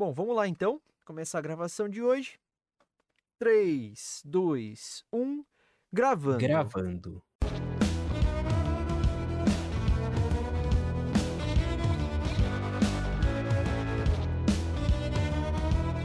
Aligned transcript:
Bom, 0.00 0.14
vamos 0.14 0.34
lá 0.34 0.48
então. 0.48 0.80
Começar 1.04 1.40
a 1.40 1.42
gravação 1.42 1.86
de 1.86 2.02
hoje. 2.02 2.40
3, 3.38 4.22
2, 4.24 5.04
1. 5.12 5.44
Gravando. 5.92 6.38
Gravando. 6.38 7.22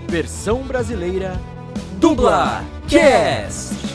Versão 0.10 0.68
brasileira 0.68 1.36
Dubla 1.98 2.64
Cast! 2.90 3.95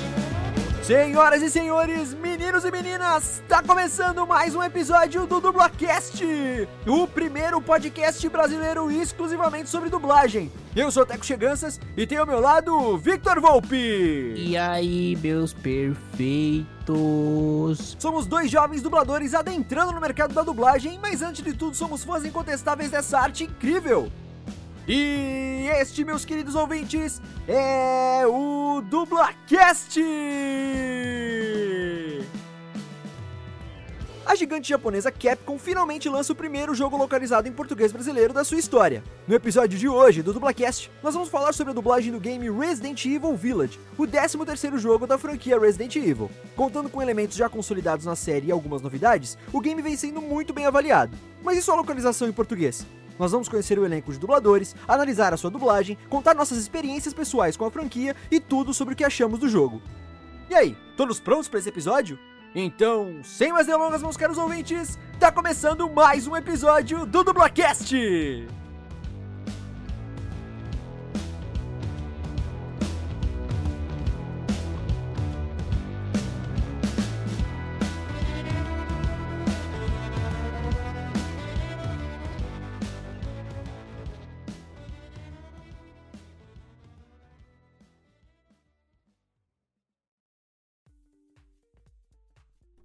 Senhoras 0.91 1.41
e 1.41 1.49
senhores, 1.49 2.13
meninos 2.15 2.65
e 2.65 2.71
meninas, 2.73 3.41
tá 3.47 3.63
começando 3.63 4.27
mais 4.27 4.57
um 4.57 4.63
episódio 4.65 5.25
do 5.25 5.41
Dublacast, 5.41 6.21
o 6.85 7.07
primeiro 7.07 7.63
podcast 7.63 8.29
brasileiro 8.29 8.91
exclusivamente 8.91 9.71
sobre 9.71 9.89
dublagem. 9.89 10.51
Eu 10.75 10.91
sou 10.91 11.07
Teco 11.07 11.25
Cheganças 11.25 11.81
e 11.97 12.05
tenho 12.09 12.23
ao 12.23 12.27
meu 12.27 12.41
lado 12.41 12.99
Victor 12.99 13.41
Volpe. 13.41 14.35
E 14.37 14.57
aí, 14.57 15.17
meus 15.23 15.53
perfeitos? 15.53 16.67
Somos 17.97 18.27
dois 18.27 18.51
jovens 18.51 18.83
dubladores 18.83 19.33
adentrando 19.33 19.93
no 19.93 20.01
mercado 20.01 20.35
da 20.35 20.43
dublagem, 20.43 20.99
mas 21.01 21.23
antes 21.23 21.45
de 21.45 21.53
tudo 21.53 21.77
somos 21.77 22.03
fãs 22.03 22.25
incontestáveis 22.25 22.91
dessa 22.91 23.17
arte 23.17 23.45
incrível. 23.45 24.11
E 24.93 25.69
este, 25.79 26.05
meus 26.05 26.25
queridos 26.25 26.57
ouvintes, 26.57 27.23
é 27.47 28.27
o 28.27 28.81
DublaCast! 28.81 30.01
A 34.27 34.35
gigante 34.35 34.69
japonesa 34.69 35.13
Capcom 35.13 35.57
finalmente 35.61 36.09
lança 36.09 36.33
o 36.33 36.37
primeiro 36.37 36.75
jogo 36.75 36.97
localizado 36.97 37.47
em 37.47 37.53
português 37.53 37.93
brasileiro 37.93 38.33
da 38.33 38.43
sua 38.43 38.59
história. 38.59 39.05
No 39.29 39.35
episódio 39.37 39.79
de 39.79 39.89
hoje 39.89 40.25
do 40.25 40.33
DublaCast, 40.33 40.91
nós 41.05 41.15
vamos 41.15 41.29
falar 41.29 41.53
sobre 41.53 41.71
a 41.71 41.75
dublagem 41.75 42.11
do 42.11 42.19
game 42.19 42.51
Resident 42.51 43.05
Evil 43.05 43.37
Village, 43.37 43.79
o 43.97 44.03
13º 44.03 44.77
jogo 44.77 45.07
da 45.07 45.17
franquia 45.17 45.57
Resident 45.57 45.95
Evil. 45.95 46.29
Contando 46.57 46.91
com 46.91 47.01
elementos 47.01 47.37
já 47.37 47.49
consolidados 47.49 48.07
na 48.07 48.17
série 48.17 48.49
e 48.49 48.51
algumas 48.51 48.83
novidades, 48.83 49.39
o 49.53 49.61
game 49.61 49.81
vem 49.83 49.97
sendo 49.97 50.21
muito 50.21 50.53
bem 50.53 50.67
avaliado. 50.67 51.17
Mas 51.45 51.59
e 51.59 51.63
sua 51.63 51.77
localização 51.77 52.29
em 52.29 52.33
português? 52.33 52.85
Nós 53.21 53.33
vamos 53.33 53.51
conhecer 53.51 53.79
o 53.79 53.85
elenco 53.85 54.11
de 54.11 54.19
dubladores, 54.19 54.75
analisar 54.89 55.35
a 55.35 55.37
sua 55.37 55.51
dublagem, 55.51 55.99
contar 56.09 56.35
nossas 56.35 56.57
experiências 56.57 57.13
pessoais 57.13 57.55
com 57.55 57.67
a 57.67 57.71
franquia 57.71 58.17
e 58.31 58.41
tudo 58.41 58.73
sobre 58.73 58.95
o 58.95 58.97
que 58.97 59.05
achamos 59.05 59.39
do 59.39 59.47
jogo. 59.47 59.83
E 60.49 60.55
aí, 60.55 60.75
todos 60.97 61.21
prontos 61.21 61.47
para 61.47 61.59
esse 61.59 61.69
episódio? 61.69 62.19
Então, 62.55 63.21
sem 63.23 63.53
mais 63.53 63.67
delongas, 63.67 64.03
meus 64.03 64.17
caros 64.17 64.39
ouvintes, 64.39 64.99
tá 65.19 65.31
começando 65.31 65.89
mais 65.91 66.27
um 66.27 66.35
episódio 66.35 67.05
do 67.05 67.23
Dublacast! 67.23 68.60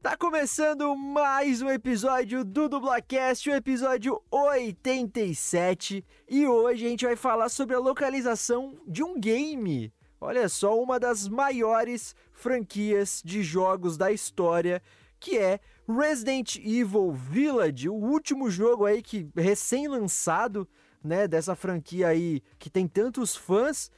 Tá 0.05 0.15
começando 0.15 0.95
mais 0.95 1.63
um 1.63 1.69
episódio 1.71 2.45
do 2.45 2.69
Dublacast, 2.69 3.49
o 3.49 3.55
episódio 3.55 4.21
87, 4.29 6.05
e 6.29 6.45
hoje 6.45 6.85
a 6.85 6.89
gente 6.89 7.05
vai 7.05 7.15
falar 7.15 7.49
sobre 7.49 7.75
a 7.75 7.79
localização 7.79 8.77
de 8.85 9.01
um 9.01 9.19
game. 9.19 9.91
Olha 10.21 10.47
só, 10.47 10.79
uma 10.79 10.99
das 10.99 11.27
maiores 11.27 12.15
franquias 12.31 13.19
de 13.25 13.41
jogos 13.41 13.97
da 13.97 14.11
história, 14.11 14.79
que 15.19 15.39
é 15.39 15.59
Resident 15.89 16.57
Evil 16.57 17.11
Village, 17.11 17.89
o 17.89 17.95
último 17.95 18.47
jogo 18.51 18.85
aí 18.85 19.01
que 19.01 19.27
recém-lançado, 19.35 20.67
né, 21.03 21.27
dessa 21.27 21.55
franquia 21.55 22.09
aí 22.09 22.43
que 22.59 22.69
tem 22.69 22.87
tantos 22.87 23.35
fãs. 23.35 23.89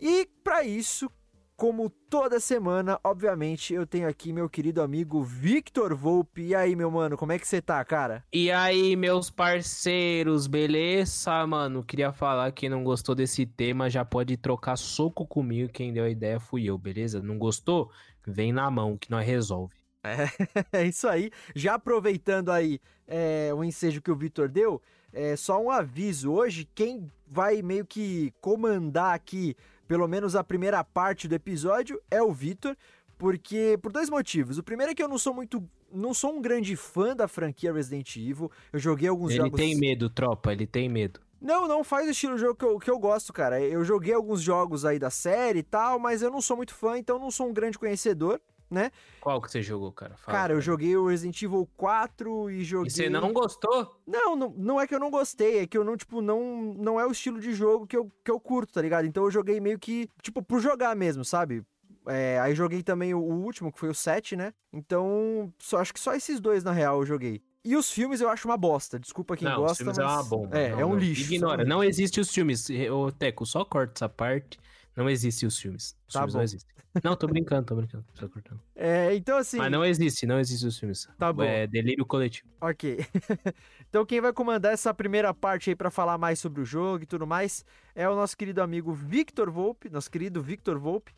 E 0.00 0.28
para 0.42 0.64
isso, 0.64 1.08
como 1.56 1.88
toda 1.88 2.40
semana, 2.40 2.98
obviamente, 3.04 3.72
eu 3.72 3.86
tenho 3.86 4.08
aqui 4.08 4.32
meu 4.32 4.48
querido 4.48 4.82
amigo 4.82 5.22
Victor 5.22 5.94
Volpe. 5.94 6.42
E 6.42 6.54
aí, 6.54 6.74
meu 6.74 6.90
mano, 6.90 7.16
como 7.16 7.32
é 7.32 7.38
que 7.38 7.46
você 7.46 7.62
tá, 7.62 7.84
cara? 7.84 8.24
E 8.32 8.50
aí, 8.50 8.96
meus 8.96 9.30
parceiros, 9.30 10.46
beleza? 10.46 11.46
Mano, 11.46 11.84
queria 11.84 12.12
falar 12.12 12.50
que 12.52 12.68
não 12.68 12.82
gostou 12.82 13.14
desse 13.14 13.46
tema, 13.46 13.88
já 13.88 14.04
pode 14.04 14.36
trocar 14.36 14.76
soco 14.76 15.26
comigo. 15.26 15.72
Quem 15.72 15.92
deu 15.92 16.04
a 16.04 16.10
ideia 16.10 16.40
fui 16.40 16.64
eu, 16.64 16.76
beleza? 16.76 17.22
Não 17.22 17.38
gostou? 17.38 17.90
Vem 18.26 18.52
na 18.52 18.70
mão 18.70 18.96
que 18.96 19.10
nós 19.10 19.26
resolve. 19.26 19.74
É, 20.04 20.26
é 20.82 20.86
isso 20.86 21.08
aí. 21.08 21.30
Já 21.54 21.74
aproveitando 21.74 22.50
aí 22.50 22.80
é, 23.06 23.52
o 23.54 23.62
ensejo 23.62 24.02
que 24.02 24.10
o 24.10 24.16
Victor 24.16 24.48
deu, 24.48 24.82
é 25.12 25.36
só 25.36 25.62
um 25.62 25.70
aviso. 25.70 26.32
Hoje, 26.32 26.68
quem 26.74 27.06
vai 27.26 27.62
meio 27.62 27.86
que 27.86 28.32
comandar 28.40 29.14
aqui 29.14 29.54
pelo 29.92 30.08
menos 30.08 30.34
a 30.34 30.42
primeira 30.42 30.82
parte 30.82 31.28
do 31.28 31.34
episódio, 31.34 32.00
é 32.10 32.22
o 32.22 32.32
Vitor, 32.32 32.74
porque 33.18 33.78
por 33.82 33.92
dois 33.92 34.08
motivos. 34.08 34.56
O 34.56 34.62
primeiro 34.62 34.92
é 34.92 34.94
que 34.94 35.02
eu 35.02 35.08
não 35.08 35.18
sou 35.18 35.34
muito 35.34 35.62
não 35.92 36.14
sou 36.14 36.34
um 36.34 36.40
grande 36.40 36.74
fã 36.76 37.14
da 37.14 37.28
franquia 37.28 37.70
Resident 37.70 38.16
Evil. 38.16 38.50
Eu 38.72 38.78
joguei 38.78 39.06
alguns 39.06 39.32
ele 39.32 39.40
jogos. 39.40 39.60
Ele 39.60 39.68
tem 39.68 39.78
medo, 39.78 40.08
tropa, 40.08 40.50
ele 40.50 40.66
tem 40.66 40.88
medo. 40.88 41.20
Não, 41.38 41.68
não 41.68 41.84
faz 41.84 42.08
o 42.08 42.10
estilo 42.10 42.36
de 42.36 42.40
jogo 42.40 42.54
que 42.54 42.64
eu, 42.64 42.78
que 42.78 42.90
eu 42.90 42.98
gosto, 42.98 43.34
cara. 43.34 43.60
Eu 43.60 43.84
joguei 43.84 44.14
alguns 44.14 44.40
jogos 44.40 44.86
aí 44.86 44.98
da 44.98 45.10
série 45.10 45.58
e 45.58 45.62
tal, 45.62 45.98
mas 45.98 46.22
eu 46.22 46.30
não 46.30 46.40
sou 46.40 46.56
muito 46.56 46.74
fã, 46.74 46.96
então 46.96 47.18
não 47.18 47.30
sou 47.30 47.50
um 47.50 47.52
grande 47.52 47.78
conhecedor, 47.78 48.40
né? 48.72 48.90
Qual 49.20 49.40
que 49.40 49.50
você 49.50 49.62
jogou, 49.62 49.92
cara? 49.92 50.16
Fala, 50.16 50.38
cara, 50.38 50.52
eu 50.54 50.60
joguei 50.60 50.96
o 50.96 51.06
Resident 51.06 51.40
Evil 51.42 51.68
4 51.76 52.50
e 52.50 52.64
joguei. 52.64 52.88
E 52.88 52.90
você 52.90 53.10
não 53.10 53.32
gostou? 53.32 54.00
Não, 54.06 54.34
não, 54.34 54.54
não 54.56 54.80
é 54.80 54.86
que 54.86 54.94
eu 54.94 54.98
não 54.98 55.10
gostei, 55.10 55.58
é 55.58 55.66
que 55.66 55.76
eu 55.76 55.84
não, 55.84 55.96
tipo, 55.96 56.20
não, 56.20 56.74
não 56.76 56.98
é 56.98 57.06
o 57.06 57.12
estilo 57.12 57.38
de 57.38 57.52
jogo 57.52 57.86
que 57.86 57.96
eu, 57.96 58.10
que 58.24 58.30
eu 58.30 58.40
curto, 58.40 58.72
tá 58.72 58.82
ligado? 58.82 59.06
Então 59.06 59.24
eu 59.24 59.30
joguei 59.30 59.60
meio 59.60 59.78
que, 59.78 60.08
tipo, 60.22 60.42
por 60.42 60.60
jogar 60.60 60.96
mesmo, 60.96 61.24
sabe? 61.24 61.62
É, 62.06 62.40
aí 62.40 62.54
joguei 62.54 62.82
também 62.82 63.14
o, 63.14 63.20
o, 63.20 63.44
último, 63.44 63.70
que 63.70 63.78
foi 63.78 63.88
o 63.88 63.94
7, 63.94 64.34
né? 64.34 64.52
Então, 64.72 65.52
só, 65.58 65.78
acho 65.78 65.92
que 65.92 66.00
só 66.00 66.14
esses 66.14 66.40
dois, 66.40 66.64
na 66.64 66.72
real, 66.72 67.00
eu 67.00 67.06
joguei. 67.06 67.42
E 67.64 67.76
os 67.76 67.92
filmes 67.92 68.20
eu 68.20 68.28
acho 68.28 68.48
uma 68.48 68.56
bosta. 68.56 68.98
Desculpa 68.98 69.36
quem 69.36 69.46
não, 69.46 69.56
gosta, 69.56 69.72
os 69.72 69.78
filmes 69.78 69.98
mas... 69.98 70.06
é 70.06 70.14
uma 70.14 70.24
bomba. 70.24 70.58
É, 70.58 70.70
não, 70.70 70.80
é 70.80 70.84
um 70.84 70.90
não. 70.90 70.98
lixo. 70.98 71.32
Ignora, 71.32 71.64
não 71.64 71.84
existe 71.84 72.18
os 72.18 72.30
filmes. 72.30 72.68
Ô, 72.90 73.12
Teco, 73.12 73.46
só 73.46 73.64
corta 73.64 73.92
essa 73.98 74.08
parte. 74.08 74.58
Não 74.96 75.08
existem 75.08 75.46
os 75.46 75.58
filmes. 75.58 75.96
Os 76.08 76.12
tá 76.12 76.20
filmes 76.20 76.32
bom. 76.32 76.38
não 76.38 76.44
existem. 76.44 76.71
Não, 77.02 77.16
tô 77.16 77.26
brincando, 77.26 77.66
tô 77.66 77.74
brincando. 77.74 78.04
Tô 78.14 78.28
cortando. 78.28 78.60
É, 78.74 79.14
então 79.14 79.38
assim... 79.38 79.56
Mas 79.56 79.70
não 79.70 79.84
existe, 79.84 80.26
não 80.26 80.38
existe 80.38 80.66
os 80.66 80.78
filmes. 80.78 81.08
Tá 81.18 81.32
bom. 81.32 81.42
É 81.42 81.66
delírio 81.66 82.04
coletivo. 82.04 82.48
Ok. 82.60 82.98
então 83.88 84.04
quem 84.04 84.20
vai 84.20 84.32
comandar 84.32 84.72
essa 84.72 84.92
primeira 84.92 85.32
parte 85.32 85.70
aí 85.70 85.76
para 85.76 85.90
falar 85.90 86.18
mais 86.18 86.38
sobre 86.38 86.60
o 86.60 86.64
jogo 86.64 87.04
e 87.04 87.06
tudo 87.06 87.26
mais 87.26 87.64
é 87.94 88.08
o 88.08 88.14
nosso 88.14 88.36
querido 88.36 88.60
amigo 88.60 88.92
Victor 88.92 89.50
Volpe, 89.50 89.88
nosso 89.88 90.10
querido 90.10 90.42
Victor 90.42 90.78
Volpe. 90.78 91.12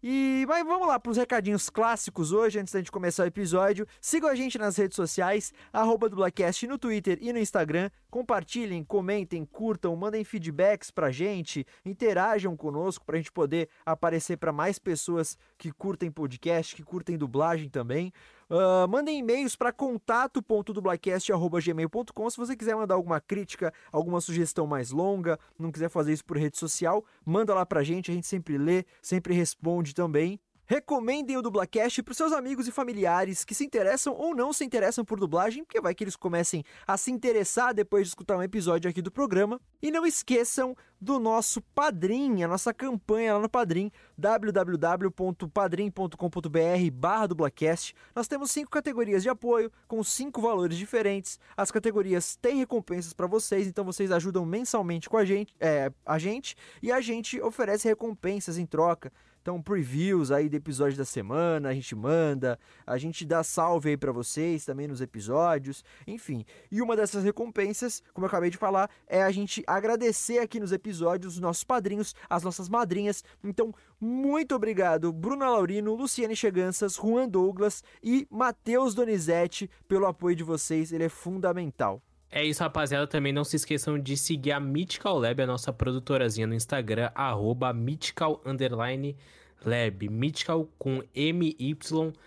E 0.00 0.44
mas 0.46 0.64
vamos 0.64 0.86
lá 0.86 0.98
para 1.00 1.10
os 1.10 1.16
recadinhos 1.16 1.68
clássicos 1.68 2.30
hoje, 2.30 2.60
antes 2.60 2.72
da 2.72 2.78
gente 2.78 2.92
começar 2.92 3.24
o 3.24 3.26
episódio. 3.26 3.84
Sigam 4.00 4.30
a 4.30 4.34
gente 4.36 4.56
nas 4.56 4.76
redes 4.76 4.94
sociais, 4.94 5.52
arroba 5.72 6.08
Dublacast 6.08 6.68
no 6.68 6.78
Twitter 6.78 7.18
e 7.20 7.32
no 7.32 7.38
Instagram. 7.40 7.90
Compartilhem, 8.08 8.84
comentem, 8.84 9.44
curtam, 9.44 9.96
mandem 9.96 10.22
feedbacks 10.22 10.92
pra 10.92 11.10
gente, 11.10 11.66
interajam 11.84 12.56
conosco 12.56 13.04
pra 13.04 13.16
gente 13.16 13.32
poder 13.32 13.68
aparecer 13.84 14.36
para 14.36 14.52
mais 14.52 14.78
pessoas 14.78 15.36
que 15.58 15.72
curtem 15.72 16.12
podcast, 16.12 16.76
que 16.76 16.84
curtem 16.84 17.18
dublagem 17.18 17.68
também. 17.68 18.12
Uh, 18.50 18.88
mandem 18.88 19.18
e-mails 19.18 19.54
para 19.54 19.70
contato.dublacast.gmail.com 19.70 22.30
se 22.30 22.36
você 22.38 22.56
quiser 22.56 22.74
mandar 22.74 22.94
alguma 22.94 23.20
crítica, 23.20 23.70
alguma 23.92 24.22
sugestão 24.22 24.66
mais 24.66 24.90
longa, 24.90 25.38
não 25.58 25.70
quiser 25.70 25.90
fazer 25.90 26.14
isso 26.14 26.24
por 26.24 26.38
rede 26.38 26.56
social, 26.56 27.04
manda 27.26 27.52
lá 27.52 27.66
pra 27.66 27.82
gente, 27.82 28.10
a 28.10 28.14
gente 28.14 28.26
sempre 28.26 28.56
lê, 28.56 28.86
sempre 29.02 29.34
responde 29.34 29.94
também. 29.94 30.40
Recomendem 30.70 31.34
o 31.34 31.40
Dublacast 31.40 32.02
para 32.02 32.12
seus 32.12 32.30
amigos 32.30 32.68
e 32.68 32.70
familiares 32.70 33.42
que 33.42 33.54
se 33.54 33.64
interessam 33.64 34.12
ou 34.12 34.34
não 34.34 34.52
se 34.52 34.66
interessam 34.66 35.02
por 35.02 35.18
dublagem, 35.18 35.64
porque 35.64 35.80
vai 35.80 35.94
que 35.94 36.04
eles 36.04 36.14
comecem 36.14 36.62
a 36.86 36.94
se 36.98 37.10
interessar 37.10 37.72
depois 37.72 38.02
de 38.02 38.08
escutar 38.08 38.36
um 38.36 38.42
episódio 38.42 38.90
aqui 38.90 39.00
do 39.00 39.10
programa. 39.10 39.58
E 39.80 39.90
não 39.90 40.04
esqueçam 40.04 40.76
do 41.00 41.18
nosso 41.18 41.62
Padrim, 41.74 42.42
a 42.42 42.48
nossa 42.48 42.74
campanha 42.74 43.32
lá 43.32 43.40
no 43.40 43.48
Padrim, 43.48 43.90
www.padrim.com.br 44.18 46.90
barra 46.92 47.28
dublacast. 47.28 47.94
Nós 48.14 48.28
temos 48.28 48.50
cinco 48.50 48.70
categorias 48.70 49.22
de 49.22 49.30
apoio, 49.30 49.72
com 49.86 50.04
cinco 50.04 50.42
valores 50.42 50.76
diferentes. 50.76 51.40
As 51.56 51.70
categorias 51.70 52.36
têm 52.36 52.58
recompensas 52.58 53.14
para 53.14 53.26
vocês, 53.26 53.66
então 53.66 53.86
vocês 53.86 54.12
ajudam 54.12 54.44
mensalmente 54.44 55.08
com 55.08 55.16
a 55.16 55.24
gente, 55.24 55.54
é, 55.58 55.90
a 56.04 56.18
gente, 56.18 56.54
e 56.82 56.92
a 56.92 57.00
gente 57.00 57.40
oferece 57.40 57.88
recompensas 57.88 58.58
em 58.58 58.66
troca 58.66 59.10
Então, 59.40 59.62
previews 59.62 60.30
aí 60.30 60.48
do 60.48 60.56
episódio 60.56 60.96
da 60.96 61.04
semana, 61.04 61.68
a 61.70 61.74
gente 61.74 61.94
manda, 61.94 62.58
a 62.86 62.98
gente 62.98 63.24
dá 63.24 63.42
salve 63.42 63.90
aí 63.90 63.96
para 63.96 64.12
vocês 64.12 64.64
também 64.64 64.86
nos 64.86 65.00
episódios, 65.00 65.84
enfim. 66.06 66.44
E 66.70 66.82
uma 66.82 66.96
dessas 66.96 67.24
recompensas, 67.24 68.02
como 68.12 68.24
eu 68.24 68.28
acabei 68.28 68.50
de 68.50 68.56
falar, 68.56 68.90
é 69.06 69.22
a 69.22 69.30
gente 69.30 69.62
agradecer 69.66 70.38
aqui 70.38 70.60
nos 70.60 70.72
episódios 70.72 71.34
os 71.34 71.40
nossos 71.40 71.64
padrinhos, 71.64 72.14
as 72.28 72.42
nossas 72.42 72.68
madrinhas. 72.68 73.24
Então, 73.42 73.74
muito 74.00 74.54
obrigado, 74.54 75.12
Bruna 75.12 75.48
Laurino, 75.48 75.94
Luciane 75.94 76.36
Cheganças, 76.36 76.94
Juan 76.94 77.28
Douglas 77.28 77.82
e 78.02 78.26
Matheus 78.30 78.94
Donizete 78.94 79.70
pelo 79.86 80.06
apoio 80.06 80.36
de 80.36 80.44
vocês, 80.44 80.92
ele 80.92 81.04
é 81.04 81.08
fundamental. 81.08 82.02
É 82.30 82.44
isso, 82.44 82.62
rapaziada. 82.62 83.06
Também 83.06 83.32
não 83.32 83.44
se 83.44 83.56
esqueçam 83.56 83.98
de 83.98 84.16
seguir 84.16 84.52
a 84.52 84.60
Mythical 84.60 85.18
Lab, 85.18 85.42
a 85.42 85.46
nossa 85.46 85.72
produtorazinha 85.72 86.46
no 86.46 86.54
Instagram, 86.54 87.10
arroba 87.14 87.72
Mythical 87.72 88.40
Underline 88.44 89.16
Lab. 89.64 90.08
Mythical 90.08 90.68
com 90.78 91.02
M-Y-T-H-I. 91.14 92.18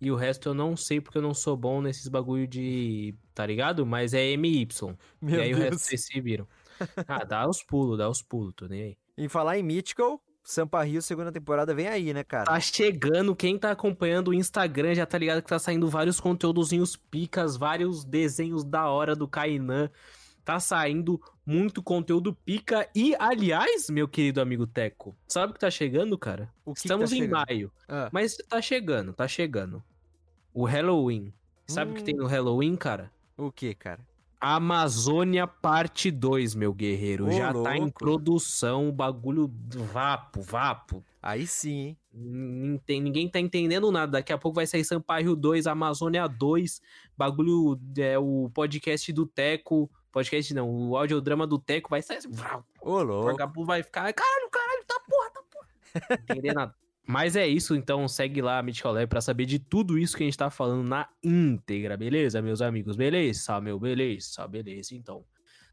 E 0.00 0.10
o 0.10 0.16
resto 0.16 0.48
eu 0.48 0.54
não 0.54 0.76
sei 0.76 1.00
porque 1.00 1.18
eu 1.18 1.22
não 1.22 1.32
sou 1.34 1.56
bom 1.56 1.80
nesses 1.80 2.08
bagulho 2.08 2.46
de. 2.46 3.14
Tá 3.34 3.46
ligado? 3.46 3.86
Mas 3.86 4.12
é 4.14 4.36
MY. 4.36 4.68
Meu 5.20 5.38
e 5.38 5.42
aí 5.42 5.48
Deus. 5.50 5.60
o 5.60 5.62
resto 5.62 5.78
vocês 5.80 6.04
se 6.06 6.20
viram. 6.20 6.46
Ah, 7.06 7.24
dá 7.24 7.48
os 7.48 7.62
pulos, 7.62 7.96
dá 7.98 8.08
os 8.08 8.22
pulos, 8.22 8.52
tô 8.56 8.66
nem 8.66 8.82
aí. 8.82 8.96
Em 9.16 9.28
falar 9.28 9.58
em 9.58 9.62
Mythical, 9.62 10.20
Sampa 10.42 10.82
Rio, 10.82 11.00
segunda 11.00 11.30
temporada, 11.30 11.74
vem 11.74 11.86
aí, 11.86 12.12
né, 12.12 12.24
cara? 12.24 12.44
Tá 12.44 12.58
chegando, 12.58 13.34
quem 13.34 13.56
tá 13.56 13.70
acompanhando 13.70 14.28
o 14.28 14.34
Instagram 14.34 14.94
já 14.94 15.06
tá 15.06 15.16
ligado 15.16 15.40
que 15.40 15.48
tá 15.48 15.58
saindo 15.58 15.88
vários 15.88 16.18
conteúdozinhos 16.18 16.96
picas, 16.96 17.56
vários 17.56 18.04
desenhos 18.04 18.64
da 18.64 18.88
hora 18.88 19.14
do 19.14 19.28
Kainan. 19.28 19.88
Tá 20.44 20.58
saindo 20.58 21.20
muito 21.46 21.80
conteúdo 21.80 22.34
pica. 22.34 22.88
E, 22.92 23.14
aliás, 23.16 23.88
meu 23.88 24.08
querido 24.08 24.40
amigo 24.40 24.66
Teco, 24.66 25.16
sabe 25.28 25.52
o 25.52 25.54
que 25.54 25.60
tá 25.60 25.70
chegando, 25.70 26.18
cara? 26.18 26.52
Que 26.64 26.72
Estamos 26.78 27.10
que 27.10 27.18
tá 27.18 27.24
em 27.24 27.28
maio. 27.28 27.72
Ah. 27.88 28.08
Mas 28.12 28.36
tá 28.48 28.60
chegando, 28.60 29.12
tá 29.12 29.28
chegando. 29.28 29.80
O 30.52 30.64
Halloween. 30.64 31.32
Sabe 31.68 31.92
o 31.92 31.94
hum. 31.94 31.96
que 31.96 32.02
tem 32.02 32.16
no 32.16 32.26
Halloween, 32.26 32.74
cara? 32.74 33.12
O 33.36 33.52
que, 33.52 33.72
cara? 33.74 34.00
Amazônia 34.42 35.46
Parte 35.46 36.10
2, 36.10 36.56
meu 36.56 36.74
guerreiro. 36.74 37.28
Ô, 37.28 37.30
Já 37.30 37.52
louco. 37.52 37.62
tá 37.62 37.76
em 37.76 37.88
produção, 37.88 38.88
o 38.88 38.92
bagulho 38.92 39.48
vapo, 39.92 40.42
vapo. 40.42 41.04
Aí 41.22 41.46
sim, 41.46 41.96
hein? 42.12 42.80
Ninguém 42.88 43.28
tá 43.28 43.38
entendendo 43.38 43.92
nada. 43.92 44.12
Daqui 44.12 44.32
a 44.32 44.38
pouco 44.38 44.56
vai 44.56 44.66
sair 44.66 44.84
Sampaio 44.84 45.36
2, 45.36 45.68
Amazônia 45.68 46.26
2, 46.26 46.82
bagulho, 47.16 47.78
é 47.96 48.18
o 48.18 48.50
podcast 48.52 49.12
do 49.12 49.26
Teco. 49.26 49.88
Podcast 50.10 50.52
não, 50.52 50.68
o 50.68 50.96
audiodrama 50.96 51.46
do 51.46 51.60
Teco 51.60 51.88
vai 51.88 52.02
sair. 52.02 52.18
Ô, 52.80 53.00
louco. 53.00 53.28
O 53.28 53.30
vagabundo 53.30 53.66
vai 53.68 53.84
ficar. 53.84 54.12
Caralho, 54.12 54.50
caralho, 54.50 54.84
tá 54.88 55.00
porra, 55.08 55.30
tá 55.30 55.42
porra. 55.52 55.68
Entender 56.28 56.52
nada. 56.52 56.74
Mas 57.06 57.34
é 57.34 57.46
isso, 57.46 57.74
então 57.74 58.06
segue 58.06 58.40
lá 58.40 58.58
a 58.58 58.62
Mythical 58.62 58.92
Lab 58.92 59.06
pra 59.08 59.20
saber 59.20 59.44
de 59.44 59.58
tudo 59.58 59.98
isso 59.98 60.16
que 60.16 60.22
a 60.22 60.26
gente 60.26 60.38
tá 60.38 60.50
falando 60.50 60.88
na 60.88 61.08
íntegra, 61.22 61.96
beleza, 61.96 62.40
meus 62.40 62.62
amigos? 62.62 62.94
Beleza, 62.94 63.60
meu, 63.60 63.78
beleza, 63.78 64.46
beleza, 64.46 64.94
então. 64.94 65.24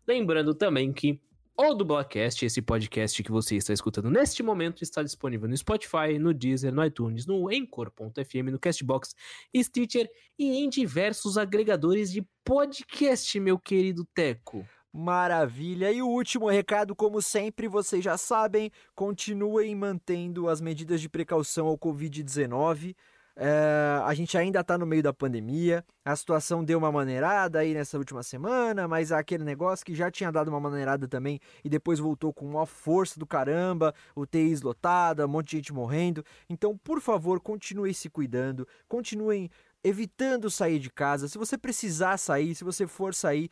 Lembrando 0.08 0.56
também 0.56 0.92
que 0.92 1.22
o 1.62 1.74
Dublacast, 1.74 2.46
esse 2.46 2.62
podcast 2.62 3.22
que 3.22 3.32
você 3.32 3.58
está 3.58 3.74
escutando 3.74 4.10
neste 4.10 4.42
momento, 4.42 4.82
está 4.82 5.04
disponível 5.04 5.48
no 5.48 5.58
Spotify, 5.58 6.18
no 6.18 6.34
Deezer, 6.34 6.74
no 6.74 6.84
iTunes, 6.84 7.26
no 7.26 7.50
Anchor.fm, 7.50 8.50
no 8.50 8.58
Castbox, 8.58 9.14
Stitcher 9.56 10.10
e 10.38 10.58
em 10.58 10.70
diversos 10.70 11.38
agregadores 11.38 12.14
de 12.14 12.26
podcast, 12.46 13.38
meu 13.42 13.60
querido 13.60 14.08
Teco. 14.16 14.66
Maravilha! 14.92 15.92
E 15.92 16.02
o 16.02 16.08
último 16.08 16.50
recado, 16.50 16.96
como 16.96 17.22
sempre, 17.22 17.68
vocês 17.68 18.04
já 18.04 18.18
sabem, 18.18 18.72
continuem 18.96 19.76
mantendo 19.76 20.50
as 20.50 20.60
medidas 20.60 21.00
de 21.00 21.08
precaução 21.08 21.68
ao 21.68 21.78
Covid-19. 21.78 22.96
É, 23.42 24.02
a 24.04 24.14
gente 24.16 24.38
ainda 24.38 24.60
está 24.60 24.78
no 24.78 24.86
meio 24.86 25.02
da 25.02 25.14
pandemia, 25.14 25.86
a 26.04 26.14
situação 26.14 26.62
deu 26.62 26.78
uma 26.78 26.92
maneirada 26.92 27.60
aí 27.60 27.74
nessa 27.74 27.98
última 27.98 28.22
semana, 28.22 28.86
mas 28.86 29.14
aquele 29.14 29.46
negócio 29.46 29.86
que 29.86 29.96
já 29.96 30.12
tinha 30.12 30.30
dado 30.30 30.50
uma 30.50 30.60
maneirada 30.60 31.08
também 31.08 31.40
e 31.64 31.70
depois 31.70 32.00
voltou 32.00 32.34
com 32.34 32.46
uma 32.46 32.66
força 32.66 33.18
do 33.18 33.26
caramba, 33.26 33.94
UTIs 34.14 34.62
lotada, 34.62 35.26
um 35.26 35.30
monte 35.30 35.52
de 35.52 35.58
gente 35.58 35.72
morrendo. 35.72 36.22
Então, 36.50 36.78
por 36.78 37.00
favor, 37.00 37.40
continuem 37.40 37.94
se 37.94 38.10
cuidando, 38.10 38.68
continuem 38.90 39.50
evitando 39.84 40.50
sair 40.50 40.80
de 40.80 40.90
casa. 40.90 41.30
Se 41.30 41.38
você 41.38 41.58
precisar 41.58 42.18
sair, 42.18 42.54
se 42.56 42.66
você 42.66 42.86
for 42.86 43.14
sair, 43.14 43.50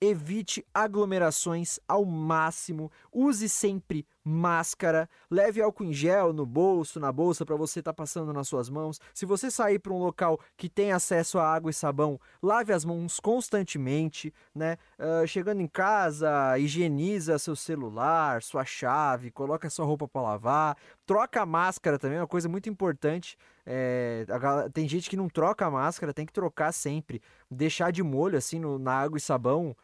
evite 0.00 0.64
aglomerações 0.72 1.78
ao 1.86 2.04
máximo, 2.04 2.90
use 3.12 3.48
sempre 3.48 4.06
máscara, 4.24 5.08
leve 5.30 5.60
álcool 5.60 5.84
em 5.84 5.92
gel 5.92 6.32
no 6.32 6.46
bolso, 6.46 7.00
na 7.00 7.10
bolsa 7.10 7.44
para 7.44 7.56
você 7.56 7.80
estar 7.80 7.92
tá 7.92 7.96
passando 7.96 8.32
nas 8.32 8.48
suas 8.48 8.68
mãos. 8.68 9.00
Se 9.14 9.26
você 9.26 9.50
sair 9.50 9.78
para 9.78 9.92
um 9.92 9.98
local 9.98 10.38
que 10.56 10.68
tem 10.68 10.92
acesso 10.92 11.38
a 11.38 11.52
água 11.52 11.70
e 11.70 11.74
sabão, 11.74 12.20
lave 12.42 12.72
as 12.72 12.84
mãos 12.84 13.18
constantemente, 13.20 14.32
né? 14.54 14.76
Uh, 14.98 15.26
chegando 15.26 15.60
em 15.60 15.66
casa, 15.66 16.58
higieniza 16.58 17.38
seu 17.38 17.56
celular, 17.56 18.42
sua 18.42 18.64
chave, 18.64 19.30
coloca 19.30 19.70
sua 19.70 19.84
roupa 19.84 20.06
para 20.06 20.22
lavar, 20.22 20.76
troca 21.04 21.42
a 21.42 21.46
máscara 21.46 21.98
também, 21.98 22.18
é 22.18 22.20
uma 22.20 22.26
coisa 22.26 22.48
muito 22.48 22.68
importante. 22.68 23.36
É, 23.66 24.26
tem 24.72 24.88
gente 24.88 25.08
que 25.08 25.16
não 25.16 25.28
troca 25.28 25.66
a 25.66 25.70
máscara, 25.70 26.14
tem 26.14 26.26
que 26.26 26.32
trocar 26.32 26.72
sempre, 26.72 27.22
deixar 27.50 27.92
de 27.92 28.02
molho 28.02 28.36
assim 28.36 28.58
no, 28.58 28.78
na 28.78 28.92
água 28.92 29.18
e 29.18 29.20
sabão 29.20 29.76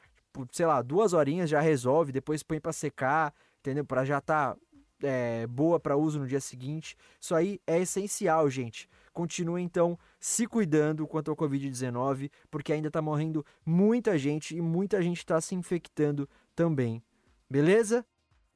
sei 0.53 0.67
lá, 0.67 0.83
duas 0.83 1.13
horinhas 1.13 1.49
já 1.51 1.61
resolve, 1.61 2.13
depois 2.13 2.43
põe 2.43 2.61
para 2.61 2.73
secar, 2.73 3.33
entendeu? 3.61 3.85
Para 3.85 4.05
já 4.05 4.21
tá 4.21 4.57
é, 5.03 5.47
boa 5.47 5.79
para 5.79 5.97
uso 5.97 6.19
no 6.19 6.27
dia 6.27 6.41
seguinte. 6.41 6.97
Isso 7.21 7.35
aí 7.35 7.61
é 7.67 7.81
essencial, 7.81 8.49
gente. 8.51 8.89
Continue 9.13 9.63
então 9.63 9.99
se 10.21 10.47
cuidando 10.47 11.07
quanto 11.07 11.31
ao 11.31 11.37
Covid-19, 11.37 12.31
porque 12.51 12.73
ainda 12.73 12.91
tá 12.91 13.01
morrendo 13.01 13.45
muita 13.65 14.19
gente 14.19 14.57
e 14.57 14.61
muita 14.61 15.01
gente 15.03 15.19
está 15.19 15.41
se 15.41 15.55
infectando 15.55 16.29
também. 16.55 17.03
Beleza? 17.49 18.05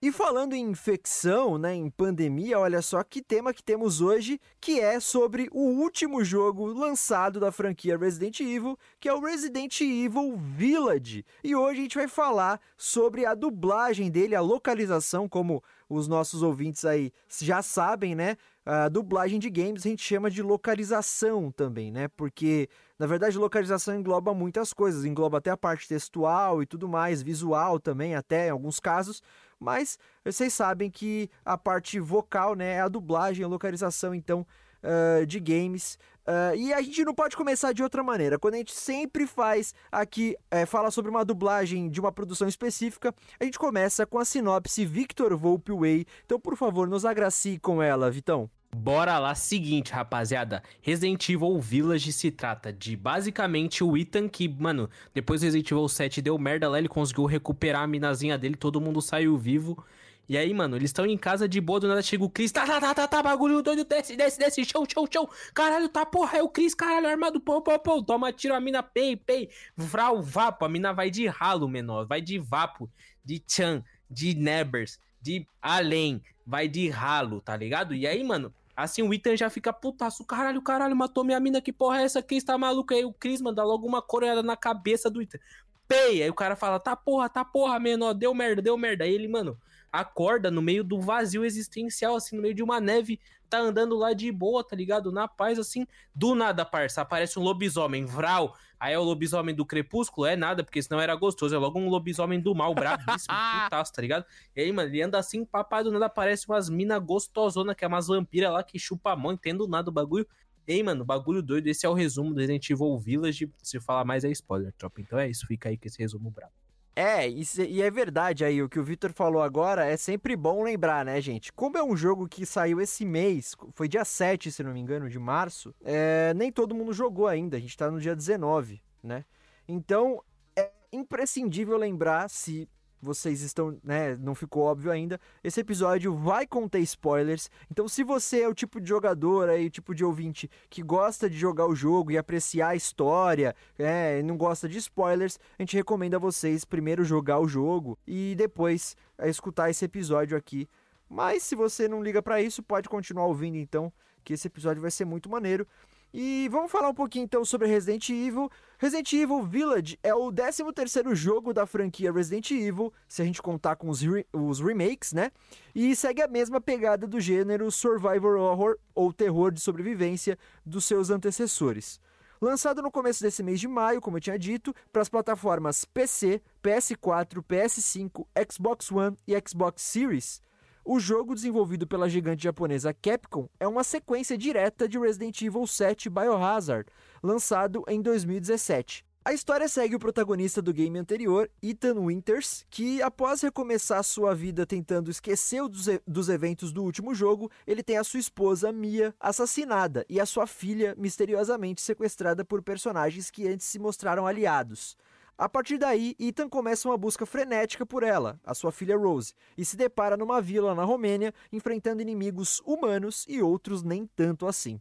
E 0.02 0.10
falando 0.10 0.54
em 0.54 0.70
infecção, 0.70 1.58
né, 1.58 1.74
em 1.74 1.90
pandemia, 1.90 2.58
olha 2.58 2.80
só 2.80 3.04
que 3.04 3.20
tema 3.20 3.52
que 3.52 3.62
temos 3.62 4.00
hoje, 4.00 4.40
que 4.58 4.80
é 4.80 4.98
sobre 4.98 5.46
o 5.52 5.60
último 5.60 6.24
jogo 6.24 6.64
lançado 6.64 7.38
da 7.38 7.52
franquia 7.52 7.98
Resident 7.98 8.40
Evil, 8.40 8.78
que 8.98 9.10
é 9.10 9.12
o 9.12 9.20
Resident 9.20 9.78
Evil 9.82 10.38
Village. 10.38 11.22
E 11.44 11.54
hoje 11.54 11.80
a 11.80 11.82
gente 11.82 11.98
vai 11.98 12.08
falar 12.08 12.58
sobre 12.78 13.26
a 13.26 13.34
dublagem 13.34 14.10
dele, 14.10 14.34
a 14.34 14.40
localização, 14.40 15.28
como 15.28 15.62
os 15.86 16.08
nossos 16.08 16.42
ouvintes 16.42 16.86
aí 16.86 17.12
já 17.38 17.60
sabem, 17.60 18.14
né? 18.14 18.38
A 18.64 18.88
dublagem 18.88 19.38
de 19.38 19.50
games 19.50 19.84
a 19.84 19.88
gente 19.90 20.02
chama 20.02 20.30
de 20.30 20.42
localização 20.42 21.50
também, 21.50 21.90
né? 21.90 22.08
Porque, 22.08 22.68
na 22.98 23.06
verdade, 23.06 23.36
localização 23.36 23.98
engloba 23.98 24.32
muitas 24.32 24.72
coisas, 24.72 25.04
engloba 25.04 25.38
até 25.38 25.50
a 25.50 25.56
parte 25.58 25.88
textual 25.88 26.62
e 26.62 26.66
tudo 26.66 26.88
mais, 26.88 27.20
visual 27.20 27.78
também, 27.78 28.14
até 28.14 28.46
em 28.46 28.50
alguns 28.50 28.80
casos, 28.80 29.22
mas 29.60 29.98
vocês 30.24 30.52
sabem 30.52 30.90
que 30.90 31.30
a 31.44 31.56
parte 31.58 32.00
vocal, 32.00 32.54
né, 32.54 32.74
é 32.74 32.80
a 32.80 32.88
dublagem, 32.88 33.44
a 33.44 33.48
localização, 33.48 34.14
então, 34.14 34.46
uh, 34.82 35.26
de 35.26 35.38
games. 35.38 35.98
Uh, 36.26 36.54
e 36.56 36.72
a 36.72 36.80
gente 36.80 37.04
não 37.04 37.14
pode 37.14 37.36
começar 37.36 37.72
de 37.72 37.82
outra 37.82 38.02
maneira. 38.02 38.38
Quando 38.38 38.54
a 38.54 38.58
gente 38.58 38.72
sempre 38.72 39.26
faz 39.26 39.74
aqui, 39.90 40.36
é, 40.50 40.64
fala 40.64 40.90
sobre 40.90 41.10
uma 41.10 41.24
dublagem 41.24 41.90
de 41.90 42.00
uma 42.00 42.12
produção 42.12 42.48
específica, 42.48 43.14
a 43.38 43.44
gente 43.44 43.58
começa 43.58 44.06
com 44.06 44.18
a 44.18 44.24
sinopse 44.24 44.84
Victor 44.84 45.36
Volpe 45.36 45.72
Way. 45.72 46.06
Então, 46.24 46.38
por 46.38 46.56
favor, 46.56 46.88
nos 46.88 47.04
agracie 47.04 47.58
com 47.58 47.82
ela, 47.82 48.10
Vitão. 48.10 48.50
Bora 48.74 49.18
lá, 49.18 49.34
seguinte, 49.34 49.92
rapaziada. 49.92 50.62
Resident 50.80 51.28
Evil 51.28 51.58
Village 51.60 52.12
se 52.12 52.30
trata 52.30 52.72
de 52.72 52.96
basicamente 52.96 53.82
o 53.82 53.96
Ethan 53.96 54.28
que, 54.28 54.48
mano, 54.48 54.88
depois 55.12 55.40
do 55.40 55.44
Resident 55.44 55.70
Evil 55.70 55.88
7 55.88 56.22
deu 56.22 56.38
merda 56.38 56.68
lá, 56.68 56.78
ele 56.78 56.88
conseguiu 56.88 57.24
recuperar 57.24 57.82
a 57.82 57.86
minazinha 57.86 58.38
dele, 58.38 58.54
todo 58.54 58.80
mundo 58.80 59.02
saiu 59.02 59.36
vivo. 59.36 59.84
E 60.28 60.38
aí, 60.38 60.54
mano, 60.54 60.76
eles 60.76 60.90
estão 60.90 61.04
em 61.04 61.18
casa 61.18 61.48
de 61.48 61.60
boa, 61.60 61.80
do 61.80 61.88
nada 61.88 62.00
chega 62.00 62.22
o 62.22 62.30
Chris, 62.30 62.52
tá, 62.52 62.64
tá, 62.64 62.80
tá, 62.80 62.94
tá, 62.94 63.08
tá, 63.08 63.20
bagulho 63.20 63.60
doido, 63.60 63.84
desce, 63.84 64.16
desce, 64.16 64.38
desce, 64.38 64.64
show, 64.64 64.86
show, 64.88 65.04
show. 65.12 65.28
Caralho, 65.52 65.88
tá, 65.88 66.06
porra, 66.06 66.38
é 66.38 66.42
o 66.42 66.48
Chris, 66.48 66.72
caralho, 66.72 67.08
armado, 67.08 67.40
pô, 67.40 67.60
pô, 67.60 67.76
pô, 67.80 68.00
toma 68.00 68.32
tiro, 68.32 68.54
a 68.54 68.60
mina, 68.60 68.80
pei, 68.80 69.16
pei, 69.16 69.50
vral, 69.76 70.22
vapo, 70.22 70.64
a 70.64 70.68
mina 70.68 70.92
vai 70.92 71.10
de 71.10 71.26
ralo, 71.26 71.68
menor, 71.68 72.06
vai 72.06 72.20
de 72.20 72.38
vapo, 72.38 72.88
de 73.24 73.42
chan, 73.48 73.82
de 74.08 74.32
nebers, 74.34 75.00
de 75.20 75.44
além, 75.60 76.22
vai 76.46 76.68
de 76.68 76.88
ralo, 76.88 77.40
tá 77.40 77.56
ligado? 77.56 77.92
E 77.92 78.06
aí, 78.06 78.22
mano, 78.22 78.54
Assim, 78.82 79.02
o 79.02 79.12
Ethan 79.12 79.36
já 79.36 79.50
fica 79.50 79.72
putaço. 79.72 80.24
Caralho, 80.24 80.62
caralho, 80.62 80.96
matou 80.96 81.24
minha 81.24 81.38
mina. 81.40 81.60
Que 81.60 81.72
porra 81.72 82.00
é 82.00 82.04
essa? 82.04 82.22
Quem 82.22 82.38
está 82.38 82.56
maluco? 82.56 82.94
Aí 82.94 83.04
o 83.04 83.12
Chris 83.12 83.40
manda 83.40 83.62
logo 83.62 83.86
uma 83.86 84.00
coreada 84.00 84.42
na 84.42 84.56
cabeça 84.56 85.10
do 85.10 85.20
Ethan. 85.20 85.38
Pei! 85.86 86.22
Aí 86.22 86.30
o 86.30 86.34
cara 86.34 86.56
fala, 86.56 86.78
tá 86.78 86.94
porra, 86.94 87.28
tá 87.28 87.44
porra, 87.44 87.78
menor. 87.78 88.14
Deu 88.14 88.34
merda, 88.34 88.62
deu 88.62 88.76
merda. 88.76 89.04
Aí 89.04 89.12
ele, 89.12 89.28
mano, 89.28 89.58
acorda 89.92 90.50
no 90.50 90.62
meio 90.62 90.84
do 90.84 91.00
vazio 91.00 91.44
existencial, 91.44 92.14
assim, 92.16 92.36
no 92.36 92.42
meio 92.42 92.54
de 92.54 92.62
uma 92.62 92.80
neve 92.80 93.20
tá 93.50 93.58
andando 93.58 93.96
lá 93.96 94.12
de 94.12 94.30
boa, 94.30 94.62
tá 94.62 94.76
ligado? 94.76 95.10
Na 95.10 95.26
paz, 95.26 95.58
assim, 95.58 95.86
do 96.14 96.34
nada, 96.34 96.64
parça, 96.64 97.02
aparece 97.02 97.38
um 97.38 97.42
lobisomem, 97.42 98.06
vral. 98.06 98.56
Aí 98.78 98.94
é 98.94 98.98
o 98.98 99.02
lobisomem 99.02 99.54
do 99.54 99.66
crepúsculo? 99.66 100.26
É 100.26 100.36
nada, 100.36 100.64
porque 100.64 100.80
senão 100.80 101.00
era 101.00 101.14
gostoso. 101.14 101.54
É 101.54 101.58
logo 101.58 101.78
um 101.78 101.88
lobisomem 101.88 102.40
do 102.40 102.54
mal, 102.54 102.74
brabíssimo, 102.74 103.34
putaço, 103.64 103.92
tá 103.92 104.00
ligado? 104.00 104.24
E 104.56 104.62
aí, 104.62 104.72
mano, 104.72 104.88
ele 104.88 105.02
anda 105.02 105.18
assim, 105.18 105.44
papai, 105.44 105.84
do 105.84 105.92
nada 105.92 106.06
aparece 106.06 106.48
umas 106.48 106.70
mina 106.70 106.98
gostosona, 106.98 107.74
que 107.74 107.84
é 107.84 107.88
umas 107.88 108.06
vampiras 108.06 108.52
lá 108.52 108.62
que 108.62 108.78
chupa 108.78 109.12
a 109.12 109.16
mão, 109.16 109.32
entendo 109.32 109.68
nada 109.68 109.90
o 109.90 109.92
bagulho. 109.92 110.26
Ei, 110.66 110.82
mano, 110.82 111.04
bagulho 111.04 111.42
doido. 111.42 111.66
Esse 111.66 111.84
é 111.84 111.88
o 111.88 111.94
resumo 111.94 112.32
do 112.32 112.40
Resident 112.40 112.70
Evil 112.70 112.96
Village. 112.98 113.52
Se 113.62 113.80
falar 113.80 114.04
mais 114.04 114.24
é 114.24 114.30
spoiler, 114.30 114.72
tropa. 114.78 115.00
Então 115.00 115.18
é 115.18 115.28
isso, 115.28 115.46
fica 115.46 115.68
aí 115.68 115.76
com 115.76 115.86
esse 115.86 115.98
resumo 115.98 116.30
brabo. 116.30 116.52
É, 117.00 117.26
e 117.30 117.80
é 117.80 117.90
verdade 117.90 118.44
aí, 118.44 118.62
o 118.62 118.68
que 118.68 118.78
o 118.78 118.84
Victor 118.84 119.10
falou 119.10 119.40
agora 119.40 119.86
é 119.86 119.96
sempre 119.96 120.36
bom 120.36 120.62
lembrar, 120.62 121.02
né, 121.02 121.18
gente? 121.18 121.50
Como 121.50 121.78
é 121.78 121.82
um 121.82 121.96
jogo 121.96 122.28
que 122.28 122.44
saiu 122.44 122.78
esse 122.78 123.06
mês, 123.06 123.56
foi 123.72 123.88
dia 123.88 124.04
7, 124.04 124.52
se 124.52 124.62
não 124.62 124.74
me 124.74 124.80
engano, 124.80 125.08
de 125.08 125.18
março, 125.18 125.74
é, 125.82 126.34
nem 126.34 126.52
todo 126.52 126.74
mundo 126.74 126.92
jogou 126.92 127.26
ainda, 127.26 127.56
a 127.56 127.60
gente 127.60 127.74
tá 127.74 127.90
no 127.90 127.98
dia 127.98 128.14
19, 128.14 128.82
né? 129.02 129.24
Então, 129.66 130.22
é 130.54 130.70
imprescindível 130.92 131.78
lembrar, 131.78 132.28
se 132.28 132.68
vocês 133.00 133.40
estão, 133.42 133.78
né, 133.82 134.16
não 134.16 134.34
ficou 134.34 134.64
óbvio 134.64 134.90
ainda, 134.90 135.18
esse 135.42 135.60
episódio 135.60 136.14
vai 136.14 136.46
conter 136.46 136.80
spoilers. 136.80 137.50
Então, 137.70 137.88
se 137.88 138.04
você 138.04 138.42
é 138.42 138.48
o 138.48 138.54
tipo 138.54 138.80
de 138.80 138.88
jogador 138.88 139.48
aí, 139.48 139.66
o 139.66 139.70
tipo 139.70 139.94
de 139.94 140.04
ouvinte 140.04 140.50
que 140.68 140.82
gosta 140.82 141.28
de 141.28 141.36
jogar 141.36 141.66
o 141.66 141.74
jogo 141.74 142.10
e 142.10 142.18
apreciar 142.18 142.68
a 142.68 142.76
história, 142.76 143.54
é, 143.78 144.22
não 144.22 144.36
gosta 144.36 144.68
de 144.68 144.78
spoilers, 144.78 145.38
a 145.58 145.62
gente 145.62 145.76
recomenda 145.76 146.16
a 146.16 146.20
vocês 146.20 146.64
primeiro 146.64 147.04
jogar 147.04 147.38
o 147.38 147.48
jogo 147.48 147.98
e 148.06 148.34
depois 148.36 148.96
é, 149.18 149.28
escutar 149.28 149.70
esse 149.70 149.84
episódio 149.84 150.36
aqui. 150.36 150.68
Mas 151.08 151.42
se 151.42 151.56
você 151.56 151.88
não 151.88 152.02
liga 152.02 152.22
para 152.22 152.40
isso, 152.40 152.62
pode 152.62 152.88
continuar 152.88 153.26
ouvindo 153.26 153.56
então, 153.56 153.92
que 154.22 154.34
esse 154.34 154.46
episódio 154.46 154.80
vai 154.80 154.90
ser 154.90 155.04
muito 155.04 155.28
maneiro. 155.28 155.66
E 156.12 156.48
vamos 156.50 156.72
falar 156.72 156.88
um 156.88 156.94
pouquinho 156.94 157.24
então 157.24 157.44
sobre 157.44 157.68
Resident 157.68 158.08
Evil. 158.08 158.50
Resident 158.78 159.12
Evil 159.12 159.42
Village 159.44 159.98
é 160.02 160.12
o 160.12 160.32
13º 160.32 161.14
jogo 161.14 161.52
da 161.52 161.66
franquia 161.66 162.12
Resident 162.12 162.50
Evil, 162.50 162.92
se 163.06 163.22
a 163.22 163.24
gente 163.24 163.40
contar 163.40 163.76
com 163.76 163.88
os, 163.88 164.00
re 164.00 164.26
os 164.32 164.58
remakes, 164.58 165.12
né? 165.12 165.30
E 165.72 165.94
segue 165.94 166.20
a 166.20 166.26
mesma 166.26 166.60
pegada 166.60 167.06
do 167.06 167.20
gênero 167.20 167.70
survival 167.70 168.36
horror 168.38 168.76
ou 168.92 169.12
terror 169.12 169.52
de 169.52 169.60
sobrevivência 169.60 170.36
dos 170.66 170.84
seus 170.84 171.10
antecessores. 171.10 172.00
Lançado 172.40 172.82
no 172.82 172.90
começo 172.90 173.22
desse 173.22 173.42
mês 173.42 173.60
de 173.60 173.68
maio, 173.68 174.00
como 174.00 174.16
eu 174.16 174.20
tinha 174.20 174.38
dito, 174.38 174.74
para 174.90 175.02
as 175.02 175.08
plataformas 175.08 175.84
PC, 175.84 176.42
PS4, 176.62 177.44
PS5, 177.44 178.26
Xbox 178.50 178.90
One 178.90 179.16
e 179.28 179.34
Xbox 179.46 179.82
Series, 179.82 180.40
o 180.84 180.98
jogo, 180.98 181.34
desenvolvido 181.34 181.86
pela 181.86 182.08
gigante 182.08 182.44
japonesa 182.44 182.94
Capcom, 182.94 183.48
é 183.58 183.68
uma 183.68 183.84
sequência 183.84 184.36
direta 184.36 184.88
de 184.88 184.98
Resident 184.98 185.40
Evil 185.42 185.66
7 185.66 186.08
Biohazard, 186.08 186.88
lançado 187.22 187.84
em 187.86 188.00
2017. 188.00 189.04
A 189.22 189.34
história 189.34 189.68
segue 189.68 189.94
o 189.94 189.98
protagonista 189.98 190.62
do 190.62 190.72
game 190.72 190.98
anterior, 190.98 191.50
Ethan 191.62 192.00
Winters, 192.00 192.64
que 192.70 193.02
após 193.02 193.42
recomeçar 193.42 194.02
sua 194.02 194.34
vida 194.34 194.64
tentando 194.64 195.10
esquecer 195.10 195.68
dos, 195.68 195.86
dos 196.06 196.30
eventos 196.30 196.72
do 196.72 196.82
último 196.82 197.14
jogo, 197.14 197.50
ele 197.66 197.82
tem 197.82 197.98
a 197.98 198.04
sua 198.04 198.18
esposa 198.18 198.72
Mia 198.72 199.14
assassinada 199.20 200.06
e 200.08 200.18
a 200.18 200.24
sua 200.24 200.46
filha 200.46 200.94
misteriosamente 200.96 201.82
sequestrada 201.82 202.46
por 202.46 202.62
personagens 202.62 203.30
que 203.30 203.46
antes 203.46 203.66
se 203.66 203.78
mostraram 203.78 204.26
aliados. 204.26 204.96
A 205.40 205.48
partir 205.48 205.78
daí, 205.78 206.14
Ethan 206.20 206.50
começa 206.50 206.86
uma 206.86 206.98
busca 206.98 207.24
frenética 207.24 207.86
por 207.86 208.02
ela, 208.02 208.38
a 208.44 208.52
sua 208.52 208.70
filha 208.70 208.94
Rose, 208.94 209.32
e 209.56 209.64
se 209.64 209.74
depara 209.74 210.14
numa 210.14 210.38
vila 210.38 210.74
na 210.74 210.84
Romênia, 210.84 211.32
enfrentando 211.50 212.02
inimigos 212.02 212.60
humanos 212.66 213.24
e 213.26 213.40
outros 213.40 213.82
nem 213.82 214.06
tanto 214.14 214.46
assim. 214.46 214.78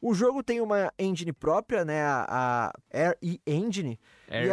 O 0.00 0.14
jogo 0.14 0.42
tem 0.42 0.62
uma 0.62 0.90
engine 0.98 1.30
própria, 1.30 1.84
né? 1.84 2.00
A, 2.00 2.72
a 2.90 3.10
RE 3.20 3.38
Engine. 3.46 4.00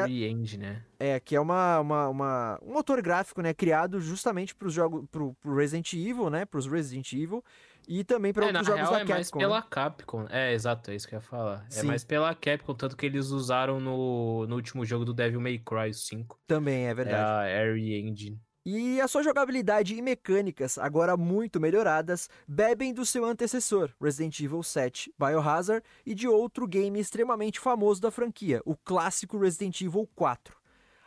RE 0.05 0.25
Engine, 0.27 0.63
né? 0.63 0.83
É, 0.99 1.21
que 1.21 1.37
é 1.37 1.39
uma, 1.39 1.79
uma, 1.79 2.09
uma, 2.09 2.59
um 2.61 2.73
motor 2.73 3.01
gráfico, 3.01 3.41
né? 3.41 3.53
Criado 3.53 4.01
justamente 4.01 4.53
para 4.53 4.67
os 4.67 4.73
jogos, 4.73 5.05
pro, 5.09 5.35
pro 5.35 5.55
Resident 5.55 5.93
Evil, 5.93 6.29
né? 6.29 6.43
Para 6.43 6.57
os 6.57 6.67
Resident 6.67 7.13
Evil. 7.13 7.41
E 7.87 8.03
também 8.03 8.31
para 8.33 8.45
é, 8.45 8.47
outros 8.47 8.65
jogos 8.67 8.81
real, 8.81 8.91
da 8.91 8.97
é 8.97 8.99
Capcom. 9.01 9.13
mais 9.15 9.31
pela 9.31 9.59
né? 9.59 9.65
Capcom. 9.69 10.25
É, 10.29 10.53
exato, 10.53 10.91
é 10.91 10.95
isso 10.95 11.07
que 11.07 11.15
eu 11.15 11.17
ia 11.17 11.21
falar. 11.21 11.65
Sim. 11.69 11.79
É 11.79 11.83
mais 11.83 12.03
pela 12.03 12.33
Capcom, 12.35 12.73
tanto 12.73 12.95
que 12.97 13.05
eles 13.05 13.27
usaram 13.29 13.79
no, 13.79 14.45
no 14.47 14.55
último 14.55 14.85
jogo 14.85 15.05
do 15.05 15.13
Devil 15.13 15.39
May 15.41 15.59
Cry 15.59 15.93
5. 15.93 16.39
Também, 16.47 16.87
é 16.87 16.89
É 16.89 16.93
verdade. 16.93 17.49
a 17.51 17.71
RE 17.73 17.99
Engine. 17.99 18.39
E 18.67 18.99
a 18.99 19.07
sua 19.07 19.21
jogabilidade 19.21 19.93
e 19.93 20.01
mecânicas, 20.01 20.79
agora 20.79 21.15
muito 21.15 21.59
melhoradas, 21.59 22.27
bebem 22.47 22.95
do 22.95 23.05
seu 23.05 23.23
antecessor, 23.23 23.91
Resident 24.01 24.39
Evil 24.39 24.63
7 24.63 25.13
Biohazard, 25.19 25.85
e 26.03 26.15
de 26.15 26.27
outro 26.27 26.65
game 26.67 26.99
extremamente 26.99 27.59
famoso 27.59 28.01
da 28.01 28.09
franquia, 28.09 28.63
o 28.65 28.75
clássico 28.75 29.37
Resident 29.37 29.79
Evil 29.81 30.09
4. 30.15 30.57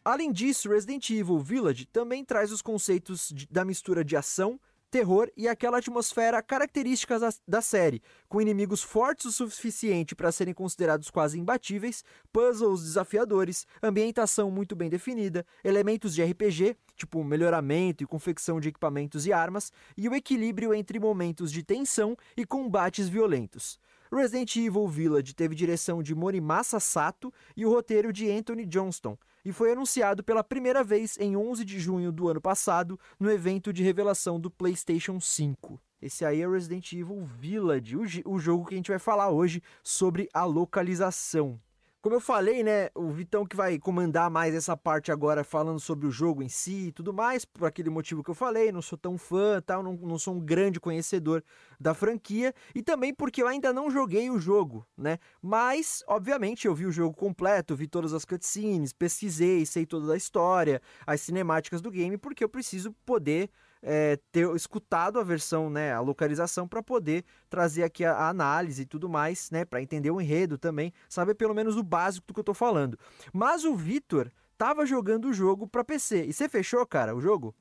Além 0.04 0.30
disso, 0.30 0.68
Resident 0.68 1.10
Evil 1.10 1.40
Village 1.40 1.84
também 1.86 2.24
traz 2.24 2.52
os 2.52 2.62
conceitos 2.62 3.28
de- 3.34 3.48
da 3.50 3.64
mistura 3.64 4.04
de 4.04 4.16
ação, 4.16 4.60
terror 4.90 5.30
e 5.36 5.46
aquela 5.46 5.78
atmosfera 5.78 6.42
característica 6.42 7.18
da, 7.18 7.30
da 7.46 7.60
série, 7.60 8.02
com 8.28 8.40
inimigos 8.40 8.82
fortes 8.82 9.26
o 9.26 9.32
suficiente 9.32 10.14
para 10.14 10.32
serem 10.32 10.54
considerados 10.54 11.10
quase 11.10 11.38
imbatíveis, 11.38 12.04
puzzles 12.32 12.82
desafiadores, 12.82 13.66
ambientação 13.82 14.50
muito 14.50 14.74
bem 14.74 14.88
definida, 14.88 15.46
elementos 15.62 16.14
de 16.14 16.22
RPG, 16.22 16.76
tipo 16.96 17.22
melhoramento 17.22 18.02
e 18.02 18.06
confecção 18.06 18.60
de 18.60 18.68
equipamentos 18.68 19.26
e 19.26 19.32
armas, 19.32 19.72
e 19.96 20.08
o 20.08 20.14
equilíbrio 20.14 20.74
entre 20.74 20.98
momentos 20.98 21.52
de 21.52 21.62
tensão 21.62 22.16
e 22.36 22.44
combates 22.44 23.08
violentos. 23.08 23.78
Resident 24.12 24.56
Evil 24.56 24.88
Village 24.88 25.34
teve 25.34 25.54
direção 25.54 26.02
de 26.02 26.14
Morimasa 26.14 26.80
Sato 26.80 27.32
e 27.56 27.66
o 27.66 27.70
roteiro 27.70 28.12
de 28.12 28.30
Anthony 28.30 28.64
Johnston, 28.64 29.16
e 29.44 29.52
foi 29.52 29.72
anunciado 29.72 30.22
pela 30.24 30.42
primeira 30.42 30.82
vez 30.82 31.16
em 31.18 31.36
11 31.36 31.64
de 31.64 31.78
junho 31.78 32.10
do 32.10 32.28
ano 32.28 32.40
passado 32.40 32.98
no 33.18 33.30
evento 33.30 33.72
de 33.72 33.82
revelação 33.82 34.40
do 34.40 34.50
PlayStation 34.50 35.20
5. 35.20 35.80
Esse 36.00 36.24
aí 36.24 36.40
é 36.40 36.48
Resident 36.48 36.92
Evil 36.92 37.24
Village, 37.24 37.96
o, 37.96 38.34
o 38.34 38.38
jogo 38.38 38.66
que 38.66 38.74
a 38.74 38.76
gente 38.76 38.90
vai 38.90 38.98
falar 38.98 39.30
hoje 39.30 39.62
sobre 39.82 40.28
a 40.32 40.44
localização. 40.44 41.60
Como 42.08 42.16
eu 42.16 42.22
falei, 42.22 42.62
né, 42.64 42.88
o 42.94 43.10
Vitão 43.10 43.44
que 43.44 43.54
vai 43.54 43.78
comandar 43.78 44.30
mais 44.30 44.54
essa 44.54 44.74
parte 44.74 45.12
agora 45.12 45.44
falando 45.44 45.78
sobre 45.78 46.06
o 46.06 46.10
jogo 46.10 46.42
em 46.42 46.48
si 46.48 46.86
e 46.86 46.92
tudo 46.92 47.12
mais, 47.12 47.44
por 47.44 47.66
aquele 47.66 47.90
motivo 47.90 48.24
que 48.24 48.30
eu 48.30 48.34
falei, 48.34 48.72
não 48.72 48.80
sou 48.80 48.96
tão 48.96 49.18
fã, 49.18 49.60
tal, 49.60 49.82
não, 49.82 49.92
não 49.92 50.18
sou 50.18 50.32
um 50.32 50.40
grande 50.40 50.80
conhecedor 50.80 51.44
da 51.78 51.92
franquia 51.92 52.54
e 52.74 52.82
também 52.82 53.12
porque 53.12 53.42
eu 53.42 53.46
ainda 53.46 53.74
não 53.74 53.90
joguei 53.90 54.30
o 54.30 54.38
jogo, 54.38 54.86
né? 54.96 55.18
Mas, 55.42 56.02
obviamente, 56.08 56.66
eu 56.66 56.74
vi 56.74 56.86
o 56.86 56.90
jogo 56.90 57.14
completo, 57.14 57.76
vi 57.76 57.86
todas 57.86 58.14
as 58.14 58.24
cutscenes, 58.24 58.90
pesquisei, 58.90 59.66
sei 59.66 59.84
toda 59.84 60.14
a 60.14 60.16
história, 60.16 60.80
as 61.06 61.20
cinemáticas 61.20 61.82
do 61.82 61.90
game, 61.90 62.16
porque 62.16 62.42
eu 62.42 62.48
preciso 62.48 62.90
poder 63.04 63.50
é, 63.82 64.18
ter 64.32 64.48
escutado 64.54 65.18
a 65.18 65.22
versão, 65.22 65.70
né, 65.70 65.92
a 65.92 66.00
localização 66.00 66.66
para 66.66 66.82
poder 66.82 67.24
trazer 67.48 67.82
aqui 67.82 68.04
a, 68.04 68.12
a 68.12 68.28
análise 68.28 68.82
e 68.82 68.86
tudo 68.86 69.08
mais, 69.08 69.50
né, 69.50 69.64
para 69.64 69.82
entender 69.82 70.10
o 70.10 70.20
enredo 70.20 70.58
também, 70.58 70.92
saber 71.08 71.34
pelo 71.34 71.54
menos 71.54 71.76
o 71.76 71.82
básico 71.82 72.26
do 72.26 72.34
que 72.34 72.40
eu 72.40 72.44
tô 72.44 72.54
falando. 72.54 72.98
Mas 73.32 73.64
o 73.64 73.74
Vitor 73.74 74.30
tava 74.56 74.84
jogando 74.84 75.28
o 75.28 75.32
jogo 75.32 75.66
para 75.66 75.84
PC. 75.84 76.26
E 76.26 76.32
você 76.32 76.48
fechou, 76.48 76.84
cara, 76.84 77.14
o 77.14 77.20
jogo? 77.20 77.54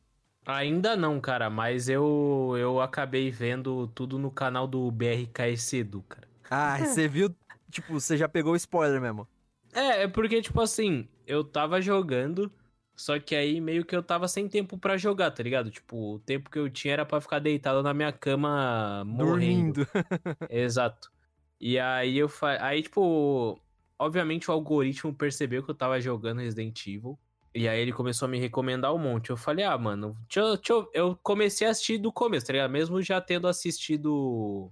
Ainda 0.45 0.95
não, 0.95 1.19
cara, 1.19 1.49
mas 1.49 1.89
eu, 1.89 2.55
eu 2.57 2.79
acabei 2.81 3.29
vendo 3.29 3.87
tudo 3.89 4.17
no 4.17 4.31
canal 4.31 4.65
do 4.65 4.89
BRKS 4.89 5.73
Edu, 5.73 6.01
cara. 6.03 6.27
Ah, 6.49 6.77
você 6.79 7.05
viu? 7.07 7.35
Tipo, 7.69 7.99
você 7.99 8.15
já 8.15 8.29
pegou 8.29 8.53
o 8.53 8.55
spoiler 8.55 9.01
mesmo. 9.01 9.27
É, 9.73 10.03
é 10.03 10.07
porque, 10.07 10.41
tipo 10.41 10.61
assim, 10.61 11.07
eu 11.25 11.43
tava 11.43 11.81
jogando, 11.81 12.51
só 12.97 13.19
que 13.19 13.35
aí 13.35 13.61
meio 13.61 13.85
que 13.85 13.95
eu 13.95 14.01
tava 14.01 14.27
sem 14.27 14.49
tempo 14.49 14.75
pra 14.75 14.97
jogar, 14.97 15.29
tá 15.29 15.43
ligado? 15.43 15.69
Tipo, 15.69 16.15
o 16.15 16.19
tempo 16.19 16.49
que 16.49 16.57
eu 16.57 16.67
tinha 16.67 16.93
era 16.93 17.05
pra 17.05 17.21
ficar 17.21 17.37
deitado 17.37 17.83
na 17.83 17.93
minha 17.93 18.11
cama 18.11 19.03
morrendo. 19.05 19.87
Exato. 20.49 21.11
E 21.61 21.77
aí 21.77 22.17
eu 22.17 22.27
fa... 22.27 22.57
aí 22.59 22.81
tipo, 22.81 23.61
obviamente 23.99 24.49
o 24.49 24.53
algoritmo 24.53 25.13
percebeu 25.13 25.61
que 25.61 25.69
eu 25.69 25.75
tava 25.75 26.01
jogando 26.01 26.39
Resident 26.39 26.87
Evil. 26.87 27.19
E 27.53 27.67
aí 27.67 27.79
ele 27.79 27.93
começou 27.93 28.25
a 28.25 28.29
me 28.29 28.39
recomendar 28.39 28.91
um 28.91 28.97
monte. 28.97 29.29
Eu 29.29 29.37
falei, 29.37 29.63
ah, 29.63 29.77
mano, 29.77 30.17
deixa 30.27 30.39
eu, 30.39 30.55
deixa 30.57 30.73
eu... 30.73 30.89
eu 30.91 31.19
comecei 31.21 31.67
a 31.67 31.69
assistir 31.69 31.99
do 31.99 32.11
começo, 32.11 32.47
tá 32.47 32.53
ligado? 32.53 32.71
Mesmo 32.71 32.99
já 33.03 33.21
tendo 33.21 33.47
assistido. 33.47 34.71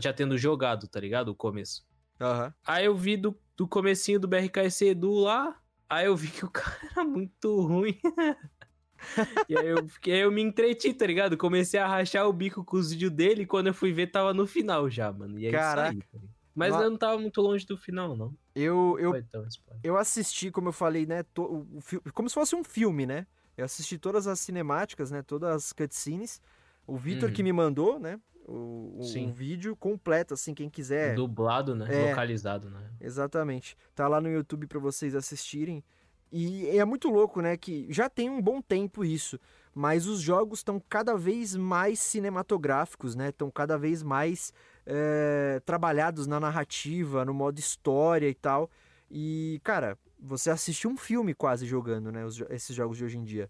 Já 0.00 0.12
tendo 0.12 0.36
jogado, 0.36 0.88
tá 0.88 0.98
ligado? 0.98 1.28
O 1.28 1.36
começo. 1.36 1.86
Aham. 2.20 2.52
Aí 2.66 2.86
eu 2.86 2.96
vi 2.96 3.16
do, 3.16 3.38
do 3.56 3.68
comecinho 3.68 4.18
do 4.18 4.26
BRKS 4.26 4.82
Edu 4.82 5.14
lá. 5.14 5.56
Aí 5.94 6.06
eu 6.06 6.16
vi 6.16 6.28
que 6.28 6.44
o 6.44 6.50
cara 6.50 6.76
era 6.92 7.04
muito 7.04 7.60
ruim. 7.62 7.98
e 9.48 9.56
aí 9.56 9.66
eu, 9.68 9.86
fiquei, 9.88 10.14
aí 10.14 10.20
eu 10.20 10.32
me 10.32 10.42
entreti, 10.42 10.92
tá 10.94 11.06
ligado? 11.06 11.36
Comecei 11.36 11.78
a 11.78 11.86
rachar 11.86 12.26
o 12.28 12.32
bico 12.32 12.64
com 12.64 12.76
os 12.76 12.90
vídeos 12.90 13.10
dele. 13.12 13.42
E 13.42 13.46
quando 13.46 13.68
eu 13.68 13.74
fui 13.74 13.92
ver, 13.92 14.08
tava 14.08 14.32
no 14.32 14.46
final 14.46 14.88
já, 14.88 15.12
mano. 15.12 15.38
E 15.38 15.46
é 15.46 15.50
Caraca. 15.50 15.88
tá 15.88 15.90
ligado? 15.92 16.30
Mas 16.54 16.70
Nossa. 16.72 16.84
eu 16.84 16.90
não 16.90 16.96
tava 16.96 17.18
muito 17.18 17.40
longe 17.40 17.66
do 17.66 17.76
final, 17.76 18.16
não. 18.16 18.32
Eu, 18.54 18.96
eu 19.00 19.10
Foi 19.10 19.22
tão 19.22 19.46
spoiler. 19.48 19.80
Eu 19.82 19.96
assisti, 19.96 20.50
como 20.50 20.68
eu 20.68 20.72
falei, 20.72 21.04
né? 21.04 21.22
to- 21.34 21.66
o 21.74 21.80
fi- 21.80 22.00
como 22.12 22.28
se 22.28 22.34
fosse 22.34 22.54
um 22.54 22.62
filme, 22.62 23.04
né? 23.06 23.26
Eu 23.56 23.64
assisti 23.64 23.98
todas 23.98 24.26
as 24.26 24.38
cinemáticas, 24.40 25.10
né? 25.10 25.22
Todas 25.22 25.50
as 25.54 25.72
cutscenes. 25.72 26.40
O 26.86 26.96
Vitor 26.96 27.28
Uhum. 27.28 27.34
que 27.34 27.42
me 27.42 27.52
mandou, 27.52 27.98
né? 27.98 28.20
O, 28.46 29.00
o, 29.00 29.32
vídeo 29.32 29.74
completo, 29.74 30.34
assim, 30.34 30.52
quem 30.52 30.68
quiser. 30.68 31.14
Dublado, 31.14 31.74
né? 31.74 31.86
É. 31.90 32.10
Localizado, 32.10 32.68
né? 32.68 32.90
Exatamente. 33.00 33.76
Tá 33.94 34.06
lá 34.06 34.20
no 34.20 34.28
YouTube 34.28 34.66
pra 34.66 34.78
vocês 34.78 35.14
assistirem. 35.14 35.82
E 36.30 36.66
é 36.76 36.84
muito 36.84 37.08
louco, 37.08 37.40
né? 37.40 37.56
Que 37.56 37.86
já 37.90 38.08
tem 38.10 38.28
um 38.28 38.42
bom 38.42 38.60
tempo 38.60 39.04
isso. 39.04 39.38
Mas 39.74 40.06
os 40.06 40.20
jogos 40.20 40.58
estão 40.58 40.80
cada 40.88 41.16
vez 41.16 41.56
mais 41.56 41.98
cinematográficos, 42.00 43.14
né? 43.14 43.30
Estão 43.30 43.50
cada 43.50 43.78
vez 43.78 44.02
mais 44.02 44.52
é, 44.84 45.60
trabalhados 45.64 46.26
na 46.26 46.38
narrativa, 46.38 47.24
no 47.24 47.32
modo 47.32 47.58
história 47.58 48.28
e 48.28 48.34
tal. 48.34 48.70
E, 49.10 49.60
cara, 49.64 49.98
você 50.18 50.50
assiste 50.50 50.86
um 50.86 50.96
filme 50.96 51.34
quase 51.34 51.66
jogando, 51.66 52.10
né? 52.10 52.24
os 52.24 52.40
esses 52.50 52.74
jogos 52.74 52.98
de 52.98 53.04
hoje 53.04 53.18
em 53.18 53.24
dia. 53.24 53.48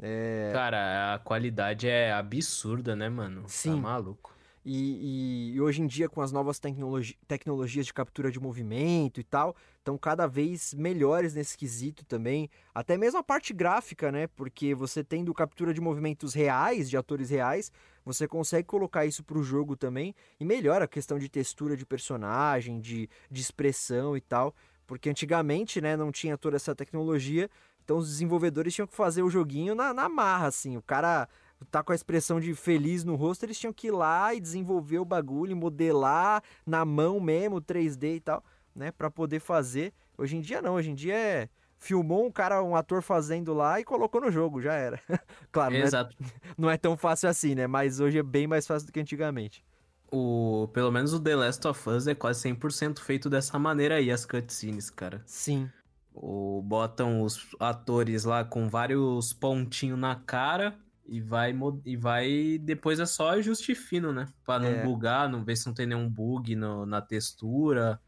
É, 0.00 0.50
Cara, 0.52 1.14
a 1.14 1.18
qualidade 1.18 1.88
é 1.88 2.12
absurda, 2.12 2.94
né, 2.96 3.08
mano? 3.08 3.44
Sim. 3.46 3.70
Tá 3.70 3.76
maluco. 3.76 4.34
E, 4.66 5.50
e- 5.52 5.54
e 5.56 5.60
hoje 5.60 5.82
em 5.82 5.86
dia, 5.86 6.08
com 6.08 6.22
as 6.22 6.32
novas 6.32 6.58
tecnologi- 6.58 7.18
tecnologias 7.28 7.84
de 7.84 7.92
captura 7.92 8.30
de 8.30 8.40
movimento 8.40 9.20
e 9.20 9.22
tal, 9.24 9.54
estão 9.76 9.98
cada 9.98 10.26
vez 10.26 10.72
melhores 10.72 11.34
nesse 11.34 11.56
quesito 11.56 12.02
também. 12.06 12.48
Até 12.74 12.96
mesmo 12.96 13.18
a 13.18 13.22
parte 13.22 13.52
gráfica, 13.52 14.10
né? 14.10 14.26
Porque 14.26 14.74
você 14.74 15.04
tendo 15.04 15.34
captura 15.34 15.74
de 15.74 15.82
movimentos 15.82 16.32
reais, 16.32 16.88
de 16.88 16.96
atores 16.96 17.28
reais, 17.28 17.70
você 18.06 18.26
consegue 18.26 18.66
colocar 18.66 19.04
isso 19.04 19.22
pro 19.22 19.42
jogo 19.42 19.76
também 19.76 20.14
e 20.40 20.46
melhora 20.46 20.86
a 20.86 20.88
questão 20.88 21.18
de 21.18 21.28
textura 21.28 21.76
de 21.76 21.84
personagem, 21.84 22.80
de, 22.80 23.06
de 23.30 23.40
expressão 23.42 24.16
e 24.16 24.20
tal. 24.22 24.54
Porque 24.86 25.10
antigamente, 25.10 25.78
né, 25.80 25.94
não 25.94 26.10
tinha 26.10 26.36
toda 26.38 26.56
essa 26.56 26.74
tecnologia, 26.74 27.50
então 27.84 27.98
os 27.98 28.08
desenvolvedores 28.08 28.74
tinham 28.74 28.86
que 28.86 28.96
fazer 28.96 29.22
o 29.22 29.30
joguinho 29.30 29.74
na, 29.74 29.92
na 29.92 30.08
marra, 30.08 30.46
assim. 30.46 30.76
O 30.76 30.82
cara 30.82 31.28
tá 31.70 31.82
com 31.82 31.92
a 31.92 31.94
expressão 31.94 32.40
de 32.40 32.54
feliz 32.54 33.04
no 33.04 33.14
rosto, 33.14 33.44
eles 33.44 33.58
tinham 33.58 33.72
que 33.72 33.88
ir 33.88 33.90
lá 33.90 34.34
e 34.34 34.40
desenvolver 34.40 34.98
o 34.98 35.04
bagulho, 35.04 35.56
modelar 35.56 36.42
na 36.66 36.84
mão 36.84 37.20
mesmo, 37.20 37.60
3D 37.60 38.16
e 38.16 38.20
tal, 38.20 38.42
né, 38.74 38.90
Pra 38.90 39.10
poder 39.10 39.40
fazer. 39.40 39.92
Hoje 40.16 40.36
em 40.36 40.40
dia 40.40 40.60
não, 40.60 40.74
hoje 40.74 40.90
em 40.90 40.94
dia 40.94 41.14
é 41.14 41.48
filmou 41.76 42.24
um 42.24 42.30
cara, 42.30 42.62
um 42.62 42.74
ator 42.74 43.02
fazendo 43.02 43.52
lá 43.52 43.78
e 43.78 43.84
colocou 43.84 44.20
no 44.20 44.30
jogo, 44.30 44.60
já 44.60 44.72
era. 44.72 44.98
claro, 45.52 45.74
não 45.74 45.80
é, 45.80 45.82
Exato. 45.82 46.16
não 46.56 46.70
é 46.70 46.78
tão 46.78 46.96
fácil 46.96 47.28
assim, 47.28 47.54
né? 47.54 47.66
Mas 47.66 48.00
hoje 48.00 48.18
é 48.18 48.22
bem 48.22 48.46
mais 48.46 48.66
fácil 48.66 48.86
do 48.86 48.92
que 48.92 49.00
antigamente. 49.00 49.62
O, 50.10 50.68
pelo 50.72 50.90
menos 50.90 51.12
o 51.12 51.20
The 51.20 51.36
Last 51.36 51.66
of 51.66 51.90
Us 51.90 52.06
é 52.06 52.14
quase 52.14 52.48
100% 52.48 53.00
feito 53.00 53.28
dessa 53.28 53.58
maneira 53.58 53.96
aí, 53.96 54.10
as 54.10 54.24
cutscenes, 54.24 54.88
cara. 54.88 55.22
Sim. 55.26 55.68
O, 56.14 56.62
botam 56.62 57.22
os 57.22 57.40
atores 57.58 58.24
lá 58.24 58.44
com 58.44 58.68
vários 58.68 59.32
pontinhos 59.32 59.98
na 59.98 60.14
cara 60.14 60.78
e 61.04 61.20
vai, 61.20 61.52
e 61.84 61.96
vai 61.96 62.56
depois 62.58 63.00
é 63.00 63.06
só 63.06 63.30
ajuste 63.30 63.74
fino, 63.74 64.12
né? 64.12 64.26
Pra 64.44 64.58
não 64.60 64.68
É. 64.68 64.84
bugar, 64.84 65.28
não 65.28 65.44
ver 65.44 65.56
se 65.56 65.66
não 65.66 65.74
tem 65.74 65.86
nenhum 65.86 66.08
bug 66.08 66.54
no- 66.54 66.86
na 66.86 67.00
textura, 67.02 68.00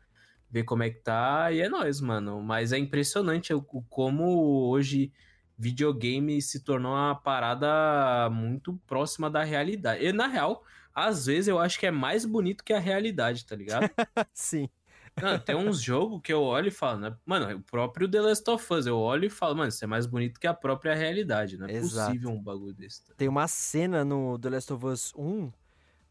ver 0.48 0.62
como 0.62 0.84
é 0.84 0.90
que 0.90 1.00
tá, 1.00 1.50
e 1.52 1.60
é 1.60 1.68
nóis, 1.68 2.00
mano. 2.00 2.40
Mas 2.42 2.72
é 2.72 2.78
impressionante 2.78 3.52
o 3.52 3.60
como 3.62 4.68
hoje 4.68 5.12
videogame 5.58 6.40
se 6.40 6.62
tornou 6.62 6.92
uma 6.92 7.14
parada 7.14 8.30
muito 8.30 8.78
próxima 8.86 9.28
da 9.28 9.42
realidade. 9.42 10.04
E, 10.04 10.12
na 10.12 10.26
real, 10.28 10.62
às 10.94 11.26
vezes 11.26 11.48
eu 11.48 11.58
acho 11.58 11.78
que 11.80 11.86
é 11.86 11.90
mais 11.90 12.24
bonito 12.24 12.62
que 12.62 12.72
a 12.72 12.78
realidade, 12.78 13.44
tá 13.44 13.56
ligado? 13.56 13.90
Sim. 14.32 14.68
Não, 15.20 15.38
tem 15.38 15.56
uns 15.56 15.80
jogos 15.80 16.20
que 16.22 16.32
eu 16.32 16.42
olho 16.42 16.68
e 16.68 16.70
falo, 16.70 17.00
né? 17.00 17.16
Mano, 17.24 17.56
o 17.56 17.62
próprio 17.62 18.08
The 18.08 18.20
Last 18.20 18.50
of 18.50 18.74
Us, 18.74 18.86
eu 18.86 18.98
olho 18.98 19.24
e 19.24 19.30
falo, 19.30 19.56
mano, 19.56 19.68
isso 19.70 19.82
é 19.82 19.86
mais 19.86 20.06
bonito 20.06 20.38
que 20.38 20.46
a 20.46 20.52
própria 20.52 20.94
realidade, 20.94 21.56
não 21.56 21.66
é 21.66 21.72
Exato. 21.72 22.08
possível 22.08 22.30
um 22.30 22.42
bagulho 22.42 22.74
desse. 22.74 23.02
tá? 23.04 23.14
Tem 23.16 23.26
uma 23.26 23.48
cena 23.48 24.04
no 24.04 24.38
The 24.38 24.50
Last 24.50 24.72
of 24.72 24.86
Us 24.86 25.12
1 25.16 25.50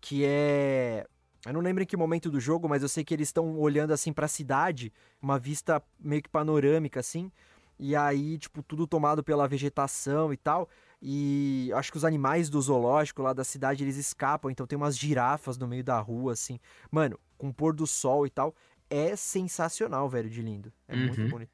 que 0.01 0.23
é. 0.25 1.05
Eu 1.45 1.53
não 1.53 1.61
lembro 1.61 1.83
em 1.83 1.85
que 1.85 1.95
momento 1.95 2.29
do 2.31 2.39
jogo, 2.39 2.67
mas 2.67 2.81
eu 2.81 2.89
sei 2.89 3.03
que 3.03 3.13
eles 3.13 3.27
estão 3.27 3.59
olhando 3.59 3.91
assim 3.91 4.11
pra 4.11 4.27
cidade, 4.27 4.91
uma 5.21 5.37
vista 5.37 5.81
meio 5.99 6.21
que 6.23 6.29
panorâmica 6.29 6.99
assim. 6.99 7.31
E 7.77 7.95
aí, 7.95 8.37
tipo, 8.37 8.63
tudo 8.63 8.87
tomado 8.87 9.23
pela 9.23 9.47
vegetação 9.47 10.33
e 10.33 10.37
tal. 10.37 10.67
E 11.01 11.71
acho 11.75 11.91
que 11.91 11.97
os 11.97 12.05
animais 12.05 12.49
do 12.49 12.59
zoológico 12.61 13.21
lá 13.21 13.33
da 13.33 13.43
cidade 13.43 13.83
eles 13.83 13.97
escapam, 13.97 14.49
então 14.49 14.65
tem 14.65 14.75
umas 14.77 14.97
girafas 14.97 15.57
no 15.57 15.67
meio 15.67 15.83
da 15.83 15.99
rua, 15.99 16.33
assim. 16.33 16.59
Mano, 16.89 17.19
com 17.37 17.51
pôr 17.51 17.75
do 17.75 17.85
sol 17.85 18.25
e 18.25 18.29
tal. 18.29 18.55
É 18.89 19.15
sensacional, 19.15 20.07
velho, 20.09 20.29
de 20.29 20.41
lindo. 20.41 20.71
É 20.87 20.95
muito 20.95 21.21
Uhum. 21.21 21.29
bonito. 21.29 21.51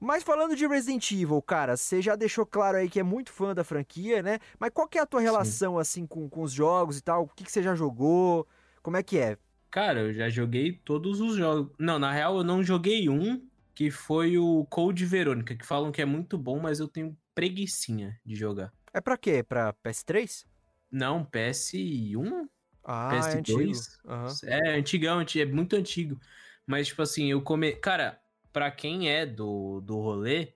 Mas 0.00 0.22
falando 0.24 0.56
de 0.56 0.66
Resident 0.66 1.10
Evil, 1.12 1.42
cara, 1.42 1.76
você 1.76 2.02
já 2.02 2.16
deixou 2.16 2.46
claro 2.46 2.78
aí 2.78 2.88
que 2.90 3.00
é 3.00 3.02
muito 3.04 3.32
fã 3.32 3.54
da 3.54 3.64
franquia, 3.64 4.22
né? 4.22 4.38
Mas 4.58 4.70
qual 4.74 4.88
que 4.88 4.98
é 4.98 5.02
a 5.02 5.06
tua 5.06 5.20
relação, 5.20 5.78
assim, 5.78 6.06
com, 6.06 6.28
com 6.28 6.42
os 6.42 6.52
jogos 6.52 6.98
e 6.98 7.02
tal? 7.02 7.24
O 7.24 7.28
que, 7.28 7.44
que 7.44 7.52
você 7.52 7.62
já 7.62 7.74
jogou? 7.74 8.46
Como 8.82 8.96
é 8.96 9.02
que 9.02 9.18
é? 9.18 9.38
Cara, 9.70 10.00
eu 10.00 10.12
já 10.14 10.28
joguei 10.28 10.72
todos 10.84 11.20
os 11.20 11.36
jogos. 11.36 11.72
Não, 11.78 11.98
na 11.98 12.12
real, 12.12 12.36
eu 12.38 12.44
não 12.44 12.62
joguei 12.62 13.08
um, 13.08 13.48
que 13.74 13.90
foi 13.90 14.36
o 14.36 14.66
Code 14.66 15.06
Verônica, 15.06 15.56
que 15.56 15.64
falam 15.64 15.90
que 15.90 16.02
é 16.02 16.04
muito 16.04 16.36
bom, 16.36 16.60
mas 16.60 16.78
eu 16.78 16.88
tenho 16.88 17.16
preguiçinha 17.34 18.20
de 18.24 18.34
jogar. 18.36 18.72
É 18.92 19.00
pra 19.00 19.16
quê? 19.16 19.42
Pra 19.42 19.72
PS3? 19.72 20.46
Não, 20.90 21.24
PS1? 21.24 22.48
Ah, 22.84 23.30
é 23.32 23.38
PS2? 23.38 23.38
antigo. 23.38 23.86
Aham. 24.04 24.40
É, 24.44 24.76
antigão, 24.76 25.18
anti- 25.20 25.40
é 25.40 25.46
muito 25.46 25.74
antigo. 25.76 26.18
Mas, 26.66 26.88
tipo 26.88 27.02
assim, 27.02 27.30
eu 27.30 27.42
come... 27.42 27.72
Cara, 27.72 28.20
pra 28.52 28.70
quem 28.70 29.10
é 29.10 29.26
do, 29.26 29.80
do 29.80 29.96
rolê, 29.98 30.54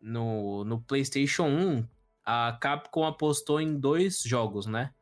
no, 0.00 0.64
no 0.64 0.80
PlayStation 0.80 1.44
1, 1.46 1.86
a 2.24 2.56
Capcom 2.60 3.04
apostou 3.04 3.60
em 3.60 3.78
dois 3.78 4.22
jogos, 4.22 4.66
né? 4.66 4.92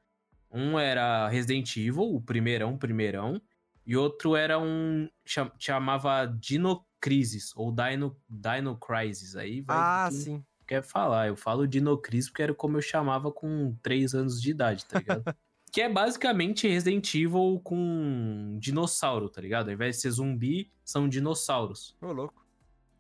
Um 0.51 0.79
era 0.79 1.29
Resident 1.29 1.77
Evil, 1.77 2.15
o 2.15 2.21
primeirão, 2.21 2.77
primeirão. 2.77 3.41
E 3.87 3.97
outro 3.97 4.35
era 4.37 4.59
um. 4.59 5.09
cham- 5.25 5.53
chamava 5.59 6.27
Dino 6.27 6.85
Crisis, 7.01 7.53
ou 7.57 7.73
Dino, 7.73 8.17
Dino 8.29 8.77
Crisis. 8.77 9.37
Aí 9.37 9.61
vai. 9.61 9.77
Ah, 9.79 10.09
sim. 10.13 10.45
quer 10.67 10.83
falar. 10.83 11.29
Eu 11.29 11.37
falo 11.37 11.67
Dino 11.69 11.97
Crisis 11.97 12.29
porque 12.31 12.43
era 12.43 12.55
como 12.55 12.77
eu 12.77 12.83
chamava 12.83 13.31
com 13.33 13.77
3 13.83 14.15
anos 14.15 14.41
de 14.43 14.51
idade, 14.51 14.85
tá 14.87 14.99
ligado? 14.99 15.25
que 15.71 15.81
é 15.81 15.89
basicamente 15.89 16.67
Resident 16.69 17.15
Evil 17.15 17.61
com 17.63 18.57
dinossauro, 18.59 19.29
tá 19.29 19.41
ligado? 19.41 19.69
Ao 19.69 19.75
invés 19.75 19.97
de 19.97 20.03
ser 20.03 20.11
zumbi, 20.11 20.71
são 20.85 21.09
dinossauros. 21.09 21.97
Ô, 22.01 22.13
louco. 22.13 22.45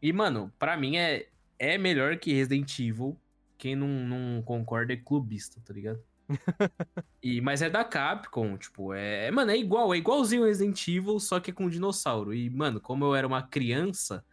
E, 0.00 0.12
mano, 0.12 0.52
pra 0.58 0.76
mim 0.76 0.96
é, 0.96 1.28
é 1.58 1.76
melhor 1.76 2.16
que 2.18 2.32
Resident 2.32 2.78
Evil. 2.78 3.20
Quem 3.58 3.76
não, 3.76 3.88
não 3.88 4.42
concorda 4.42 4.92
é 4.92 4.96
clubista, 4.96 5.60
tá 5.64 5.74
ligado? 5.74 6.02
e, 7.22 7.40
mas 7.40 7.60
é 7.60 7.68
da 7.68 7.84
Capcom, 7.84 8.56
tipo, 8.56 8.94
é, 8.94 9.26
é- 9.26 9.30
Mano, 9.30 9.50
é 9.50 9.56
igual, 9.56 9.92
é 9.92 9.98
igualzinho 9.98 10.44
Resident 10.44 10.86
Evil, 10.88 11.18
só 11.18 11.40
que 11.40 11.52
com 11.52 11.68
dinossauro. 11.68 12.32
E, 12.32 12.48
mano, 12.48 12.80
como 12.80 13.04
eu 13.04 13.14
era 13.14 13.26
uma 13.26 13.42
criança, 13.42 14.24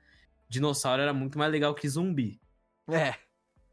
dinossauro 0.47 1.01
era 1.01 1.13
muito 1.13 1.37
mais 1.37 1.51
legal 1.51 1.73
que 1.73 1.89
zumbi. 1.89 2.39
É, 2.87 3.15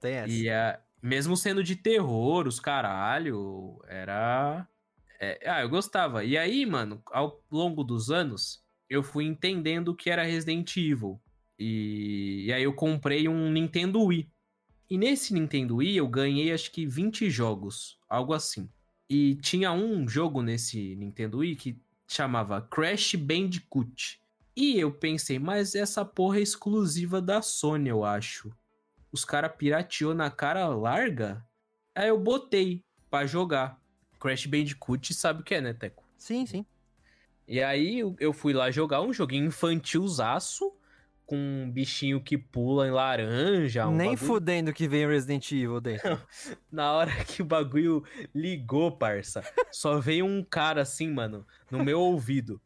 tem 0.01 0.15
essa. 0.15 0.33
E 0.33 0.51
a, 0.51 0.81
mesmo 1.05 1.37
sendo 1.37 1.63
de 1.63 1.77
terror, 1.77 2.49
os 2.49 2.59
caralho, 2.59 3.79
era. 3.87 4.67
é, 5.21 5.39
ah, 5.51 5.61
eu 5.61 5.69
gostava. 5.69 6.25
E 6.25 6.39
aí, 6.39 6.65
mano, 6.65 7.03
ao 7.13 7.45
longo 7.51 7.85
dos 7.85 8.11
anos, 8.11 8.65
eu 8.89 9.03
fui 9.03 9.27
entendendo 9.27 9.89
o 9.89 9.95
que 9.95 10.09
era 10.09 10.25
Resident 10.25 10.75
Evil. 10.79 11.21
E, 11.59 12.47
e 12.47 12.53
aí 12.55 12.63
eu 12.63 12.73
comprei 12.73 13.29
um 13.29 13.53
Nintendo 13.53 14.03
Wii. 14.03 14.31
E 14.89 14.97
nesse 14.97 15.35
Nintendo 15.35 15.77
Wii 15.77 15.95
eu 15.95 16.09
ganhei 16.09 16.51
acho 16.51 16.73
que 16.73 16.87
20 16.87 17.29
jogos, 17.29 17.99
algo 18.09 18.33
assim. 18.33 18.67
E 19.09 19.35
tinha 19.37 19.73
um 19.73 20.09
jogo 20.09 20.41
nesse 20.41 20.97
Nintendo 20.97 21.39
Wii 21.39 21.57
que 21.57 21.79
chamava 22.09 22.63
Crash 22.63 23.15
Bandicoot. 23.15 24.19
E 24.57 24.81
eu 24.81 24.91
pensei, 24.91 25.39
mas 25.39 25.75
essa 25.75 26.03
porra 26.03 26.39
é 26.39 26.43
exclusiva 26.43 27.21
da 27.21 27.43
Sony, 27.43 27.91
eu 27.91 28.07
acho 28.07 28.51
os 29.15 29.25
caras 29.25 29.53
pirateou 29.57 30.13
na 30.13 30.29
cara 30.29 30.67
larga. 30.67 31.41
Aí 31.95 32.09
eu 32.09 32.19
botei 32.19 32.83
pra 33.09 33.25
jogar. 33.27 33.81
Crash 34.19 34.47
Bandicoot 34.47 35.15
sabe 35.15 35.41
o 35.41 35.45
que 35.45 35.55
é, 35.55 35.61
né, 35.61 35.73
Teco? 35.73 36.03
Sim, 36.19 36.45
sim. 36.47 36.67
E 37.47 37.63
aí 37.63 38.01
eu- 38.01 38.17
eu 38.19 38.33
fui 38.33 38.53
lá 38.53 38.73
jogar 38.73 39.03
um 39.03 39.13
joguinho 39.13 39.47
infantilzaço, 39.47 40.73
com 41.25 41.37
um 41.37 41.71
bichinho 41.71 42.21
que 42.21 42.37
pula 42.37 42.89
em 42.89 42.91
laranja. 42.91 43.87
Um 43.87 43.95
Nem 43.95 44.11
bagulho- 44.11 44.27
fudendo 44.27 44.73
que 44.73 44.89
vem 44.89 45.07
Resident 45.07 45.49
Evil 45.53 45.81
dentro. 45.81 46.21
Na 46.73 46.93
hora 46.93 47.13
que 47.25 47.41
o 47.41 47.45
bagulho 47.45 48.03
ligou, 48.35 48.91
parça, 48.97 49.43
só 49.71 50.01
veio 50.01 50.27
um 50.27 50.43
cara 50.43 50.83
assim, 50.83 51.09
mano, 51.09 51.47
no 51.71 51.85
meu 51.85 52.01
ouvido. 52.01 52.61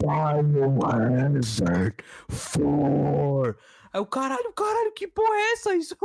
Biohazard 0.00 1.94
4. 2.28 3.56
Aí 3.92 4.00
o 4.00 4.06
caralho, 4.06 4.52
caralho, 4.52 4.92
que 4.92 5.06
porra 5.06 5.34
é 5.34 5.52
essa? 5.52 5.74
Isso 5.76 5.96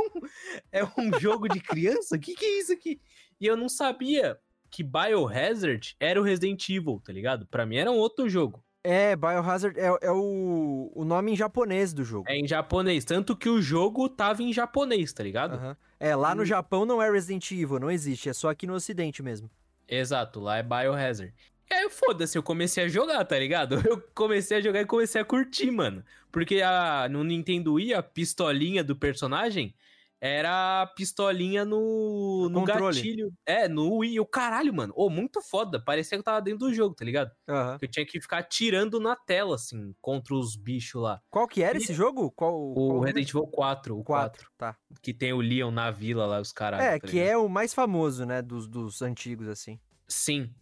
é 0.72 0.82
um, 0.82 0.84
é 0.84 0.84
um 0.98 1.18
jogo 1.18 1.48
de 1.48 1.60
criança? 1.60 2.18
Que 2.18 2.34
que 2.34 2.44
é 2.44 2.58
isso 2.60 2.72
aqui? 2.72 3.00
E 3.40 3.46
eu 3.46 3.56
não 3.56 3.68
sabia 3.68 4.38
que 4.70 4.82
Biohazard 4.84 5.96
era 5.98 6.20
o 6.20 6.22
Resident 6.24 6.68
Evil, 6.68 7.00
tá 7.04 7.12
ligado? 7.12 7.46
Pra 7.46 7.64
mim 7.64 7.76
era 7.76 7.90
um 7.90 7.96
outro 7.96 8.28
jogo. 8.28 8.62
é, 8.84 9.16
Biohazard 9.16 9.78
é, 9.78 9.86
é 10.02 10.10
o, 10.12 10.92
o 10.94 11.04
nome 11.04 11.32
em 11.32 11.36
japonês 11.36 11.92
do 11.94 12.04
jogo. 12.04 12.26
É 12.28 12.36
em 12.36 12.46
japonês. 12.46 13.04
Tanto 13.04 13.34
que 13.36 13.48
o 13.48 13.60
jogo 13.62 14.08
tava 14.08 14.42
em 14.42 14.52
japonês, 14.52 15.12
tá 15.12 15.22
ligado? 15.22 15.54
Aham. 15.54 15.76
É, 16.00 16.14
lá 16.14 16.34
no. 16.34 16.44
Japão 16.44 16.84
não 16.86 17.02
é 17.02 17.10
Resident 17.10 17.50
Evil, 17.50 17.80
não 17.80 17.90
existe, 17.90 18.28
é 18.28 18.32
só 18.32 18.50
aqui 18.50 18.66
no 18.66 18.74
ocidente 18.74 19.22
mesmo. 19.22 19.50
Exato, 19.88 20.38
lá 20.40 20.58
é 20.58 20.62
Biohazard. 20.62 21.34
E 21.70 21.74
aí, 21.74 21.90
foda-se, 21.90 22.36
eu 22.38 22.42
comecei 22.42 22.84
a 22.84 22.88
jogar, 22.88 23.22
tá 23.24 23.38
ligado? 23.38 23.74
Eu 23.86 24.00
comecei 24.14 24.56
a 24.56 24.60
jogar 24.60 24.80
e 24.80 24.86
comecei 24.86 25.20
a 25.20 25.24
curtir, 25.24 25.70
mano. 25.70 26.02
Porque 26.38 26.62
a, 26.62 27.08
no 27.10 27.24
Nintendo 27.24 27.74
Wii, 27.74 27.94
a 27.94 28.02
pistolinha 28.02 28.84
do 28.84 28.94
personagem 28.94 29.74
era 30.20 30.82
a 30.82 30.86
pistolinha 30.86 31.64
no, 31.64 32.48
no 32.50 32.60
Controle. 32.60 32.96
gatilho. 32.96 33.32
É, 33.46 33.68
no 33.68 33.98
Wii. 33.98 34.18
O 34.18 34.26
caralho, 34.26 34.74
mano. 34.74 34.92
Ô, 34.96 35.08
muito 35.08 35.40
foda. 35.40 35.78
Parecia 35.80 36.16
que 36.16 36.20
eu 36.20 36.24
tava 36.24 36.42
dentro 36.42 36.60
do 36.66 36.74
jogo, 36.74 36.94
tá 36.94 37.04
ligado? 37.04 37.30
Aham. 37.48 37.78
Que 37.78 37.84
eu 37.84 37.90
tinha 37.90 38.04
que 38.04 38.20
ficar 38.20 38.42
tirando 38.42 38.98
na 38.98 39.14
tela, 39.14 39.54
assim, 39.54 39.94
contra 40.00 40.34
os 40.34 40.56
bichos 40.56 41.00
lá. 41.00 41.20
Qual 41.30 41.46
que 41.46 41.62
era 41.62 41.78
E- 41.78 41.82
esse 41.82 41.94
jogo? 41.94 42.30
Qual, 42.32 42.52
O 42.72 42.74
qual 42.74 43.00
Resident 43.00 43.28
Evil 43.28 43.46
4, 43.46 43.96
o 43.98 44.02
4. 44.04 44.30
4, 44.46 44.50
tá. 44.58 44.76
Que 45.00 45.14
tem 45.14 45.32
o 45.32 45.40
Leon 45.40 45.70
na 45.70 45.90
vila 45.92 46.26
lá, 46.26 46.40
os 46.40 46.50
caras. 46.52 46.80
É, 46.80 46.98
que 46.98 47.20
é 47.20 47.36
o 47.36 47.48
mais 47.48 47.72
famoso, 47.72 48.24
né, 48.26 48.42
dos, 48.42 48.66
dos 48.66 49.00
antigos, 49.02 49.46
assim. 49.46 49.78
Sim. 50.08 50.52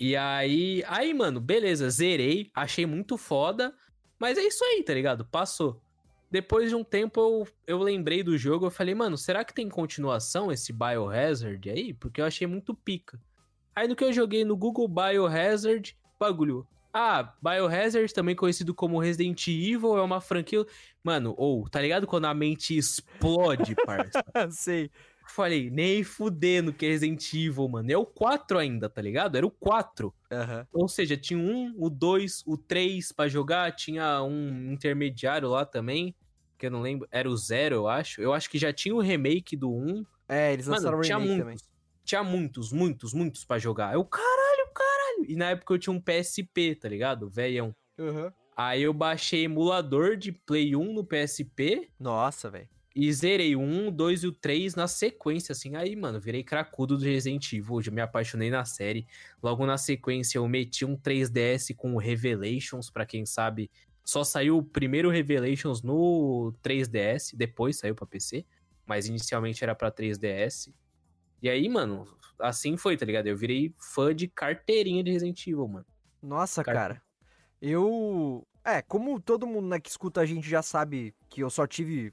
E 0.00 0.16
aí, 0.16 0.82
aí, 0.86 1.12
mano, 1.14 1.40
beleza, 1.40 1.88
zerei, 1.90 2.50
achei 2.54 2.86
muito 2.86 3.16
foda, 3.16 3.74
mas 4.18 4.38
é 4.38 4.42
isso 4.42 4.64
aí, 4.64 4.82
tá 4.82 4.94
ligado? 4.94 5.24
Passou. 5.24 5.80
Depois 6.30 6.68
de 6.68 6.76
um 6.76 6.84
tempo 6.84 7.20
eu, 7.20 7.48
eu 7.66 7.78
lembrei 7.78 8.22
do 8.22 8.36
jogo, 8.36 8.66
eu 8.66 8.70
falei, 8.70 8.94
mano, 8.94 9.16
será 9.16 9.44
que 9.44 9.54
tem 9.54 9.68
continuação 9.68 10.52
esse 10.52 10.72
Biohazard 10.72 11.70
aí? 11.70 11.94
Porque 11.94 12.20
eu 12.20 12.26
achei 12.26 12.46
muito 12.46 12.74
pica. 12.74 13.18
Aí 13.74 13.88
no 13.88 13.96
que 13.96 14.04
eu 14.04 14.12
joguei 14.12 14.44
no 14.44 14.56
Google 14.56 14.88
Biohazard, 14.88 15.96
bagulho. 16.18 16.66
Ah, 16.92 17.34
Biohazard, 17.40 18.12
também 18.12 18.34
conhecido 18.34 18.74
como 18.74 18.98
Resident 18.98 19.46
Evil, 19.46 19.96
é 19.96 20.02
uma 20.02 20.20
franquia. 20.20 20.66
Mano, 21.02 21.34
ou, 21.36 21.68
tá 21.68 21.80
ligado 21.80 22.06
quando 22.06 22.24
a 22.26 22.34
mente 22.34 22.76
explode, 22.76 23.74
parça? 23.86 24.22
Sei. 24.50 24.90
Falei, 25.30 25.70
nem 25.70 26.02
fudendo 26.02 26.72
que 26.72 26.86
é 26.86 26.88
Resident 26.88 27.32
Evil, 27.32 27.68
mano. 27.68 27.90
É 27.92 27.96
o 27.96 28.06
4 28.06 28.58
ainda, 28.58 28.88
tá 28.88 29.00
ligado? 29.02 29.36
Era 29.36 29.46
o 29.46 29.50
4. 29.50 30.12
Aham. 30.30 30.66
Ou 30.72 30.88
seja, 30.88 31.16
tinha 31.16 31.38
um, 31.38 31.74
o 31.76 31.90
2, 31.90 32.42
o 32.46 32.56
3 32.56 33.12
pra 33.12 33.28
jogar, 33.28 33.72
tinha 33.72 34.22
um 34.22 34.72
intermediário 34.72 35.48
lá 35.48 35.64
também, 35.64 36.14
que 36.56 36.66
eu 36.66 36.70
não 36.70 36.80
lembro, 36.80 37.06
era 37.10 37.28
o 37.28 37.36
0, 37.36 37.74
eu 37.76 37.88
acho. 37.88 38.20
Eu 38.20 38.32
acho 38.32 38.50
que 38.50 38.58
já 38.58 38.72
tinha 38.72 38.94
o 38.94 39.00
remake 39.00 39.56
do 39.56 39.70
1. 39.70 40.04
É, 40.28 40.52
eles 40.52 40.66
lançaram 40.66 40.98
Mano, 40.98 41.04
o 41.04 41.08
remake 41.08 41.26
muitos. 41.26 41.44
também. 41.44 41.56
Tinha 42.04 42.24
muitos, 42.24 42.72
muitos, 42.72 43.12
muitos 43.12 43.44
pra 43.44 43.58
jogar. 43.58 43.94
Eu, 43.94 44.04
caralho, 44.04 44.68
caralho. 44.74 45.24
E 45.28 45.36
na 45.36 45.50
época 45.50 45.74
eu 45.74 45.78
tinha 45.78 45.92
um 45.92 46.00
PSP, 46.00 46.74
tá 46.74 46.88
ligado? 46.88 47.28
Velhão. 47.28 47.74
Aham. 47.98 48.32
Aí 48.56 48.82
eu 48.82 48.92
baixei 48.92 49.44
emulador 49.44 50.16
de 50.16 50.32
Play 50.32 50.74
1 50.74 50.92
no 50.92 51.04
PSP 51.04 51.88
Nossa, 52.00 52.50
velho. 52.50 52.68
E 53.00 53.12
zerei 53.12 53.54
o 53.54 53.60
1, 53.60 53.86
o 53.86 53.90
2 53.92 54.24
e 54.24 54.26
o 54.26 54.32
3 54.32 54.74
na 54.74 54.88
sequência, 54.88 55.52
assim. 55.52 55.76
Aí, 55.76 55.94
mano, 55.94 56.18
virei 56.18 56.42
cracudo 56.42 56.98
do 56.98 57.04
Resident 57.04 57.52
Evil, 57.52 57.80
já 57.80 57.92
me 57.92 58.00
apaixonei 58.00 58.50
na 58.50 58.64
série. 58.64 59.06
Logo 59.40 59.64
na 59.64 59.78
sequência 59.78 60.36
eu 60.36 60.48
meti 60.48 60.84
um 60.84 60.96
3DS 60.96 61.76
com 61.76 61.94
o 61.94 61.98
Revelations, 61.98 62.90
pra 62.90 63.06
quem 63.06 63.24
sabe. 63.24 63.70
Só 64.04 64.24
saiu 64.24 64.58
o 64.58 64.64
primeiro 64.64 65.10
Revelations 65.10 65.80
no 65.80 66.52
3DS, 66.60 67.36
depois 67.36 67.78
saiu 67.78 67.94
pra 67.94 68.04
PC. 68.04 68.44
Mas 68.84 69.06
inicialmente 69.06 69.62
era 69.62 69.76
pra 69.76 69.92
3DS. 69.92 70.74
E 71.40 71.48
aí, 71.48 71.68
mano, 71.68 72.04
assim 72.40 72.76
foi, 72.76 72.96
tá 72.96 73.06
ligado? 73.06 73.28
Eu 73.28 73.36
virei 73.36 73.72
fã 73.78 74.12
de 74.12 74.26
carteirinha 74.26 75.04
de 75.04 75.12
Resident 75.12 75.46
Evil, 75.46 75.68
mano. 75.68 75.86
Nossa, 76.20 76.64
Cara. 76.64 76.76
cara. 76.80 77.02
Eu. 77.62 78.44
É, 78.64 78.82
como 78.82 79.20
todo 79.20 79.46
mundo 79.46 79.68
né, 79.68 79.78
que 79.78 79.88
escuta 79.88 80.20
a 80.20 80.26
gente 80.26 80.50
já 80.50 80.62
sabe 80.62 81.14
que 81.28 81.44
eu 81.44 81.48
só 81.48 81.64
tive 81.64 82.12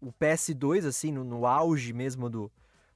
o 0.00 0.12
PS2, 0.12 0.86
assim, 0.86 1.12
no, 1.12 1.24
no 1.24 1.46
auge 1.46 1.92
mesmo 1.92 2.28
do, 2.28 2.50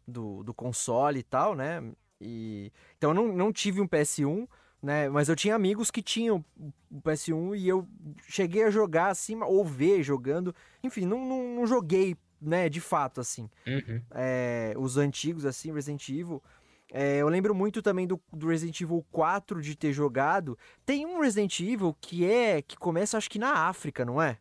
do, 0.06 0.42
do 0.42 0.54
console 0.54 1.20
e 1.20 1.22
tal, 1.22 1.54
né? 1.54 1.82
E, 2.20 2.72
então 2.96 3.10
eu 3.10 3.14
não, 3.14 3.28
não 3.28 3.52
tive 3.52 3.80
um 3.80 3.88
PS1, 3.88 4.48
né? 4.82 5.08
Mas 5.08 5.28
eu 5.28 5.36
tinha 5.36 5.54
amigos 5.54 5.90
que 5.90 6.02
tinham 6.02 6.44
o 6.90 7.00
PS1 7.00 7.56
e 7.58 7.68
eu 7.68 7.86
cheguei 8.28 8.64
a 8.64 8.70
jogar 8.70 9.08
assim, 9.08 9.40
ou 9.42 9.64
ver 9.64 10.02
jogando. 10.02 10.54
Enfim, 10.82 11.06
não, 11.06 11.24
não, 11.24 11.56
não 11.56 11.66
joguei, 11.66 12.16
né, 12.40 12.68
de 12.68 12.80
fato, 12.80 13.20
assim 13.20 13.50
Uhum. 13.66 14.00
é, 14.12 14.72
os 14.76 14.96
antigos, 14.96 15.44
assim, 15.44 15.72
Resident 15.72 16.08
Evil. 16.08 16.42
É, 16.90 17.18
eu 17.18 17.28
lembro 17.28 17.54
muito 17.54 17.82
também 17.82 18.06
do, 18.06 18.20
do 18.32 18.48
Resident 18.48 18.80
Evil 18.80 19.04
4 19.10 19.60
de 19.60 19.76
ter 19.76 19.92
jogado. 19.92 20.56
Tem 20.86 21.04
um 21.04 21.20
Resident 21.20 21.60
Evil 21.60 21.94
que 22.00 22.24
é. 22.24 22.62
que 22.62 22.76
começa, 22.76 23.18
acho 23.18 23.28
que 23.28 23.38
na 23.38 23.68
África, 23.68 24.04
não 24.04 24.22
é? 24.22 24.38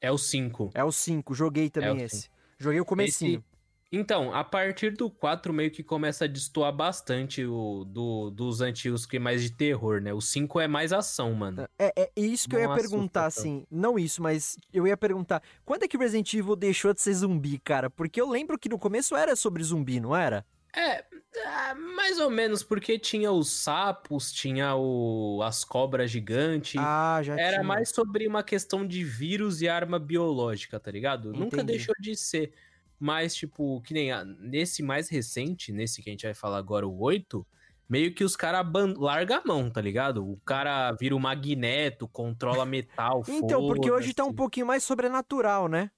É 0.00 0.10
o 0.10 0.18
5. 0.18 0.70
É 0.74 0.84
o 0.84 0.92
5, 0.92 1.34
joguei 1.34 1.70
também 1.70 2.00
É 2.00 2.04
esse. 2.04 2.28
Joguei 2.58 2.80
o 2.80 2.84
comecinho. 2.84 3.44
Então, 3.92 4.34
a 4.34 4.42
partir 4.42 4.90
do 4.90 5.08
4 5.08 5.52
meio 5.52 5.70
que 5.70 5.82
começa 5.82 6.24
a 6.24 6.28
destoar 6.28 6.72
bastante 6.72 7.44
o 7.44 7.84
do, 7.84 8.30
dos 8.30 8.60
antigos 8.60 9.06
que 9.06 9.16
é 9.16 9.20
mais 9.20 9.42
de 9.42 9.52
terror, 9.52 10.00
né? 10.00 10.12
O 10.12 10.20
5 10.20 10.60
é 10.60 10.66
mais 10.66 10.92
ação, 10.92 11.32
mano. 11.32 11.68
É, 11.78 11.92
é 11.96 12.10
isso 12.16 12.48
que 12.48 12.56
eu 12.56 12.60
Não 12.60 12.66
ia 12.66 12.72
assusta 12.74 12.90
perguntar, 12.90 13.22
tanto. 13.30 13.38
assim. 13.38 13.64
Não 13.70 13.96
isso, 13.98 14.20
mas 14.20 14.56
eu 14.72 14.86
ia 14.86 14.96
perguntar: 14.96 15.40
quando 15.64 15.84
é 15.84 15.88
que 15.88 15.96
Resident 15.96 16.34
Evil 16.34 16.56
deixou 16.56 16.92
de 16.92 17.00
ser 17.00 17.14
zumbi, 17.14 17.58
cara? 17.60 17.88
Porque 17.88 18.20
eu 18.20 18.28
lembro 18.28 18.58
que 18.58 18.68
no 18.68 18.78
começo 18.78 19.14
era 19.14 19.36
sobre 19.36 19.62
zumbi, 19.62 20.00
não 20.00 20.16
era? 20.16 20.44
É, 20.76 21.04
ah, 21.46 21.74
mais 21.74 22.18
ou 22.20 22.28
menos, 22.28 22.62
porque 22.62 22.98
tinha 22.98 23.32
os 23.32 23.48
sapos, 23.50 24.30
tinha 24.30 24.74
o, 24.76 25.40
as 25.42 25.64
cobras 25.64 26.10
gigantes. 26.10 26.74
Ah, 26.78 27.20
já 27.22 27.38
Era 27.40 27.52
tinha. 27.56 27.62
mais 27.64 27.88
sobre 27.88 28.26
uma 28.28 28.42
questão 28.42 28.86
de 28.86 29.02
vírus 29.02 29.62
e 29.62 29.68
arma 29.68 29.98
biológica, 29.98 30.78
tá 30.78 30.90
ligado? 30.90 31.32
Nunca 31.32 31.56
Entendi. 31.56 31.72
deixou 31.78 31.94
de 31.98 32.14
ser. 32.14 32.52
Mas, 32.98 33.34
tipo, 33.34 33.80
que 33.82 33.94
nem 33.94 34.12
a- 34.12 34.24
nesse 34.24 34.82
mais 34.82 35.08
recente, 35.08 35.72
nesse 35.72 36.02
que 36.02 36.10
a 36.10 36.12
gente 36.12 36.26
vai 36.26 36.34
falar 36.34 36.58
agora, 36.58 36.86
o 36.86 37.00
8, 37.00 37.46
meio 37.88 38.14
que 38.14 38.24
os 38.24 38.36
caras 38.36 38.66
largam 38.98 39.38
a 39.38 39.42
mão, 39.46 39.70
tá 39.70 39.80
ligado? 39.80 40.26
O 40.28 40.36
cara 40.44 40.92
vira 40.92 41.16
o 41.16 41.20
magneto, 41.20 42.06
controla 42.08 42.66
metal, 42.66 43.22
Então, 43.28 43.66
porque 43.66 43.90
hoje 43.90 44.12
tá 44.12 44.24
um 44.24 44.32
pouquinho 44.34 44.66
mais 44.66 44.84
sobrenatural, 44.84 45.68
né? 45.68 45.90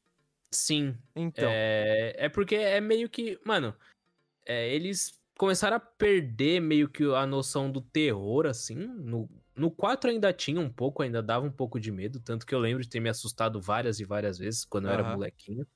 Sim, 0.53 0.97
Então. 1.17 1.49
é, 1.49 2.15
é 2.17 2.29
porque 2.29 2.55
é 2.55 2.81
meio 2.81 3.09
que. 3.09 3.39
Mano, 3.45 3.75
é, 4.49 4.75
eles 4.75 5.13
começaram 5.39 5.77
a 5.77 5.81
perder 5.81 6.61
meio 6.61 6.89
que 6.89 7.05
a 7.05 7.27
noção 7.27 7.71
do 7.71 7.81
terror, 7.81 8.47
assim. 8.47 8.75
No, 8.75 9.29
no 9.55 9.71
4 9.71 10.11
ainda 10.11 10.33
tinha 10.33 10.61
um 10.61 10.71
pouco, 10.71 11.03
ainda 11.03 11.23
dava 11.23 11.47
um 11.47 11.53
pouco 11.53 11.79
de 11.79 11.93
medo. 11.93 12.19
Tanto 12.19 12.47
que 12.47 12.55
eu 12.55 12.59
lembro 12.59 12.83
de 12.83 12.89
ter 12.89 12.99
me 12.99 13.09
assustado 13.09 13.61
várias 13.61 14.01
e 14.01 14.05
várias 14.05 14.39
vezes 14.39 14.65
quando 14.65 14.87
eu 14.87 14.93
era 14.93 15.05
molequinho. 15.05 15.67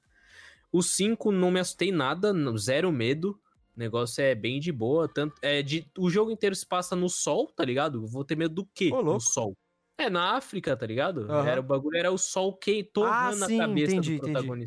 O 0.72 0.82
5 0.82 1.30
não 1.30 1.50
me 1.50 1.61
assustei 1.61 1.92
nada, 1.92 2.32
zero 2.56 2.90
medo. 2.90 3.38
O 3.76 3.78
negócio 3.78 4.22
é 4.22 4.35
bem 4.35 4.58
de 4.58 4.72
boa. 4.72 5.06
Tanto, 5.06 5.35
é 5.42 5.62
de, 5.62 5.87
o 5.98 6.11
jogo 6.11 6.30
inteiro 6.30 6.56
se 6.56 6.66
passa 6.66 6.96
no 6.96 7.08
sol, 7.08 7.46
tá 7.46 7.64
ligado? 7.64 8.06
Vou 8.06 8.24
ter 8.24 8.37
medo 8.37 8.54
do 8.54 8.66
quê? 8.74 8.90
Ô, 8.92 9.02
no 9.02 9.20
sol. 9.20 9.54
É, 9.98 10.08
na 10.08 10.37
África, 10.37 10.76
tá 10.76 10.87
ligado? 10.87 11.30
Aham. 11.30 11.48
Era, 11.48 11.61
o 11.61 11.64
bagulho 11.64 11.96
era 11.96 12.11
o 12.11 12.18
sol 12.18 12.56
que 12.56 12.82
torrando 12.82 13.44
Ah, 13.44 13.48
sim, 13.48 13.61
a 13.61 13.68
cabeça 13.68 13.94
entendi, 13.94 14.18
do 14.18 14.28
entendi. 14.28 14.64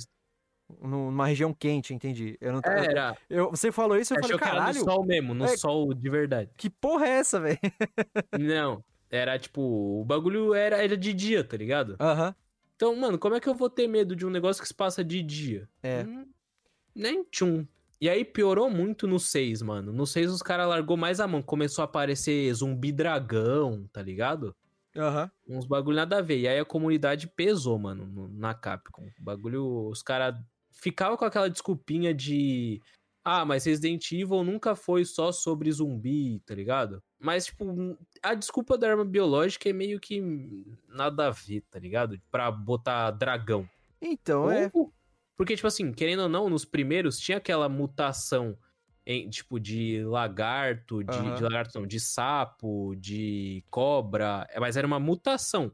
Numa 0.81 1.27
região 1.27 1.53
quente, 1.53 1.93
entendi. 1.93 2.37
Eu 2.41 2.53
não 2.53 2.61
eu- 2.65 2.71
Era, 2.71 3.17
eu- 3.29 3.49
Você 3.51 3.71
falou 3.71 3.97
isso, 3.97 4.13
eu 4.13 4.17
achou 4.19 4.29
falei, 4.37 4.37
que 4.39 4.43
era 4.43 4.53
no 4.55 4.59
caralho, 4.73 4.83
sol 4.83 5.05
mesmo, 5.05 5.33
no 5.33 5.45
É. 5.45 5.57
sol 5.57 5.93
de 5.93 6.09
verdade. 6.09 6.49
que 6.57 6.69
porra 6.69 7.05
é 7.05 7.09
essa, 7.11 7.39
velho? 7.39 7.59
Não, 8.39 8.83
era 9.09 9.37
tipo, 9.37 9.61
o 9.61 10.03
bagulho 10.05 10.53
era, 10.53 10.83
era 10.83 10.97
de 10.97 11.13
dia, 11.13 11.43
tá 11.43 11.55
ligado? 11.55 11.95
Aham. 11.99 12.33
Então, 12.75 12.95
mano, 12.95 13.17
como 13.17 13.35
é 13.35 13.39
que 13.39 13.47
eu 13.47 13.53
vou 13.55 13.69
ter 13.69 13.87
medo 13.87 14.15
de 14.15 14.25
um 14.25 14.29
negócio 14.29 14.61
que 14.61 14.67
se 14.67 14.73
passa 14.73 15.03
de 15.03 15.21
dia? 15.21 15.69
É. 15.83 16.03
Hum, 16.03 16.25
nem 16.93 17.23
tchum. 17.23 17.65
E 18.01 18.09
aí 18.09 18.25
piorou 18.25 18.69
muito 18.69 19.07
no 19.07 19.17
6, 19.19 19.61
mano. 19.61 19.93
No 19.93 20.05
6 20.05 20.29
os 20.29 20.41
caras 20.41 20.67
largou 20.67 20.97
mais 20.97 21.19
a 21.21 21.27
mão. 21.27 21.41
Começou 21.41 21.81
a 21.83 21.85
aparecer 21.85 22.53
zumbi 22.53 22.91
dragão, 22.91 23.87
tá 23.93 24.01
ligado? 24.01 24.53
Aham. 24.97 25.31
Uns 25.47 25.65
bagulho 25.65 25.95
nada 25.95 26.17
a 26.17 26.21
ver. 26.21 26.39
E 26.39 26.47
aí 26.47 26.59
a 26.59 26.65
comunidade 26.65 27.27
pesou, 27.27 27.79
mano, 27.79 28.05
no- 28.05 28.27
na 28.27 28.53
Capcom. 28.53 29.03
O 29.19 29.23
bagulho, 29.23 29.87
os 29.89 30.01
caras 30.03 30.35
ficavam 30.75 31.17
com 31.17 31.25
aquela 31.25 31.49
desculpinha 31.49 32.13
de. 32.13 32.81
Ah, 33.23 33.43
mas 33.43 33.65
Resident 33.65 34.11
Evil 34.11 34.43
nunca 34.43 34.75
foi 34.75 35.03
só 35.03 35.31
sobre 35.31 35.71
zumbi, 35.71 36.39
tá 36.45 36.53
ligado? 36.53 37.01
Mas, 37.19 37.47
tipo, 37.47 37.97
a 38.21 38.35
desculpa 38.35 38.77
da 38.77 38.87
arma 38.91 39.03
biológica 39.03 39.67
é 39.67 39.73
meio 39.73 39.99
que 39.99 40.21
nada 40.87 41.27
a 41.27 41.31
ver, 41.31 41.61
tá 41.71 41.79
ligado? 41.79 42.21
Pra 42.29 42.51
botar 42.51 43.09
dragão. 43.11 43.67
Então, 43.99 44.51
é. 44.51 44.69
Ou- 44.73 44.93
Porque, 45.35 45.55
tipo 45.55 45.67
assim, 45.67 45.91
querendo 45.91 46.21
ou 46.23 46.29
não, 46.29 46.49
nos 46.49 46.63
primeiros 46.65 47.17
tinha 47.17 47.39
aquela 47.39 47.67
mutação, 47.67 48.55
em, 49.05 49.27
tipo, 49.27 49.59
de 49.59 50.03
lagarto, 50.03 51.03
de, 51.03 51.11
Aham. 51.17 51.35
de 51.35 51.43
lagarto 51.43 51.79
não, 51.79 51.87
de 51.87 51.99
sapo, 51.99 52.95
de 52.95 53.63
cobra, 53.71 54.45
é, 54.51 54.59
mas 54.59 54.77
era 54.77 54.85
uma 54.85 54.99
mutação. 54.99 55.71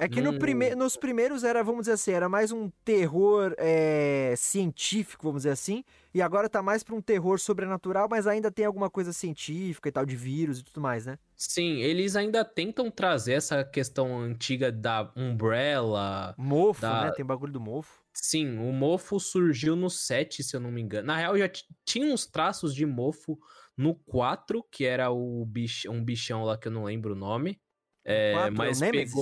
É 0.00 0.08
que 0.08 0.20
no 0.22 0.32
Hum. 0.32 0.38
prime... 0.38 0.74
nos 0.74 0.96
primeiros 0.96 1.44
era, 1.44 1.62
vamos 1.62 1.82
dizer 1.82 1.92
assim, 1.92 2.12
era 2.12 2.28
mais 2.28 2.50
um 2.50 2.70
terror 2.84 3.54
é, 3.58 4.34
científico, 4.36 5.22
vamos 5.24 5.40
dizer 5.42 5.50
assim, 5.50 5.84
e 6.14 6.22
agora 6.22 6.48
tá 6.48 6.62
mais 6.62 6.82
pra 6.82 6.94
um 6.94 7.02
terror 7.02 7.38
sobrenatural, 7.38 8.08
mas 8.10 8.26
ainda 8.26 8.50
tem 8.50 8.64
alguma 8.64 8.88
coisa 8.88 9.12
científica 9.12 9.88
e 9.88 9.92
tal, 9.92 10.06
de 10.06 10.16
vírus 10.16 10.60
e 10.60 10.64
tudo 10.64 10.80
mais, 10.80 11.04
né? 11.04 11.18
Sim, 11.36 11.78
eles 11.80 12.16
ainda 12.16 12.44
tentam 12.44 12.90
trazer 12.90 13.32
essa 13.34 13.64
questão 13.64 14.18
antiga 14.20 14.70
da 14.70 15.10
Umbrella. 15.16 16.34
Mofo, 16.36 16.80
Da- 16.80 17.04
né? 17.06 17.12
Tem 17.12 17.24
bagulho 17.24 17.52
do 17.52 17.60
mofo. 17.60 18.02
Sim, 18.12 18.58
o 18.58 18.72
mofo 18.72 19.18
surgiu 19.20 19.76
no 19.76 19.88
7, 19.88 20.42
se 20.42 20.54
eu 20.56 20.60
não 20.60 20.70
me 20.70 20.80
engano. 20.82 21.06
Na 21.06 21.16
real, 21.16 21.38
já 21.38 21.48
tinha 21.86 22.12
uns 22.12 22.26
traços 22.26 22.74
de 22.74 22.84
mofo 22.84 23.38
no 23.76 23.94
4, 23.94 24.62
que 24.70 24.84
era 24.84 25.10
o 25.10 25.44
bich... 25.46 25.88
um 25.88 26.04
bichão 26.04 26.44
lá 26.44 26.58
que 26.58 26.68
eu 26.68 26.72
não 26.72 26.84
lembro 26.84 27.12
o 27.14 27.16
nome. 27.16 27.60
É, 28.04 28.46
é 28.46 28.50
o 28.50 28.50
mas 28.50 28.80
Nemesis? 28.80 29.14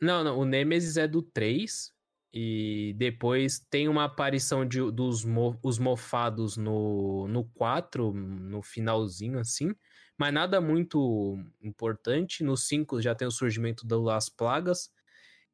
Não, 0.00 0.22
não, 0.24 0.38
o 0.38 0.44
Nemesis 0.44 0.96
é 0.96 1.06
do 1.08 1.22
3. 1.22 1.92
E 2.36 2.94
depois 2.98 3.60
tem 3.70 3.88
uma 3.88 4.04
aparição 4.04 4.66
de, 4.66 4.80
dos 4.90 5.24
mo- 5.24 5.56
os 5.62 5.78
mofados 5.78 6.56
no, 6.56 7.28
no 7.28 7.44
4, 7.50 8.12
no 8.12 8.60
finalzinho, 8.60 9.38
assim. 9.38 9.72
Mas 10.18 10.34
nada 10.34 10.60
muito 10.60 11.38
importante. 11.62 12.42
No 12.42 12.56
5 12.56 13.00
já 13.00 13.14
tem 13.14 13.28
o 13.28 13.30
surgimento 13.30 13.86
das 13.86 14.28
plagas, 14.28 14.90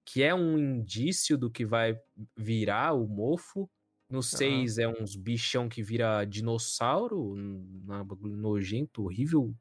que 0.05 0.23
é 0.23 0.35
um 0.35 0.59
indício 0.59 1.39
do 1.39 1.51
que 1.51 1.67
vai 1.67 1.99
virar 2.37 2.95
o 2.95 3.07
mofo. 3.09 3.71
No 4.11 4.23
6 4.23 4.79
é 4.79 4.89
uns 4.89 5.17
bichão 5.17 5.69
que 5.69 5.83
vira 5.83 6.25
dinossauro, 6.25 7.35
um 7.35 8.05
bagulho 8.07 8.37
nojento, 8.37 9.05
horrível, 9.05 9.55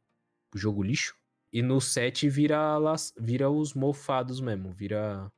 jogo 0.56 0.84
lixo. 0.84 1.16
E 1.54 1.62
no 1.62 1.80
7 1.82 2.30
vira, 2.30 2.78
las- 2.78 3.14
vira 3.20 3.50
os 3.50 3.74
mofados 3.74 4.40
mesmo, 4.42 4.72
vira 4.74 5.32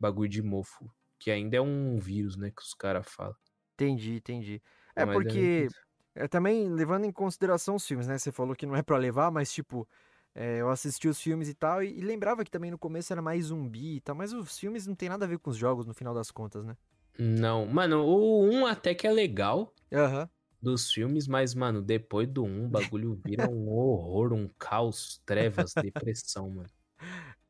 bagulho 0.00 0.28
de 0.30 0.42
mofo. 0.42 0.90
Que 1.18 1.30
ainda 1.30 1.56
é 1.56 1.60
um 1.60 1.98
vírus, 1.98 2.36
né, 2.36 2.50
que 2.50 2.62
os 2.62 2.74
caras 2.74 3.06
falam. 3.10 3.36
Entendi, 3.74 4.14
entendi. 4.16 4.62
É 4.94 5.04
Mas 5.04 5.06
porque, 5.06 5.68
muito- 5.68 5.74
é, 6.14 6.26
também 6.26 6.68
levando 6.70 7.04
em 7.04 7.12
consideração 7.12 7.74
os 7.76 7.86
filmes, 7.86 8.06
né? 8.06 8.16
Você 8.18 8.32
falou 8.32 8.56
que 8.56 8.64
não 8.66 8.74
é 8.74 8.82
pra 8.82 8.96
levar, 8.96 9.30
mas 9.30 9.52
tipo, 9.52 9.86
é, 10.34 10.60
eu 10.60 10.70
assisti 10.70 11.08
os 11.08 11.20
filmes 11.20 11.48
e 11.48 11.54
tal, 11.54 11.82
e, 11.82 11.98
e 11.98 12.00
lembrava 12.00 12.42
que 12.44 12.50
também 12.50 12.70
no 12.70 12.78
começo 12.78 13.12
era 13.12 13.20
mais 13.22 13.46
zumbi 13.46 13.96
e 13.96 14.00
tal, 14.00 14.14
mas 14.16 14.32
os 14.32 14.58
filmes 14.58 14.86
não 14.86 14.94
tem 14.94 15.08
nada 15.10 15.24
a 15.26 15.28
ver 15.28 15.38
com 15.38 15.50
os 15.50 15.56
jogos 15.58 15.84
no 15.86 15.92
final 15.94 16.14
das 16.14 16.30
contas, 16.30 16.64
né? 16.64 16.76
Não, 17.18 17.66
mano, 17.66 18.06
o 18.06 18.42
1 18.42 18.64
até 18.66 18.94
que 18.94 19.06
é 19.06 19.10
legal 19.12 19.74
Aham. 19.92 20.30
Dos 20.66 20.92
filmes, 20.92 21.28
mas, 21.28 21.54
mano, 21.54 21.80
depois 21.80 22.28
do 22.28 22.44
1, 22.44 22.66
o 22.66 22.68
bagulho 22.68 23.18
vira 23.24 23.48
um 23.48 23.68
horror, 23.68 24.32
um 24.32 24.48
caos, 24.58 25.22
trevas, 25.24 25.72
depressão, 25.74 26.50
mano. 26.50 26.68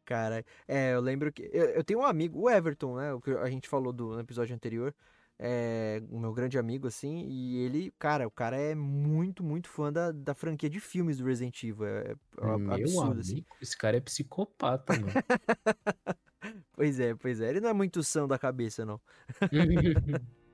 Cara, 0.05 0.45
é, 0.69 0.95
eu 0.95 1.01
lembro 1.01 1.33
que. 1.33 1.51
Eu, 1.53 1.67
eu 1.71 1.85
tenho 1.85 2.01
um 2.01 2.05
amigo, 2.05 2.39
o 2.41 2.51
Everton, 2.51 2.97
né? 2.97 3.13
O 3.13 3.21
que 3.21 3.31
a 3.31 3.51
gente 3.51 3.69
falou 3.69 3.93
do, 3.93 4.13
no 4.13 4.21
episódio 4.21 4.55
anterior. 4.55 4.95
É 5.39 6.03
o 6.09 6.19
meu 6.19 6.33
grande 6.33 6.59
amigo, 6.59 6.87
assim, 6.87 7.27
e 7.29 7.59
ele, 7.59 7.93
cara, 7.99 8.27
o 8.27 8.31
cara 8.31 8.57
é 8.57 8.75
muito, 8.75 9.45
muito 9.45 9.69
fã 9.69 9.93
da, 9.93 10.11
da 10.11 10.35
franquia 10.35 10.71
de 10.71 10.81
filmes 10.81 11.19
do 11.19 11.27
Resident 11.27 11.63
Evil. 11.63 11.85
É, 11.85 12.15
é 12.41 12.57
Meu 12.57 12.73
absurdo, 12.73 13.21
assim. 13.21 13.33
amigo, 13.33 13.47
esse 13.61 13.77
cara 13.77 13.99
é 13.99 14.01
psicopata, 14.01 14.95
mano. 14.95 15.07
Pois 16.73 17.01
é, 17.01 17.15
pois 17.15 17.41
é. 17.41 17.49
Ele 17.49 17.61
não 17.61 17.71
é 17.71 17.73
muito 17.73 18.05
são 18.05 18.29
da 18.29 18.39
cabeça, 18.39 18.85
não. 18.85 19.01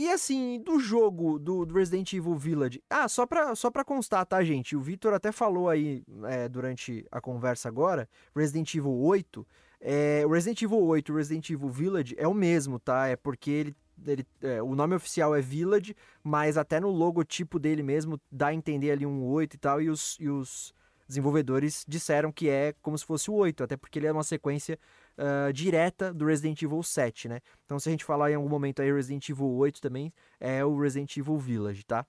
E 0.00 0.08
assim, 0.08 0.58
do 0.62 0.80
jogo 0.80 1.38
do, 1.38 1.66
do 1.66 1.74
Resident 1.74 2.10
Evil 2.14 2.34
Village. 2.34 2.82
Ah, 2.88 3.06
só 3.06 3.26
pra, 3.26 3.54
só 3.54 3.70
pra 3.70 3.84
constar, 3.84 4.24
tá, 4.24 4.42
gente? 4.42 4.74
O 4.74 4.80
Victor 4.80 5.12
até 5.12 5.30
falou 5.30 5.68
aí 5.68 6.02
é, 6.24 6.48
durante 6.48 7.04
a 7.12 7.20
conversa 7.20 7.68
agora, 7.68 8.08
Resident 8.34 8.74
Evil 8.74 8.96
8. 8.96 9.46
É, 9.78 10.22
o 10.24 10.30
Resident 10.30 10.62
Evil 10.62 10.82
8 10.82 11.06
e 11.06 11.12
o 11.12 11.16
Resident 11.18 11.50
Evil 11.50 11.68
Village 11.68 12.14
é 12.16 12.26
o 12.26 12.32
mesmo, 12.32 12.78
tá? 12.78 13.08
É 13.08 13.16
porque 13.16 13.50
ele. 13.50 13.76
ele 14.06 14.26
é, 14.40 14.62
o 14.62 14.74
nome 14.74 14.94
oficial 14.94 15.36
é 15.36 15.42
Village, 15.42 15.94
mas 16.24 16.56
até 16.56 16.80
no 16.80 16.88
logotipo 16.88 17.58
dele 17.58 17.82
mesmo 17.82 18.18
dá 18.32 18.46
a 18.46 18.54
entender 18.54 18.92
ali 18.92 19.04
um 19.04 19.22
8 19.26 19.52
e 19.52 19.58
tal, 19.58 19.82
e 19.82 19.90
os, 19.90 20.16
e 20.18 20.30
os 20.30 20.72
desenvolvedores 21.06 21.84
disseram 21.86 22.32
que 22.32 22.48
é 22.48 22.72
como 22.80 22.96
se 22.96 23.04
fosse 23.04 23.30
o 23.30 23.34
8, 23.34 23.64
até 23.64 23.76
porque 23.76 23.98
ele 23.98 24.06
é 24.06 24.12
uma 24.12 24.24
sequência 24.24 24.78
ah, 25.20 25.52
direta 25.52 26.12
do 26.14 26.24
Resident 26.24 26.60
Evil 26.62 26.82
7, 26.82 27.28
né? 27.28 27.40
Então, 27.64 27.78
se 27.78 27.88
a 27.88 27.92
gente 27.92 28.04
falar 28.04 28.30
em 28.30 28.34
algum 28.34 28.48
momento 28.48 28.80
aí 28.80 28.90
Resident 28.92 29.28
Evil 29.28 29.50
8 29.52 29.80
também, 29.80 30.12
é 30.40 30.64
o 30.64 30.78
Resident 30.80 31.14
Evil 31.16 31.38
Village, 31.38 31.84
tá? 31.84 32.06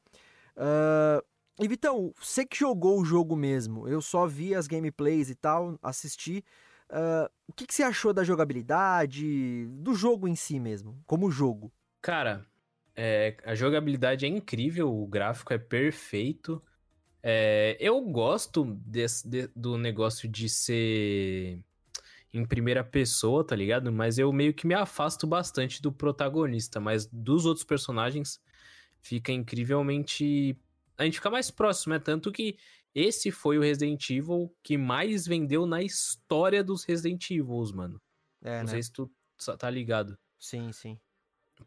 Ah, 0.55 1.23
e 1.59 1.67
Vitão, 1.67 2.13
você 2.19 2.45
que 2.45 2.57
jogou 2.57 2.99
o 2.99 3.05
jogo 3.05 3.35
mesmo, 3.35 3.87
eu 3.87 4.01
só 4.01 4.25
vi 4.25 4.55
as 4.55 4.67
gameplays 4.67 5.29
e 5.29 5.35
tal, 5.35 5.77
assisti. 5.81 6.43
ah, 6.89 7.29
o 7.47 7.53
que, 7.53 7.67
que 7.67 7.73
você 7.73 7.83
achou 7.83 8.13
da 8.13 8.23
jogabilidade, 8.23 9.67
do 9.71 9.93
jogo 9.93 10.27
em 10.27 10.35
si 10.35 10.59
mesmo, 10.59 10.97
como 11.05 11.29
jogo? 11.29 11.71
Cara, 12.01 12.45
é, 12.95 13.35
a 13.45 13.53
jogabilidade 13.55 14.25
é 14.25 14.29
incrível, 14.29 14.89
o 14.93 15.05
gráfico 15.05 15.53
é 15.53 15.57
perfeito. 15.57 16.61
É, 17.23 17.77
eu 17.79 18.01
gosto 18.01 18.77
de- 18.85 19.47
do 19.55 19.77
negócio 19.77 20.27
de 20.29 20.49
ser 20.49 21.63
em 22.33 22.45
primeira 22.45 22.83
pessoa, 22.83 23.45
tá 23.45 23.55
ligado? 23.55 23.91
Mas 23.91 24.17
eu 24.17 24.31
meio 24.31 24.53
que 24.53 24.65
me 24.65 24.73
afasto 24.73 25.27
bastante 25.27 25.81
do 25.81 25.91
protagonista, 25.91 26.79
mas 26.79 27.05
dos 27.05 27.45
outros 27.45 27.65
personagens 27.65 28.39
fica 29.01 29.31
incrivelmente. 29.31 30.57
A 30.97 31.03
gente 31.03 31.15
fica 31.15 31.29
mais 31.29 31.51
próximo, 31.51 31.93
né? 31.93 31.99
Tanto 31.99 32.31
que 32.31 32.57
esse 32.93 33.31
foi 33.31 33.57
o 33.57 33.61
Resident 33.61 34.09
Evil 34.09 34.53
que 34.63 34.77
mais 34.77 35.25
vendeu 35.25 35.65
na 35.65 35.81
história 35.81 36.63
dos 36.63 36.83
Resident 36.83 37.29
Evils, 37.31 37.71
mano. 37.71 38.01
É, 38.43 38.57
Não 38.57 38.65
né? 38.65 38.71
sei 38.71 38.83
se 38.83 38.91
tu 38.91 39.11
tá 39.57 39.69
ligado. 39.69 40.17
Sim, 40.39 40.71
sim. 40.71 40.99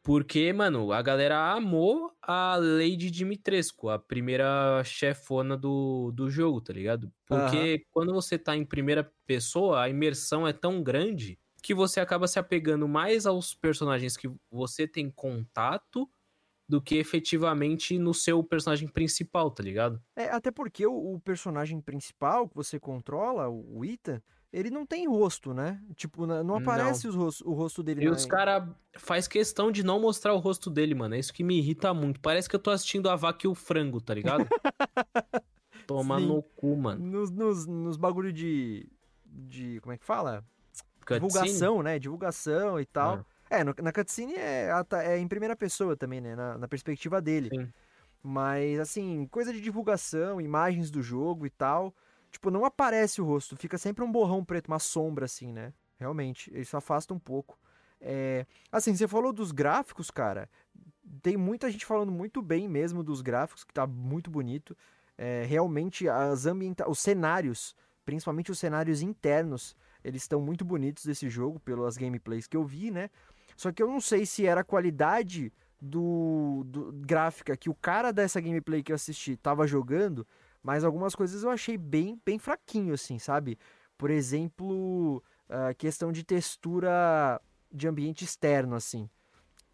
Porque, 0.03 0.53
mano, 0.53 0.93
a 0.93 1.01
galera 1.03 1.53
amou 1.53 2.13
a 2.21 2.57
Lady 2.57 3.11
Dimitrescu, 3.11 3.89
a 3.89 3.99
primeira 3.99 4.83
chefona 4.85 5.57
do, 5.57 6.11
do 6.13 6.31
jogo, 6.31 6.61
tá 6.61 6.73
ligado? 6.73 7.13
Porque 7.27 7.85
quando 7.91 8.13
você 8.13 8.39
tá 8.39 8.57
em 8.57 8.65
primeira 8.65 9.11
pessoa, 9.27 9.83
a 9.83 9.89
imersão 9.89 10.47
é 10.47 10.53
tão 10.53 10.83
grande 10.83 11.39
que 11.63 11.75
você 11.75 12.01
acaba 12.01 12.29
se 12.29 12.39
apegando 12.39 12.87
mais 12.87 13.25
aos 13.25 13.55
personagens 13.55 14.17
que 14.17 14.31
você 14.51 14.87
tem 14.87 15.11
contato 15.11 16.09
do 16.69 16.81
que 16.81 16.97
efetivamente 16.97 17.99
no 17.99 18.15
seu 18.15 18.43
personagem 18.43 18.89
principal, 18.89 19.51
tá 19.51 19.63
ligado? 19.63 20.03
É, 20.17 20.29
até 20.31 20.51
porque 20.51 20.87
o, 20.87 21.15
o 21.15 21.21
personagem 21.21 21.81
principal 21.81 22.49
que 22.49 22.55
você 22.55 22.81
controla, 22.81 23.49
o, 23.49 23.85
Ethan, 23.85 24.23
ele 24.57 24.71
não 24.71 24.87
tem 24.87 25.09
rosto, 25.09 25.53
né? 25.53 25.81
Tipo, 25.97 26.27
não 26.27 26.55
aparece 26.57 27.09
os 27.09 27.15
ros- 27.15 27.41
o 27.41 27.53
rosto 27.53 27.83
dele 27.83 28.05
E 28.05 28.09
os 28.09 28.25
caras 28.25 28.69
faz 28.97 29.27
questão 29.27 29.73
de 29.73 29.83
não 29.83 29.99
mostrar 30.01 30.33
o 30.33 30.39
rosto 30.39 30.71
dele, 30.71 30.95
mano. 30.95 31.15
É 31.15 31.19
isso 31.19 31.33
que 31.35 31.43
me 31.43 31.59
irrita 31.59 31.93
muito. 31.93 32.21
Parece 32.21 32.49
que 32.49 32.55
eu 32.55 32.61
tô 32.61 32.71
assistindo 32.71 33.11
a 33.11 33.17
vaca 33.17 33.47
e 33.47 33.49
o 33.49 33.55
frango, 33.55 34.01
tá 34.01 34.15
ligado? 34.15 34.47
Toma 35.87 36.19
Sim. 36.19 36.27
no 36.27 36.43
cu, 36.43 36.77
mano. 36.77 37.05
nos, 37.05 37.31
nos, 37.31 37.67
nos 37.67 37.97
bagulho 37.97 38.33
de, 38.33 38.87
de. 39.27 39.81
Como 39.81 39.93
é 39.93 39.99
que 39.99 40.05
fala? 40.05 40.45
Cutscene? 41.01 41.21
Divulgação, 41.29 41.83
né? 41.83 41.99
Divulgação 41.99 42.81
e 42.81 42.87
tal. 42.87 43.27
Ah, 43.51 43.57
É, 43.59 43.65
no- 43.65 43.75
na 43.83 43.93
cutscene 43.93 44.35
é, 44.35 44.71
é 45.05 45.19
em 45.19 45.29
primeira 45.29 45.55
pessoa 45.55 45.97
também, 45.97 46.21
né? 46.21 46.35
Na, 46.35 46.57
na 46.59 46.69
perspectiva 46.69 47.21
dele. 47.21 47.51
Sim. 47.51 47.69
Mas, 48.23 48.81
assim, 48.81 49.27
coisa 49.31 49.53
de 49.53 49.61
divulgação, 49.61 50.41
imagens 50.41 50.91
do 50.91 51.03
jogo 51.03 51.45
e 51.45 51.51
tal. 51.51 51.95
Tipo, 52.35 52.51
não 52.51 52.65
aparece 52.65 53.23
o 53.23 53.25
rosto, 53.25 53.57
fica 53.57 53.79
sempre 53.79 54.03
um 54.03 54.11
borrão 54.11 54.45
preto, 54.45 54.67
uma 54.67 54.81
sombra, 54.81 55.25
assim, 55.25 55.53
né? 55.53 55.73
Realmente, 55.97 56.51
isso 56.53 56.77
afasta 56.77 57.15
um 57.15 57.19
pouco. 57.19 57.57
É, 58.01 58.45
assim, 58.73 58.93
você 58.93 59.07
falou 59.07 59.33
dos 59.33 59.53
gráficos, 59.53 60.11
cara. 60.11 60.51
Tem 61.23 61.37
muita 61.37 61.71
gente 61.71 61.87
falando 61.87 62.11
muito 62.11 62.43
bem 62.43 62.69
mesmo 62.69 63.05
dos 63.05 63.23
gráficos, 63.23 63.63
que 63.63 63.73
tá 63.73 63.87
muito 63.87 64.33
bonito. 64.33 64.77
É, 65.17 65.45
realmente, 65.47 66.09
as 66.09 66.45
ambienta 66.45 66.91
os 66.91 66.99
cenários, 66.99 67.77
principalmente 68.05 68.51
os 68.51 68.59
cenários 68.59 69.01
internos, 69.01 69.77
eles 70.03 70.23
estão 70.23 70.41
muito 70.41 70.65
bonitos 70.65 71.07
desse 71.07 71.31
jogo, 71.31 71.61
pelas 71.61 71.97
gameplays 71.97 72.49
que 72.49 72.57
eu 72.57 72.65
vi, 72.65 72.91
né? 72.91 73.11
Só 73.57 73.71
que 73.71 73.81
eu 73.81 73.87
não 73.87 74.01
sei 74.01 74.27
se 74.27 74.45
era 74.45 74.63
a 74.63 74.65
qualidade 74.65 75.53
do, 75.81 76.65
do 76.67 76.93
gráfica 76.95 77.57
que 77.57 77.71
o 77.71 77.75
cara 77.75 78.13
dessa 78.13 78.41
gameplay 78.41 78.83
que 78.83 78.91
eu 78.91 78.97
assisti 78.97 79.37
tava 79.37 79.69
jogando, 79.69 80.27
mas 80.65 80.83
algumas 80.85 81.15
coisas 81.15 81.45
eu 81.45 81.51
achei 81.51 81.79
bem, 81.79 82.21
bem 82.27 82.39
fraquinho, 82.41 82.95
assim, 82.95 83.19
sabe? 83.21 83.59
Por 83.99 84.11
exemplo, 84.11 85.23
a 85.49 85.75
questão 85.75 86.11
de 86.11 86.25
textura 86.25 87.41
de 87.71 87.87
ambiente 87.87 88.25
externo, 88.25 88.75
assim. 88.75 89.09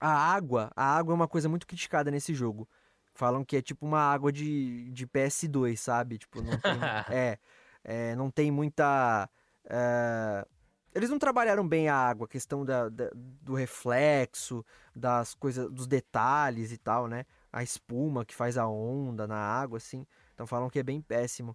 A 0.01 0.11
água, 0.11 0.71
a 0.75 0.97
água 0.97 1.13
é 1.13 1.17
uma 1.17 1.29
coisa 1.29 1.49
muito 1.49 1.67
criticada 1.67 2.11
nesse 2.11 2.35
jogo. 2.35 2.69
Falam 3.15 3.45
que 3.45 3.57
é 3.57 3.63
tipo 3.63 3.87
uma 3.87 4.01
água 4.01 4.33
de, 4.33 4.91
de 4.93 5.07
PS2, 5.07 5.79
sabe? 5.81 6.19
Tipo, 6.19 6.43
não 6.43 6.59
tem, 6.59 6.81
é, 7.11 7.39
é, 7.85 8.17
não 8.17 8.31
tem 8.31 8.51
muita. 8.51 9.29
é, 9.69 10.47
eles 10.95 11.09
não 11.11 11.19
trabalharam 11.19 11.67
bem 11.69 11.89
a 11.89 11.95
água, 11.95 12.25
a 12.25 12.29
questão 12.29 12.65
da, 12.65 12.89
da- 12.89 13.11
do 13.15 13.55
reflexo, 13.55 14.65
das 14.95 15.35
coisas, 15.35 15.71
dos 15.71 15.87
detalhes 15.87 16.73
e 16.73 16.79
tal, 16.79 17.07
né? 17.07 17.25
A 17.53 17.63
espuma 17.63 18.25
que 18.25 18.35
faz 18.35 18.57
a 18.59 18.67
onda 18.67 19.27
na 19.27 19.37
água, 19.37 19.77
assim. 19.79 20.07
Então 20.41 20.47
falam 20.47 20.71
que 20.71 20.79
é 20.79 20.83
bem 20.83 21.03
péssimo. 21.03 21.55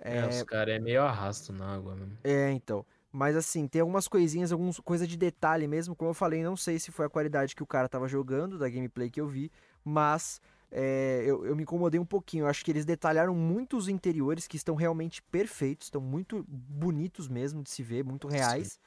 É, 0.00 0.16
é 0.16 0.26
os 0.26 0.42
caras 0.44 0.74
é 0.74 0.78
meio 0.78 1.02
arrasto 1.02 1.52
na 1.52 1.74
água 1.74 1.94
mesmo. 1.94 2.16
É, 2.24 2.50
então. 2.50 2.82
Mas 3.12 3.36
assim, 3.36 3.68
tem 3.68 3.82
algumas 3.82 4.08
coisinhas, 4.08 4.50
algumas 4.50 4.80
coisa 4.80 5.06
de 5.06 5.18
detalhe 5.18 5.68
mesmo. 5.68 5.94
Como 5.94 6.08
eu 6.08 6.14
falei, 6.14 6.42
não 6.42 6.56
sei 6.56 6.78
se 6.78 6.90
foi 6.90 7.04
a 7.04 7.10
qualidade 7.10 7.54
que 7.54 7.62
o 7.62 7.66
cara 7.66 7.90
tava 7.90 8.08
jogando, 8.08 8.58
da 8.58 8.70
gameplay 8.70 9.10
que 9.10 9.20
eu 9.20 9.28
vi, 9.28 9.52
mas 9.84 10.40
é, 10.70 11.22
eu, 11.26 11.44
eu, 11.44 11.54
me 11.54 11.64
incomodei 11.64 12.00
um 12.00 12.06
pouquinho. 12.06 12.44
Eu 12.44 12.48
acho 12.48 12.64
que 12.64 12.70
eles 12.70 12.86
detalharam 12.86 13.34
muito 13.34 13.76
os 13.76 13.86
interiores 13.86 14.46
que 14.46 14.56
estão 14.56 14.74
realmente 14.74 15.20
perfeitos, 15.24 15.88
estão 15.88 16.00
muito 16.00 16.42
bonitos 16.48 17.28
mesmo 17.28 17.62
de 17.62 17.68
se 17.68 17.82
ver, 17.82 18.02
muito 18.02 18.26
reais. 18.28 18.72
Sim. 18.72 18.78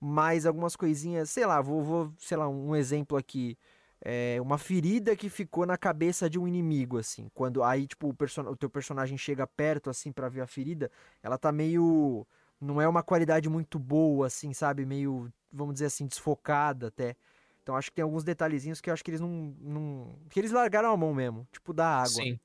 Mas 0.00 0.44
algumas 0.44 0.74
coisinhas, 0.74 1.30
sei 1.30 1.46
lá, 1.46 1.60
vou, 1.60 1.84
vou 1.84 2.12
sei 2.18 2.36
lá, 2.36 2.48
um 2.48 2.74
exemplo 2.74 3.16
aqui. 3.16 3.56
É 4.04 4.40
uma 4.40 4.58
ferida 4.58 5.14
que 5.14 5.28
ficou 5.28 5.64
na 5.64 5.78
cabeça 5.78 6.28
de 6.28 6.38
um 6.38 6.48
inimigo, 6.48 6.98
assim. 6.98 7.28
Quando 7.32 7.62
aí, 7.62 7.86
tipo, 7.86 8.08
o, 8.08 8.14
person 8.14 8.42
o 8.42 8.56
teu 8.56 8.68
personagem 8.68 9.16
chega 9.16 9.46
perto, 9.46 9.88
assim, 9.90 10.10
para 10.10 10.28
ver 10.28 10.40
a 10.40 10.46
ferida, 10.46 10.90
ela 11.22 11.38
tá 11.38 11.52
meio. 11.52 12.26
Não 12.60 12.80
é 12.80 12.88
uma 12.88 13.02
qualidade 13.02 13.48
muito 13.48 13.78
boa, 13.78 14.26
assim, 14.26 14.52
sabe? 14.52 14.84
Meio, 14.84 15.32
vamos 15.52 15.74
dizer 15.74 15.86
assim, 15.86 16.06
desfocada 16.06 16.88
até. 16.88 17.16
Então 17.62 17.76
acho 17.76 17.90
que 17.90 17.94
tem 17.94 18.02
alguns 18.02 18.24
detalhezinhos 18.24 18.80
que 18.80 18.90
eu 18.90 18.94
acho 18.94 19.04
que 19.04 19.10
eles 19.12 19.20
não, 19.20 19.54
não. 19.60 20.18
que 20.30 20.40
eles 20.40 20.50
largaram 20.50 20.90
a 20.90 20.96
mão 20.96 21.14
mesmo. 21.14 21.46
Tipo, 21.52 21.72
da 21.72 21.86
água. 21.86 22.08
Sim. 22.08 22.40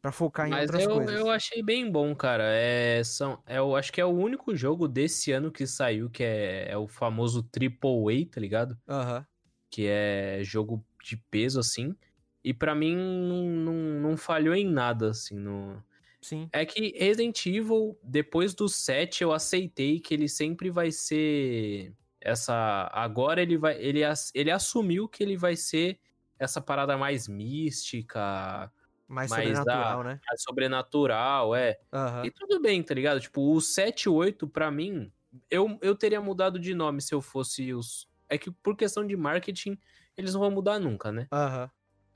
Pra 0.00 0.12
focar 0.12 0.46
em 0.46 0.52
Mas 0.52 0.70
outras 0.70 0.84
eu, 0.84 0.90
coisas. 0.94 1.20
eu 1.20 1.30
achei 1.30 1.62
bem 1.62 1.90
bom, 1.90 2.14
cara. 2.14 2.44
É, 2.46 3.02
são, 3.04 3.42
é, 3.44 3.58
eu 3.58 3.76
acho 3.76 3.92
que 3.92 4.00
é 4.00 4.04
o 4.04 4.10
único 4.10 4.54
jogo 4.56 4.88
desse 4.88 5.32
ano 5.32 5.50
que 5.50 5.66
saiu, 5.66 6.08
que 6.08 6.22
é, 6.22 6.70
é 6.70 6.76
o 6.76 6.86
famoso 6.86 7.42
Triple 7.42 8.22
A, 8.22 8.34
tá 8.34 8.40
ligado? 8.40 8.78
Aham. 8.88 9.26
Que 9.70 9.86
é 9.86 10.40
jogo 10.42 10.84
de 11.02 11.16
peso, 11.16 11.60
assim. 11.60 11.94
E 12.42 12.54
para 12.54 12.74
mim 12.74 12.96
não, 12.96 13.44
não, 13.44 13.74
não 14.00 14.16
falhou 14.16 14.54
em 14.54 14.64
nada, 14.64 15.10
assim, 15.10 15.36
no... 15.36 15.82
Sim. 16.20 16.48
É 16.52 16.64
que 16.64 16.96
Resident 16.98 17.46
Evil, 17.46 17.98
depois 18.02 18.54
do 18.54 18.68
7, 18.68 19.22
eu 19.22 19.32
aceitei 19.32 20.00
que 20.00 20.12
ele 20.12 20.28
sempre 20.28 20.70
vai 20.70 20.90
ser 20.90 21.92
essa 22.20 22.90
agora 22.92 23.40
ele 23.40 23.56
vai 23.56 23.80
ele, 23.80 24.00
ele 24.34 24.50
assumiu 24.50 25.08
que 25.08 25.22
ele 25.22 25.36
vai 25.36 25.54
ser 25.54 26.00
essa 26.38 26.60
parada 26.60 26.98
mais 26.98 27.28
mística, 27.28 28.70
mais, 29.06 29.30
mais 29.30 29.48
sobrenatural, 29.56 30.02
né? 30.02 30.20
Mais 30.28 30.42
sobrenatural, 30.42 31.54
é. 31.54 31.78
Uhum. 31.92 32.24
E 32.24 32.30
tudo 32.30 32.60
bem, 32.60 32.82
tá 32.82 32.94
ligado? 32.94 33.20
Tipo, 33.20 33.54
o 33.54 33.60
7 33.60 34.02
e 34.02 34.08
8 34.08 34.48
para 34.48 34.70
mim, 34.70 35.10
eu, 35.50 35.78
eu 35.80 35.94
teria 35.94 36.20
mudado 36.20 36.58
de 36.58 36.74
nome 36.74 37.00
se 37.00 37.14
eu 37.14 37.22
fosse 37.22 37.72
os 37.72 38.08
é 38.28 38.38
que 38.38 38.50
por 38.50 38.76
questão 38.76 39.06
de 39.06 39.16
marketing, 39.16 39.78
eles 40.16 40.34
não 40.34 40.40
vão 40.40 40.50
mudar 40.50 40.78
nunca, 40.78 41.12
né? 41.12 41.26
Aham. 41.32 41.62
Uhum. 41.62 41.68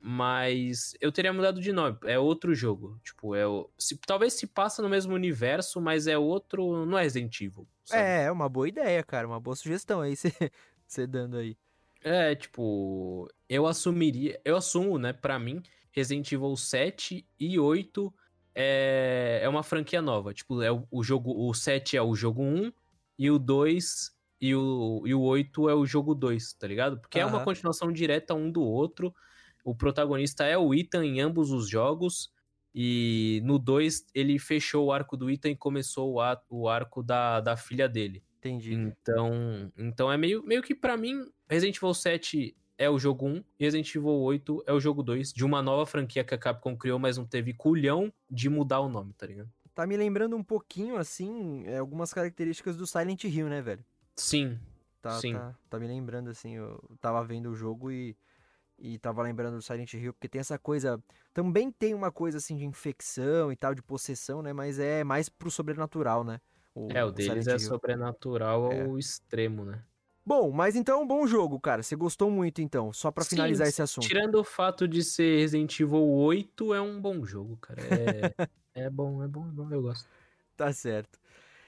Mas 0.02 0.94
eu 0.98 1.12
teria 1.12 1.32
mudado 1.32 1.60
de 1.60 1.72
nome. 1.72 1.98
É 2.04 2.18
outro 2.18 2.54
jogo. 2.54 2.98
Tipo, 3.04 3.34
é 3.34 3.46
o. 3.46 3.68
Se, 3.76 3.98
talvez 3.98 4.32
se 4.32 4.46
passa 4.46 4.80
no 4.80 4.88
mesmo 4.88 5.14
universo, 5.14 5.78
mas 5.78 6.06
é 6.06 6.16
outro. 6.16 6.86
Não 6.86 6.96
é 6.96 7.02
Resident 7.02 7.38
Evil. 7.38 7.68
Sabe? 7.84 8.02
É, 8.02 8.24
é 8.24 8.32
uma 8.32 8.48
boa 8.48 8.66
ideia, 8.66 9.02
cara. 9.02 9.28
Uma 9.28 9.38
boa 9.38 9.54
sugestão 9.54 10.00
aí 10.00 10.14
você 10.88 11.06
dando 11.06 11.36
aí. 11.36 11.54
É, 12.02 12.34
tipo. 12.34 13.28
Eu 13.46 13.66
assumiria. 13.66 14.40
Eu 14.42 14.56
assumo, 14.56 14.96
né, 14.96 15.12
pra 15.12 15.38
mim, 15.38 15.62
Resident 15.92 16.32
Evil 16.32 16.56
7 16.56 17.26
e 17.38 17.58
8 17.58 18.14
é, 18.54 19.40
é 19.42 19.48
uma 19.50 19.62
franquia 19.62 20.00
nova. 20.00 20.32
Tipo, 20.32 20.62
é 20.62 20.72
o, 20.72 20.86
o 20.90 21.02
jogo. 21.02 21.46
O 21.46 21.52
7 21.52 21.98
é 21.98 22.02
o 22.02 22.14
jogo 22.14 22.42
1 22.42 22.72
e 23.18 23.30
o 23.30 23.38
2 23.38 24.18
e 24.40 24.54
o, 24.54 25.02
e 25.04 25.14
o 25.14 25.20
8 25.20 25.68
é 25.68 25.74
o 25.74 25.84
jogo 25.84 26.14
2, 26.14 26.54
tá 26.54 26.66
ligado? 26.66 26.98
Porque 26.98 27.18
uhum. 27.18 27.24
é 27.24 27.26
uma 27.26 27.44
continuação 27.44 27.92
direta 27.92 28.34
um 28.34 28.50
do 28.50 28.62
outro. 28.62 29.14
O 29.62 29.74
protagonista 29.74 30.44
é 30.44 30.56
o 30.56 30.74
Ethan 30.74 31.04
em 31.04 31.20
ambos 31.20 31.50
os 31.50 31.68
jogos. 31.68 32.32
E 32.74 33.42
no 33.44 33.58
2 33.58 34.06
ele 34.14 34.38
fechou 34.38 34.86
o 34.86 34.92
arco 34.92 35.16
do 35.16 35.28
Ethan 35.28 35.50
e 35.50 35.56
começou 35.56 36.14
o, 36.14 36.36
o 36.48 36.68
arco 36.68 37.02
da, 37.02 37.40
da 37.40 37.56
filha 37.56 37.88
dele. 37.88 38.22
Entendi. 38.38 38.72
Então, 38.72 39.70
então 39.76 40.10
é 40.10 40.16
meio, 40.16 40.42
meio 40.42 40.62
que 40.62 40.74
para 40.74 40.96
mim, 40.96 41.26
Resident 41.48 41.76
Evil 41.76 41.92
7 41.92 42.56
é 42.78 42.88
o 42.88 42.98
jogo 42.98 43.26
1 43.26 43.44
e 43.58 43.64
Resident 43.64 43.94
Evil 43.94 44.08
8 44.08 44.64
é 44.66 44.72
o 44.72 44.80
jogo 44.80 45.02
2 45.02 45.34
de 45.34 45.44
uma 45.44 45.60
nova 45.60 45.84
franquia 45.84 46.24
que 46.24 46.34
a 46.34 46.38
Capcom 46.38 46.74
criou, 46.74 46.98
mas 46.98 47.18
não 47.18 47.26
teve 47.26 47.52
culhão 47.52 48.10
de 48.30 48.48
mudar 48.48 48.80
o 48.80 48.88
nome, 48.88 49.12
tá 49.12 49.26
ligado? 49.26 49.50
Tá 49.74 49.86
me 49.86 49.96
lembrando 49.96 50.34
um 50.34 50.42
pouquinho, 50.42 50.96
assim, 50.96 51.64
é, 51.66 51.76
algumas 51.76 52.14
características 52.14 52.76
do 52.76 52.86
Silent 52.86 53.24
Hill, 53.24 53.48
né, 53.48 53.60
velho? 53.60 53.84
Sim. 54.20 54.58
Tá, 55.02 55.20
sim. 55.20 55.32
Tá, 55.32 55.54
tá 55.68 55.78
me 55.78 55.86
lembrando, 55.86 56.30
assim, 56.30 56.56
eu 56.56 56.78
tava 57.00 57.24
vendo 57.24 57.50
o 57.50 57.54
jogo 57.54 57.90
e 57.90 58.16
e 58.82 58.98
tava 58.98 59.22
lembrando 59.22 59.56
do 59.56 59.62
Silent 59.62 59.92
Hill, 59.92 60.14
porque 60.14 60.28
tem 60.28 60.40
essa 60.40 60.58
coisa. 60.58 61.02
Também 61.34 61.70
tem 61.70 61.92
uma 61.92 62.10
coisa 62.10 62.38
assim 62.38 62.56
de 62.56 62.64
infecção 62.64 63.52
e 63.52 63.56
tal, 63.56 63.74
de 63.74 63.82
possessão, 63.82 64.40
né? 64.40 64.52
Mas 64.54 64.78
é 64.78 65.04
mais 65.04 65.28
pro 65.28 65.50
sobrenatural, 65.50 66.24
né? 66.24 66.40
O, 66.74 66.88
é, 66.90 67.04
o 67.04 67.10
deles 67.10 67.46
é 67.46 67.58
sobrenatural 67.58 68.72
é. 68.72 68.82
ao 68.82 68.98
extremo, 68.98 69.64
né? 69.64 69.84
Bom, 70.24 70.50
mas 70.50 70.76
então 70.76 71.06
bom 71.06 71.26
jogo, 71.26 71.60
cara. 71.60 71.82
Você 71.82 71.94
gostou 71.94 72.30
muito, 72.30 72.62
então, 72.62 72.92
só 72.92 73.10
para 73.10 73.24
finalizar 73.24 73.68
esse 73.68 73.82
assunto. 73.82 74.06
Tirando 74.06 74.36
o 74.36 74.44
fato 74.44 74.88
de 74.88 75.02
ser 75.02 75.40
Resident 75.40 75.78
Evil 75.78 76.08
8, 76.08 76.72
é 76.72 76.80
um 76.80 77.00
bom 77.00 77.24
jogo, 77.24 77.56
cara. 77.58 77.82
É, 77.82 78.34
é 78.74 78.90
bom, 78.90 79.22
é 79.22 79.28
bom, 79.28 79.46
é 79.46 79.50
bom, 79.50 79.68
eu 79.70 79.82
gosto. 79.82 80.08
Tá 80.56 80.72
certo. 80.72 81.18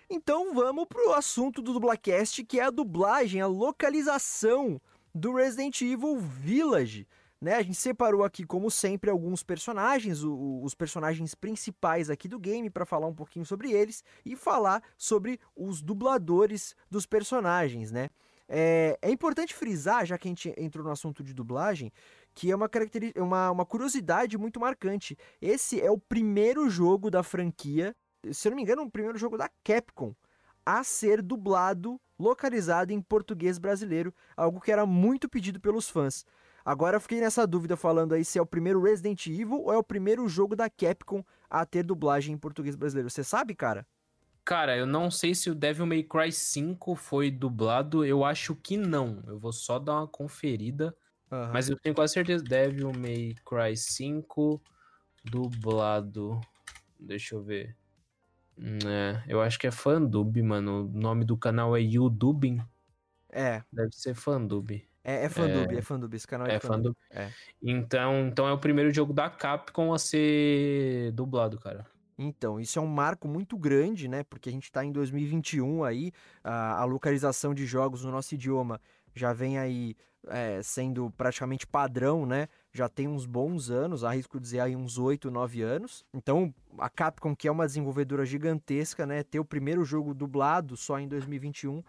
Então 0.09 0.55
vamos 0.55 0.87
pro 0.87 1.12
assunto 1.12 1.62
do 1.62 1.73
Dublacast, 1.73 2.45
que 2.45 2.61
é 2.61 2.65
a 2.65 2.71
dublagem, 2.71 3.41
a 3.41 3.47
localização 3.47 4.81
do 5.15 5.35
Resident 5.35 5.81
Evil 5.83 6.19
Village. 6.19 7.07
Né, 7.41 7.57
a 7.57 7.62
gente 7.62 7.75
separou 7.75 8.23
aqui, 8.23 8.45
como 8.45 8.71
sempre, 8.71 9.11
alguns 9.11 9.43
personagens, 9.43 10.23
o, 10.23 10.62
os 10.62 10.77
personagens 10.77 11.35
principais 11.35 12.09
aqui 12.09 12.29
do 12.29 12.38
game, 12.38 12.71
para 12.71 12.87
falar 12.87 13.09
um 13.09 13.15
pouquinho 13.15 13.45
sobre 13.45 13.73
eles 13.73 14.05
e 14.25 14.37
falar 14.37 14.81
sobre 14.97 15.41
os 15.57 15.83
dubladores 15.83 16.77
dos 16.88 17.05
personagens, 17.05 17.91
né? 17.91 18.11
É, 18.49 18.97
é 19.03 19.11
importante 19.11 19.55
frisar, 19.55 20.07
já 20.07 20.17
que 20.17 20.29
a 20.29 20.31
gente 20.31 20.55
entrou 20.57 20.85
no 20.85 20.93
assunto 20.93 21.23
de 21.25 21.35
dublagem, 21.35 21.91
que 22.35 22.51
é 22.51 22.55
uma, 22.55 22.71
uma, 23.17 23.51
uma 23.51 23.67
curiosidade 23.67 24.38
muito 24.38 24.61
marcante. 24.61 25.17
Esse 25.41 25.81
é 25.81 25.91
o 25.91 25.99
primeiro 25.99 26.69
jogo 26.71 27.11
da 27.11 27.23
franquia, 27.23 27.97
se 28.31 28.49
eu 28.49 28.51
não 28.51 28.57
me 28.57 28.63
engano, 28.63 28.83
o 28.83 28.91
primeiro 28.91 29.19
jogo 29.19 29.37
da 29.37 29.51
Capcom 29.65 30.15
a 30.65 30.85
ser 30.85 31.21
dublado 31.21 32.01
localizado 32.19 32.93
em 32.93 33.01
português 33.01 33.59
brasileiro, 33.59 34.15
algo 34.37 34.61
que 34.61 34.71
era 34.71 34.87
muito 34.87 35.29
pedido 35.29 35.61
pelos 35.61 35.89
fãs. 35.89 36.25
Agora 36.65 36.97
eu 36.97 37.01
fiquei 37.01 37.21
nessa 37.21 37.45
dúvida 37.45 37.77
falando 37.77 38.15
aí 38.15 38.25
se 38.25 38.39
é 38.39 38.43
o 38.43 38.47
primeiro 38.47 38.81
Resident 38.81 39.27
Evil 39.27 39.63
ou 39.63 39.73
é 39.73 39.77
o 39.77 39.83
primeiro 39.83 40.29
jogo 40.29 40.55
da 40.55 40.71
Capcom 40.71 41.25
a 41.51 41.67
ter 41.67 41.83
dublagem 41.83 42.35
em 42.35 42.39
português 42.39 42.77
brasileiro. 42.77 43.11
Você 43.11 43.25
sabe, 43.25 43.55
cara? 43.55 43.85
Cara, 44.45 44.77
eu 44.77 44.87
não 44.87 45.11
sei 45.11 45.35
se 45.35 45.51
o 45.51 45.55
Devil 45.55 45.87
May 45.87 46.03
Cry 46.03 46.33
5 46.33 46.95
foi 46.95 47.31
dublado, 47.31 48.05
eu 48.05 48.25
acho 48.25 48.55
que 48.55 48.77
não. 48.77 49.23
Eu 49.27 49.39
vou 49.39 49.53
só 49.53 49.79
dar 49.79 49.95
uma 49.95 50.07
conferida. 50.07 50.97
Uhum. 51.31 51.53
Mas 51.53 51.69
eu 51.69 51.77
tenho 51.77 51.95
quase 51.95 52.13
certeza. 52.13 52.43
Devil 52.45 52.93
May 52.93 53.35
Cry 53.45 53.77
5 53.77 54.61
dublado. 55.25 56.41
Deixa 56.99 57.35
eu 57.35 57.43
ver. 57.43 57.77
É, 58.59 59.23
eu 59.27 59.41
acho 59.41 59.59
que 59.59 59.67
é 59.67 59.71
Fandub, 59.71 60.41
mano. 60.43 60.87
O 60.87 60.99
nome 60.99 61.25
do 61.25 61.37
canal 61.37 61.77
é 61.77 61.81
YouTubing. 61.81 62.61
É. 63.31 63.62
Deve 63.73 63.93
ser 63.93 64.15
Fandub. 64.15 64.71
É, 65.05 65.25
é 65.25 65.29
Fandub, 65.29 65.75
é, 65.75 65.79
é 65.79 65.83
Fandub, 65.83 66.15
esse 66.15 66.27
canal 66.27 66.47
é, 66.47 66.55
é 66.55 66.61
Fandub. 66.61 66.97
É. 67.11 67.29
Então, 67.61 68.29
então 68.29 68.47
é 68.47 68.53
o 68.53 68.59
primeiro 68.59 68.93
jogo 68.93 69.12
da 69.12 69.29
Capcom 69.29 69.93
a 69.93 69.99
ser 69.99 71.11
dublado, 71.12 71.59
cara. 71.59 71.85
Então, 72.17 72.61
isso 72.61 72.79
é 72.79 72.83
um 72.83 72.87
marco 72.87 73.27
muito 73.27 73.57
grande, 73.57 74.07
né? 74.07 74.23
Porque 74.23 74.49
a 74.49 74.53
gente 74.53 74.65
está 74.65 74.85
em 74.85 74.93
2021 74.93 75.83
aí, 75.83 76.12
a, 76.45 76.81
a 76.81 76.85
localização 76.85 77.53
de 77.53 77.67
jogos 77.67 78.05
no 78.05 78.12
nosso 78.12 78.35
idioma 78.35 78.81
já 79.15 79.33
vem 79.33 79.59
aí 79.59 79.97
é, 80.29 80.62
sendo 80.62 81.11
praticamente 81.11 81.67
padrão, 81.67 82.25
né? 82.25 82.49
Já 82.73 82.89
tem 82.89 83.07
uns 83.07 83.27
bons 83.27 83.71
anos, 83.71 84.03
arrisco 84.03 84.41
dizer 84.41 84.61
aí 84.61 84.75
uns 84.75 84.97
8, 84.97 85.31
9 85.31 85.61
anos. 85.61 86.07
Então, 86.15 86.55
a 86.79 86.89
Capcom, 86.89 87.37
que 87.37 87.47
é 87.47 87.51
uma 87.51 87.67
desenvolvedora 87.67 88.25
gigantesca, 88.25 89.05
né? 89.05 89.23
Ter 89.23 89.39
o 89.39 89.45
primeiro 89.45 89.85
jogo 89.85 90.15
dublado 90.15 90.77
só 90.77 90.99
em 90.99 91.07
2021 91.07 91.83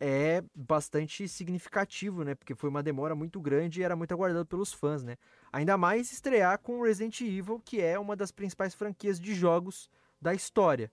é 0.00 0.42
bastante 0.52 1.28
significativo, 1.28 2.24
né? 2.24 2.34
Porque 2.34 2.54
foi 2.54 2.68
uma 2.68 2.82
demora 2.82 3.14
muito 3.14 3.40
grande 3.40 3.80
e 3.80 3.84
era 3.84 3.94
muito 3.94 4.12
aguardado 4.12 4.46
pelos 4.46 4.72
fãs, 4.72 5.04
né? 5.04 5.16
Ainda 5.52 5.78
mais 5.78 6.10
estrear 6.10 6.58
com 6.58 6.82
Resident 6.82 7.20
Evil, 7.20 7.60
que 7.64 7.80
é 7.80 7.98
uma 7.98 8.16
das 8.16 8.32
principais 8.32 8.74
franquias 8.74 9.20
de 9.20 9.32
jogos 9.34 9.88
da 10.20 10.34
história. 10.34 10.90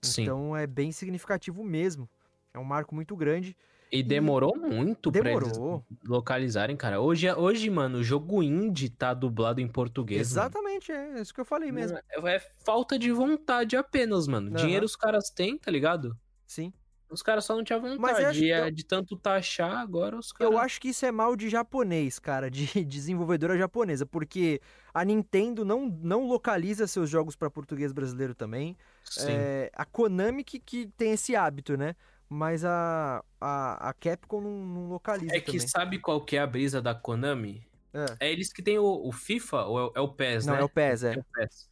Sim. 0.00 0.22
Então 0.22 0.56
é 0.56 0.66
bem 0.66 0.92
significativo 0.92 1.64
mesmo. 1.64 2.08
É 2.54 2.58
um 2.58 2.64
marco 2.64 2.94
muito 2.94 3.16
grande. 3.16 3.56
E 3.90 4.02
demorou 4.02 4.54
e... 4.56 4.58
muito 4.58 5.10
demorou. 5.10 5.38
pra 5.40 5.48
eles 5.48 6.00
localizarem, 6.04 6.76
cara. 6.76 7.00
Hoje, 7.00 7.30
hoje, 7.32 7.70
mano, 7.70 7.98
o 7.98 8.04
jogo 8.04 8.42
indie 8.42 8.88
tá 8.88 9.14
dublado 9.14 9.60
em 9.60 9.68
português. 9.68 10.20
Exatamente, 10.20 10.92
mano. 10.92 11.18
é 11.18 11.22
isso 11.22 11.32
que 11.32 11.40
eu 11.40 11.44
falei 11.44 11.70
mesmo. 11.70 11.98
É, 11.98 12.36
é 12.36 12.40
falta 12.64 12.98
de 12.98 13.12
vontade 13.12 13.76
apenas, 13.76 14.26
mano. 14.26 14.50
Uhum. 14.50 14.56
Dinheiro 14.56 14.84
os 14.84 14.96
caras 14.96 15.30
têm, 15.30 15.56
tá 15.58 15.70
ligado? 15.70 16.16
Sim. 16.46 16.72
Os 17.08 17.22
caras 17.22 17.44
só 17.44 17.54
não 17.54 17.62
tinham 17.62 17.80
vontade. 17.80 18.44
E, 18.44 18.50
é, 18.50 18.66
eu- 18.66 18.70
de 18.70 18.84
tanto 18.84 19.16
taxar, 19.16 19.78
agora 19.78 20.18
os 20.18 20.32
caras. 20.32 20.52
Eu 20.52 20.58
acho 20.58 20.80
que 20.80 20.88
isso 20.88 21.06
é 21.06 21.12
mal 21.12 21.36
de 21.36 21.48
japonês, 21.48 22.18
cara, 22.18 22.50
de 22.50 22.66
desenvolvedora 22.84 23.56
japonesa, 23.56 24.04
porque 24.04 24.60
a 24.92 25.04
Nintendo 25.04 25.64
não, 25.64 25.86
não 26.02 26.26
localiza 26.26 26.86
seus 26.86 27.08
jogos 27.08 27.36
pra 27.36 27.48
português 27.48 27.92
brasileiro 27.92 28.34
também. 28.34 28.76
Sim. 29.04 29.28
É, 29.30 29.70
a 29.74 29.84
Konami 29.84 30.42
que, 30.42 30.58
que 30.58 30.88
tem 30.96 31.12
esse 31.12 31.36
hábito, 31.36 31.76
né? 31.76 31.94
Mas 32.28 32.64
a, 32.64 33.22
a, 33.40 33.88
a 33.90 33.92
Capcom 33.94 34.40
não, 34.40 34.50
não 34.66 34.88
localiza 34.88 35.34
É 35.36 35.40
que 35.40 35.52
também. 35.52 35.68
sabe 35.68 35.98
qual 35.98 36.24
que 36.24 36.36
é 36.36 36.40
a 36.40 36.46
brisa 36.46 36.82
da 36.82 36.94
Konami? 36.94 37.64
É. 37.94 38.26
É 38.28 38.32
eles 38.32 38.52
que 38.52 38.62
tem 38.62 38.78
o, 38.78 38.84
o 39.06 39.12
FIFA 39.12 39.64
ou 39.64 39.78
é, 39.78 39.84
o- 39.84 39.92
é 39.96 40.00
o 40.00 40.08
PES, 40.08 40.46
Não, 40.46 40.54
né? 40.54 40.60
é 40.60 40.64
o 40.64 40.68
PES, 40.68 41.02
é. 41.04 41.14
É 41.14 41.18
o 41.18 41.24
PES. 41.32 41.68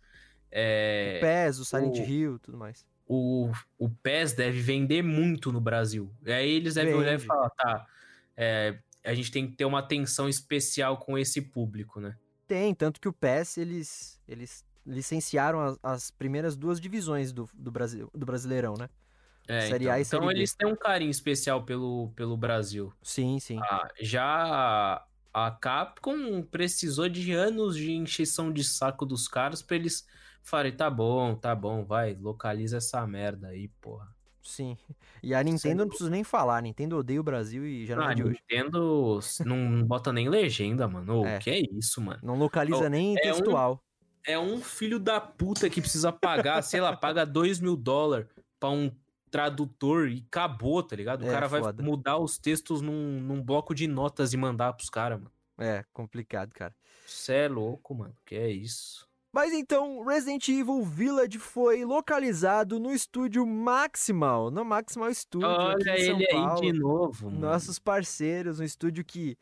É, 0.50 1.14
O 1.18 1.20
PES, 1.20 1.58
o 1.58 1.64
Silent 1.64 1.98
o- 1.98 2.02
Hill 2.02 2.38
tudo 2.38 2.56
mais. 2.56 2.86
o, 3.06 3.50
o 3.78 3.90
PES 3.90 4.32
deve 4.32 4.60
vender 4.60 5.02
muito 5.02 5.50
no 5.52 5.60
Brasil. 5.60 6.10
E 6.24 6.32
aí 6.32 6.48
eles 6.50 6.74
devem 6.74 6.94
olhar 6.94 7.14
e 7.14 7.18
falar, 7.18 7.50
tá, 7.50 7.86
é, 8.36 8.78
a 9.04 9.12
gente 9.12 9.30
tem 9.32 9.50
que 9.50 9.56
ter 9.56 9.64
uma 9.64 9.80
atenção 9.80 10.28
especial 10.28 10.96
com 10.98 11.18
esse 11.18 11.42
público, 11.42 12.00
né? 12.00 12.16
Tem, 12.46 12.74
tanto 12.74 13.00
que 13.00 13.08
o 13.08 13.12
PES, 13.12 13.58
eles, 13.58 14.20
eles 14.28 14.64
licenciaram 14.86 15.60
as, 15.60 15.78
as 15.82 16.10
primeiras 16.10 16.56
duas 16.56 16.80
divisões 16.80 17.32
do, 17.32 17.48
do, 17.52 17.70
Brasil, 17.72 18.08
do 18.14 18.24
Brasileirão, 18.24 18.74
né? 18.78 18.88
É, 19.46 19.60
Série 19.68 19.84
então, 19.84 19.94
A 19.94 19.98
e 19.98 20.02
então 20.02 20.20
Série 20.20 20.26
B. 20.32 20.38
eles 20.38 20.54
têm 20.54 20.68
um 20.68 20.76
carinho 20.76 21.10
especial 21.10 21.62
pelo, 21.64 22.10
pelo 22.16 22.36
Brasil. 22.36 22.92
Sim, 23.02 23.38
sim. 23.38 23.58
Ah, 23.60 23.88
já 24.00 25.04
a 25.32 25.50
Capcom 25.50 26.42
precisou 26.42 27.08
de 27.08 27.32
anos 27.32 27.76
de 27.76 27.92
encheção 27.92 28.52
de 28.52 28.64
saco 28.64 29.04
dos 29.04 29.28
caras 29.28 29.60
pra 29.62 29.76
eles 29.76 30.06
falarem, 30.42 30.72
tá 30.72 30.88
bom, 30.90 31.34
tá 31.34 31.54
bom, 31.54 31.84
vai, 31.84 32.14
localiza 32.14 32.76
essa 32.78 33.06
merda 33.06 33.48
aí, 33.48 33.68
porra. 33.80 34.08
Sim. 34.42 34.76
E 35.22 35.34
a 35.34 35.42
Nintendo 35.42 35.82
não 35.84 35.88
preciso 35.88 36.10
nem 36.10 36.22
falar. 36.22 36.58
A 36.58 36.60
Nintendo 36.60 36.98
odeia 36.98 37.18
o 37.18 37.24
Brasil 37.24 37.66
e 37.66 37.86
já 37.86 37.96
não 37.96 38.04
Ah, 38.06 38.12
é 38.12 38.14
de 38.14 38.22
hoje. 38.24 38.38
Nintendo 38.50 39.18
não 39.46 39.82
bota 39.82 40.12
nem 40.12 40.28
legenda, 40.28 40.86
mano. 40.86 41.20
Ô, 41.22 41.24
É. 41.26 41.38
que 41.38 41.48
é 41.50 41.60
isso, 41.72 41.98
mano? 42.02 42.20
Não 42.22 42.36
localiza 42.36 42.84
Oh, 42.84 42.88
nem 42.90 43.16
é 43.16 43.30
um- 43.32 43.36
textual. 43.36 43.80
É 44.26 44.38
um 44.38 44.60
filho 44.60 44.98
da 44.98 45.18
puta 45.20 45.68
que 45.70 45.80
precisa 45.80 46.12
pagar, 46.12 46.60
sei 46.62 46.80
lá, 46.80 46.94
paga 46.96 47.24
2 47.26 47.58
mil 47.58 47.74
dólares 47.74 48.26
pra 48.60 48.68
um 48.70 48.90
tradutor 49.34 50.06
e 50.08 50.24
acabou, 50.28 50.80
tá 50.80 50.94
ligado? 50.94 51.22
O 51.24 51.26
É, 51.26 51.30
cara 51.32 51.48
vai 51.48 51.60
foda. 51.60 51.82
mudar 51.82 52.18
os 52.18 52.38
textos 52.38 52.80
num, 52.80 53.20
num 53.20 53.42
bloco 53.42 53.74
de 53.74 53.88
notas 53.88 54.32
e 54.32 54.36
mandar 54.36 54.72
pros 54.74 54.88
caras, 54.88 55.18
mano. 55.18 55.32
É, 55.58 55.84
complicado, 55.92 56.52
cara. 56.52 56.72
Cê 57.04 57.32
é 57.34 57.48
louco, 57.48 57.92
mano. 57.96 58.14
Que 58.24 58.36
é 58.36 58.48
isso? 58.48 59.08
Mas 59.32 59.52
então, 59.52 60.04
Resident 60.04 60.48
Evil 60.48 60.84
Village 60.84 61.40
foi 61.40 61.84
localizado 61.84 62.78
no 62.78 62.92
estúdio 62.92 63.44
Maximal, 63.44 64.52
no 64.52 64.64
Maximal 64.64 65.12
Studio 65.12 65.48
Olha 65.48 65.98
ele 65.98 66.28
Paulo. 66.28 66.52
aí 66.64 66.72
de 66.72 66.78
novo, 66.78 67.28
mano. 67.28 67.40
Nossos 67.40 67.80
parceiros, 67.80 68.60
um 68.60 68.64
estúdio 68.64 69.04
que, 69.04 69.36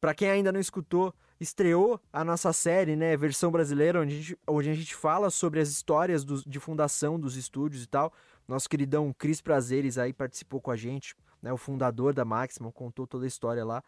pra 0.00 0.12
quem 0.12 0.28
ainda 0.28 0.50
não 0.50 0.58
escutou, 0.58 1.14
estreou 1.38 2.00
a 2.12 2.24
nossa 2.24 2.52
série, 2.52 2.96
né, 2.96 3.16
versão 3.16 3.52
brasileira, 3.52 4.00
onde 4.00 4.14
a 4.14 4.16
gente, 4.18 4.38
onde 4.48 4.70
a 4.70 4.74
gente 4.74 4.94
fala 4.96 5.30
sobre 5.30 5.60
as 5.60 5.68
histórias 5.68 6.24
de 6.24 6.58
fundação 6.58 7.20
dos 7.20 7.36
estúdios 7.36 7.84
e 7.84 7.86
tal. 7.86 8.12
Nosso 8.46 8.68
queridão 8.68 9.12
Cris 9.12 9.40
Prazeres 9.40 9.98
aí 9.98 10.12
participou 10.12 10.60
com 10.60 10.70
a 10.70 10.76
gente, 10.76 11.14
né, 11.42 11.52
o 11.52 11.56
fundador 11.56 12.14
da 12.14 12.24
Maximal, 12.24 12.72
contou 12.72 13.06
toda 13.06 13.24
a 13.24 13.28
história 13.28 13.64
lá. 13.64 13.82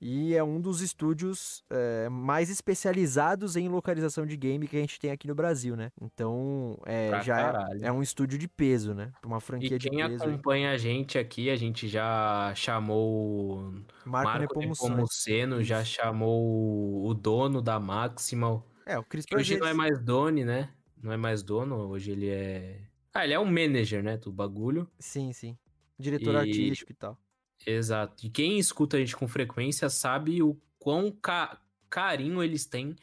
E 0.00 0.34
é 0.34 0.42
um 0.44 0.60
dos 0.60 0.80
estúdios 0.82 1.64
é, 1.70 2.08
mais 2.10 2.50
especializados 2.50 3.56
em 3.56 3.68
localização 3.68 4.26
de 4.26 4.36
game 4.36 4.68
que 4.68 4.76
a 4.76 4.80
gente 4.80 4.98
tem 4.98 5.10
aqui 5.10 5.26
no 5.26 5.34
Brasil, 5.34 5.76
né? 5.76 5.90
Então, 6.00 6.78
é, 6.84 7.22
já 7.22 7.68
é, 7.80 7.86
é 7.86 7.92
um 7.92 8.02
estúdio 8.02 8.38
de 8.38 8.46
peso, 8.46 8.92
né? 8.92 9.12
Pra 9.20 9.28
uma 9.28 9.38
E 9.38 9.40
franquia 9.40 9.78
de 9.78 9.88
quem 9.88 10.06
peso. 10.06 10.24
aí. 10.24 10.30
acompanha 10.30 10.72
a 10.72 10.76
gente 10.76 11.16
aqui, 11.16 11.48
a 11.48 11.56
gente 11.56 11.88
já 11.88 12.52
chamou 12.54 13.60
o 13.60 13.84
Marco, 14.04 14.30
Marco 14.30 14.58
Nepomuceno. 14.60 15.62
Já 15.62 15.82
chamou 15.84 17.06
o 17.06 17.14
dono 17.14 17.62
da 17.62 17.80
Maximal. 17.80 18.66
É, 18.84 18.98
o 18.98 19.04
Cris 19.04 19.24
Que 19.24 19.36
hoje 19.36 19.56
não 19.56 19.68
é 19.68 19.72
mais 19.72 19.98
dono, 19.98 20.44
né? 20.44 20.68
Não 21.02 21.12
é 21.12 21.16
mais 21.16 21.42
dono, 21.42 21.76
hoje 21.88 22.10
ele 22.10 22.28
é. 22.28 22.80
Ah, 23.14 23.24
ele 23.24 23.34
é 23.34 23.38
um 23.38 23.44
manager, 23.44 24.02
né? 24.02 24.16
Do 24.16 24.32
bagulho. 24.32 24.90
Sim, 24.98 25.32
sim. 25.32 25.58
Diretor 25.98 26.34
E- 26.34 26.36
artístico 26.36 26.92
e 26.92 26.94
tal. 26.94 27.18
Exato. 27.66 28.26
E 28.26 28.30
quem 28.30 28.58
escuta 28.58 28.96
a 28.96 29.00
gente 29.00 29.16
com 29.16 29.26
frequência 29.28 29.88
sabe 29.88 30.42
o 30.42 30.60
quão 30.78 31.10
ca- 31.10 31.62
carinho 31.88 32.42
eles 32.42 32.66
têm 32.66 32.96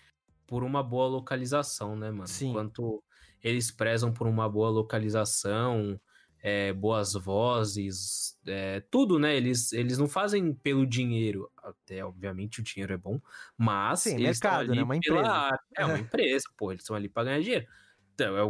por 0.48 0.64
uma 0.64 0.84
boa 0.84 1.08
localização, 1.08 1.96
né, 1.96 2.12
mano? 2.12 2.28
Sim. 2.28 2.54
Quanto 2.54 3.04
eles 3.44 3.72
prezam 3.72 4.14
por 4.14 4.28
uma 4.28 4.50
boa 4.50 4.70
localização, 4.70 6.00
é, 6.40 6.74
boas 6.74 7.14
vozes, 7.14 8.38
é, 8.48 8.82
tudo, 8.82 9.18
né? 9.20 9.36
Eles, 9.36 9.72
eles 9.74 9.98
não 9.98 10.08
fazem 10.08 10.54
pelo 10.54 10.86
dinheiro. 10.86 11.52
Até, 11.58 12.04
obviamente, 12.06 12.60
o 12.62 12.64
dinheiro 12.64 12.94
é 12.94 12.98
bom, 12.98 13.20
mas 13.58 14.02
Sim, 14.04 14.16
eles 14.16 14.40
mercado, 14.42 14.72
ali 14.72 14.76
né? 14.76 14.84
Uma 14.84 14.96
pela 15.02 15.20
empresa. 15.20 15.32
arte. 15.52 15.66
É 15.78 15.86
uma 15.86 16.00
empresa, 16.00 16.46
pô, 16.58 16.72
eles 16.72 16.84
estão 16.84 16.96
ali 16.96 17.10
pra 17.10 17.24
ganhar 17.24 17.42
dinheiro. 17.42 17.68
Então, 18.14 18.38
é 18.38 18.44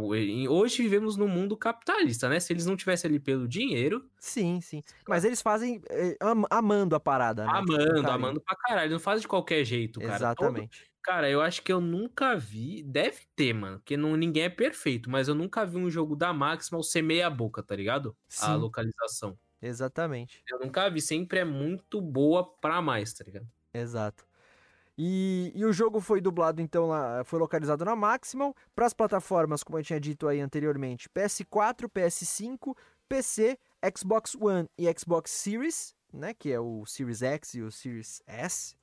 hoje 0.48 0.82
vivemos 0.82 1.16
num 1.16 1.28
mundo 1.28 1.56
capitalista, 1.56 2.28
né? 2.28 2.38
Se 2.40 2.52
eles 2.52 2.66
não 2.66 2.76
tivessem 2.76 3.08
ali 3.08 3.18
pelo 3.20 3.48
dinheiro, 3.48 4.08
Sim, 4.18 4.60
sim. 4.60 4.82
Mas 5.08 5.24
eles 5.24 5.40
fazem 5.40 5.80
é, 5.88 6.16
am- 6.20 6.44
amando 6.50 6.94
a 6.94 7.00
parada, 7.00 7.44
né? 7.46 7.50
Amando, 7.54 8.10
amando 8.10 8.40
pra 8.40 8.56
caralho. 8.56 8.90
Não 8.92 9.00
faz 9.00 9.20
de 9.22 9.28
qualquer 9.28 9.64
jeito, 9.64 9.98
cara. 10.00 10.12
Todo- 10.34 10.46
Exatamente. 10.48 10.92
Cara, 11.02 11.28
eu 11.28 11.40
acho 11.40 11.62
que 11.62 11.72
eu 11.72 11.80
nunca 11.80 12.36
vi. 12.36 12.82
Deve 12.84 13.20
ter, 13.34 13.52
mano. 13.52 13.78
Porque 13.78 13.96
não, 13.96 14.16
ninguém 14.16 14.44
é 14.44 14.48
perfeito, 14.48 15.10
mas 15.10 15.26
eu 15.26 15.34
nunca 15.34 15.64
vi 15.66 15.76
um 15.76 15.90
jogo 15.90 16.14
da 16.14 16.32
Maximal 16.32 16.82
ser 16.82 17.02
meia 17.02 17.28
boca, 17.28 17.60
tá 17.62 17.74
ligado? 17.74 18.16
A 18.40 18.46
Sim. 18.46 18.56
localização. 18.56 19.36
Exatamente. 19.60 20.42
Eu 20.48 20.60
nunca 20.60 20.88
vi. 20.90 21.00
Sempre 21.00 21.38
é 21.40 21.44
muito 21.44 22.00
boa 22.00 22.44
pra 22.60 22.80
mais, 22.82 23.12
tá 23.12 23.24
ligado? 23.24 23.46
Exato. 23.74 24.24
E, 25.04 25.50
e 25.52 25.64
o 25.64 25.72
jogo 25.72 26.00
foi 26.00 26.20
dublado, 26.20 26.62
então, 26.62 26.86
lá, 26.86 27.24
foi 27.24 27.40
localizado 27.40 27.84
na 27.84 27.96
Maximal, 27.96 28.54
para 28.72 28.86
as 28.86 28.94
plataformas, 28.94 29.64
como 29.64 29.76
eu 29.76 29.82
tinha 29.82 29.98
dito 29.98 30.28
aí 30.28 30.38
anteriormente, 30.38 31.08
PS4, 31.08 31.88
PS5, 31.88 32.72
PC, 33.08 33.58
Xbox 33.98 34.36
One 34.36 34.68
e 34.78 34.86
Xbox 34.96 35.32
Series, 35.32 35.92
né, 36.12 36.32
que 36.32 36.52
é 36.52 36.60
o 36.60 36.86
Series 36.86 37.20
X 37.20 37.54
e 37.54 37.62
o 37.62 37.72
Series 37.72 38.22
S. 38.28 38.76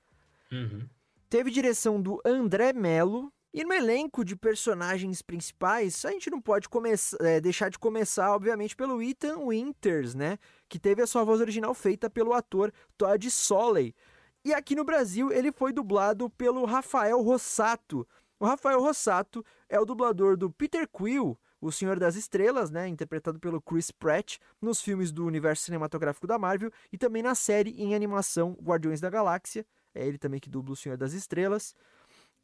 Uhum. 0.51 0.89
Teve 1.29 1.51
direção 1.51 2.01
do 2.01 2.19
André 2.25 2.73
Melo. 2.73 3.31
E 3.51 3.63
no 3.63 3.73
elenco 3.73 4.23
de 4.23 4.35
personagens 4.35 5.23
principais, 5.23 6.05
a 6.05 6.11
gente 6.11 6.29
não 6.29 6.39
pode 6.39 6.69
começar, 6.69 7.17
é, 7.21 7.41
deixar 7.41 7.69
de 7.69 7.79
começar, 7.79 8.35
obviamente, 8.35 8.75
pelo 8.75 9.01
Ethan 9.01 9.39
Winters, 9.39 10.13
né? 10.13 10.37
Que 10.67 10.77
teve 10.77 11.01
a 11.01 11.07
sua 11.07 11.23
voz 11.23 11.41
original 11.41 11.73
feita 11.73 12.11
pelo 12.11 12.33
ator 12.33 12.71
Todd 12.95 13.31
Soley. 13.31 13.95
E 14.43 14.53
aqui 14.53 14.73
no 14.75 14.85
Brasil, 14.85 15.31
ele 15.31 15.51
foi 15.51 15.73
dublado 15.73 16.29
pelo 16.29 16.63
Rafael 16.65 17.21
Rossato. 17.21 18.07
O 18.39 18.45
Rafael 18.45 18.81
Rossato 18.81 19.43
é 19.67 19.77
o 19.79 19.85
dublador 19.85 20.37
do 20.37 20.49
Peter 20.49 20.87
Quill, 20.87 21.37
o 21.59 21.71
Senhor 21.71 21.99
das 21.99 22.15
Estrelas, 22.15 22.71
né? 22.71 22.87
Interpretado 22.87 23.37
pelo 23.37 23.61
Chris 23.61 23.91
Pratt 23.91 24.37
nos 24.61 24.81
filmes 24.81 25.11
do 25.11 25.25
universo 25.25 25.63
cinematográfico 25.63 26.25
da 26.25 26.39
Marvel 26.39 26.71
e 26.91 26.97
também 26.97 27.21
na 27.21 27.35
série 27.35 27.71
em 27.71 27.93
animação 27.93 28.57
Guardiões 28.61 29.01
da 29.01 29.09
Galáxia. 29.09 29.65
É 29.93 30.07
ele 30.07 30.17
também 30.17 30.39
que 30.39 30.49
dubla 30.49 30.73
o 30.73 30.77
Senhor 30.77 30.97
das 30.97 31.11
Estrelas. 31.11 31.75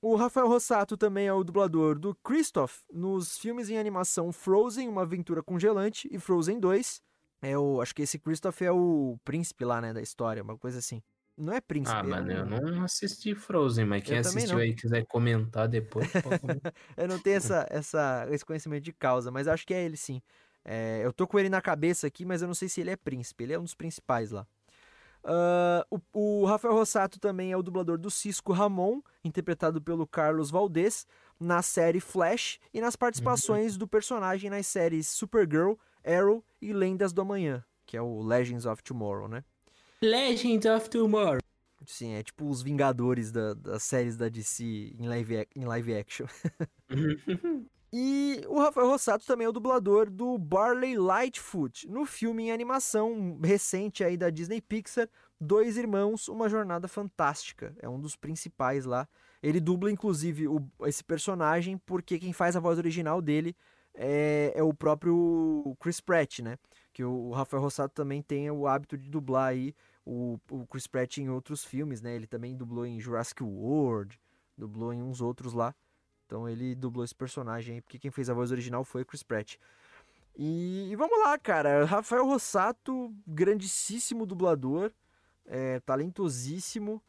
O 0.01 0.15
Rafael 0.15 0.49
Rossato 0.49 0.97
também 0.97 1.27
é 1.27 1.33
o 1.33 1.43
dublador 1.43 1.97
do 1.97 2.13
Christoph 2.15 2.83
nos 2.91 3.37
filmes 3.37 3.69
em 3.69 3.77
animação 3.77 4.33
Frozen, 4.33 4.89
Uma 4.89 5.03
Aventura 5.03 5.41
Congelante 5.41 6.09
e 6.11 6.19
Frozen 6.19 6.59
2. 6.59 7.01
É 7.41 7.57
o, 7.57 7.81
acho 7.81 7.95
que 7.95 8.01
esse 8.01 8.19
Christoph 8.19 8.61
é 8.61 8.71
o 8.71 9.17
príncipe 9.23 9.63
lá, 9.63 9.79
né, 9.79 9.93
da 9.93 10.01
história, 10.01 10.43
uma 10.43 10.57
coisa 10.57 10.79
assim. 10.79 11.01
Não 11.37 11.53
é 11.53 11.59
príncipe, 11.59 11.95
Ah, 11.95 11.99
é 11.99 12.03
mano, 12.03 12.31
eu 12.31 12.45
não 12.71 12.83
assisti 12.83 13.35
Frozen, 13.35 13.85
mas 13.85 14.03
quem 14.03 14.17
assistiu 14.17 14.53
não. 14.55 14.63
aí 14.63 14.73
quiser 14.73 15.05
comentar 15.05 15.67
depois, 15.67 16.07
comentar. 16.23 16.73
Eu 16.95 17.07
não 17.07 17.19
tenho 17.19 17.35
essa, 17.35 17.67
essa, 17.69 18.27
esse 18.31 18.45
conhecimento 18.45 18.83
de 18.83 18.93
causa, 18.93 19.29
mas 19.31 19.47
acho 19.47 19.65
que 19.67 19.73
é 19.73 19.83
ele 19.83 19.97
sim. 19.97 20.21
É, 20.63 21.01
eu 21.03 21.11
tô 21.11 21.27
com 21.27 21.37
ele 21.37 21.49
na 21.49 21.61
cabeça 21.61 22.07
aqui, 22.07 22.25
mas 22.25 22.41
eu 22.41 22.47
não 22.47 22.55
sei 22.55 22.69
se 22.69 22.81
ele 22.81 22.89
é 22.89 22.95
príncipe. 22.95 23.43
Ele 23.43 23.53
é 23.53 23.59
um 23.59 23.63
dos 23.63 23.75
principais 23.75 24.31
lá. 24.31 24.47
Ah, 25.23 25.85
o, 25.89 25.99
o 26.13 26.45
Rafael 26.45 26.73
Rossato 26.73 27.19
também 27.19 27.51
é 27.51 27.57
o 27.57 27.63
dublador 27.63 27.97
do 27.97 28.11
Cisco 28.11 28.53
Ramon, 28.53 29.01
interpretado 29.23 29.81
pelo 29.81 30.07
Carlos 30.07 30.51
Valdez, 30.51 31.05
na 31.39 31.61
série 31.61 31.99
Flash 31.99 32.59
e 32.73 32.79
nas 32.79 32.95
participações 32.95 33.75
do 33.75 33.87
personagem 33.87 34.49
nas 34.49 34.67
séries 34.67 35.07
Supergirl, 35.09 35.73
Arrow 36.05 36.43
e 36.61 36.71
Lendas 36.71 37.11
do 37.11 37.21
Amanhã, 37.21 37.65
que 37.85 37.97
é 37.97 38.01
o 38.01 38.21
Legends 38.21 38.65
of 38.65 38.81
Tomorrow, 38.83 39.27
né? 39.27 39.43
Legends 40.05 40.65
of 40.65 40.89
Tomorrow. 40.89 41.39
Sim, 41.85 42.13
é 42.13 42.23
tipo 42.23 42.47
os 42.49 42.61
Vingadores 42.63 43.31
da- 43.31 43.53
das 43.53 43.83
séries 43.83 44.15
da 44.17 44.27
DC 44.29 44.95
em 44.97 45.07
live, 45.07 45.47
em 45.55 45.65
live 45.65 45.95
action. 45.95 46.25
E 47.97 48.41
o 48.49 48.59
Rafael 48.59 48.87
Rossato 48.89 49.25
também 49.25 49.45
é 49.45 49.49
o 49.49 49.53
dublador 49.53 50.09
do 50.09 50.37
Barley 50.37 50.97
Lightfoot, 50.97 51.87
no 51.87 52.05
filme 52.05 52.43
em 52.47 52.51
animação 52.51 53.39
recente 53.41 54.03
aí 54.03 54.17
da 54.17 54.29
Disney 54.29 54.59
Pixar, 54.59 55.07
Dois 55.39 55.77
Irmãos, 55.77 56.27
Uma 56.27 56.49
Jornada 56.49 56.89
Fantástica. 56.89 57.73
É 57.79 57.87
um 57.87 57.97
dos 57.97 58.17
principais 58.17 58.83
lá. 58.83 59.07
Ele 59.41 59.61
dubla, 59.61 59.89
inclusive, 59.89 60.45
o- 60.45 60.67
esse 60.81 61.03
personagem, 61.05 61.77
porque 61.85 62.19
quem 62.19 62.33
faz 62.33 62.57
a 62.57 62.59
voz 62.59 62.77
original 62.77 63.21
dele 63.21 63.55
é, 63.93 64.51
é 64.53 64.61
o 64.63 64.73
próprio 64.73 65.73
Chris 65.79 66.01
Pratt, 66.01 66.39
né? 66.39 66.57
Que 66.91 67.01
o, 67.01 67.27
o 67.29 67.31
Rafael 67.31 67.63
Rossato 67.63 67.93
também 67.93 68.21
tem 68.21 68.51
o 68.51 68.67
hábito 68.67 68.97
de 68.97 69.09
dublar 69.09 69.49
aí 69.51 69.73
o, 70.05 70.39
o 70.49 70.65
Chris 70.67 70.87
Pratt 70.87 71.17
em 71.17 71.29
outros 71.29 71.65
filmes, 71.65 72.01
né? 72.01 72.15
Ele 72.15 72.27
também 72.27 72.55
dublou 72.55 72.85
em 72.85 72.99
Jurassic 72.99 73.43
World, 73.43 74.19
dublou 74.57 74.93
em 74.93 75.01
uns 75.01 75.21
outros 75.21 75.53
lá. 75.53 75.73
Então 76.25 76.47
ele 76.47 76.75
dublou 76.75 77.03
esse 77.03 77.15
personagem 77.15 77.75
aí, 77.75 77.81
porque 77.81 77.99
quem 77.99 78.11
fez 78.11 78.29
a 78.29 78.33
voz 78.33 78.51
original 78.51 78.83
foi 78.83 79.01
o 79.01 79.05
Chris 79.05 79.23
Pratt. 79.23 79.55
E, 80.37 80.89
e 80.91 80.95
vamos 80.95 81.17
lá, 81.19 81.37
cara. 81.37 81.85
Rafael 81.85 82.25
Rossato, 82.25 83.13
grandíssimo 83.25 84.25
dublador, 84.25 84.91
é, 85.45 85.79
talentosíssimo, 85.79 87.01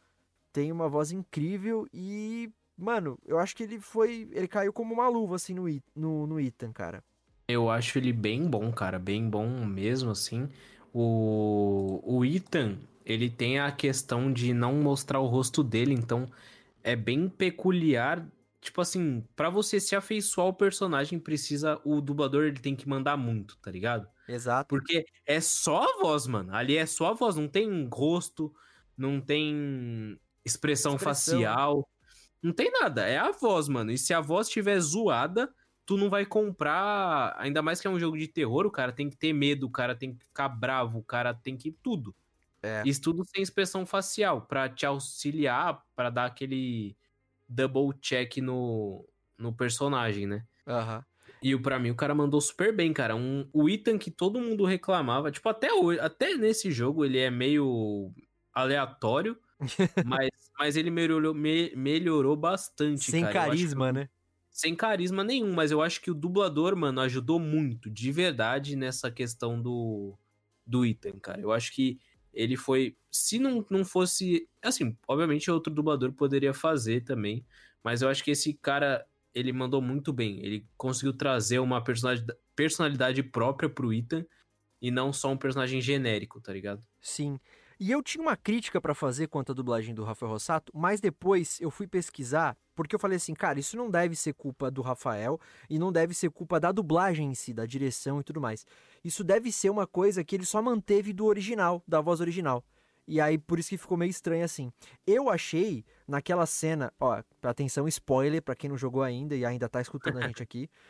tem 0.53 0.71
uma 0.71 0.89
voz 0.89 1.11
incrível 1.13 1.87
e, 1.93 2.51
mano, 2.77 3.19
eu 3.27 3.39
acho 3.39 3.55
que 3.55 3.63
ele 3.63 3.81
foi. 3.81 4.29
Ele 4.33 4.49
caiu 4.49 4.73
como 4.73 4.95
uma 4.95 5.09
luva, 5.09 5.37
assim, 5.37 5.55
no, 5.55 5.67
no, 5.95 6.27
no 6.27 6.41
Ethan, 6.41 6.73
cara. 6.73 7.03
Eu 7.49 7.71
acho 7.71 7.99
ele 7.99 8.13
bem 8.13 8.49
bom, 8.49 8.73
cara, 8.73 8.99
bem 8.99 9.29
bom 9.29 9.65
mesmo, 9.65 10.11
assim. 10.11 10.49
O, 10.99 12.01
o 12.03 12.25
Ethan, 12.25 12.79
ele 13.05 13.29
tem 13.29 13.61
a 13.61 13.71
questão 13.71 14.33
de 14.33 14.55
não 14.55 14.77
mostrar 14.77 15.21
o 15.21 15.27
rosto 15.27 15.63
dele, 15.63 15.93
então 15.93 16.27
é 16.83 16.97
bem 16.97 17.29
peculiar. 17.29 18.27
Tipo 18.63 18.81
assim, 18.81 19.23
para 19.37 19.51
você 19.51 19.79
se 19.79 19.95
afeiçoar 19.95 20.47
ao 20.47 20.55
personagem, 20.55 21.19
precisa. 21.19 21.79
O 21.85 22.01
dublador 22.01 22.45
ele 22.45 22.59
tem 22.59 22.75
que 22.75 22.89
mandar 22.89 23.15
muito, 23.19 23.59
tá 23.59 23.71
ligado? 23.71 24.09
Exato. 24.27 24.69
Porque 24.69 25.05
é 25.27 25.39
só 25.39 25.83
a 25.83 26.01
voz, 26.01 26.27
mano. 26.27 26.55
Ali 26.55 26.79
é 26.79 26.87
só 26.87 27.11
a 27.11 27.13
voz, 27.13 27.37
não 27.37 27.47
tem 27.47 27.87
rosto, 27.93 28.51
não 28.97 29.21
tem 29.21 30.19
expressão, 30.43 30.95
expressão. 30.95 30.99
facial, 30.99 31.87
não 32.43 32.55
tem 32.55 32.73
nada. 32.73 33.07
É 33.07 33.19
a 33.19 33.33
voz, 33.33 33.69
mano. 33.69 33.91
E 33.91 33.99
se 33.99 34.15
a 34.15 34.21
voz 34.23 34.47
estiver 34.47 34.81
zoada, 34.81 35.53
tu 35.87 35.97
não 35.97 36.11
vai 36.11 36.27
comprar. 36.27 37.35
Ainda 37.39 37.63
mais 37.63 37.81
que 37.81 37.87
é 37.87 37.91
um 37.91 37.99
jogo 37.99 38.19
de 38.19 38.29
terror, 38.29 38.67
o 38.67 38.71
cara 38.71 38.93
tem 38.93 39.09
que 39.09 39.17
ter 39.17 39.33
medo, 39.33 39.67
o 39.67 39.71
cara 39.71 39.95
tem 39.95 40.13
que 40.15 40.25
ficar 40.25 40.49
bravo, 40.49 40.99
o 40.99 41.05
cara 41.05 41.33
tem 41.33 41.57
que. 41.57 41.71
Tudo. 41.71 42.15
É. 42.63 42.83
Isso 42.85 43.01
tudo 43.01 43.25
sem 43.25 43.43
expressão 43.43 43.87
facial, 43.87 44.43
para 44.43 44.69
te 44.69 44.85
auxiliar, 44.85 45.83
para 45.95 46.11
dar 46.11 46.27
aquele 46.27 46.97
double 47.49 47.97
check 48.01 48.39
no, 48.39 49.09
no 49.39 49.53
personagem, 49.53 50.27
né? 50.27 50.45
Aham. 50.67 50.97
Uhum. 50.97 51.03
E 51.43 51.57
para 51.57 51.79
mim 51.79 51.91
o 51.91 51.95
cara 51.95 52.15
mandou 52.15 52.41
super 52.41 52.75
bem, 52.75 52.93
cara. 52.93 53.15
Um, 53.15 53.49
o 53.53 53.69
item 53.69 53.99
que 53.99 54.11
todo 54.11 54.41
mundo 54.41 54.65
reclamava, 54.65 55.31
tipo, 55.31 55.49
até 55.49 55.73
hoje, 55.73 56.01
até 56.01 56.35
nesse 56.35 56.71
jogo 56.73 57.05
ele 57.05 57.19
é 57.19 57.31
meio 57.31 58.11
aleatório, 58.53 59.39
mas, 60.05 60.31
mas 60.59 60.77
ele 60.77 60.91
melhorou, 60.91 61.35
me, 61.35 61.75
melhorou 61.77 62.37
bastante, 62.37 63.11
Sem 63.11 63.23
cara. 63.23 63.33
carisma, 63.33 63.93
né? 63.93 64.09
Sem 64.57 64.75
carisma 64.75 65.23
nenhum, 65.23 65.53
mas 65.53 65.71
eu 65.71 65.83
acho 65.83 66.01
que 66.01 66.11
o 66.11 66.15
dublador, 66.15 66.75
mano, 66.75 67.03
ajudou 67.03 67.39
muito, 67.39 67.91
de 67.91 68.11
verdade, 68.11 68.75
nessa 68.75 69.11
questão 69.11 69.61
do, 69.61 70.19
do 70.67 70.83
Ethan, 70.87 71.19
cara. 71.21 71.39
Eu 71.43 71.53
acho 71.53 71.75
que 71.75 72.01
ele 72.33 72.57
foi. 72.57 72.97
Se 73.11 73.39
não, 73.39 73.63
não 73.69 73.85
fosse. 73.85 74.49
Assim, 74.63 74.97
obviamente 75.07 75.51
outro 75.51 75.71
dublador 75.71 76.11
poderia 76.11 76.55
fazer 76.55 77.03
também, 77.03 77.45
mas 77.85 78.01
eu 78.01 78.09
acho 78.09 78.25
que 78.25 78.31
esse 78.31 78.55
cara, 78.55 79.07
ele 79.35 79.53
mandou 79.53 79.83
muito 79.83 80.11
bem. 80.11 80.41
Ele 80.43 80.67
conseguiu 80.75 81.13
trazer 81.13 81.59
uma 81.59 81.85
personalidade, 81.85 82.39
personalidade 82.57 83.23
própria 83.23 83.69
pro 83.69 83.93
Ethan 83.93 84.25
e 84.81 84.91
não 84.91 85.13
só 85.13 85.31
um 85.31 85.37
personagem 85.37 85.83
genérico, 85.83 86.41
tá 86.41 86.51
ligado? 86.51 86.83
Sim. 86.99 87.39
E 87.79 87.91
eu 87.91 88.03
tinha 88.03 88.23
uma 88.23 88.37
crítica 88.37 88.81
para 88.81 88.95
fazer 88.95 89.27
quanto 89.27 89.53
à 89.53 89.55
dublagem 89.55 89.95
do 89.95 90.03
Rafael 90.03 90.33
Rossato, 90.33 90.73
mas 90.75 90.99
depois 90.99 91.61
eu 91.61 91.71
fui 91.71 91.87
pesquisar, 91.87 92.57
porque 92.75 92.95
eu 92.95 92.99
falei 92.99 93.17
assim, 93.17 93.35
cara, 93.35 93.61
isso 93.61 93.77
não 93.77 93.91
deve 93.91 94.17
ser 94.17 94.33
culpa 94.33 94.71
do 94.71 94.81
Rafael 94.81 95.39
e 95.69 95.79
não 95.79 95.93
deve 95.93 96.15
ser 96.15 96.31
culpa 96.31 96.59
da 96.59 96.73
dublagem 96.73 97.31
em 97.31 97.35
si, 97.35 97.53
da 97.53 97.67
direção 97.67 98.21
e 98.21 98.25
tudo 98.25 98.41
mais. 98.41 98.65
Isso 99.05 99.23
deve 99.23 99.53
ser 99.53 99.69
uma 99.69 99.87
coisa 99.87 100.25
que 100.25 100.35
ele 100.35 100.47
só 100.47 100.63
manteve 100.63 101.13
do 101.13 101.27
original, 101.27 101.83
da 101.87 102.01
voz 102.01 102.23
original. 102.23 102.65
E 103.07 103.21
aí, 103.21 103.37
por 103.37 103.59
isso 103.59 103.69
que 103.69 103.79
ficou 103.79 103.97
meio 103.99 104.11
estranho 104.11 104.45
assim. 104.45 104.73
Eu 105.07 105.29
achei 105.29 105.85
naquela 106.09 106.47
cena, 106.47 106.91
ó, 106.99 107.23
atenção, 107.43 107.87
spoiler 107.87 108.43
para 108.43 108.57
quem 108.57 108.71
não 108.71 108.79
jogou 108.79 109.03
ainda 109.03 109.37
e 109.37 109.45
ainda 109.45 109.69
tá 109.69 109.83
escutando 109.83 110.19
a 110.19 110.27
gente 110.27 110.43
aqui. 110.43 110.69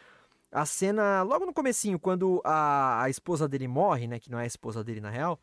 A 0.53 0.65
cena, 0.65 1.23
logo 1.23 1.45
no 1.45 1.53
comecinho, 1.53 1.99
quando 1.99 2.41
a, 2.45 3.03
a 3.03 3.11
esposa 3.11 3.49
dele 3.49 3.67
morre, 3.67 4.07
né, 4.07 4.19
que 4.19 4.31
não 4.31 4.39
é 4.39 4.45
a 4.45 4.47
esposa 4.47 4.83
dele 4.83 5.01
na 5.01 5.11
real, 5.11 5.39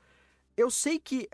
eu 0.56 0.70
sei 0.70 1.00
que 1.00 1.28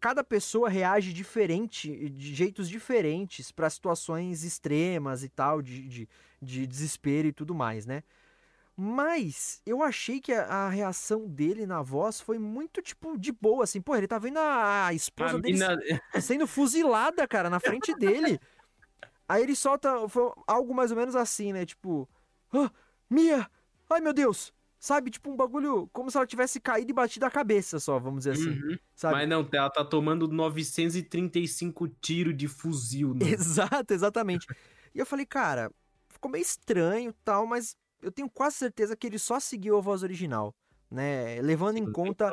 cada 0.00 0.22
pessoa 0.22 0.68
reage 0.68 1.12
diferente, 1.12 2.10
de 2.10 2.34
jeitos 2.34 2.68
diferentes 2.68 3.50
para 3.50 3.70
situações 3.70 4.44
extremas 4.44 5.24
e 5.24 5.28
tal, 5.28 5.62
de, 5.62 5.88
de, 5.88 6.08
de, 6.42 6.66
desespero 6.66 7.28
e 7.28 7.32
tudo 7.32 7.54
mais, 7.54 7.86
né? 7.86 8.02
Mas 8.76 9.62
eu 9.64 9.82
achei 9.82 10.20
que 10.20 10.32
a, 10.32 10.44
a, 10.44 10.68
reação 10.68 11.28
dele 11.28 11.64
na 11.64 11.80
voz 11.80 12.20
foi 12.20 12.38
muito, 12.38 12.82
tipo, 12.82 13.16
de 13.16 13.32
boa, 13.32 13.64
assim. 13.64 13.80
Pô, 13.80 13.94
ele 13.94 14.08
tá 14.08 14.18
vendo 14.18 14.38
a, 14.38 14.88
a 14.88 14.92
esposa 14.92 15.38
a 15.38 15.40
dele 15.40 15.54
mina... 15.54 15.78
sendo 16.20 16.46
fuzilada, 16.46 17.26
cara, 17.26 17.48
na 17.48 17.60
frente 17.60 17.94
dele. 17.94 18.38
Aí 19.28 19.42
ele 19.42 19.56
solta 19.56 19.90
algo 20.46 20.74
mais 20.74 20.90
ou 20.90 20.96
menos 20.96 21.16
assim, 21.16 21.52
né? 21.52 21.64
Tipo, 21.64 22.08
ah, 22.52 22.70
Mia! 23.08 23.48
Ai 23.88 24.00
meu 24.00 24.12
Deus! 24.12 24.52
Sabe, 24.84 25.10
tipo 25.10 25.30
um 25.30 25.34
bagulho 25.34 25.88
como 25.94 26.10
se 26.10 26.16
ela 26.18 26.26
tivesse 26.26 26.60
caído 26.60 26.90
e 26.90 26.92
batido 26.92 27.24
a 27.24 27.30
cabeça 27.30 27.80
só, 27.80 27.98
vamos 27.98 28.24
dizer 28.24 28.32
assim. 28.32 28.50
Uhum. 28.50 28.78
Mas 29.04 29.26
não, 29.26 29.48
ela 29.50 29.70
tá 29.70 29.82
tomando 29.82 30.28
935 30.28 31.88
tiros 31.88 32.36
de 32.36 32.46
fuzil, 32.46 33.14
né? 33.14 33.20
Exato, 33.32 33.94
exatamente. 33.94 34.46
e 34.94 34.98
eu 34.98 35.06
falei, 35.06 35.24
cara, 35.24 35.72
ficou 36.06 36.30
meio 36.30 36.42
estranho 36.42 37.14
tal, 37.24 37.46
mas 37.46 37.78
eu 38.02 38.12
tenho 38.12 38.28
quase 38.28 38.56
certeza 38.56 38.94
que 38.94 39.06
ele 39.06 39.18
só 39.18 39.40
seguiu 39.40 39.78
a 39.78 39.80
voz 39.80 40.02
original, 40.02 40.54
né? 40.90 41.40
Levando 41.40 41.78
Sim, 41.78 41.84
em 41.84 41.90
conta. 41.90 42.30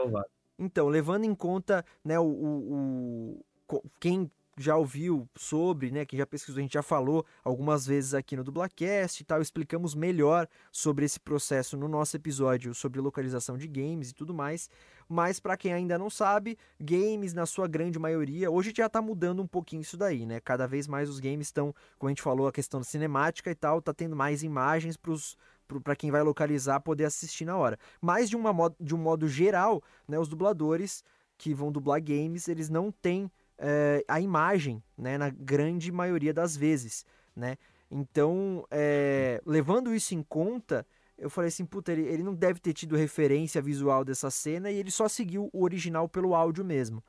Então, 0.59 0.89
levando 0.89 1.23
em 1.23 1.33
conta, 1.33 1.85
né, 2.03 2.19
o, 2.19 2.25
o, 2.25 3.45
o 3.69 3.81
quem 3.97 4.29
já 4.61 4.75
ouviu 4.75 5.27
sobre, 5.35 5.91
né, 5.91 6.05
que 6.05 6.15
já 6.15 6.25
pesquisou, 6.25 6.59
a 6.59 6.61
gente 6.61 6.73
já 6.73 6.83
falou 6.83 7.25
algumas 7.43 7.85
vezes 7.85 8.13
aqui 8.13 8.35
no 8.35 8.43
Dublacast 8.43 9.21
e 9.21 9.25
tal, 9.25 9.41
explicamos 9.41 9.95
melhor 9.95 10.47
sobre 10.71 11.05
esse 11.05 11.19
processo 11.19 11.75
no 11.75 11.87
nosso 11.87 12.15
episódio 12.15 12.73
sobre 12.73 13.01
localização 13.01 13.57
de 13.57 13.67
games 13.67 14.11
e 14.11 14.13
tudo 14.13 14.33
mais. 14.33 14.69
Mas 15.07 15.39
para 15.39 15.57
quem 15.57 15.73
ainda 15.73 15.97
não 15.97 16.09
sabe, 16.09 16.57
games 16.79 17.33
na 17.33 17.45
sua 17.45 17.67
grande 17.67 17.99
maioria, 17.99 18.49
hoje 18.49 18.73
já 18.75 18.87
tá 18.87 19.01
mudando 19.01 19.41
um 19.41 19.47
pouquinho 19.47 19.81
isso 19.81 19.97
daí, 19.97 20.25
né? 20.25 20.39
Cada 20.39 20.65
vez 20.65 20.87
mais 20.87 21.09
os 21.09 21.19
games 21.19 21.47
estão, 21.47 21.75
como 21.99 22.07
a 22.07 22.11
gente 22.11 22.21
falou, 22.21 22.47
a 22.47 22.51
questão 22.51 22.79
da 22.79 22.85
cinemática 22.85 23.51
e 23.51 23.55
tal, 23.55 23.81
tá 23.81 23.93
tendo 23.93 24.15
mais 24.15 24.41
imagens 24.41 24.95
pros 24.95 25.37
para 25.83 25.95
quem 25.95 26.11
vai 26.11 26.21
localizar 26.21 26.81
poder 26.81 27.05
assistir 27.05 27.45
na 27.45 27.55
hora. 27.55 27.77
Mas 28.01 28.29
de, 28.29 28.35
uma 28.35 28.53
de 28.79 28.93
um 28.93 28.97
modo 28.97 29.27
geral, 29.27 29.81
né, 30.07 30.19
os 30.19 30.27
dubladores 30.27 31.03
que 31.37 31.53
vão 31.53 31.71
dublar 31.71 32.01
games, 32.01 32.47
eles 32.47 32.69
não 32.69 32.91
têm 32.91 33.31
é, 33.61 34.03
a 34.07 34.19
imagem, 34.19 34.83
né, 34.97 35.17
na 35.19 35.29
grande 35.29 35.91
maioria 35.91 36.33
das 36.33 36.57
vezes, 36.57 37.05
né? 37.35 37.57
Então, 37.91 38.65
é, 38.71 39.39
levando 39.45 39.93
isso 39.93 40.15
em 40.15 40.23
conta, 40.23 40.85
eu 41.17 41.29
falei 41.29 41.49
assim, 41.49 41.65
puta, 41.65 41.91
ele, 41.91 42.01
ele 42.03 42.23
não 42.23 42.33
deve 42.33 42.59
ter 42.59 42.73
tido 42.73 42.95
referência 42.95 43.61
visual 43.61 44.03
dessa 44.03 44.31
cena 44.31 44.71
e 44.71 44.77
ele 44.77 44.89
só 44.89 45.07
seguiu 45.07 45.49
o 45.53 45.63
original 45.63 46.09
pelo 46.09 46.33
áudio 46.33 46.65
mesmo. 46.65 47.03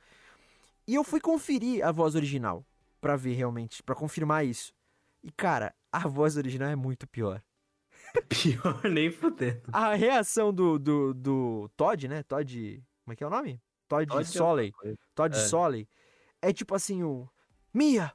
E 0.87 0.95
eu 0.95 1.03
fui 1.03 1.21
conferir 1.21 1.87
a 1.87 1.91
voz 1.91 2.15
original 2.15 2.67
para 3.01 3.17
ver 3.17 3.35
realmente, 3.35 3.83
para 3.83 3.95
confirmar 3.95 4.45
isso. 4.45 4.75
E 5.23 5.31
cara, 5.31 5.73
a 5.91 6.07
voz 6.07 6.37
original 6.37 6.69
é 6.69 6.77
muito 6.77 7.07
pior. 7.07 7.43
Pior 8.29 8.83
nem 8.91 9.11
fudendo. 9.11 9.63
A 9.73 9.95
reação 9.95 10.53
do, 10.53 10.79
do, 10.79 11.15
do 11.15 11.71
Todd, 11.77 12.09
né? 12.09 12.23
Todd. 12.23 12.83
Como 13.05 13.13
é 13.13 13.17
que 13.17 13.25
é 13.25 13.27
o 13.27 13.31
nome? 13.31 13.59
Todd, 13.89 14.07
Todd 14.07 14.29
Soley. 14.29 14.73
É 14.85 14.95
Todd 15.15 15.35
é. 15.35 15.39
Soley 15.39 15.89
é 16.43 16.53
tipo 16.53 16.75
assim, 16.75 17.03
o 17.03 17.29
Mia, 17.73 18.13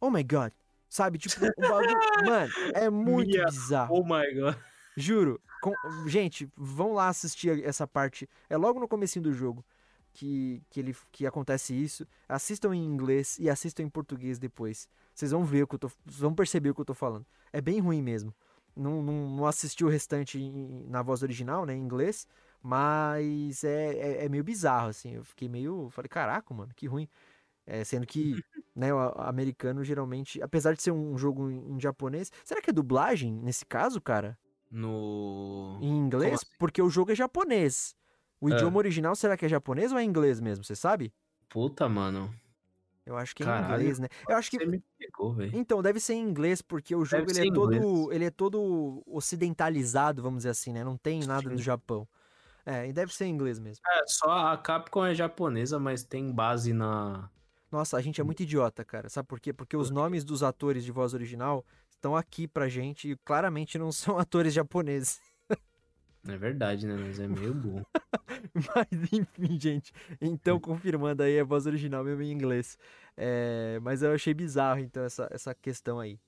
oh 0.00 0.10
my 0.10 0.22
god. 0.22 0.52
Sabe? 0.88 1.18
Tipo, 1.18 1.44
um 1.44 1.50
bagulho. 1.68 1.98
Mano, 2.24 2.52
é 2.72 2.88
muito 2.88 3.32
Mia, 3.32 3.44
bizarro. 3.46 3.96
Oh 3.96 4.04
my 4.04 4.32
god. 4.34 4.56
Juro. 4.96 5.40
Com... 5.60 5.74
Gente, 6.06 6.48
vão 6.56 6.92
lá 6.92 7.08
assistir 7.08 7.64
essa 7.64 7.86
parte. 7.86 8.28
É 8.48 8.56
logo 8.56 8.78
no 8.78 8.86
comecinho 8.86 9.24
do 9.24 9.32
jogo 9.32 9.64
que, 10.12 10.62
que, 10.70 10.80
ele, 10.80 10.96
que 11.10 11.26
acontece 11.26 11.74
isso. 11.74 12.06
Assistam 12.28 12.74
em 12.74 12.84
inglês 12.84 13.36
e 13.38 13.50
assistam 13.50 13.82
em 13.82 13.88
português 13.88 14.38
depois. 14.38 14.88
Vocês 15.12 15.32
vão 15.32 15.44
ver 15.44 15.64
o 15.64 15.66
que 15.66 15.74
eu 15.74 15.78
tô. 15.78 15.90
vão 16.06 16.34
perceber 16.34 16.70
o 16.70 16.74
que 16.74 16.80
eu 16.80 16.84
tô 16.84 16.94
falando. 16.94 17.26
É 17.52 17.60
bem 17.60 17.80
ruim 17.80 18.00
mesmo. 18.00 18.32
Não, 18.76 19.02
não, 19.02 19.28
não 19.30 19.46
assisti 19.46 19.84
o 19.84 19.88
restante 19.88 20.38
em, 20.40 20.86
na 20.88 21.02
voz 21.02 21.22
original, 21.22 21.66
né? 21.66 21.74
Em 21.74 21.80
inglês. 21.80 22.26
Mas 22.62 23.62
é, 23.64 23.94
é, 23.94 24.24
é 24.24 24.28
meio 24.28 24.42
bizarro, 24.44 24.88
assim. 24.88 25.14
Eu 25.14 25.24
fiquei 25.24 25.48
meio. 25.48 25.90
Falei, 25.90 26.08
caraca, 26.08 26.54
mano, 26.54 26.72
que 26.74 26.86
ruim. 26.86 27.08
É, 27.66 27.82
sendo 27.82 28.06
que 28.06 28.42
né, 28.76 28.92
o 28.92 28.98
americano 29.22 29.82
geralmente, 29.82 30.42
apesar 30.42 30.74
de 30.74 30.82
ser 30.82 30.90
um 30.90 31.16
jogo 31.16 31.50
em, 31.50 31.80
japonês, 31.80 32.30
será 32.44 32.60
que 32.60 32.70
é 32.70 32.72
dublagem 32.72 33.32
nesse 33.32 33.64
caso, 33.64 34.00
cara? 34.00 34.38
No. 34.70 35.78
Em 35.80 35.96
inglês? 35.96 36.34
Assim? 36.34 36.46
Porque 36.58 36.82
o 36.82 36.90
jogo 36.90 37.12
é 37.12 37.14
japonês. 37.14 37.96
O 38.40 38.50
é. 38.50 38.52
idioma 38.52 38.76
original 38.78 39.14
será 39.14 39.36
que 39.36 39.46
é 39.46 39.48
japonês 39.48 39.92
ou 39.92 39.98
é 39.98 40.04
inglês 40.04 40.40
mesmo? 40.40 40.64
Você 40.64 40.76
sabe? 40.76 41.14
Puta, 41.48 41.88
mano. 41.88 42.34
Eu 43.06 43.16
acho 43.18 43.34
que 43.34 43.42
é 43.42 43.46
Caralho, 43.46 43.82
inglês, 43.82 43.98
né? 43.98 44.08
Eu 44.28 44.36
acho 44.36 44.50
que. 44.50 44.58
Pegou, 44.98 45.36
então, 45.52 45.82
deve 45.82 46.00
ser 46.00 46.14
em 46.14 46.22
inglês, 46.22 46.62
porque 46.62 46.94
o 46.94 47.04
jogo 47.04 47.30
ele 47.30 47.48
é, 47.48 47.52
todo, 47.52 48.12
ele 48.12 48.24
é 48.24 48.30
todo 48.30 49.02
ocidentalizado, 49.06 50.22
vamos 50.22 50.38
dizer 50.38 50.50
assim, 50.50 50.72
né? 50.72 50.82
Não 50.82 50.96
tem 50.96 51.20
nada 51.20 51.48
Sim. 51.48 51.56
do 51.56 51.62
Japão. 51.62 52.08
É, 52.64 52.88
e 52.88 52.92
deve 52.94 53.14
ser 53.14 53.26
em 53.26 53.30
inglês 53.30 53.58
mesmo. 53.58 53.82
É, 53.86 54.06
só 54.06 54.30
a 54.48 54.56
Capcom 54.56 55.04
é 55.04 55.14
japonesa, 55.14 55.78
mas 55.78 56.02
tem 56.02 56.32
base 56.32 56.72
na. 56.72 57.30
Nossa, 57.74 57.96
a 57.96 58.00
gente 58.00 58.20
é 58.20 58.24
muito 58.24 58.40
idiota, 58.40 58.84
cara. 58.84 59.08
Sabe 59.08 59.26
por 59.26 59.40
quê? 59.40 59.52
Porque 59.52 59.76
os 59.76 59.90
nomes 59.90 60.22
dos 60.22 60.44
atores 60.44 60.84
de 60.84 60.92
voz 60.92 61.12
original 61.12 61.66
estão 61.90 62.16
aqui 62.16 62.46
pra 62.46 62.68
gente 62.68 63.10
e 63.10 63.16
claramente 63.16 63.76
não 63.76 63.90
são 63.90 64.16
atores 64.16 64.54
japoneses. 64.54 65.20
É 66.26 66.36
verdade, 66.36 66.86
né? 66.86 66.94
Mas 66.96 67.18
é 67.18 67.26
meio 67.26 67.52
burro. 67.52 67.84
mas 68.54 69.12
enfim, 69.12 69.58
gente. 69.58 69.92
Então, 70.20 70.58
confirmando 70.62 71.24
aí 71.24 71.40
a 71.40 71.42
voz 71.42 71.66
original 71.66 72.04
mesmo 72.04 72.22
em 72.22 72.30
inglês. 72.30 72.78
É, 73.16 73.80
mas 73.82 74.04
eu 74.04 74.12
achei 74.12 74.32
bizarro, 74.32 74.78
então, 74.78 75.02
essa, 75.02 75.28
essa 75.32 75.52
questão 75.52 75.98
aí. 75.98 76.20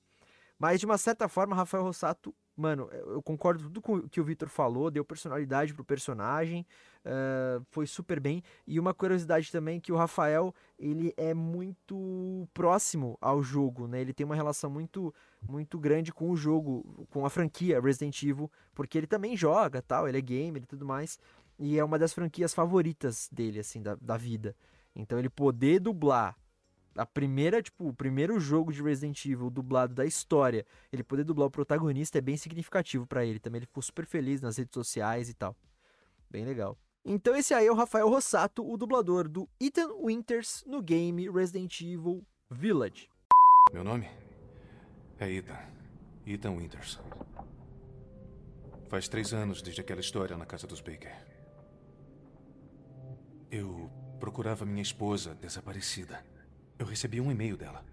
Mas, 0.59 0.81
de 0.81 0.85
uma 0.85 0.97
certa 0.97 1.29
forma, 1.29 1.55
Rafael 1.55 1.83
Rossato 1.83 2.35
Mano, 2.57 2.89
eu 2.91 3.21
concordo 3.21 3.65
tudo 3.65 3.79
com 3.79 3.97
o 3.97 4.09
que 4.09 4.19
o 4.19 4.23
Victor 4.23 4.49
falou, 4.49 4.89
deu 4.89 5.05
personalidade 5.05 5.75
pro 5.75 5.85
personagem, 5.85 6.65
uh, 7.05 7.63
foi 7.69 7.85
super 7.85 8.19
bem. 8.19 8.41
E 8.65 8.79
uma 8.79 8.95
curiosidade 8.95 9.51
também 9.51 9.79
que 9.79 9.91
o 9.91 9.95
Rafael, 9.95 10.51
ele 10.79 11.13
é 11.15 11.35
muito 11.35 12.49
próximo 12.55 13.15
ao 13.21 13.43
jogo, 13.43 13.87
né? 13.87 14.01
Ele 14.01 14.11
tem 14.11 14.25
uma 14.25 14.33
relação 14.35 14.71
muito, 14.71 15.13
muito 15.47 15.77
grande 15.77 16.11
com 16.11 16.31
o 16.31 16.35
jogo, 16.35 17.05
com 17.11 17.27
a 17.27 17.29
franquia 17.29 17.79
Resident 17.79 18.23
Evil, 18.23 18.51
porque 18.73 18.97
ele 18.97 19.05
também 19.05 19.37
joga, 19.37 19.79
tal, 19.79 20.07
ele 20.07 20.17
é 20.17 20.21
gamer 20.21 20.63
e 20.63 20.65
tudo 20.65 20.83
mais. 20.83 21.19
E 21.59 21.77
é 21.77 21.83
uma 21.83 21.99
das 21.99 22.11
franquias 22.11 22.55
favoritas 22.55 23.29
dele, 23.31 23.59
assim, 23.59 23.83
da, 23.83 23.95
da 24.01 24.17
vida. 24.17 24.55
Então 24.95 25.19
ele 25.19 25.29
poder 25.29 25.79
dublar 25.79 26.35
a 26.97 27.05
primeira, 27.05 27.61
tipo, 27.61 27.87
o 27.87 27.93
primeiro 27.93 28.39
jogo 28.39 28.73
de 28.73 28.81
Resident 28.81 29.23
Evil 29.25 29.49
dublado 29.49 29.93
da 29.93 30.05
história, 30.05 30.65
ele 30.91 31.03
poder 31.03 31.23
dublar 31.23 31.47
o 31.47 31.51
protagonista 31.51 32.17
é 32.17 32.21
bem 32.21 32.35
significativo 32.35 33.05
para 33.05 33.23
ele 33.25 33.39
também. 33.39 33.59
Ele 33.59 33.67
ficou 33.67 33.83
super 33.83 34.05
feliz 34.05 34.41
nas 34.41 34.57
redes 34.57 34.73
sociais 34.73 35.29
e 35.29 35.33
tal. 35.33 35.55
Bem 36.29 36.43
legal. 36.43 36.77
Então 37.05 37.35
esse 37.35 37.53
aí 37.53 37.67
é 37.67 37.71
o 37.71 37.75
Rafael 37.75 38.09
Rossato, 38.09 38.67
o 38.67 38.75
dublador 38.75 39.29
do 39.29 39.47
Ethan 39.61 39.93
Winters 40.03 40.63
no 40.65 40.81
game 40.81 41.29
Resident 41.29 41.79
Evil 41.81 42.25
Village. 42.49 43.09
Meu 43.71 43.83
nome 43.83 44.09
é 45.19 45.31
Ethan. 45.31 45.59
Ethan 46.25 46.51
Winters. 46.51 46.99
Faz 48.89 49.07
três 49.07 49.33
anos 49.33 49.61
desde 49.61 49.81
aquela 49.81 50.01
história 50.01 50.35
na 50.35 50.45
casa 50.45 50.65
dos 50.65 50.81
Baker. 50.81 51.15
Eu 53.49 53.89
procurava 54.19 54.65
minha 54.65 54.81
esposa 54.81 55.35
desaparecida. 55.35 56.21
Eu 56.79 56.85
recebi 56.85 57.19
um 57.19 57.31
e-mail 57.31 57.57
dela. 57.57 57.83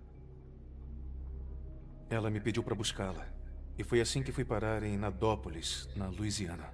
Ela 2.11 2.30
me 2.30 2.41
pediu 2.41 2.62
para 2.62 2.74
buscá-la. 2.74 3.26
E 3.78 3.82
foi 3.82 4.01
assim 4.01 4.22
que 4.22 4.30
fui 4.30 4.45
parar 4.45 4.82
em 4.82 4.97
Nadópolis, 4.97 5.89
na 5.97 6.09
Louisiana. 6.09 6.72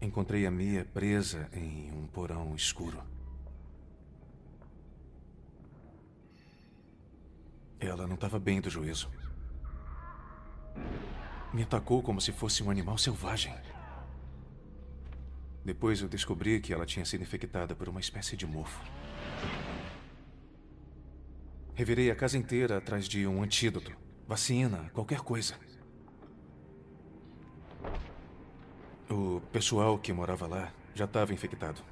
Encontrei 0.00 0.46
a 0.46 0.50
Mia 0.50 0.84
presa 0.84 1.48
em 1.52 1.90
um 1.92 2.06
porão 2.06 2.54
escuro. 2.54 3.02
Ela 7.78 8.06
não 8.06 8.14
estava 8.14 8.38
bem 8.38 8.60
do 8.60 8.70
juízo. 8.70 9.10
Me 11.52 11.62
atacou 11.62 12.02
como 12.02 12.20
se 12.20 12.32
fosse 12.32 12.62
um 12.62 12.70
animal 12.70 12.98
selvagem. 12.98 13.54
Depois 15.64 16.02
eu 16.02 16.08
descobri 16.08 16.60
que 16.60 16.74
ela 16.74 16.84
tinha 16.84 17.06
sido 17.06 17.22
infectada 17.22 17.74
por 17.74 17.88
uma 17.88 18.00
espécie 18.00 18.36
de 18.36 18.46
mofo. 18.46 18.82
Revirei 21.74 22.10
a 22.10 22.14
casa 22.14 22.36
inteira 22.36 22.76
atrás 22.76 23.08
de 23.08 23.26
um 23.26 23.42
antídoto, 23.42 23.92
vacina, 24.28 24.90
qualquer 24.92 25.20
coisa. 25.20 25.58
O 29.08 29.40
pessoal 29.52 29.98
que 29.98 30.12
morava 30.12 30.46
lá 30.46 30.72
já 30.94 31.06
estava 31.06 31.32
infectado. 31.32 31.82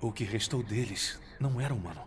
O 0.00 0.10
que 0.10 0.24
restou 0.24 0.62
deles 0.62 1.20
não 1.38 1.60
era 1.60 1.74
humano. 1.74 2.02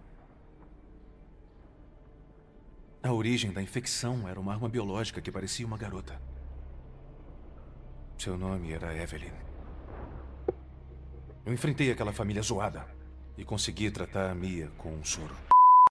A 3.01 3.13
origem 3.13 3.51
da 3.51 3.61
infecção 3.61 4.27
era 4.27 4.39
uma 4.39 4.53
arma 4.53 4.67
biológica 4.67 5.21
que 5.21 5.31
parecia 5.31 5.65
uma 5.65 5.77
garota. 5.77 6.19
Seu 8.19 8.37
nome 8.37 8.73
era 8.73 8.93
Evelyn. 8.93 9.31
Eu 11.45 11.53
enfrentei 11.53 11.89
aquela 11.89 12.11
família 12.11 12.41
zoada 12.41 12.85
e 13.37 13.45
consegui 13.45 13.89
tratar 13.89 14.29
a 14.29 14.35
Mia 14.35 14.69
com 14.77 14.91
um 14.91 15.05
soro. 15.05 15.33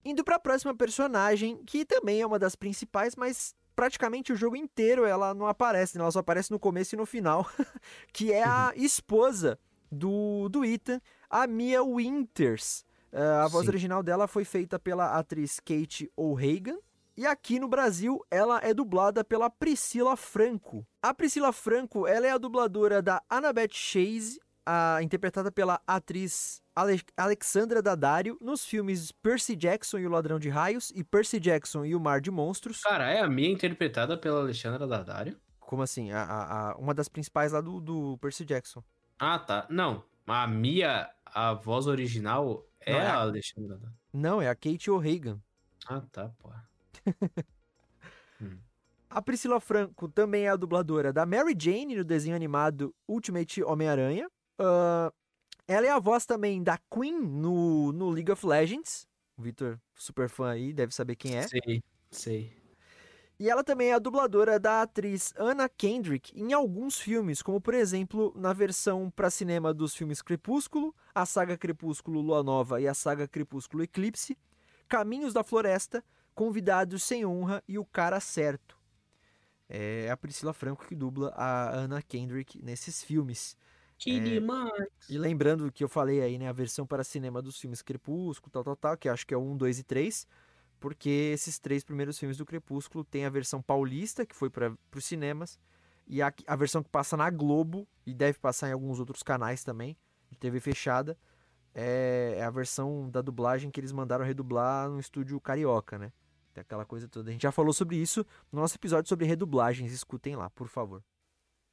Indo 0.04 0.22
para 0.22 0.36
a 0.36 0.38
próxima 0.38 0.74
personagem, 0.74 1.56
que 1.64 1.86
também 1.86 2.20
é 2.20 2.26
uma 2.26 2.38
das 2.38 2.54
principais, 2.54 3.16
mas 3.16 3.54
praticamente 3.74 4.30
o 4.30 4.36
jogo 4.36 4.56
inteiro 4.56 5.06
ela 5.06 5.32
não 5.32 5.46
aparece, 5.46 5.96
né? 5.96 6.02
ela 6.02 6.10
só 6.10 6.18
aparece 6.18 6.50
no 6.50 6.58
começo 6.58 6.94
e 6.94 6.98
no 6.98 7.06
final, 7.06 7.48
que 8.12 8.30
é 8.30 8.44
a 8.44 8.72
esposa 8.76 9.58
do, 9.90 10.50
do 10.50 10.66
Ethan, 10.66 11.00
a 11.30 11.46
Mia 11.46 11.82
Winters. 11.82 12.84
Uh, 13.10 13.42
a 13.42 13.48
voz 13.48 13.64
Sim. 13.64 13.70
original 13.70 14.02
dela 14.02 14.28
foi 14.28 14.44
feita 14.44 14.78
pela 14.78 15.18
atriz 15.18 15.60
Kate 15.60 16.10
O'Hagan, 16.14 16.76
e 17.18 17.26
aqui 17.26 17.58
no 17.58 17.66
Brasil, 17.66 18.24
ela 18.30 18.60
é 18.62 18.72
dublada 18.72 19.24
pela 19.24 19.50
Priscila 19.50 20.16
Franco. 20.16 20.86
A 21.02 21.12
Priscila 21.12 21.52
Franco, 21.52 22.06
ela 22.06 22.28
é 22.28 22.30
a 22.30 22.38
dubladora 22.38 23.02
da 23.02 23.20
Annabeth 23.28 23.72
Chase, 23.72 24.38
a, 24.64 25.02
interpretada 25.02 25.50
pela 25.50 25.82
atriz 25.84 26.62
Ale 26.76 27.00
Alexandra 27.16 27.82
Daddario 27.82 28.38
nos 28.40 28.64
filmes 28.64 29.10
Percy 29.10 29.56
Jackson 29.56 29.98
e 29.98 30.06
o 30.06 30.10
Ladrão 30.10 30.38
de 30.38 30.48
Raios 30.48 30.92
e 30.94 31.02
Percy 31.02 31.40
Jackson 31.40 31.84
e 31.84 31.92
o 31.92 31.98
Mar 31.98 32.20
de 32.20 32.30
Monstros. 32.30 32.82
Cara, 32.82 33.10
é 33.10 33.20
a 33.20 33.28
minha 33.28 33.50
interpretada 33.50 34.16
pela 34.16 34.38
Alexandra 34.38 34.86
Daddario? 34.86 35.36
Como 35.58 35.82
assim? 35.82 36.12
A, 36.12 36.22
a, 36.22 36.70
a, 36.70 36.76
uma 36.76 36.94
das 36.94 37.08
principais 37.08 37.50
lá 37.50 37.60
do, 37.60 37.80
do 37.80 38.16
Percy 38.18 38.44
Jackson. 38.44 38.84
Ah, 39.18 39.40
tá. 39.40 39.66
Não, 39.68 40.04
a 40.24 40.46
Mia, 40.46 41.10
a 41.26 41.52
voz 41.52 41.88
original 41.88 42.64
é, 42.80 42.92
é 42.92 43.06
a 43.06 43.16
Alexandra. 43.16 43.80
Não, 44.12 44.40
é 44.40 44.48
a 44.48 44.54
Kate 44.54 44.88
O'Hagan. 44.88 45.40
Ah, 45.88 46.00
tá, 46.12 46.30
pô. 46.38 46.52
Hum. 48.40 48.58
A 49.10 49.22
Priscila 49.22 49.58
Franco 49.58 50.06
também 50.06 50.44
é 50.44 50.50
a 50.50 50.56
dubladora 50.56 51.14
da 51.14 51.24
Mary 51.24 51.56
Jane 51.58 51.96
no 51.96 52.04
desenho 52.04 52.36
animado 52.36 52.94
Ultimate 53.08 53.62
Homem-Aranha. 53.62 54.28
Uh, 54.60 55.10
ela 55.66 55.86
é 55.86 55.90
a 55.90 55.98
voz 55.98 56.26
também 56.26 56.62
da 56.62 56.78
Queen 56.90 57.18
no, 57.18 57.90
no 57.90 58.10
League 58.10 58.30
of 58.30 58.46
Legends. 58.46 59.08
O 59.38 59.42
Victor, 59.42 59.80
super 59.94 60.28
fã 60.28 60.50
aí, 60.50 60.74
deve 60.74 60.94
saber 60.94 61.16
quem 61.16 61.36
é. 61.36 61.48
Sei, 61.48 61.82
sei. 62.10 62.52
E 63.40 63.48
ela 63.48 63.62
também 63.62 63.90
é 63.90 63.94
a 63.94 63.98
dubladora 63.98 64.58
da 64.58 64.82
atriz 64.82 65.32
Anna 65.38 65.68
Kendrick 65.68 66.32
em 66.38 66.52
alguns 66.52 66.98
filmes, 66.98 67.40
como 67.40 67.60
por 67.60 67.72
exemplo 67.72 68.34
na 68.36 68.52
versão 68.52 69.10
para 69.10 69.30
cinema 69.30 69.72
dos 69.72 69.94
filmes 69.94 70.20
Crepúsculo, 70.20 70.94
a 71.14 71.24
saga 71.24 71.56
Crepúsculo 71.56 72.20
Lua 72.20 72.42
Nova 72.42 72.80
e 72.80 72.88
a 72.88 72.94
saga 72.94 73.28
Crepúsculo 73.28 73.84
Eclipse, 73.84 74.36
Caminhos 74.88 75.32
da 75.32 75.44
Floresta, 75.44 76.04
Convidados 76.38 77.02
Sem 77.02 77.26
Honra 77.26 77.64
e 77.66 77.80
O 77.80 77.84
Cara 77.84 78.20
Certo. 78.20 78.78
É 79.68 80.08
a 80.08 80.16
Priscila 80.16 80.52
Franco 80.52 80.86
que 80.86 80.94
dubla 80.94 81.30
a 81.34 81.76
Anna 81.76 82.00
Kendrick 82.00 82.62
nesses 82.62 83.02
filmes. 83.02 83.56
Que 83.98 84.18
é, 84.18 84.20
demais! 84.20 84.88
E 85.08 85.18
lembrando 85.18 85.72
que 85.72 85.82
eu 85.82 85.88
falei 85.88 86.22
aí, 86.22 86.38
né, 86.38 86.46
a 86.46 86.52
versão 86.52 86.86
para 86.86 87.02
cinema 87.02 87.42
dos 87.42 87.58
filmes 87.58 87.82
Crepúsculo, 87.82 88.52
tal, 88.52 88.62
tal, 88.62 88.76
tal, 88.76 88.96
que 88.96 89.08
acho 89.08 89.26
que 89.26 89.34
é 89.34 89.36
o 89.36 89.40
1, 89.40 89.56
2 89.56 89.80
e 89.80 89.82
3, 89.82 90.28
porque 90.78 91.08
esses 91.34 91.58
três 91.58 91.82
primeiros 91.82 92.16
filmes 92.16 92.36
do 92.36 92.46
Crepúsculo 92.46 93.02
tem 93.02 93.24
a 93.24 93.30
versão 93.30 93.60
paulista, 93.60 94.24
que 94.24 94.36
foi 94.36 94.48
para 94.48 94.72
os 94.94 95.04
cinemas, 95.04 95.58
e 96.06 96.22
a, 96.22 96.32
a 96.46 96.54
versão 96.54 96.84
que 96.84 96.88
passa 96.88 97.16
na 97.16 97.28
Globo, 97.30 97.84
e 98.06 98.14
deve 98.14 98.38
passar 98.38 98.68
em 98.68 98.72
alguns 98.72 99.00
outros 99.00 99.24
canais 99.24 99.64
também, 99.64 99.96
de 100.30 100.38
TV 100.38 100.60
fechada, 100.60 101.18
é, 101.74 102.36
é 102.36 102.44
a 102.44 102.50
versão 102.50 103.10
da 103.10 103.22
dublagem 103.22 103.72
que 103.72 103.80
eles 103.80 103.90
mandaram 103.90 104.24
redublar 104.24 104.88
no 104.88 105.00
estúdio 105.00 105.40
carioca, 105.40 105.98
né? 105.98 106.12
Aquela 106.58 106.84
coisa 106.84 107.08
toda. 107.08 107.30
A 107.30 107.32
gente 107.32 107.42
já 107.42 107.52
falou 107.52 107.72
sobre 107.72 107.96
isso 107.96 108.24
no 108.52 108.60
nosso 108.60 108.76
episódio 108.76 109.08
sobre 109.08 109.26
redublagens, 109.26 109.92
escutem 109.92 110.36
lá, 110.36 110.50
por 110.50 110.68
favor. 110.68 111.02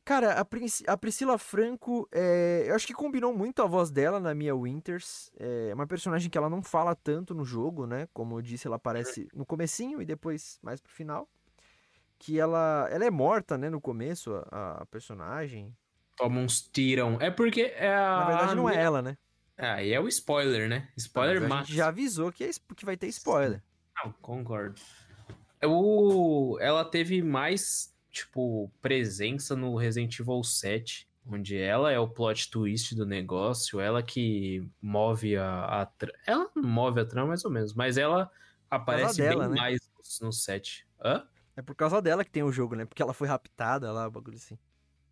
Cara, 0.06 0.34
a, 0.34 0.46
Pris 0.46 0.84
a 0.86 0.96
Priscila 0.96 1.36
Franco, 1.40 2.08
é, 2.12 2.66
eu 2.68 2.76
acho 2.76 2.86
que 2.86 2.94
combinou 2.94 3.36
muito 3.36 3.64
a 3.64 3.66
voz 3.66 3.90
dela 3.90 4.20
na 4.20 4.36
Mia 4.36 4.56
Winters. 4.56 5.32
É 5.36 5.74
uma 5.74 5.88
personagem 5.88 6.30
que 6.30 6.38
ela 6.38 6.48
não 6.48 6.62
fala 6.62 6.94
tanto 6.96 7.34
no 7.34 7.44
jogo, 7.44 7.88
né? 7.88 8.08
Como 8.14 8.38
eu 8.38 8.42
disse, 8.42 8.68
ela 8.68 8.76
aparece 8.76 9.28
no 9.34 9.44
comecinho 9.48 10.00
e 10.00 10.06
depois 10.06 10.60
mais 10.62 10.80
pro 10.80 10.92
final. 10.92 11.28
Que 12.20 12.40
ela, 12.40 12.88
ela 12.92 13.04
é 13.04 13.10
morta, 13.10 13.58
né, 13.58 13.68
no 13.68 13.82
começo, 13.82 14.36
a, 14.52 14.84
a 14.84 14.86
personagem. 14.86 15.76
Toma 16.16 16.40
uns 16.40 16.62
tiram. 16.62 17.18
É 17.20 17.32
porque 17.32 17.74
é 17.76 17.94
a... 17.94 18.20
Na 18.20 18.26
verdade 18.26 18.56
não 18.56 18.70
é 18.70 18.76
ela, 18.80 19.02
né? 19.02 19.18
Ah, 19.58 19.82
e 19.82 19.92
é 19.92 20.00
o 20.00 20.08
spoiler, 20.08 20.70
né? 20.70 20.88
Spoiler 20.98 21.42
mas 21.42 21.52
A 21.52 21.64
gente 21.64 21.76
já 21.76 21.88
avisou 21.88 22.32
que, 22.32 22.44
é, 22.44 22.52
que 22.76 22.86
vai 22.86 22.96
ter 22.96 23.08
spoiler. 23.08 23.64
Não, 23.98 24.12
concordo. 24.22 24.80
O... 25.64 26.58
Ela 26.60 26.84
teve 26.86 27.22
mais, 27.22 27.96
tipo, 28.12 28.72
presença 28.82 29.56
no 29.56 29.76
Resident 29.76 30.20
Evil 30.20 30.44
7, 30.44 31.08
onde 31.28 31.58
ela 31.58 31.92
é 31.92 32.00
o 32.00 32.08
plot 32.08 32.50
twist 32.52 32.96
do 32.96 33.06
negócio, 33.06 33.80
ela 33.80 34.04
que 34.04 34.70
move 34.82 35.38
a, 35.38 35.82
a 35.82 35.86
tra... 35.86 36.12
Ela 36.26 36.50
move 36.56 37.00
a 37.00 37.06
trama 37.06 37.30
mais 37.30 37.44
ou 37.44 37.52
menos, 37.52 37.74
mas 37.74 37.98
ela 37.98 38.32
aparece 38.70 39.22
dela, 39.22 39.48
bem 39.48 39.56
né? 39.56 39.62
mais 39.62 39.80
no, 40.22 40.28
no 40.28 40.34
7. 40.34 40.88
Hã? 41.04 41.28
É 41.56 41.62
por 41.62 41.76
causa 41.76 42.02
dela 42.02 42.24
que 42.24 42.32
tem 42.32 42.44
o 42.44 42.52
jogo, 42.52 42.76
né? 42.76 42.86
Porque 42.86 43.02
ela 43.02 43.14
foi 43.14 43.28
raptada 43.28 43.92
lá, 43.92 44.10
bagulho 44.10 44.38
assim. 44.38 44.58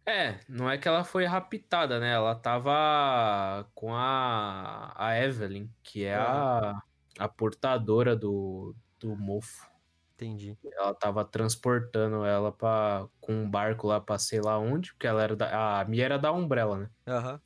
É, 0.05 0.39
não 0.49 0.69
é 0.69 0.77
que 0.77 0.87
ela 0.87 1.05
foi 1.05 1.23
raptada, 1.25 1.99
né? 1.99 2.11
Ela 2.11 2.35
tava 2.35 3.65
com 3.73 3.95
a, 3.95 4.93
a 4.95 5.17
Evelyn, 5.17 5.69
que 5.81 6.03
é 6.03 6.15
a, 6.15 6.81
a 7.17 7.27
portadora 7.27 8.15
do, 8.15 8.75
do 8.99 9.15
mofo. 9.15 9.67
Entendi. 10.15 10.57
Ela 10.77 10.93
tava 10.93 11.25
transportando 11.25 12.23
ela 12.23 12.51
pra, 12.51 13.07
com 13.19 13.33
um 13.33 13.49
barco 13.49 13.87
lá 13.87 13.99
pra 13.99 14.17
sei 14.17 14.39
lá 14.39 14.57
onde, 14.59 14.93
porque 14.93 15.07
ela 15.07 15.23
era 15.23 15.35
da, 15.35 15.81
a 15.81 15.85
Mia 15.85 16.05
era 16.05 16.17
da 16.17 16.31
Umbrella, 16.31 16.77
né? 16.77 16.89
Aham. 17.07 17.41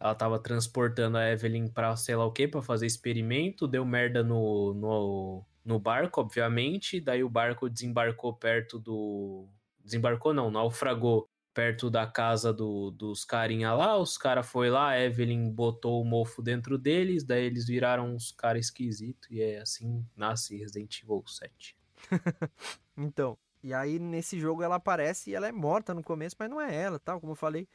Ela 0.00 0.14
tava 0.14 0.38
transportando 0.38 1.18
a 1.18 1.30
Evelyn 1.30 1.68
pra 1.68 1.96
sei 1.96 2.14
lá 2.16 2.24
o 2.24 2.32
que, 2.32 2.46
pra 2.46 2.62
fazer 2.62 2.86
experimento, 2.86 3.66
deu 3.66 3.84
merda 3.84 4.22
no, 4.22 4.72
no, 4.74 5.44
no 5.64 5.78
barco, 5.78 6.20
obviamente, 6.20 7.00
daí 7.00 7.22
o 7.24 7.28
barco 7.28 7.68
desembarcou 7.68 8.32
perto 8.34 8.78
do... 8.78 9.48
Desembarcou 9.84 10.32
não, 10.32 10.50
naufragou 10.50 11.28
perto 11.58 11.90
da 11.90 12.06
casa 12.06 12.52
do, 12.52 12.92
dos 12.92 13.24
carinha 13.24 13.74
lá, 13.74 13.98
os 13.98 14.16
caras 14.16 14.48
foi 14.48 14.70
lá, 14.70 14.90
a 14.90 15.00
Evelyn 15.00 15.50
botou 15.50 16.00
o 16.00 16.04
mofo 16.04 16.40
dentro 16.40 16.78
deles, 16.78 17.24
daí 17.24 17.46
eles 17.46 17.66
viraram 17.66 18.14
uns 18.14 18.30
caras 18.30 18.66
esquisitos, 18.66 19.28
e 19.28 19.42
é 19.42 19.60
assim 19.60 20.06
nasce 20.14 20.56
Resident 20.56 21.02
Evil 21.02 21.24
7. 21.26 21.76
Então, 22.96 23.36
e 23.60 23.74
aí 23.74 23.98
nesse 23.98 24.38
jogo 24.38 24.62
ela 24.62 24.76
aparece 24.76 25.30
e 25.30 25.34
ela 25.34 25.48
é 25.48 25.52
morta 25.52 25.92
no 25.92 26.02
começo, 26.02 26.36
mas 26.38 26.48
não 26.48 26.60
é 26.60 26.72
ela, 26.72 26.98
tal, 27.00 27.20
como 27.20 27.32
eu 27.32 27.36
falei. 27.36 27.66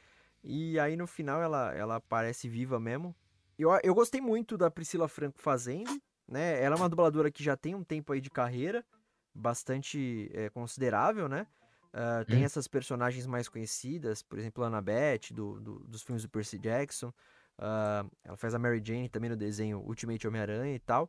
E 0.41 0.79
aí 0.79 0.95
no 0.95 1.05
final 1.05 1.41
ela, 1.41 1.73
ela 1.73 1.95
aparece 1.95 2.47
viva 2.47 2.79
mesmo. 2.79 3.13
Eu, 3.59 3.69
eu 3.83 3.93
gostei 3.93 4.21
muito 4.21 4.57
da 4.57 4.71
Priscila 4.71 5.09
Franco 5.09 5.41
fazendo, 5.41 6.01
né? 6.25 6.61
Ela 6.61 6.75
é 6.75 6.77
uma 6.77 6.89
dubladora 6.89 7.29
que 7.29 7.43
já 7.43 7.57
tem 7.57 7.75
um 7.75 7.83
tempo 7.83 8.13
aí 8.13 8.21
de 8.21 8.29
carreira, 8.29 8.85
bastante 9.33 10.29
é, 10.33 10.49
considerável, 10.49 11.27
né? 11.27 11.47
Uh, 11.93 12.25
tem 12.25 12.39
Hum. 12.41 12.45
essas 12.45 12.67
personagens 12.67 13.27
mais 13.27 13.47
conhecidas, 13.47 14.23
por 14.23 14.39
exemplo, 14.39 14.63
a 14.63 14.67
Annabeth, 14.67 15.31
do, 15.31 15.59
do- 15.59 15.79
dos 15.85 16.01
filmes 16.01 16.23
do 16.23 16.29
Percy 16.29 16.57
Jackson. 16.57 17.13
Ah, 17.57 18.03
ela 18.23 18.35
faz 18.35 18.55
a 18.55 18.59
Mary 18.59 18.81
Jane 18.83 19.07
também 19.07 19.29
no 19.29 19.35
desenho 19.37 19.79
Ultimate 19.79 20.27
Homem-Aranha 20.27 20.73
e 20.75 20.79
tal. 20.79 21.07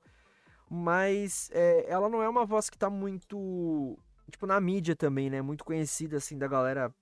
Mas 0.68 1.50
é, 1.52 1.86
ela 1.88 2.08
não 2.08 2.22
é 2.22 2.28
uma 2.28 2.44
voz 2.44 2.68
que 2.68 2.76
tá 2.78 2.90
muito. 2.90 3.98
Tipo, 4.30 4.46
na 4.46 4.60
mídia 4.60 4.94
também, 4.96 5.30
né? 5.30 5.40
Muito 5.42 5.64
conhecida, 5.64 6.16
assim, 6.16 6.36
da 6.36 6.48
galera 6.48 6.92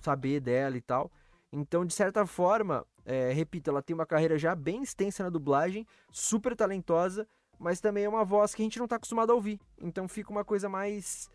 saber 0.00 0.40
dela 0.40 0.76
e 0.76 0.80
tal. 0.80 1.10
Então, 1.52 1.84
de 1.84 1.92
certa 1.92 2.24
forma, 2.26 2.84
é, 3.04 3.32
repito, 3.32 3.70
ela 3.70 3.82
tem 3.82 3.94
uma 3.94 4.06
carreira 4.06 4.38
já 4.38 4.54
bem 4.54 4.82
extensa 4.82 5.22
na 5.22 5.30
dublagem, 5.30 5.86
super 6.10 6.56
talentosa, 6.56 7.26
mas 7.58 7.80
também 7.80 8.04
é 8.04 8.08
uma 8.08 8.24
voz 8.24 8.54
que 8.54 8.62
a 8.62 8.64
gente 8.64 8.78
não 8.78 8.88
tá 8.88 8.96
acostumado 8.96 9.30
a 9.30 9.34
ouvir. 9.34 9.60
Então 9.80 10.08
fica 10.08 10.30
uma 10.30 10.44
coisa 10.44 10.68
mais. 10.68 11.30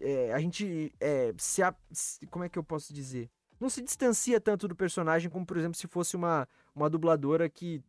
É, 0.00 0.32
a 0.32 0.38
gente 0.38 0.92
é, 1.00 1.34
se, 1.38 1.62
a- 1.62 1.74
se- 1.92 2.26
Como 2.26 2.44
é 2.44 2.48
que 2.48 2.58
eu 2.58 2.64
posso 2.64 2.92
dizer? 2.92 3.30
Não 3.60 3.68
se 3.70 3.80
distancia 3.82 4.40
tanto 4.40 4.66
do 4.68 4.74
personagem 4.76 5.30
como, 5.30 5.46
por 5.46 5.56
exemplo, 5.56 5.76
se 5.78 5.86
fosse 5.86 6.16
uma, 6.16 6.48
uma 6.74 6.90
dubladora 6.90 7.48
que 7.48 7.82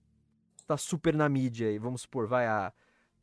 tá 0.67 0.77
super 0.77 1.13
na 1.15 1.27
mídia. 1.27 1.71
E 1.71 1.77
vamos 1.79 2.01
supor, 2.01 2.27
vai 2.27 2.45
a, 2.47 2.71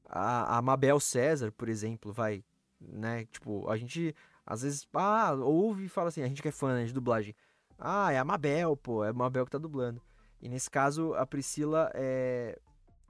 a, 0.07 0.59
a 0.59 0.63
Mabel 0.63 0.99
César, 1.01 1.53
por 1.53 1.69
exemplo, 1.69 2.13
vai, 2.13 2.45
né? 2.81 3.25
Tipo, 3.27 3.69
a 3.71 3.77
gente 3.77 4.15
às 4.45 4.63
vezes, 4.63 4.87
ah, 4.93 5.33
ouve 5.35 5.85
e 5.85 5.89
fala 5.89 6.09
assim, 6.09 6.23
a 6.23 6.27
gente 6.27 6.43
que 6.43 6.49
é 6.49 6.53
fã 6.53 6.75
né, 6.75 6.85
de 6.85 6.93
dublagem. 6.93 7.35
Ah, 7.79 8.13
é 8.13 8.19
a 8.19 8.25
Mabel, 8.25 8.77
pô, 8.77 9.05
é 9.05 9.11
a 9.11 9.13
Mabel 9.13 9.45
que 9.45 9.53
tá 9.53 9.59
dublando. 9.59 10.03
E 10.41 10.49
nesse 10.49 10.69
caso, 10.69 11.15
a 11.15 11.25
Priscila 11.25 11.91
é... 11.95 12.59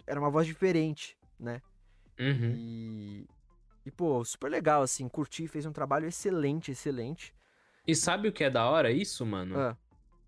era 0.06 0.20
uma 0.20 0.30
voz 0.30 0.46
diferente, 0.46 1.16
né? 1.40 1.62
Uhum. 2.20 2.52
E, 2.54 3.26
e, 3.84 3.90
pô, 3.90 4.24
super 4.24 4.50
legal, 4.50 4.82
assim, 4.82 5.08
curti, 5.08 5.46
fez 5.48 5.66
um 5.66 5.72
trabalho 5.72 6.06
excelente, 6.06 6.70
excelente. 6.72 7.34
E 7.86 7.94
sabe 7.94 8.28
o 8.28 8.32
que 8.32 8.44
é 8.44 8.50
da 8.50 8.68
hora 8.68 8.90
isso, 8.90 9.24
mano? 9.26 9.56
Ah, 9.58 9.76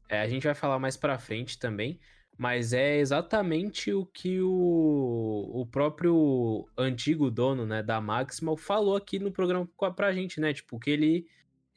É, 0.09 0.21
a 0.21 0.29
gente 0.29 0.45
vai 0.47 0.55
falar 0.55 0.79
mais 0.79 0.97
pra 0.97 1.19
frente 1.19 1.59
também, 1.59 2.01
mas 2.39 2.73
é 2.73 2.99
exatamente 2.99 3.93
o 3.93 4.07
que 4.07 4.41
o, 4.43 5.51
o 5.63 5.67
próprio 5.67 6.69
antigo 6.79 7.31
dono, 7.31 7.67
né, 7.67 7.83
da 7.83 8.01
Maximal 8.01 8.57
falou 8.57 8.97
aqui 8.97 9.19
no 9.19 9.33
programa 9.33 9.69
pra 9.97 10.13
gente, 10.13 10.41
né? 10.41 10.53
Tipo, 10.55 10.79
que 10.81 10.91
ele 10.91 11.27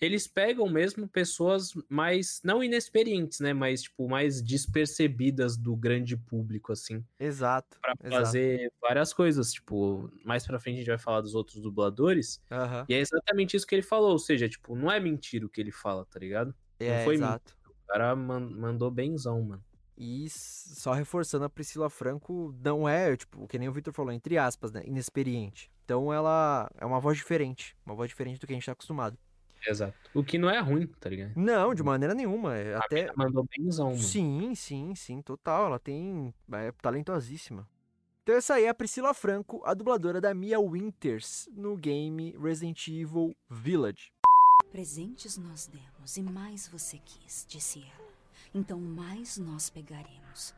eles 0.06 0.28
pegam 0.28 0.70
mesmo 0.70 1.08
pessoas 1.08 1.74
mais 1.90 2.40
não 2.44 2.64
inexperientes, 2.64 3.40
né, 3.40 3.54
mas 3.54 3.84
tipo 3.84 4.08
mais 4.08 4.42
despercebidas 4.42 5.58
do 5.58 5.76
grande 5.76 6.16
público 6.16 6.72
assim, 6.72 7.04
exato. 7.20 7.80
Pra 7.82 7.94
exato. 8.04 8.26
fazer 8.26 8.72
várias 8.82 9.14
coisas, 9.14 9.52
tipo, 9.54 10.10
mais 10.24 10.46
pra 10.46 10.60
frente 10.60 10.76
a 10.76 10.78
gente 10.80 10.88
vai 10.90 10.98
falar 10.98 11.22
dos 11.22 11.36
outros 11.36 11.62
dubladores, 11.62 12.42
Aham. 12.52 12.86
e 12.88 12.94
é 12.94 13.00
exatamente 13.00 13.58
isso 13.58 13.66
que 13.68 13.76
ele 13.76 13.82
falou, 13.82 14.12
ou 14.12 14.20
seja, 14.20 14.48
tipo, 14.48 14.76
não 14.76 14.92
é 14.92 15.00
mentira 15.00 15.46
o 15.46 15.50
que 15.50 15.60
ele 15.62 15.72
fala, 15.72 16.06
tá 16.06 16.20
ligado? 16.20 16.54
É, 16.80 17.04
foi 17.04 17.16
exato. 17.16 17.56
O 17.68 17.88
cara 17.88 18.16
man- 18.16 18.50
mandou 18.52 18.92
benzão, 18.92 19.42
mano. 19.42 19.64
E 19.98 20.28
só 20.30 20.94
reforçando, 20.94 21.46
a 21.46 21.50
Priscila 21.50 21.90
Franco 21.90 22.54
não 22.64 22.88
é, 22.88 23.18
tipo, 23.18 23.48
que 23.48 23.58
nem 23.58 23.68
o 23.68 23.72
Victor 23.74 23.92
falou, 23.94 24.12
entre 24.12 24.38
aspas, 24.38 24.72
né? 24.72 24.84
Inexperiente. 24.86 25.72
Então 25.86 26.14
ela 26.14 26.70
é 26.78 26.86
uma 26.86 27.00
voz 27.00 27.18
diferente. 27.18 27.76
Uma 27.84 27.96
voz 27.96 28.08
diferente 28.10 28.40
do 28.40 28.46
que 28.46 28.54
a 28.54 28.56
gente 28.56 28.66
tá 28.68 28.74
acostumado. 28.74 29.18
Exato. 29.68 29.94
O 30.14 30.24
que 30.24 30.38
não 30.38 30.50
é 30.50 30.60
ruim, 30.60 30.88
tá 31.00 31.10
ligado? 31.10 31.34
Não, 31.36 31.76
de 31.76 31.84
maneira 31.84 32.16
nenhuma. 32.16 32.56
é 32.56 32.76
A 32.76 32.80
Até. 32.80 33.12
mandou 33.16 33.46
benzão, 33.58 33.88
mano. 33.90 34.00
Sim, 34.00 34.56
sim, 34.56 34.96
sim, 34.96 35.22
total. 35.22 35.66
Ela 35.68 35.80
tem. 35.80 36.34
É 36.54 36.72
talentosíssima. 36.82 37.68
Então 38.24 38.36
essa 38.36 38.56
aí 38.56 38.66
é 38.66 38.70
a 38.70 38.74
Priscila 38.74 39.14
Franco, 39.14 39.62
a 39.66 39.74
dubladora 39.74 40.20
da 40.20 40.34
Mia 40.34 40.60
Winters 40.60 41.48
no 41.54 41.78
game 41.78 42.36
Resident 42.38 42.88
Evil 42.88 43.34
Village. 43.50 44.12
Presentes 44.72 45.38
nós 45.38 45.68
demos 45.68 46.18
e 46.18 46.22
mais 46.22 46.68
você 46.68 46.98
quis, 47.06 47.46
disse 47.48 47.80
ela. 47.84 48.08
Então 48.54 48.80
mais 48.82 49.38
nós 49.38 49.70
pegaremos. 49.70 50.54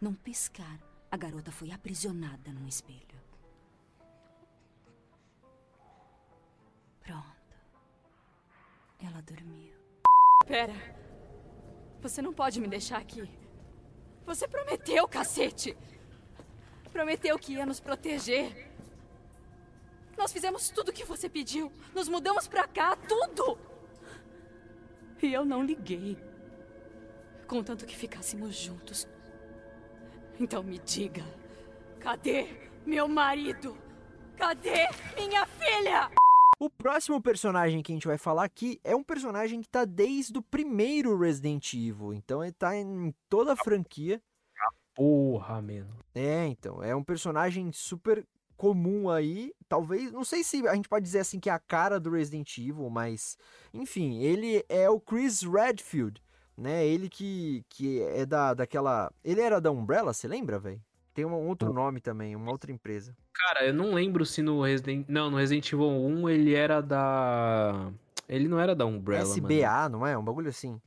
Num 0.00 0.14
piscar, 0.14 0.78
a 1.10 1.16
garota 1.18 1.52
foi 1.52 1.70
aprisionada 1.70 2.50
num 2.50 2.66
espelho. 2.66 3.20
Pronto. 7.02 7.39
Ela 9.02 9.20
dormiu. 9.22 9.72
Pera. 10.46 10.74
Você 12.00 12.22
não 12.22 12.32
pode 12.32 12.60
me 12.60 12.68
deixar 12.68 12.98
aqui. 12.98 13.28
Você 14.26 14.46
prometeu, 14.46 15.06
cacete! 15.08 15.76
Prometeu 16.92 17.38
que 17.38 17.54
ia 17.54 17.66
nos 17.66 17.80
proteger. 17.80 18.70
Nós 20.16 20.32
fizemos 20.32 20.70
tudo 20.70 20.90
o 20.90 20.92
que 20.92 21.04
você 21.04 21.28
pediu. 21.28 21.72
Nos 21.94 22.08
mudamos 22.08 22.46
pra 22.46 22.66
cá, 22.66 22.96
tudo! 22.96 23.58
E 25.22 25.32
eu 25.32 25.44
não 25.44 25.62
liguei. 25.62 26.16
Contanto 27.46 27.86
que 27.86 27.96
ficássemos 27.96 28.54
juntos. 28.54 29.08
Então 30.38 30.62
me 30.62 30.78
diga: 30.78 31.24
cadê 31.98 32.46
meu 32.86 33.06
marido? 33.06 33.76
Cadê 34.36 34.88
minha 35.16 35.46
filha? 35.46 36.10
O 36.62 36.68
próximo 36.68 37.22
personagem 37.22 37.82
que 37.82 37.90
a 37.90 37.94
gente 37.94 38.06
vai 38.06 38.18
falar 38.18 38.44
aqui 38.44 38.78
é 38.84 38.94
um 38.94 39.02
personagem 39.02 39.62
que 39.62 39.68
tá 39.68 39.86
desde 39.86 40.36
o 40.36 40.42
primeiro 40.42 41.16
Resident 41.16 41.72
Evil. 41.72 42.12
Então 42.12 42.44
ele 42.44 42.52
tá 42.52 42.76
em 42.76 43.14
toda 43.30 43.54
a 43.54 43.56
franquia. 43.56 44.22
Porra, 44.94 45.62
mano. 45.62 45.96
É, 46.14 46.44
então, 46.48 46.82
é 46.82 46.94
um 46.94 47.02
personagem 47.02 47.72
super 47.72 48.26
comum 48.58 49.08
aí, 49.08 49.54
talvez, 49.70 50.12
não 50.12 50.22
sei 50.22 50.44
se 50.44 50.68
a 50.68 50.74
gente 50.74 50.86
pode 50.86 51.02
dizer 51.02 51.20
assim 51.20 51.40
que 51.40 51.48
é 51.48 51.52
a 51.52 51.58
cara 51.58 51.98
do 51.98 52.10
Resident 52.10 52.58
Evil, 52.58 52.90
mas 52.90 53.38
enfim, 53.72 54.18
ele 54.18 54.62
é 54.68 54.90
o 54.90 55.00
Chris 55.00 55.40
Redfield, 55.40 56.22
né? 56.54 56.86
Ele 56.86 57.08
que, 57.08 57.64
que 57.70 58.02
é 58.02 58.26
da 58.26 58.52
daquela, 58.52 59.10
ele 59.24 59.40
era 59.40 59.62
da 59.62 59.70
Umbrella, 59.70 60.12
você 60.12 60.28
lembra, 60.28 60.58
velho? 60.58 60.82
Tem 61.14 61.24
um 61.24 61.32
outro 61.48 61.72
nome 61.72 62.02
também, 62.02 62.36
uma 62.36 62.52
outra 62.52 62.70
empresa. 62.70 63.16
Cara, 63.34 63.66
eu 63.66 63.74
não 63.74 63.94
lembro 63.94 64.26
se 64.26 64.42
no 64.42 64.62
Resident... 64.62 65.06
Não, 65.08 65.30
no 65.30 65.36
Resident 65.36 65.72
Evil 65.72 65.88
1 65.88 66.28
ele 66.28 66.54
era 66.54 66.80
da... 66.80 67.90
Ele 68.28 68.46
não 68.48 68.60
era 68.60 68.74
da 68.74 68.86
Umbrella, 68.86 69.28
mano. 69.28 69.34
SBA, 69.34 69.88
não 69.88 70.06
é? 70.06 70.16
Um 70.16 70.22
bagulho 70.24 70.48
assim. 70.48 70.80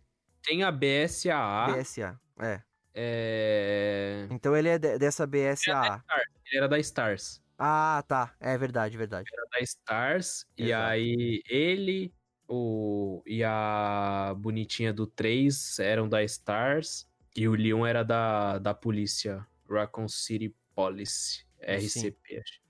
Tem 0.44 0.64
a 0.64 0.72
BSAA. 0.72 1.68
BSA. 1.76 2.20
É. 2.40 2.62
É... 2.94 4.28
Então 4.30 4.56
ele 4.56 4.70
é 4.70 4.78
de- 4.78 4.98
dessa 4.98 5.26
BSA. 5.26 6.04
Ele 6.48 6.58
era 6.58 6.68
da 6.68 6.78
Stars. 6.80 7.42
Ah, 7.58 8.04
tá. 8.08 8.34
É 8.40 8.58
verdade, 8.58 8.98
verdade. 8.98 9.30
Era 9.34 9.44
da 9.52 9.60
Stars. 9.62 10.46
E 10.58 10.66
Exato. 10.66 10.92
aí 10.92 11.42
ele 11.50 12.14
o... 12.48 13.24
e 13.26 13.44
a 13.44 14.36
bonitinha 14.38 14.94
do 14.94 15.08
3 15.08 15.80
eram 15.80 16.08
da 16.08 16.24
Stars. 16.24 17.08
E 17.36 17.48
o 17.48 17.56
Leon 17.56 17.86
era 17.86 18.04
da, 18.04 18.60
da 18.60 18.74
polícia. 18.74 19.46
Raccoon 19.70 20.08
City 20.08 20.54
Police. 20.76 21.46
RCP, 21.66 22.38
acho. 22.40 22.62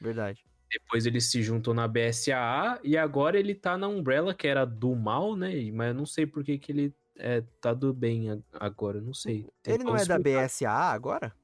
Verdade. 0.00 0.44
Depois 0.70 1.04
ele 1.04 1.20
se 1.20 1.42
juntou 1.42 1.74
na 1.74 1.88
BSAA 1.88 2.80
e 2.84 2.96
agora 2.96 3.38
ele 3.38 3.54
tá 3.54 3.76
na 3.76 3.88
Umbrella, 3.88 4.32
que 4.32 4.46
era 4.46 4.64
do 4.64 4.94
mal, 4.94 5.36
né? 5.36 5.52
Mas 5.72 5.88
eu 5.88 5.94
não 5.94 6.06
sei 6.06 6.26
por 6.26 6.44
que, 6.44 6.58
que 6.58 6.70
ele 6.70 6.94
é, 7.18 7.42
tá 7.60 7.74
do 7.74 7.92
bem 7.92 8.42
agora, 8.52 8.98
eu 8.98 9.02
não 9.02 9.12
sei. 9.12 9.46
Tem 9.62 9.74
Ele 9.74 9.84
não 9.84 9.96
é 9.96 10.04
da 10.04 10.16
explicar. 10.16 10.46
BSA 10.46 10.70
agora? 10.70 11.34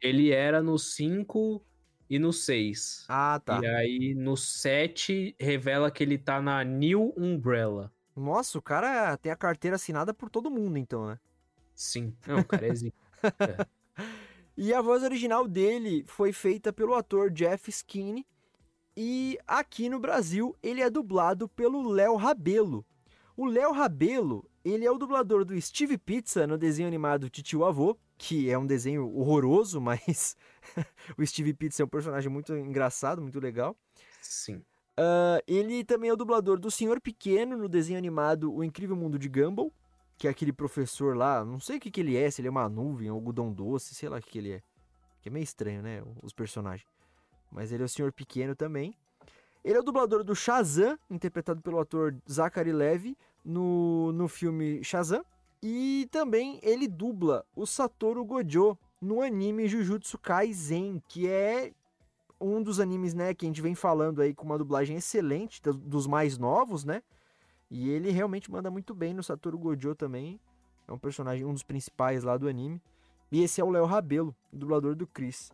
Ele 0.00 0.30
era 0.30 0.62
no 0.62 0.78
5 0.78 1.64
e 2.10 2.18
no 2.18 2.32
6. 2.32 3.06
Ah, 3.08 3.40
tá. 3.44 3.60
E 3.62 3.66
aí 3.66 4.14
no 4.14 4.36
7 4.36 5.34
revela 5.40 5.90
que 5.90 6.02
ele 6.02 6.18
tá 6.18 6.40
na 6.40 6.62
New 6.62 7.12
Umbrella. 7.16 7.90
Nossa, 8.14 8.58
o 8.58 8.62
cara 8.62 9.16
tem 9.16 9.32
a 9.32 9.36
carteira 9.36 9.76
assinada 9.76 10.14
por 10.14 10.30
todo 10.30 10.50
mundo, 10.50 10.78
então, 10.78 11.06
né? 11.06 11.18
Sim. 11.74 12.14
Não, 12.26 12.40
o 12.40 12.44
cara 12.44 12.66
é 12.68 12.74
zica. 12.74 12.94
E 14.56 14.72
a 14.72 14.80
voz 14.80 15.02
original 15.02 15.48
dele 15.48 16.04
foi 16.06 16.32
feita 16.32 16.72
pelo 16.72 16.94
ator 16.94 17.30
Jeff 17.30 17.68
Skinny. 17.70 18.24
E 18.96 19.36
aqui 19.46 19.88
no 19.88 19.98
Brasil 19.98 20.56
ele 20.62 20.80
é 20.80 20.88
dublado 20.88 21.48
pelo 21.48 21.88
Léo 21.88 22.14
Rabelo. 22.14 22.86
O 23.36 23.46
Léo 23.46 23.72
Rabelo, 23.72 24.48
ele 24.64 24.86
é 24.86 24.90
o 24.90 24.96
dublador 24.96 25.44
do 25.44 25.60
Steve 25.60 25.98
Pizza 25.98 26.46
no 26.46 26.56
desenho 26.56 26.86
animado 26.86 27.28
Titio 27.28 27.64
Avô, 27.64 27.98
que 28.16 28.48
é 28.48 28.56
um 28.56 28.64
desenho 28.64 29.12
horroroso, 29.12 29.80
mas 29.82 30.36
o 31.18 31.26
Steve 31.26 31.52
Pizza 31.52 31.82
é 31.82 31.84
um 31.84 31.88
personagem 31.88 32.30
muito 32.30 32.56
engraçado, 32.56 33.20
muito 33.20 33.40
legal. 33.40 33.76
Sim. 34.20 34.62
Uh, 34.96 35.42
ele 35.48 35.82
também 35.82 36.10
é 36.10 36.12
o 36.12 36.16
dublador 36.16 36.60
do 36.60 36.70
Senhor 36.70 37.00
Pequeno 37.00 37.56
no 37.56 37.68
desenho 37.68 37.98
animado 37.98 38.54
O 38.54 38.62
Incrível 38.62 38.94
Mundo 38.94 39.18
de 39.18 39.28
Gumball, 39.28 39.72
que 40.16 40.26
é 40.26 40.30
aquele 40.30 40.52
professor 40.52 41.16
lá, 41.16 41.44
não 41.44 41.58
sei 41.58 41.76
o 41.76 41.80
que, 41.80 41.90
que 41.90 42.00
ele 42.00 42.16
é, 42.16 42.30
se 42.30 42.40
ele 42.40 42.48
é 42.48 42.50
uma 42.50 42.68
nuvem, 42.68 43.08
algodão 43.08 43.52
doce, 43.52 43.94
sei 43.94 44.08
lá 44.08 44.18
o 44.18 44.20
que, 44.20 44.30
que 44.30 44.38
ele 44.38 44.52
é. 44.52 44.62
Que 45.20 45.28
é 45.28 45.32
meio 45.32 45.44
estranho, 45.44 45.82
né, 45.82 46.02
os 46.22 46.32
personagens. 46.32 46.88
Mas 47.50 47.72
ele 47.72 47.82
é 47.82 47.86
o 47.86 47.88
Senhor 47.88 48.12
Pequeno 48.12 48.54
também. 48.54 48.96
Ele 49.64 49.76
é 49.76 49.80
o 49.80 49.82
dublador 49.82 50.22
do 50.22 50.34
Shazam, 50.34 50.98
interpretado 51.10 51.62
pelo 51.62 51.80
ator 51.80 52.14
Zachary 52.30 52.72
Levy 52.72 53.16
no, 53.44 54.12
no 54.12 54.28
filme 54.28 54.84
Shazam. 54.84 55.24
E 55.62 56.06
também 56.10 56.60
ele 56.62 56.86
dubla 56.86 57.46
o 57.56 57.64
Satoru 57.64 58.24
Gojo 58.24 58.76
no 59.00 59.22
anime 59.22 59.66
Jujutsu 59.66 60.18
Kaisen, 60.18 61.02
que 61.08 61.26
é 61.26 61.72
um 62.38 62.62
dos 62.62 62.80
animes, 62.80 63.14
né, 63.14 63.32
que 63.32 63.46
a 63.46 63.48
gente 63.48 63.62
vem 63.62 63.74
falando 63.74 64.20
aí 64.20 64.34
com 64.34 64.44
uma 64.44 64.58
dublagem 64.58 64.96
excelente, 64.96 65.62
dos 65.62 66.06
mais 66.06 66.36
novos, 66.36 66.84
né? 66.84 67.02
E 67.76 67.90
ele 67.90 68.12
realmente 68.12 68.48
manda 68.52 68.70
muito 68.70 68.94
bem 68.94 69.12
no 69.12 69.20
Satoru 69.20 69.58
Gojo 69.58 69.96
também. 69.96 70.38
É 70.86 70.92
um 70.92 70.98
personagem, 70.98 71.44
um 71.44 71.52
dos 71.52 71.64
principais 71.64 72.22
lá 72.22 72.36
do 72.36 72.46
anime. 72.46 72.80
E 73.32 73.42
esse 73.42 73.60
é 73.60 73.64
o 73.64 73.70
Léo 73.70 73.84
Rabelo, 73.84 74.32
dublador 74.52 74.94
do 74.94 75.08
Chris. 75.08 75.50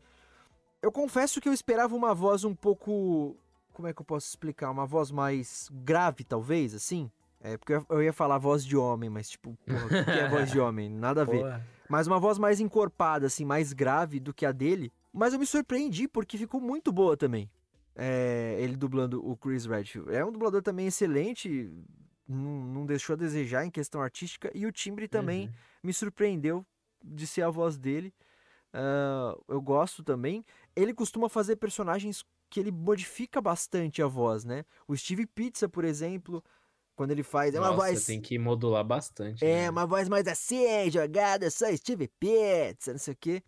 Eu 0.82 0.92
confesso 0.92 1.40
que 1.40 1.48
eu 1.48 1.52
esperava 1.54 1.96
uma 1.96 2.12
voz 2.12 2.44
um 2.44 2.54
pouco. 2.54 3.34
Como 3.72 3.88
é 3.88 3.94
que 3.94 4.02
eu 4.02 4.04
posso 4.04 4.28
explicar? 4.28 4.70
Uma 4.70 4.84
voz 4.84 5.10
mais 5.10 5.70
grave, 5.72 6.22
talvez, 6.22 6.74
assim. 6.74 7.10
É, 7.40 7.56
porque 7.56 7.72
eu 7.88 8.02
ia 8.02 8.12
falar 8.12 8.36
voz 8.36 8.66
de 8.66 8.76
homem, 8.76 9.08
mas 9.08 9.30
tipo, 9.30 9.56
porra, 9.66 9.86
o 9.86 9.88
que 9.88 10.10
é 10.10 10.28
voz 10.28 10.50
de 10.50 10.60
homem? 10.60 10.90
Nada 10.90 11.22
a 11.22 11.24
ver. 11.24 11.38
Porra. 11.38 11.66
Mas 11.88 12.06
uma 12.06 12.20
voz 12.20 12.36
mais 12.36 12.60
encorpada, 12.60 13.28
assim, 13.28 13.46
mais 13.46 13.72
grave 13.72 14.20
do 14.20 14.34
que 14.34 14.44
a 14.44 14.52
dele. 14.52 14.92
Mas 15.10 15.32
eu 15.32 15.38
me 15.38 15.46
surpreendi 15.46 16.06
porque 16.06 16.36
ficou 16.36 16.60
muito 16.60 16.92
boa 16.92 17.16
também. 17.16 17.50
É, 17.96 18.58
ele 18.60 18.76
dublando 18.76 19.26
o 19.26 19.34
Chris 19.38 19.64
Redfield. 19.64 20.14
É 20.14 20.22
um 20.22 20.30
dublador 20.30 20.62
também 20.62 20.86
excelente, 20.86 21.72
não, 22.30 22.64
não, 22.66 22.86
deixou 22.86 23.14
a 23.14 23.16
desejar 23.16 23.64
em 23.64 23.70
questão 23.70 24.00
artística. 24.00 24.50
E 24.54 24.66
o 24.66 24.72
timbre 24.72 25.08
também 25.08 25.46
uhum. 25.46 25.52
me 25.84 25.92
surpreendeu 25.92 26.64
de 27.02 27.26
ser 27.26 27.42
a 27.42 27.50
voz 27.50 27.76
dele. 27.76 28.14
Uh, 28.72 29.42
eu 29.48 29.60
gosto 29.60 30.04
também. 30.04 30.44
Ele 30.76 30.94
costuma 30.94 31.28
fazer 31.28 31.56
personagens 31.56 32.24
que 32.48 32.60
ele 32.60 32.70
modifica 32.70 33.40
bastante 33.40 34.02
a 34.02 34.06
voz, 34.06 34.44
né? 34.44 34.64
O 34.86 34.96
Steve 34.96 35.26
Pizza, 35.26 35.68
por 35.68 35.84
exemplo, 35.84 36.42
quando 36.94 37.10
ele 37.10 37.22
faz. 37.22 37.54
É 37.54 37.58
uma 37.58 37.70
Nossa, 37.70 37.88
voz. 37.88 38.06
tem 38.06 38.20
que 38.20 38.38
modular 38.38 38.84
bastante. 38.84 39.44
É, 39.44 39.62
né? 39.62 39.70
uma 39.70 39.86
voz 39.86 40.08
mais 40.08 40.26
assim, 40.28 40.90
jogada, 40.90 41.50
só 41.50 41.74
Steve 41.76 42.08
Pizza, 42.08 42.92
não 42.92 42.98
sei 42.98 43.14
o 43.14 43.16
quê. 43.18 43.42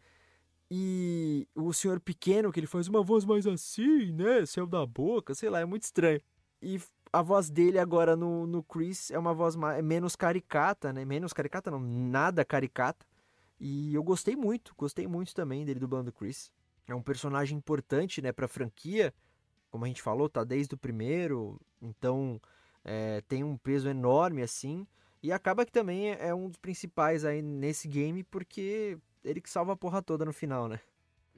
E 0.70 1.46
o 1.54 1.72
senhor 1.72 2.00
pequeno, 2.00 2.50
que 2.50 2.58
ele 2.58 2.66
faz 2.66 2.88
uma 2.88 3.02
voz 3.02 3.24
mais 3.24 3.46
assim, 3.46 4.10
né? 4.12 4.46
Céu 4.46 4.66
da 4.66 4.86
boca, 4.86 5.34
sei 5.34 5.50
lá, 5.50 5.60
é 5.60 5.64
muito 5.64 5.82
estranho. 5.82 6.20
E 6.62 6.80
a 7.12 7.20
voz 7.20 7.50
dele 7.50 7.78
agora 7.78 8.16
no, 8.16 8.46
no 8.46 8.62
Chris 8.62 9.10
é 9.10 9.18
uma 9.18 9.34
voz 9.34 9.54
mais, 9.54 9.84
menos 9.84 10.16
caricata, 10.16 10.92
né? 10.92 11.04
Menos 11.04 11.32
caricata, 11.32 11.70
não, 11.70 11.80
nada 11.80 12.44
caricata. 12.44 13.06
E 13.60 13.94
eu 13.94 14.02
gostei 14.02 14.34
muito, 14.34 14.74
gostei 14.76 15.06
muito 15.06 15.34
também 15.34 15.64
dele 15.64 15.78
dublando 15.78 16.10
o 16.10 16.12
Chris. 16.12 16.50
É 16.88 16.94
um 16.94 17.02
personagem 17.02 17.56
importante, 17.56 18.20
né, 18.22 18.32
pra 18.32 18.48
franquia. 18.48 19.14
Como 19.70 19.84
a 19.84 19.88
gente 19.88 20.02
falou, 20.02 20.28
tá 20.28 20.42
desde 20.42 20.74
o 20.74 20.78
primeiro, 20.78 21.60
então 21.80 22.40
é, 22.84 23.20
tem 23.22 23.44
um 23.44 23.56
peso 23.56 23.88
enorme 23.88 24.42
assim. 24.42 24.86
E 25.22 25.30
acaba 25.30 25.64
que 25.64 25.70
também 25.70 26.10
é, 26.10 26.28
é 26.28 26.34
um 26.34 26.48
dos 26.48 26.58
principais 26.58 27.24
aí 27.24 27.40
nesse 27.40 27.86
game, 27.86 28.24
porque 28.24 28.98
ele 29.22 29.40
que 29.40 29.48
salva 29.50 29.74
a 29.74 29.76
porra 29.76 30.02
toda 30.02 30.24
no 30.24 30.32
final, 30.32 30.66
né? 30.66 30.80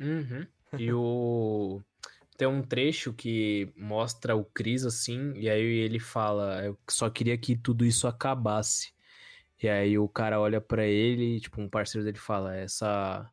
Uhum. 0.00 0.46
E 0.78 0.92
o. 0.92 1.80
Tem 2.36 2.48
um 2.48 2.62
trecho 2.62 3.12
que 3.12 3.72
mostra 3.76 4.34
o 4.34 4.44
Chris 4.44 4.84
assim, 4.84 5.32
e 5.34 5.48
aí 5.48 5.62
ele 5.62 6.00
fala: 6.00 6.64
Eu 6.64 6.78
só 6.88 7.08
queria 7.08 7.38
que 7.38 7.56
tudo 7.56 7.84
isso 7.84 8.08
acabasse. 8.08 8.92
E 9.62 9.68
aí 9.68 9.96
o 9.96 10.08
cara 10.08 10.40
olha 10.40 10.60
para 10.60 10.84
ele, 10.84 11.40
tipo, 11.40 11.60
um 11.60 11.68
parceiro 11.68 12.04
dele 12.04 12.18
fala: 12.18 12.56
Essa. 12.56 13.30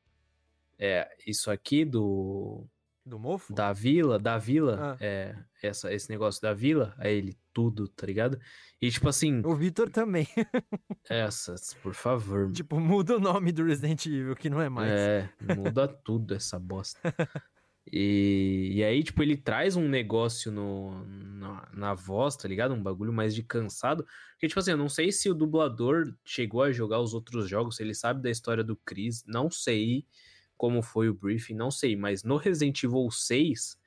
É, 0.78 1.08
isso 1.26 1.50
aqui 1.50 1.84
do. 1.84 2.66
Do 3.04 3.20
mofo? 3.20 3.52
Da 3.54 3.74
vila, 3.74 4.20
da 4.20 4.38
vila, 4.38 4.94
ah. 4.94 4.98
é, 5.04 5.36
essa, 5.64 5.92
esse 5.92 6.08
negócio 6.08 6.40
da 6.40 6.54
vila, 6.54 6.94
aí 7.00 7.16
ele, 7.16 7.36
tudo, 7.52 7.88
tá 7.88 8.06
ligado? 8.06 8.40
E 8.80 8.92
tipo 8.92 9.10
assim. 9.10 9.42
O 9.44 9.56
Victor 9.56 9.90
também. 9.90 10.28
essas, 11.10 11.74
por 11.74 11.96
favor. 11.96 12.52
Tipo, 12.52 12.80
muda 12.80 13.18
o 13.18 13.20
nome 13.20 13.52
do 13.52 13.66
Resident 13.66 14.06
Evil, 14.06 14.36
que 14.36 14.50
não 14.50 14.62
é 14.62 14.70
mais. 14.70 14.92
É, 14.92 15.30
muda 15.58 15.88
tudo 15.88 16.36
essa 16.36 16.60
bosta. 16.60 17.00
E, 17.92 18.72
e 18.74 18.84
aí, 18.84 19.04
tipo, 19.04 19.22
ele 19.24 19.36
traz 19.36 19.76
um 19.76 19.88
negócio 19.88 20.52
no, 20.52 21.04
na, 21.06 21.70
na 21.74 21.94
voz, 21.94 22.36
tá 22.36 22.48
ligado? 22.48 22.74
Um 22.74 22.82
bagulho 22.82 23.12
mais 23.12 23.34
de 23.34 23.44
cansado. 23.44 24.06
Porque, 24.34 24.48
tipo 24.48 24.60
assim, 24.60 24.72
eu 24.72 24.78
não 24.78 24.90
sei 24.90 25.12
se 25.12 25.30
o 25.30 25.34
dublador 25.34 26.14
chegou 26.24 26.64
a 26.64 26.72
jogar 26.72 27.00
os 27.00 27.14
outros 27.14 27.50
jogos, 27.50 27.78
se 27.78 27.84
ele 27.84 27.94
sabe 27.94 28.22
da 28.22 28.30
história 28.30 28.64
do 28.64 28.76
Chris, 28.76 29.24
não 29.26 29.50
sei 29.50 30.06
como 30.58 30.84
foi 30.84 31.10
o 31.10 31.14
briefing, 31.14 31.56
não 31.56 31.72
sei. 31.72 31.96
Mas 31.96 32.24
no 32.24 32.38
Resident 32.38 32.84
Evil 32.84 33.10
6, 33.10 33.78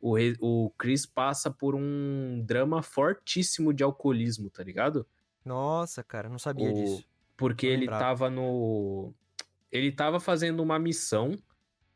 o, 0.00 0.16
o 0.40 0.70
Chris 0.70 1.04
passa 1.04 1.50
por 1.50 1.74
um 1.74 2.42
drama 2.44 2.82
fortíssimo 2.82 3.72
de 3.72 3.84
alcoolismo, 3.84 4.48
tá 4.48 4.64
ligado? 4.64 5.06
Nossa, 5.44 6.02
cara, 6.02 6.28
não 6.28 6.38
sabia 6.38 6.70
o... 6.70 6.74
disso. 6.74 7.04
Porque 7.36 7.66
não 7.66 7.74
ele 7.74 7.86
tava 7.86 8.30
no. 8.30 9.12
Ele 9.70 9.92
tava 9.92 10.18
fazendo 10.18 10.62
uma 10.62 10.78
missão 10.78 11.36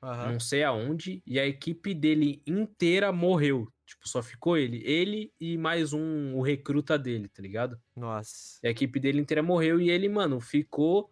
uhum. 0.03 0.33
não 0.33 0.41
sei 0.41 0.63
aonde, 0.63 1.23
e 1.27 1.39
a 1.39 1.47
equipe 1.47 1.95
dele 1.95 2.43
inteira 2.47 3.13
morreu. 3.13 3.69
Tipo, 3.85 4.09
só 4.09 4.23
ficou 4.23 4.57
ele. 4.57 4.83
Ele 4.85 5.33
e 5.41 5.59
mais 5.59 5.93
um, 5.93 6.37
o 6.37 6.43
recruta 6.43 6.99
dele, 6.99 7.29
tá 7.29 7.43
ligado? 7.43 7.81
Nossa. 7.97 8.61
E 8.63 8.69
a 8.69 8.71
equipe 8.71 9.01
dele 9.01 9.21
inteira 9.21 9.43
morreu 9.43 9.81
e 9.81 9.91
ele, 9.91 10.09
mano, 10.09 10.41
ficou 10.41 11.11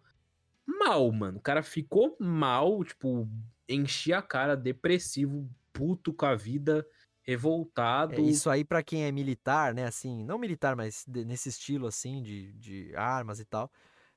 mal, 0.65 1.11
mano. 1.11 1.39
O 1.39 1.41
cara 1.41 1.61
ficou 1.61 2.15
mal, 2.19 2.83
tipo, 2.83 3.27
enchia 3.67 4.19
a 4.19 4.21
cara, 4.21 4.55
depressivo, 4.55 5.49
puto 5.73 6.13
com 6.13 6.25
a 6.25 6.35
vida, 6.35 6.85
revoltado. 7.21 8.15
É, 8.15 8.21
isso 8.21 8.49
aí 8.49 8.63
para 8.63 8.81
quem 8.81 9.03
é 9.03 9.11
militar, 9.11 9.73
né, 9.73 9.85
assim, 9.85 10.23
não 10.23 10.39
militar, 10.39 10.75
mas 10.75 11.05
nesse 11.07 11.49
estilo, 11.49 11.87
assim, 11.87 12.21
de, 12.23 12.53
de 12.53 12.95
armas 12.95 13.39
e 13.39 13.45
tal, 13.45 13.71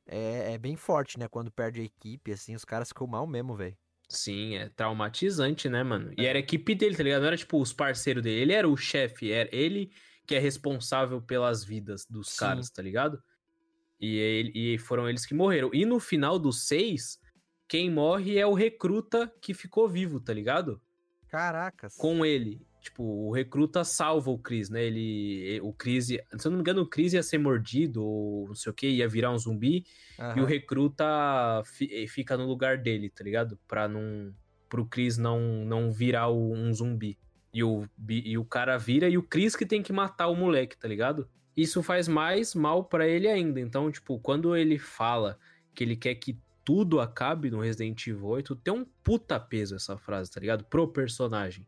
é, 0.07 0.55
é, 0.55 0.59
bem 0.59 0.77
forte, 0.77 1.18
né, 1.18 1.29
quando 1.29 1.51
perde 1.51 1.81
a 1.81 1.85
equipe, 1.85 2.33
assim, 2.33 2.55
os 2.55 2.64
caras 2.64 2.89
ficam 2.89 3.07
mal 3.07 3.27
mesmo, 3.27 3.55
velho. 3.55 3.77
Sim, 4.13 4.57
é 4.57 4.69
traumatizante, 4.69 5.69
né, 5.69 5.83
mano? 5.83 6.13
E 6.19 6.27
é. 6.27 6.29
era 6.29 6.39
a 6.39 6.41
equipe 6.41 6.75
dele, 6.75 6.95
tá 6.95 7.03
ligado? 7.03 7.21
Não 7.21 7.29
era 7.29 7.37
tipo 7.37 7.61
os 7.61 7.73
parceiros 7.73 8.23
dele. 8.23 8.43
Ele 8.43 8.53
era 8.53 8.69
o 8.69 8.77
chefe, 8.77 9.33
era 9.33 9.49
ele 9.53 9.91
que 10.27 10.35
é 10.35 10.39
responsável 10.39 11.21
pelas 11.21 11.65
vidas 11.65 12.07
dos 12.09 12.31
Sim. 12.31 12.39
caras, 12.39 12.71
tá 12.71 12.83
ligado? 12.83 13.23
E, 13.99 14.17
ele, 14.17 14.53
e 14.55 14.79
foram 14.79 15.09
eles 15.09 15.25
que 15.25 15.35
morreram. 15.35 15.71
E 15.73 15.87
no 15.87 15.99
final 15.99 16.39
dos 16.39 16.67
seis, 16.67 17.19
quem 17.67 17.91
morre 17.91 18.39
é 18.39 18.47
o 18.47 18.53
recruta 18.53 19.33
que 19.41 19.55
ficou 19.55 19.89
vivo, 19.89 20.21
tá 20.21 20.33
ligado? 20.33 20.81
Caracas. 21.29 21.97
Com 21.97 22.25
ele. 22.25 22.67
Tipo, 22.83 23.05
o 23.05 23.33
recruta 23.33 23.85
salva 23.85 24.28
o 24.28 24.39
Chris, 24.39 24.68
né? 24.68 24.83
Ele. 24.83 25.61
O 25.62 25.72
Chris. 25.72 26.07
Se 26.07 26.18
eu 26.45 26.51
não 26.51 26.57
me 26.57 26.61
engano, 26.62 26.83
o 26.83 26.87
Chris 26.87 27.12
ia 27.12 27.22
ser 27.22 27.39
mordido, 27.39 28.05
ou 28.05 28.49
não 28.49 28.55
sei 28.57 28.70
o 28.70 28.74
que, 28.74 28.89
ia 28.89 29.07
virar 29.07 29.30
um 29.30 29.39
zumbi. 29.39 29.87
Uhum. 30.18 30.39
E 30.39 30.41
o 30.41 30.45
recruta 30.45 31.62
fi, 31.64 32.07
fica 32.09 32.37
no 32.37 32.45
lugar 32.45 32.76
dele, 32.78 33.09
tá 33.09 33.22
ligado? 33.22 33.57
Pra 33.68 33.87
não. 33.87 34.35
Pro 34.68 34.85
Chris 34.85 35.16
não, 35.16 35.39
não 35.64 35.93
virar 35.93 36.30
um 36.33 36.72
zumbi. 36.74 37.16
E 37.55 37.62
o, 37.62 37.87
e 38.09 38.37
o 38.39 38.45
cara 38.45 38.78
vira 38.78 39.09
e 39.09 39.18
o 39.18 39.22
Chris 39.22 39.55
que 39.55 39.66
tem 39.66 39.83
que 39.83 39.93
matar 39.93 40.28
o 40.28 40.35
moleque, 40.35 40.76
tá 40.76 40.89
ligado? 40.89 41.28
Isso 41.55 41.83
faz 41.83 42.09
mais 42.09 42.55
mal 42.55 42.85
para 42.85 43.07
ele 43.07 43.28
ainda. 43.28 43.61
Então, 43.61 43.93
tipo, 43.93 44.18
quando 44.18 44.57
ele 44.57 44.78
fala 44.78 45.39
que 45.74 45.85
ele 45.85 45.95
quer 45.95 46.14
que 46.14 46.39
tudo 46.64 47.01
acabe 47.01 47.51
no 47.51 47.61
Resident 47.61 48.07
Evil 48.07 48.26
8, 48.26 48.57
tem 48.57 48.72
um 48.72 48.87
puta 49.05 49.39
peso 49.39 49.74
essa 49.74 49.99
frase, 49.99 50.30
tá 50.30 50.41
ligado? 50.41 50.64
Pro 50.64 50.89
personagem. 50.89 51.66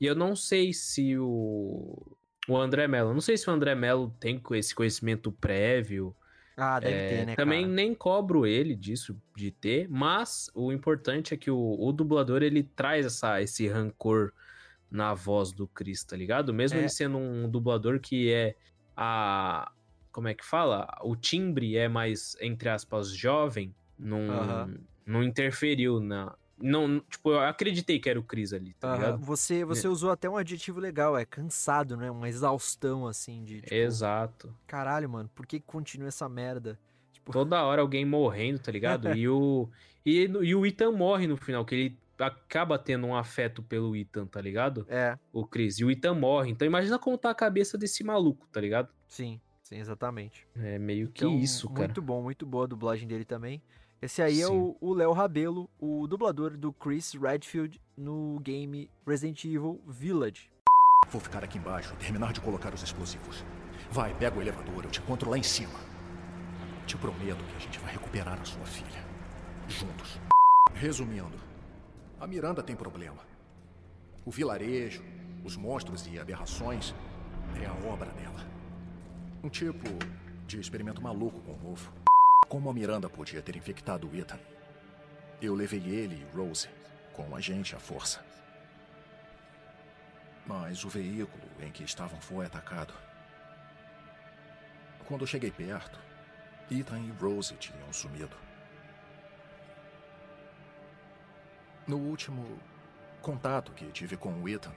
E 0.00 0.06
eu 0.06 0.14
não 0.14 0.36
sei 0.36 0.72
se 0.72 1.16
o, 1.18 2.16
o 2.48 2.56
André 2.56 2.86
Mello, 2.88 3.12
não 3.12 3.20
sei 3.20 3.36
se 3.36 3.48
o 3.48 3.52
André 3.52 3.74
Mello 3.74 4.14
tem 4.20 4.40
esse 4.52 4.74
conhecimento 4.74 5.32
prévio 5.32 6.16
Ah, 6.56 6.80
deve 6.80 6.94
É, 6.94 7.08
ter, 7.08 7.26
né, 7.26 7.36
também 7.36 7.62
cara? 7.62 7.74
nem 7.74 7.94
cobro 7.94 8.46
ele 8.46 8.74
disso, 8.76 9.20
de 9.36 9.50
ter, 9.50 9.88
mas 9.88 10.50
o 10.54 10.72
importante 10.72 11.34
é 11.34 11.36
que 11.36 11.50
o, 11.50 11.76
o 11.78 11.92
dublador 11.92 12.42
ele 12.42 12.62
traz 12.62 13.06
essa, 13.06 13.40
esse 13.42 13.68
rancor 13.68 14.32
na 14.90 15.14
voz 15.14 15.52
do 15.52 15.68
Chris, 15.68 16.04
tá 16.04 16.16
ligado? 16.16 16.54
Mesmo 16.54 16.78
É. 16.78 16.82
ele 16.82 16.88
sendo 16.88 17.18
um 17.18 17.50
dublador 17.50 18.00
que 18.00 18.32
é 18.32 18.56
a. 18.96 19.72
Como 20.12 20.28
é 20.28 20.34
que 20.34 20.44
fala? 20.44 20.88
O 21.02 21.14
timbre 21.16 21.76
é 21.76 21.88
mais, 21.88 22.36
entre 22.40 22.68
aspas, 22.70 23.10
jovem, 23.10 23.76
não, 23.98 24.66
não 25.06 25.22
interferiu 25.22 26.00
na. 26.00 26.37
Não, 26.60 27.00
tipo, 27.00 27.30
eu 27.30 27.40
acreditei 27.40 27.98
que 27.98 28.10
era 28.10 28.18
o 28.18 28.22
Chris 28.22 28.52
ali, 28.52 28.74
tá? 28.74 29.16
Você, 29.16 29.64
você 29.64 29.86
usou 29.86 30.10
até 30.10 30.28
um 30.28 30.36
adjetivo 30.36 30.80
legal, 30.80 31.16
é 31.16 31.24
cansado, 31.24 31.96
né? 31.96 32.10
Uma 32.10 32.28
exaustão, 32.28 33.06
assim, 33.06 33.44
de 33.44 33.60
tipo, 33.60 33.74
Exato. 33.74 34.54
caralho, 34.66 35.08
mano, 35.08 35.30
por 35.34 35.46
que 35.46 35.60
que 35.60 35.66
continua 35.66 36.08
essa 36.08 36.28
merda? 36.28 36.78
Tipo, 37.12 37.32
Toda 37.32 37.62
hora 37.64 37.82
alguém 37.82 38.04
morrendo, 38.04 38.58
tá 38.58 38.70
ligado? 38.70 39.08
e, 39.16 39.28
o, 39.28 39.68
e, 40.04 40.22
e 40.24 40.54
o 40.54 40.64
Ethan 40.64 40.92
morre 40.92 41.26
no 41.26 41.36
final, 41.36 41.64
que 41.64 41.74
ele 41.74 41.98
acaba 42.18 42.78
tendo 42.78 43.06
um 43.06 43.14
afeto 43.14 43.62
pelo 43.62 43.94
Ethan, 43.94 44.26
tá 44.26 44.40
ligado? 44.40 44.86
é, 44.88 45.16
O 45.32 45.46
Chris. 45.46 45.78
E 45.78 45.84
o 45.84 45.90
Ethan 45.90 46.14
morre. 46.14 46.50
Então 46.50 46.66
imagina 46.66 46.98
como 46.98 47.16
tá 47.16 47.30
a 47.30 47.34
cabeça 47.34 47.78
desse 47.78 48.02
maluco, 48.02 48.46
tá 48.52 48.60
ligado? 48.60 48.88
sim, 49.06 49.40
sim, 49.62 49.76
exatamente. 49.76 50.46
É 50.56 50.78
meio 50.78 51.08
que 51.08 51.24
Então, 51.24 51.38
isso, 51.38 51.68
cara. 51.68 51.80
Muito 51.80 52.02
bom, 52.02 52.22
muito 52.22 52.46
boa 52.46 52.64
a 52.64 52.68
dublagem 52.68 53.06
dele 53.06 53.24
também. 53.24 53.62
Esse 54.00 54.22
aí 54.22 54.40
é 54.40 54.46
Sim. 54.46 54.52
o 54.52 54.76
o 54.80 54.94
Léo 54.94 55.12
Rabelo, 55.12 55.68
o 55.80 56.06
dublador 56.06 56.56
do 56.56 56.72
Chris 56.72 57.14
Redfield 57.14 57.80
no 57.96 58.38
game 58.40 58.88
Resident 59.04 59.44
Evil 59.44 59.80
Village. 59.88 60.48
Vou 61.10 61.20
ficar 61.20 61.42
aqui 61.42 61.58
embaixo 61.58 61.96
terminar 61.96 62.32
de 62.32 62.40
colocar 62.40 62.72
os 62.72 62.82
explosivos. 62.82 63.44
Vai, 63.90 64.14
pega 64.14 64.38
o 64.38 64.40
elevador, 64.40 64.84
eu 64.84 64.90
te 64.90 65.00
encontro 65.00 65.28
lá 65.28 65.36
em 65.36 65.42
cima. 65.42 65.80
Te 66.86 66.96
prometo 66.96 67.44
que 67.44 67.56
a 67.56 67.58
gente 67.58 67.78
vai 67.80 67.92
recuperar 67.92 68.40
a 68.40 68.44
sua 68.44 68.64
filha. 68.66 69.04
Juntos. 69.66 70.20
Resumindo, 70.74 71.36
a 72.20 72.26
Miranda 72.26 72.62
tem 72.62 72.76
problema. 72.76 73.26
O 74.24 74.30
vilarejo, 74.30 75.02
os 75.44 75.56
monstros 75.56 76.06
e 76.06 76.20
aberrações 76.20 76.94
é 77.60 77.66
a 77.66 77.90
obra 77.90 78.10
dela. 78.12 78.46
Um 79.42 79.48
tipo 79.48 79.88
de 80.46 80.60
experimento 80.60 81.02
maluco 81.02 81.40
com 81.40 81.52
o 81.52 81.58
mofo. 81.58 81.92
Como 82.48 82.70
a 82.70 82.72
Miranda 82.72 83.10
podia 83.10 83.42
ter 83.42 83.56
infectado 83.56 84.08
o 84.08 84.16
Ethan? 84.16 84.40
Eu 85.40 85.54
levei 85.54 85.80
ele 85.80 86.14
e 86.14 86.36
Rose 86.36 86.66
com 87.12 87.36
a 87.36 87.40
gente 87.40 87.76
à 87.76 87.78
força. 87.78 88.24
Mas 90.46 90.82
o 90.82 90.88
veículo 90.88 91.44
em 91.60 91.70
que 91.70 91.84
estavam 91.84 92.18
foi 92.22 92.46
atacado. 92.46 92.94
Quando 95.06 95.26
cheguei 95.26 95.50
perto, 95.50 96.00
Ethan 96.70 97.00
e 97.00 97.10
Rose 97.20 97.54
tinham 97.56 97.92
sumido. 97.92 98.36
No 101.86 101.98
último 101.98 102.58
contato 103.20 103.72
que 103.72 103.92
tive 103.92 104.16
com 104.16 104.32
o 104.32 104.48
Ethan, 104.48 104.74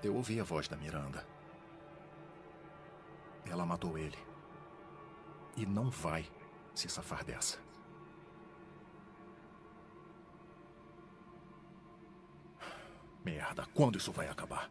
eu 0.00 0.14
ouvi 0.14 0.38
a 0.38 0.44
voz 0.44 0.68
da 0.68 0.76
Miranda. 0.76 1.26
Ela 3.50 3.66
matou 3.66 3.98
ele. 3.98 4.18
E 5.56 5.66
não 5.66 5.90
vai 5.90 6.24
se 6.74 6.88
safar 6.88 7.24
dessa. 7.24 7.58
Merda, 13.24 13.64
quando 13.72 13.96
isso 13.96 14.12
vai 14.12 14.28
acabar? 14.28 14.70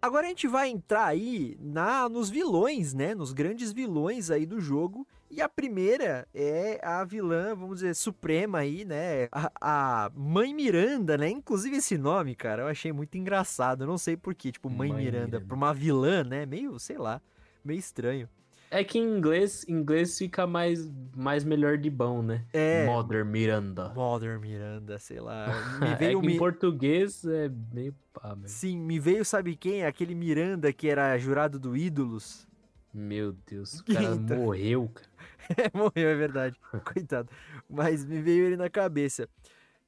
Agora 0.00 0.26
a 0.26 0.28
gente 0.30 0.48
vai 0.48 0.68
entrar 0.68 1.04
aí 1.04 1.56
na 1.60 2.08
nos 2.08 2.30
vilões, 2.30 2.94
né? 2.94 3.14
Nos 3.14 3.32
grandes 3.32 3.72
vilões 3.72 4.30
aí 4.30 4.46
do 4.46 4.60
jogo. 4.60 5.06
E 5.30 5.40
a 5.40 5.48
primeira 5.48 6.28
é 6.34 6.78
a 6.82 7.04
vilã, 7.04 7.54
vamos 7.54 7.76
dizer, 7.76 7.94
suprema 7.94 8.58
aí, 8.58 8.84
né? 8.84 9.28
A, 9.32 10.06
a 10.06 10.10
Mãe 10.14 10.52
Miranda, 10.52 11.16
né? 11.16 11.30
Inclusive 11.30 11.76
esse 11.76 11.96
nome, 11.96 12.34
cara, 12.34 12.62
eu 12.62 12.66
achei 12.66 12.92
muito 12.92 13.16
engraçado. 13.16 13.84
Eu 13.84 13.86
não 13.86 13.96
sei 13.96 14.16
porquê, 14.16 14.52
tipo, 14.52 14.68
Mãe, 14.68 14.88
Mãe 14.90 15.04
Miranda, 15.04 15.26
Miranda. 15.26 15.46
pra 15.46 15.56
uma 15.56 15.72
vilã, 15.72 16.24
né? 16.24 16.44
Meio, 16.44 16.78
sei 16.78 16.98
lá, 16.98 17.20
meio 17.64 17.78
estranho. 17.78 18.28
É 18.74 18.82
que 18.82 18.98
em 18.98 19.18
inglês, 19.18 19.66
em 19.68 19.72
inglês 19.74 20.16
fica 20.16 20.46
mais, 20.46 20.90
mais 21.14 21.44
melhor 21.44 21.76
de 21.76 21.90
bom, 21.90 22.22
né? 22.22 22.46
É. 22.54 22.86
Mother 22.86 23.22
Miranda. 23.22 23.90
Mother 23.90 24.40
Miranda, 24.40 24.98
sei 24.98 25.20
lá. 25.20 25.46
Me 25.78 25.88
é 25.88 25.94
veio 25.96 26.20
que 26.22 26.26
mi- 26.26 26.34
em 26.36 26.38
português 26.38 27.22
é 27.26 27.50
meio 27.70 27.94
pá, 28.14 28.34
meu. 28.34 28.48
Sim, 28.48 28.78
me 28.78 28.98
veio, 28.98 29.26
sabe 29.26 29.56
quem? 29.56 29.84
Aquele 29.84 30.14
Miranda 30.14 30.72
que 30.72 30.88
era 30.88 31.18
jurado 31.18 31.58
do 31.58 31.76
Ídolos. 31.76 32.48
Meu 32.94 33.32
Deus, 33.46 33.80
o 33.80 33.84
cara 33.92 34.16
morreu, 34.16 34.88
cara. 34.94 35.12
É, 35.56 35.76
morreu, 35.76 36.08
é 36.08 36.14
verdade. 36.14 36.56
Coitado. 36.94 37.28
Mas 37.68 38.06
me 38.06 38.22
veio 38.22 38.46
ele 38.46 38.56
na 38.56 38.70
cabeça. 38.70 39.28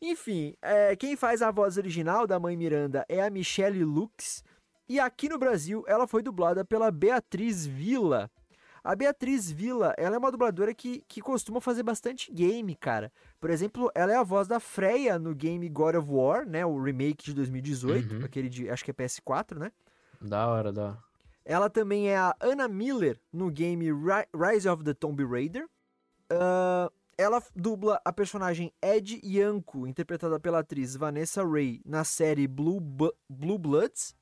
Enfim, 0.02 0.54
é, 0.60 0.94
quem 0.96 1.16
faz 1.16 1.40
a 1.40 1.50
voz 1.50 1.78
original 1.78 2.26
da 2.26 2.38
mãe 2.38 2.54
Miranda 2.56 3.06
é 3.08 3.22
a 3.24 3.30
Michelle 3.30 3.82
Lux. 3.82 4.44
E 4.86 5.00
aqui 5.00 5.28
no 5.28 5.38
Brasil, 5.38 5.82
ela 5.86 6.06
foi 6.06 6.22
dublada 6.22 6.64
pela 6.66 6.90
Beatriz 6.90 7.64
Villa. 7.64 8.30
A 8.84 8.94
Beatriz 8.94 9.50
Villa, 9.50 9.94
ela 9.96 10.14
é 10.16 10.18
uma 10.18 10.30
dubladora 10.30 10.74
que, 10.74 11.02
que 11.08 11.22
costuma 11.22 11.58
fazer 11.58 11.82
bastante 11.82 12.30
game, 12.30 12.74
cara. 12.74 13.10
Por 13.40 13.48
exemplo, 13.48 13.90
ela 13.94 14.12
é 14.12 14.16
a 14.16 14.22
voz 14.22 14.46
da 14.46 14.60
Freya 14.60 15.18
no 15.18 15.34
game 15.34 15.66
God 15.70 15.94
of 15.94 16.06
War, 16.10 16.46
né? 16.46 16.66
O 16.66 16.78
remake 16.82 17.24
de 17.24 17.32
2018, 17.34 18.16
Uhum. 18.16 18.24
aquele 18.26 18.50
de, 18.50 18.68
acho 18.68 18.84
que 18.84 18.90
é 18.90 18.94
PS4, 18.94 19.58
né? 19.58 19.72
Da 20.20 20.46
hora, 20.46 20.70
da 20.70 20.82
hora. 20.88 20.98
Ela 21.46 21.70
também 21.70 22.08
é 22.10 22.16
a 22.18 22.36
Anna 22.40 22.68
Miller 22.68 23.18
no 23.32 23.50
game 23.50 23.86
Ri- 23.86 24.28
Rise 24.34 24.68
of 24.68 24.84
the 24.84 24.92
Tomb 24.92 25.24
Raider. 25.24 25.66
Ah, 26.30 26.90
ela 27.16 27.42
dubla 27.56 28.00
a 28.04 28.12
personagem 28.12 28.72
Ed 28.82 29.20
Yanko, 29.24 29.86
interpretada 29.86 30.38
pela 30.40 30.58
atriz 30.58 30.94
Vanessa 30.96 31.42
Ray, 31.46 31.80
na 31.86 32.02
série 32.04 32.46
Blue, 32.46 32.80
Bu- 32.80 33.14
Blue 33.28 33.58
Bloods. 33.58 34.14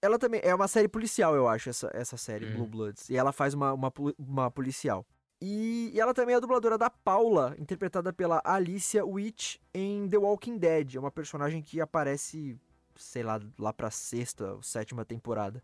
Ela 0.00 0.18
também 0.18 0.40
é 0.44 0.54
uma 0.54 0.68
série 0.68 0.88
policial, 0.88 1.34
eu 1.34 1.48
acho, 1.48 1.68
essa, 1.70 1.90
essa 1.92 2.16
série, 2.16 2.46
Hum. 2.46 2.52
Blue 2.54 2.66
Bloods. 2.66 3.08
E 3.10 3.16
ela 3.16 3.32
faz 3.32 3.52
uma, 3.54 3.72
uma, 3.72 3.92
uma 4.18 4.50
policial. 4.50 5.04
E, 5.40 5.90
e 5.94 6.00
ela 6.00 6.14
também 6.14 6.34
é 6.34 6.36
a 6.36 6.40
dubladora 6.40 6.76
da 6.78 6.90
Paula, 6.90 7.54
interpretada 7.58 8.12
pela 8.12 8.40
Alicia 8.44 9.04
Witch 9.04 9.56
em 9.74 10.08
The 10.08 10.18
Walking 10.18 10.58
Dead. 10.58 10.94
É 10.96 11.00
uma 11.00 11.10
personagem 11.10 11.62
que 11.62 11.80
aparece, 11.80 12.56
sei 12.96 13.22
lá, 13.22 13.40
lá 13.58 13.72
pra 13.72 13.90
sexta 13.90 14.54
ou 14.54 14.62
sétima 14.62 15.04
temporada 15.04 15.62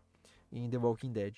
em 0.51 0.69
The 0.69 0.77
Walking 0.77 1.11
Dead. 1.11 1.35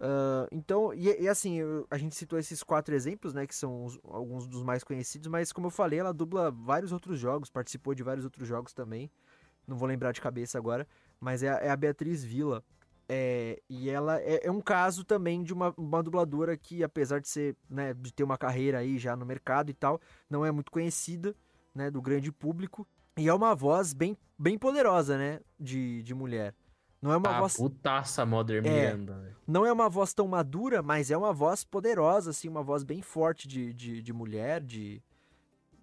Ah, 0.00 0.46
então, 0.50 0.92
e, 0.92 1.22
e 1.22 1.28
assim, 1.28 1.60
eu- 1.60 1.86
a 1.90 1.96
gente 1.96 2.14
citou 2.16 2.38
esses 2.38 2.62
quatro 2.62 2.94
exemplos, 2.94 3.32
né, 3.32 3.46
que 3.46 3.54
são 3.54 3.84
os- 3.84 3.98
alguns 4.04 4.46
dos 4.48 4.62
mais 4.62 4.82
conhecidos, 4.82 5.28
mas 5.28 5.52
como 5.52 5.68
eu 5.68 5.70
falei, 5.70 5.98
ela 6.00 6.12
dubla 6.12 6.50
vários 6.50 6.92
outros 6.92 7.18
jogos, 7.18 7.48
participou 7.50 7.94
de 7.94 8.02
vários 8.02 8.24
outros 8.24 8.48
jogos 8.48 8.72
também. 8.74 9.10
Não 9.66 9.76
vou 9.76 9.86
lembrar 9.86 10.10
de 10.12 10.20
cabeça 10.20 10.58
agora, 10.58 10.86
mas 11.22 11.42
é, 11.44 11.48
a- 11.48 11.58
é 11.58 11.70
a 11.70 11.76
Beatriz 11.76 12.24
Villa. 12.24 12.64
É, 13.08 13.60
e 13.68 13.88
ela 13.88 14.20
é, 14.20 14.46
é 14.46 14.50
um 14.50 14.60
caso 14.60 15.04
também 15.04 15.42
de 15.42 15.52
uma, 15.52 15.72
uma 15.76 16.02
dubladora 16.02 16.56
que, 16.56 16.82
apesar 16.82 17.20
de 17.20 17.28
ser, 17.28 17.56
né, 17.70 17.94
de 17.94 18.12
ter 18.12 18.24
uma 18.24 18.36
carreira 18.36 18.78
aí 18.78 18.98
já 18.98 19.14
no 19.14 19.24
mercado 19.24 19.70
e 19.70 19.74
tal, 19.74 20.00
não 20.28 20.44
é 20.44 20.50
muito 20.50 20.70
conhecida, 20.72 21.34
né, 21.74 21.90
do 21.90 22.00
grande 22.02 22.32
público. 22.32 22.86
E 23.18 23.28
é 23.28 23.34
uma 23.34 23.54
voz 23.54 23.92
bem, 23.92 24.16
bem 24.38 24.58
poderosa, 24.58 25.16
né, 25.16 25.40
de, 25.60 26.02
de 26.02 26.14
mulher. 26.14 26.54
Não 27.00 27.12
é 27.12 27.16
uma 27.16 27.36
Ah, 27.36 27.40
voz 27.40 27.56
putaça 27.56 28.24
Mother 28.24 28.64
É. 28.64 28.70
Miranda, 28.70 29.36
não 29.46 29.66
é 29.66 29.72
uma 29.72 29.88
voz 29.90 30.14
tão 30.14 30.26
madura, 30.26 30.82
mas 30.82 31.10
é 31.10 31.16
uma 31.16 31.32
voz 31.32 31.64
poderosa, 31.64 32.30
assim, 32.30 32.48
uma 32.48 32.62
voz 32.62 32.82
bem 32.82 33.02
forte 33.02 33.46
de, 33.46 33.72
de, 33.74 34.00
de 34.02 34.12
mulher, 34.12 34.60
de. 34.62 35.02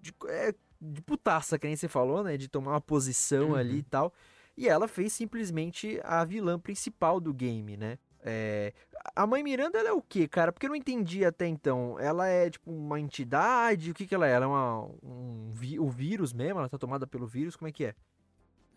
De, 0.02 0.14
é, 0.30 0.54
de 0.82 1.02
putaça, 1.02 1.60
que 1.60 1.68
nem 1.68 1.76
você 1.76 1.90
falou, 1.90 2.24
né? 2.24 2.38
De 2.38 2.48
tomar 2.48 2.72
uma 2.72 2.82
posição 2.82 3.50
Uhum. 3.50 3.56
ali 3.56 3.80
e 3.80 3.84
tal. 3.84 4.14
E 4.60 4.68
ela 4.68 4.89
fez 4.89 5.14
simplesmente 5.14 6.01
a 6.03 6.26
vilã 6.26 6.60
principal 6.60 7.22
do 7.22 7.34
game, 7.34 7.78
né? 7.78 7.97
É, 8.22 8.74
a 9.16 9.26
mãe 9.26 9.41
Miranda, 9.41 9.80
ela 9.80 9.88
é 9.88 9.93
o 9.93 10.01
quê, 10.01 10.28
cara? 10.28 10.51
Porque 10.51 10.66
eu 10.66 10.70
não 10.70 10.76
entendi 10.76 11.24
até 11.24 11.47
então. 11.47 11.97
Ela 11.97 12.28
é, 12.28 12.49
tipo, 12.49 12.70
uma 12.70 12.99
entidade? 12.99 13.91
O 13.91 13.93
que 13.93 14.05
que 14.05 14.14
ela 14.14 14.28
é? 14.28 14.32
Ela 14.32 14.43
é 14.43 14.47
uma, 14.49 14.84
um, 15.01 15.49
vi- 15.53 15.80
o 15.80 15.88
vírus 15.89 16.34
mesmo? 16.34 16.60
Ela 16.60 16.68
tá 16.68 16.78
tomada 16.78 17.07
pelo 17.07 17.26
vírus? 17.26 17.55
Como 17.55 17.70
é 17.70 17.72
que 17.72 17.86
é? 17.86 17.95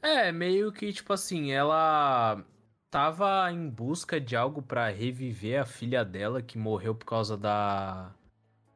É, 0.00 0.30
meio 0.30 0.70
que, 0.70 0.92
tipo 0.92 1.12
assim, 1.12 1.50
ela 1.50 2.44
tava 2.88 3.50
em 3.50 3.68
busca 3.68 4.20
de 4.20 4.36
algo 4.36 4.62
pra 4.62 4.88
reviver 4.88 5.60
a 5.60 5.66
filha 5.66 6.04
dela 6.04 6.40
que 6.40 6.56
morreu 6.56 6.94
por 6.94 7.06
causa 7.06 7.36
da. 7.36 8.14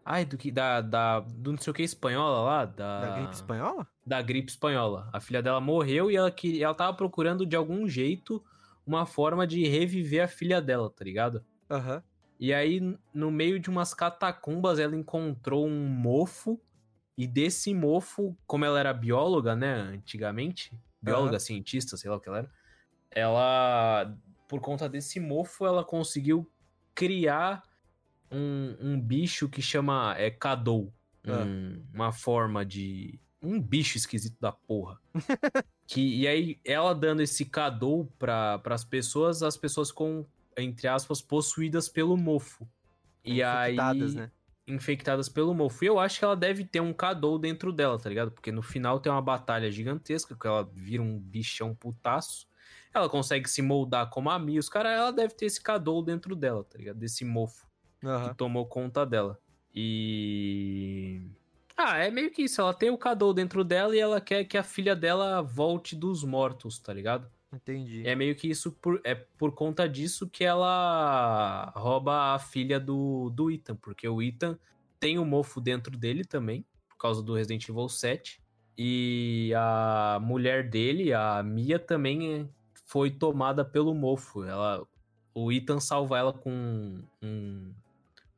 Ai, 0.09 0.24
do 0.24 0.38
que. 0.38 0.52
Da. 0.52 0.80
da 0.80 1.18
do 1.18 1.50
não 1.50 1.59
sei 1.59 1.72
o 1.72 1.74
que 1.74 1.82
espanhola 1.82 2.40
lá? 2.40 2.64
Da, 2.64 3.00
Da 3.00 3.16
gripe 3.16 3.34
espanhola? 3.34 3.88
Da 4.07 4.22
gripe 4.22 4.50
espanhola. 4.52 5.11
A 5.12 5.18
filha 5.18 5.42
dela 5.42 5.61
morreu 5.61 6.09
e 6.09 6.16
ela, 6.16 6.30
queria, 6.30 6.66
ela 6.66 6.74
tava 6.74 6.96
procurando 6.96 7.44
de 7.44 7.57
algum 7.57 7.88
jeito 7.88 8.40
uma 8.86 9.04
forma 9.04 9.44
de 9.44 9.66
reviver 9.66 10.22
a 10.22 10.28
filha 10.28 10.62
dela, 10.62 10.88
tá 10.88 11.04
ligado? 11.04 11.44
Aham. 11.68 12.00
E 12.38 12.54
aí, 12.54 12.80
no 13.12 13.30
meio 13.32 13.59
de 13.59 13.68
umas 13.68 13.92
catacumbas, 13.92 14.78
ela 14.78 14.94
encontrou 14.94 15.66
um 15.66 15.88
mofo. 15.88 16.61
E 17.18 17.26
desse 17.26 17.74
mofo, 17.74 18.36
como 18.46 18.64
ela 18.64 18.78
era 18.78 18.92
bióloga, 18.92 19.57
né, 19.57 19.72
antigamente, 19.72 20.78
bióloga, 21.00 21.36
Aham. 21.36 21.40
cientista, 21.40 21.96
sei 21.96 22.11
lá 22.11 22.16
o 22.18 22.20
que 22.20 22.28
ela 22.28 22.38
era, 22.40 22.50
ela, 23.11 24.14
por 24.46 24.61
conta 24.61 24.86
desse 24.86 25.18
mofo, 25.18 25.66
ela 25.66 25.82
conseguiu 25.82 26.46
criar 26.94 27.62
um, 28.31 28.77
um 28.81 29.01
bicho 29.01 29.49
que 29.49 29.62
chama 29.62 30.14
é, 30.18 30.31
Cadou. 30.31 30.93
Ah. 31.27 31.45
Um- 31.45 31.83
uma 31.93 32.12
forma 32.12 32.64
de. 32.64 33.20
Um 33.43 33.61
bicho 33.61 33.97
esquisito 33.97 34.37
da 34.41 34.51
porra. 34.51 34.99
que, 35.87 36.01
e 36.20 36.27
aí, 36.27 36.59
ela 36.64 36.95
dando 36.95 37.20
esse 37.22 37.45
Cadou 37.45 38.07
para 38.18 38.61
as 38.64 38.85
pessoas, 38.85 39.43
as 39.43 39.57
pessoas 39.57 39.93
com, 39.93 40.27
entre 40.57 40.89
aspas, 40.89 41.20
possuídas 41.20 41.89
pelo 41.89 42.16
mofo. 42.16 42.66
E 43.24 43.41
Infectadas, 43.41 44.11
aí. 44.12 44.22
né? 44.22 44.31
Infectadas 44.66 45.29
pelo 45.29 45.55
mofo. 45.55 45.85
E 45.85 45.89
eu 45.89 45.99
acho 45.99 46.18
que 46.18 46.24
ela 46.24 46.37
deve 46.37 46.64
ter 46.64 46.81
um 46.81 46.93
Cadou 46.93 47.39
dentro 47.39 47.72
dela, 47.72 47.99
tá 47.99 48.09
ligado? 48.09 48.31
Porque 48.33 48.51
no 48.51 48.62
final 48.62 48.99
tem 48.99 49.12
uma 49.12 49.22
batalha 49.22 49.70
gigantesca, 49.70 50.35
que 50.35 50.47
ela 50.47 50.68
vira 50.74 51.03
um 51.03 51.18
bichão 51.18 51.74
putaço. 51.74 52.49
Ela 52.93 53.09
consegue 53.09 53.49
se 53.49 53.61
moldar 53.61 54.09
como 54.09 54.31
a 54.31 54.39
Mia. 54.39 54.59
Os 54.59 54.68
caras, 54.68 54.93
ela 54.93 55.12
deve 55.12 55.35
ter 55.35 55.45
esse 55.47 55.61
Cadou 55.61 56.03
dentro 56.03 56.35
dela, 56.35 56.64
tá 56.64 56.79
ligado? 56.79 56.99
Desse 56.99 57.24
mofo 57.24 57.65
Aham. 58.07 58.28
que 58.30 58.34
tomou 58.36 58.66
conta 58.66 59.04
dela. 59.04 59.38
E. 59.74 61.20
Ah, 61.76 61.98
é 61.98 62.11
meio 62.11 62.30
que 62.30 62.42
isso. 62.42 62.61
Ela 62.61 62.72
tem 62.72 62.90
o 62.90 62.96
Cadou 62.96 63.34
dentro 63.34 63.62
dela 63.62 63.94
e 63.94 63.98
ela 63.98 64.20
quer 64.20 64.44
que 64.44 64.57
a 64.57 64.62
filha 64.62 64.96
dela 64.96 65.42
volte 65.42 65.94
dos 65.94 66.24
mortos, 66.24 66.78
tá 66.78 66.92
ligado? 66.92 67.28
Entendi. 67.52 68.07
É 68.07 68.14
meio 68.14 68.34
que 68.34 68.48
isso 68.48 68.72
por, 68.72 69.00
é 69.04 69.14
por 69.14 69.52
conta 69.52 69.88
disso 69.88 70.28
que 70.28 70.44
ela 70.44 71.72
rouba 71.76 72.34
a 72.34 72.38
filha 72.38 72.80
do, 72.80 73.30
do 73.30 73.50
Ethan, 73.50 73.76
porque 73.76 74.09
o 74.09 74.20
Ethan 74.22 74.59
tem 74.98 75.18
o 75.18 75.24
mofo 75.24 75.61
dentro 75.61 75.96
dele 75.96 76.24
também, 76.24 76.64
por 76.88 76.96
causa 76.96 77.22
do 77.22 77.34
Resident 77.34 77.68
Evil 77.68 77.88
7. 77.88 78.40
E 78.78 79.52
a 79.57 80.18
mulher 80.22 80.68
dele, 80.68 81.12
a 81.12 81.42
Mia, 81.42 81.78
também 81.78 82.34
é- 82.40 82.46
foi 82.86 83.11
tomada 83.11 83.64
pelo 83.64 83.94
mofo. 83.94 84.44
Ela, 84.44 84.86
o 85.34 85.50
Ethan 85.52 85.80
salva 85.80 86.18
ela 86.18 86.32
com 86.32 87.00
um- 87.22 87.72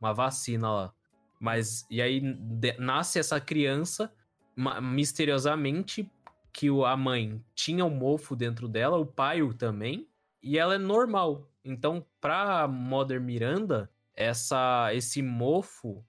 uma 0.00 0.12
vacina 0.12 0.70
lá. 0.70 0.94
Mas, 1.40 1.86
e 1.90 2.02
aí 2.02 2.20
de- 2.20 2.76
nasce 2.78 3.18
essa 3.18 3.40
criança 3.40 4.12
ma- 4.56 4.80
misteriosamente 4.80 6.10
que 6.52 6.70
o- 6.70 6.84
a 6.84 6.96
mãe 6.96 7.44
tinha 7.54 7.84
o 7.84 7.90
mofo 7.90 8.34
dentro 8.34 8.68
dela, 8.68 8.96
o 8.98 9.06
pai 9.06 9.42
o 9.42 9.54
também, 9.54 10.08
e 10.42 10.58
ela 10.58 10.74
é 10.74 10.78
normal. 10.78 11.48
Então, 11.64 12.04
pra 12.20 12.66
Mother 12.66 13.20
Miranda, 13.20 13.90
essa 14.14 14.92
esse 14.94 15.22
mofo, 15.22 16.04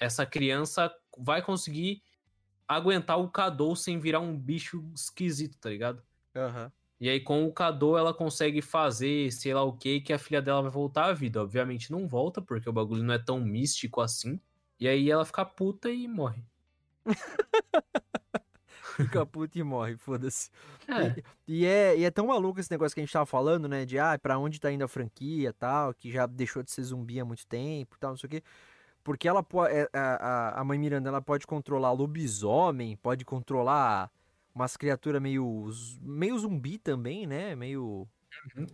essa 0.00 0.26
criança 0.26 0.92
vai 1.18 1.42
conseguir 1.42 2.02
aguentar 2.66 3.20
o 3.20 3.28
Cadou 3.30 3.76
sem 3.76 4.00
virar 4.00 4.20
um 4.20 4.36
bicho 4.36 4.90
esquisito, 4.94 5.58
tá 5.58 5.68
ligado? 5.68 6.02
Aham. 6.34 6.72
E 7.02 7.10
aí, 7.10 7.18
com 7.18 7.44
o 7.44 7.52
Cadou, 7.52 7.98
ela 7.98 8.14
consegue 8.14 8.62
fazer 8.62 9.32
sei 9.32 9.52
lá 9.52 9.64
o 9.64 9.72
que, 9.72 10.00
que 10.00 10.12
a 10.12 10.18
filha 10.20 10.40
dela 10.40 10.62
vai 10.62 10.70
voltar 10.70 11.06
à 11.06 11.12
vida. 11.12 11.42
Obviamente 11.42 11.90
não 11.90 12.06
volta, 12.06 12.40
porque 12.40 12.70
o 12.70 12.72
bagulho 12.72 13.02
não 13.02 13.12
é 13.12 13.18
tão 13.18 13.40
místico 13.40 14.00
assim. 14.00 14.38
E 14.78 14.86
aí 14.86 15.10
ela 15.10 15.24
fica 15.24 15.44
puta 15.44 15.90
e 15.90 16.06
morre. 16.06 16.44
Fica 18.94 19.26
puto 19.26 19.58
e 19.58 19.62
morre, 19.64 19.96
foda-se. 19.96 20.50
É. 20.86 21.22
E 21.48 21.66
é, 21.66 21.98
e 21.98 22.04
é 22.04 22.10
tão 22.10 22.26
maluco 22.28 22.60
esse 22.60 22.70
negócio 22.70 22.94
que 22.94 23.00
a 23.00 23.04
gente 23.04 23.12
tava 23.12 23.26
falando, 23.26 23.66
né? 23.66 23.84
De 23.84 23.98
ah, 23.98 24.16
pra 24.16 24.38
onde 24.38 24.60
tá 24.60 24.70
indo 24.70 24.84
a 24.84 24.88
franquia 24.88 25.48
e 25.48 25.52
tal, 25.52 25.94
que 25.94 26.12
já 26.12 26.26
deixou 26.26 26.62
de 26.62 26.70
ser 26.70 26.82
zumbi 26.82 27.18
há 27.18 27.24
muito 27.24 27.44
tempo 27.46 27.96
e 27.96 27.98
tal, 27.98 28.10
não 28.10 28.16
sei 28.16 28.28
o 28.28 28.30
quê. 28.30 28.42
Porque 29.02 29.26
ela 29.26 29.42
pode. 29.42 29.74
A, 29.74 29.88
a, 29.94 30.60
a 30.60 30.64
mãe 30.64 30.78
Miranda 30.78 31.08
ela 31.08 31.22
pode 31.22 31.48
controlar 31.48 31.90
lobisomem, 31.90 32.96
pode 32.96 33.24
controlar 33.24 34.08
umas 34.54 34.76
criaturas 34.76 35.20
meio. 35.20 35.68
meio 36.00 36.38
zumbi 36.38 36.78
também, 36.78 37.26
né? 37.26 37.54
Meio. 37.54 38.08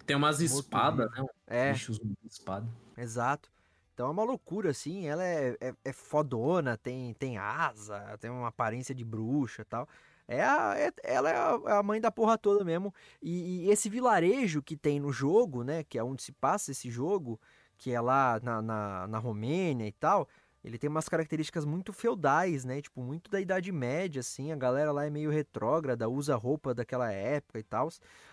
Tem 0.07 0.16
umas 0.16 0.41
espadas, 0.41 1.11
né? 1.12 1.24
É, 1.47 1.72
Bichos 1.72 1.97
zumbi 1.97 2.16
espada. 2.24 2.68
exato. 2.97 3.51
Então 3.95 4.07
é 4.09 4.11
uma 4.11 4.22
loucura, 4.24 4.70
assim. 4.70 5.07
Ela 5.07 5.24
é, 5.24 5.57
é, 5.61 5.74
é 5.85 5.93
fodona, 5.93 6.76
tem, 6.76 7.14
tem 7.14 7.37
asa, 7.39 8.16
tem 8.20 8.31
uma 8.31 8.49
aparência 8.49 8.95
de 8.95 9.05
bruxa 9.05 9.62
e 9.62 9.64
tal. 9.64 9.89
É 10.29 10.43
a, 10.45 10.74
é- 10.79 10.93
ela 11.03 11.31
é 11.31 11.37
a, 11.37 11.61
é 11.66 11.72
a 11.79 11.83
mãe 11.83 12.01
da 12.01 12.11
porra 12.11 12.39
toda 12.39 12.64
mesmo. 12.64 12.95
E, 13.20 13.66
e 13.66 13.70
esse 13.70 13.89
vilarejo 13.89 14.62
que 14.62 14.76
tem 14.76 15.01
no 15.01 15.12
jogo, 15.12 15.64
né? 15.64 15.83
Que 15.85 15.99
é 15.99 16.05
onde 16.05 16.22
se 16.22 16.33
passa 16.33 16.70
esse 16.70 16.91
jogo, 16.91 17.41
que 17.76 17.91
é 17.93 18.01
lá 18.01 18.39
na, 18.43 18.62
na, 18.62 19.07
na 19.09 19.18
Romênia 19.18 19.87
e 19.87 19.93
tal. 19.93 20.29
Ele 20.65 20.77
tem 20.77 20.91
umas 20.91 21.09
características 21.09 21.65
muito 21.65 21.93
feudais, 21.93 22.65
né? 22.65 22.83
Tipo, 22.83 23.01
muito 23.01 23.31
da 23.31 23.41
Idade 23.41 23.71
Média, 23.71 24.21
assim. 24.21 24.51
A 24.51 24.57
galera 24.57 24.91
lá 24.91 25.07
é 25.07 25.11
meio 25.11 25.31
retrógrada, 25.31 26.09
usa 26.09 26.35
roupa 26.35 26.75
daquela 26.75 27.13
época 27.13 27.59
e 27.59 27.63
tal. 27.63 27.89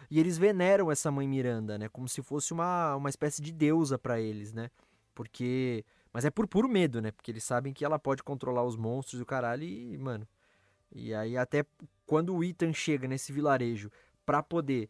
E 0.09 0.19
eles 0.19 0.37
veneram 0.37 0.91
essa 0.91 1.11
mãe 1.11 1.27
Miranda, 1.27 1.77
né? 1.77 1.87
Como 1.87 2.09
se 2.09 2.21
fosse 2.21 2.51
uma, 2.51 2.95
uma 2.95 3.09
espécie 3.09 3.41
de 3.41 3.51
deusa 3.51 3.97
pra 3.97 4.19
eles, 4.19 4.51
né? 4.53 4.69
Porque. 5.13 5.85
Mas 6.11 6.25
é 6.25 6.29
por 6.29 6.47
puro 6.47 6.67
medo, 6.67 7.01
né? 7.01 7.11
Porque 7.11 7.29
eles 7.29 7.43
sabem 7.43 7.73
que 7.73 7.83
ela 7.83 7.99
pode 7.99 8.23
controlar 8.23 8.63
os 8.63 8.75
monstros 8.75 9.19
e 9.19 9.23
o 9.23 9.25
caralho 9.25 9.63
e, 9.63 9.97
mano. 9.97 10.27
E 10.91 11.13
aí, 11.13 11.37
até 11.37 11.65
quando 12.05 12.33
o 12.35 12.43
Ethan 12.43 12.73
chega 12.73 13.07
nesse 13.07 13.33
vilarejo 13.33 13.91
pra 14.25 14.41
poder 14.41 14.89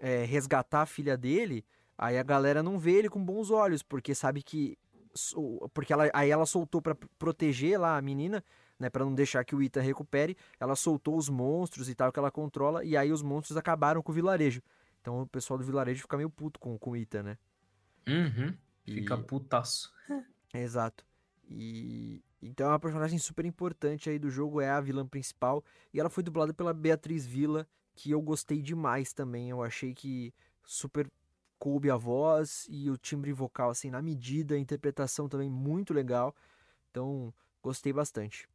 é, 0.00 0.24
resgatar 0.24 0.82
a 0.82 0.86
filha 0.86 1.16
dele, 1.16 1.64
aí 1.96 2.18
a 2.18 2.22
galera 2.22 2.62
não 2.62 2.78
vê 2.78 2.92
ele 2.92 3.08
com 3.08 3.22
bons 3.22 3.50
olhos, 3.50 3.82
porque 3.82 4.14
sabe 4.14 4.42
que. 4.42 4.76
Porque 5.74 5.92
ela, 5.92 6.10
aí 6.12 6.30
ela 6.30 6.46
soltou 6.46 6.80
pra 6.80 6.94
proteger 7.18 7.78
lá 7.80 7.96
a 7.96 8.02
menina, 8.02 8.44
né? 8.78 8.88
Pra 8.90 9.04
não 9.04 9.14
deixar 9.14 9.44
que 9.44 9.54
o 9.54 9.62
Ethan 9.62 9.80
recupere. 9.82 10.36
Ela 10.58 10.74
soltou 10.76 11.16
os 11.16 11.28
monstros 11.28 11.88
e 11.88 11.94
tal 11.94 12.10
que 12.12 12.18
ela 12.18 12.30
controla, 12.30 12.84
e 12.84 12.96
aí 12.96 13.12
os 13.12 13.22
monstros 13.22 13.56
acabaram 13.56 14.02
com 14.02 14.12
o 14.12 14.14
vilarejo. 14.14 14.62
Então 15.00 15.20
o 15.22 15.26
pessoal 15.26 15.58
do 15.58 15.64
vilarejo 15.64 16.02
fica 16.02 16.16
meio 16.16 16.30
puto 16.30 16.58
com, 16.60 16.78
com 16.78 16.90
o 16.90 16.96
Ethan, 16.96 17.22
né? 17.22 17.38
Uhum. 18.08 18.56
Fica 18.84 19.14
E- 19.14 19.22
putaço. 19.22 19.92
Exato. 20.54 21.04
E 21.48 22.22
então 22.40 22.66
é 22.66 22.70
uma 22.70 22.80
personagem 22.80 23.18
super 23.18 23.44
importante 23.44 24.10
aí 24.10 24.18
do 24.18 24.30
jogo, 24.30 24.60
é 24.60 24.68
a 24.70 24.80
vilã 24.80 25.06
principal. 25.06 25.62
E 25.92 26.00
ela 26.00 26.10
foi 26.10 26.22
dublada 26.22 26.52
pela 26.52 26.72
Beatriz 26.72 27.24
Villa, 27.26 27.66
que 27.94 28.10
eu 28.10 28.20
gostei 28.20 28.60
demais 28.60 29.12
também. 29.12 29.50
Eu 29.50 29.62
achei 29.62 29.94
que 29.94 30.34
super 30.64 31.08
coube 31.62 31.88
a 31.92 31.96
voz 31.96 32.66
e 32.68 32.90
o 32.90 32.98
timbre 32.98 33.32
vocal, 33.32 33.70
assim, 33.70 33.88
na 33.88 34.02
medida, 34.02 34.56
a 34.56 34.58
interpretação 34.58 35.28
também 35.28 35.48
muito 35.48 35.94
legal. 35.94 36.34
Então, 36.90 37.32
gostei 37.62 37.92
bastante. 37.92 38.48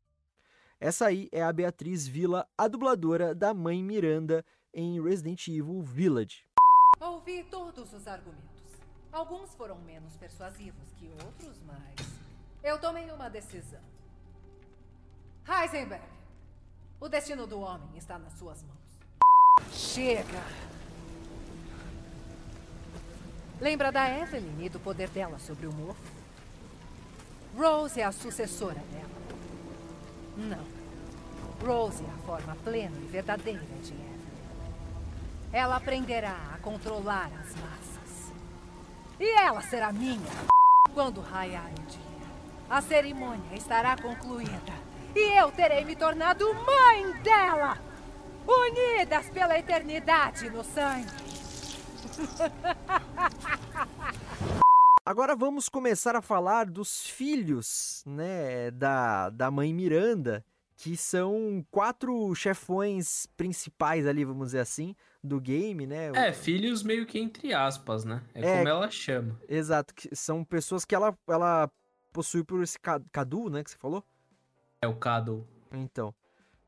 Essa 0.78 1.06
aí 1.06 1.30
é 1.32 1.42
a 1.42 1.54
Beatriz 1.54 2.06
Villa, 2.06 2.46
a 2.58 2.68
dubladora 2.68 3.34
da 3.34 3.54
mãe 3.54 3.82
Miranda 3.82 4.44
em 4.74 5.02
Resident 5.02 5.48
Evil 5.48 5.82
Village. 5.82 6.44
Ouvi 7.00 7.46
todos 7.46 7.94
os 7.94 8.06
argumentos. 8.10 8.76
Alguns 9.10 9.56
foram 9.56 9.80
menos 9.84 10.18
persuasivos 10.18 10.92
que 10.98 11.10
outros, 11.24 11.62
mas. 11.62 11.96
Eu 12.62 12.78
tomei 12.78 13.10
uma 13.10 13.30
decisão. 13.30 13.80
Heisenberg, 15.48 16.04
o 17.00 17.08
destino 17.08 17.48
do 17.48 17.62
homem 17.62 17.90
está 17.96 18.20
nas 18.20 18.34
suas 18.34 18.62
mãos. 18.64 19.00
Chega! 19.72 20.77
Lembra 23.60 23.92
da 23.92 24.08
Evelyn 24.08 24.66
e 24.66 24.70
do 24.70 24.80
poder 24.80 25.10
dela 25.10 25.40
sobre 25.40 25.66
o 25.66 25.74
mofo? 25.74 26.00
Rose 27.58 28.00
é 28.00 28.04
a 28.04 28.12
sucessora 28.12 28.80
dela. 28.92 29.08
Não. 30.38 30.66
Rose 31.66 32.04
é 32.04 32.08
a 32.08 32.26
forma 32.26 32.56
plena 32.64 32.96
e 33.02 33.08
verdadeira 33.08 33.66
de 33.82 33.94
Evelyn. 33.94 34.18
Ela 35.52 35.78
aprenderá 35.78 36.38
a 36.54 36.60
controlar 36.60 37.32
as 37.40 37.56
massas. 37.56 38.32
E 39.20 39.28
ela 39.40 39.62
será 39.64 39.92
minha. 39.92 40.48
Quando 40.94 41.20
raiar 41.20 41.72
o 41.72 41.82
dia, 41.88 42.28
a 42.70 42.80
cerimônia 42.80 43.56
estará 43.56 43.98
concluída. 43.98 44.74
E 45.16 45.40
eu 45.40 45.52
terei 45.52 45.84
me 45.84 45.96
tornado 45.96 46.46
mãe 46.54 47.12
dela. 47.24 47.80
Unidas 48.48 49.30
pela 49.30 49.58
eternidade 49.58 50.48
no 50.52 50.64
sangue. 50.64 51.37
Agora 55.06 55.36
vamos 55.36 55.70
começar 55.70 56.16
a 56.16 56.22
falar 56.22 56.66
dos 56.66 57.08
filhos, 57.08 58.04
né, 58.06 58.72
da, 58.72 59.30
da 59.30 59.50
mãe 59.50 59.74
Miranda, 59.74 60.44
que 60.76 60.98
são 60.98 61.66
quatro 61.72 62.36
chefões 62.36 63.26
principais 63.38 64.06
ali, 64.06 64.26
vamos 64.26 64.48
dizer 64.48 64.60
assim, 64.60 64.96
do 65.24 65.40
game, 65.40 65.88
né? 65.88 66.08
É, 66.14 66.34
filhos 66.34 66.84
meio 66.84 67.06
que 67.06 67.18
entre 67.18 67.54
aspas, 67.54 68.04
né? 68.04 68.22
É, 68.36 68.42
É. 68.46 68.58
como 68.58 68.68
ela 68.68 68.90
chama. 68.92 69.40
Exato, 69.48 69.94
que 69.96 70.14
são 70.16 70.44
pessoas 70.44 70.84
que 70.84 70.94
ela, 70.94 71.18
ela 71.28 71.72
possui 72.12 72.44
por 72.44 72.62
esse 72.62 72.78
ca- 72.78 73.02
Cadu, 73.12 73.50
né, 73.50 73.64
que 73.64 73.72
você 73.72 73.78
falou? 73.78 74.04
É 74.82 74.88
o 74.88 74.96
Cado. 74.96 75.48
Então, 75.72 76.14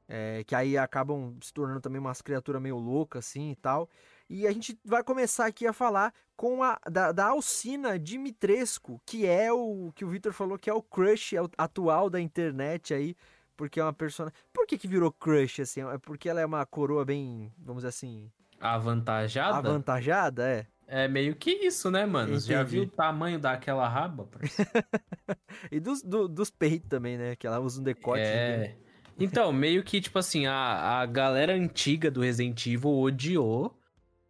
é, 0.07 0.43
que 0.45 0.55
aí 0.55 0.77
acabam 0.77 1.37
se 1.41 1.53
tornando 1.53 1.81
também 1.81 1.99
umas 1.99 2.21
criaturas 2.21 2.61
meio 2.61 2.77
loucas, 2.77 3.27
assim, 3.27 3.51
e 3.51 3.55
tal. 3.55 3.89
E 4.29 4.45
a 4.45 4.51
gente 4.51 4.77
vai 4.85 5.03
começar 5.03 5.47
aqui 5.47 5.65
a 5.65 5.73
falar 5.73 6.13
com 6.37 6.61
a 6.63 6.79
da, 6.89 7.11
da 7.11 7.25
Alcina 7.27 7.97
Dimitrescu, 7.97 9.01
que 9.05 9.25
é 9.25 9.51
o 9.51 9.91
que 9.95 10.05
o 10.05 10.09
Victor 10.09 10.33
falou 10.33 10.57
que 10.57 10.69
é 10.69 10.73
o 10.73 10.81
crush 10.83 11.33
atual 11.57 12.09
da 12.09 12.21
internet 12.21 12.93
aí, 12.93 13.15
porque 13.57 13.79
é 13.79 13.83
uma 13.83 13.91
personagem... 13.91 14.37
Por 14.53 14.67
que 14.67 14.77
que 14.77 14.87
virou 14.87 15.11
crush, 15.11 15.61
assim? 15.61 15.81
É 15.81 15.97
porque 15.97 16.29
ela 16.29 16.39
é 16.39 16.45
uma 16.45 16.65
coroa 16.65 17.03
bem, 17.03 17.51
vamos 17.57 17.81
dizer 17.81 17.89
assim, 17.89 18.31
Avantajada? 18.59 19.57
avantajada, 19.57 20.47
é? 20.47 20.67
É 20.91 21.07
meio 21.07 21.35
que 21.35 21.51
isso, 21.51 21.89
né, 21.91 22.05
mano? 22.05 22.39
Você 22.39 22.51
Já 22.51 22.61
Entendi. 22.61 22.71
viu 22.77 22.83
o 22.83 22.87
tamanho 22.89 23.39
daquela 23.39 23.87
raba? 23.87 24.27
E 25.71 25.79
dos, 25.79 26.01
do- 26.01 26.27
dos 26.27 26.49
peitos 26.49 26.89
também, 26.89 27.17
né? 27.17 27.35
Que 27.35 27.45
ela 27.47 27.59
usa 27.59 27.79
um 27.79 27.83
decote. 27.83 28.21
É. 28.21 28.75
Então, 29.19 29.51
meio 29.51 29.83
que, 29.83 29.99
tipo 30.01 30.17
assim, 30.17 30.45
a, 30.47 30.99
a 31.01 31.05
galera 31.05 31.53
antiga 31.53 32.09
do 32.09 32.21
Resident 32.21 32.65
Evil 32.65 32.91
odiou 32.97 33.78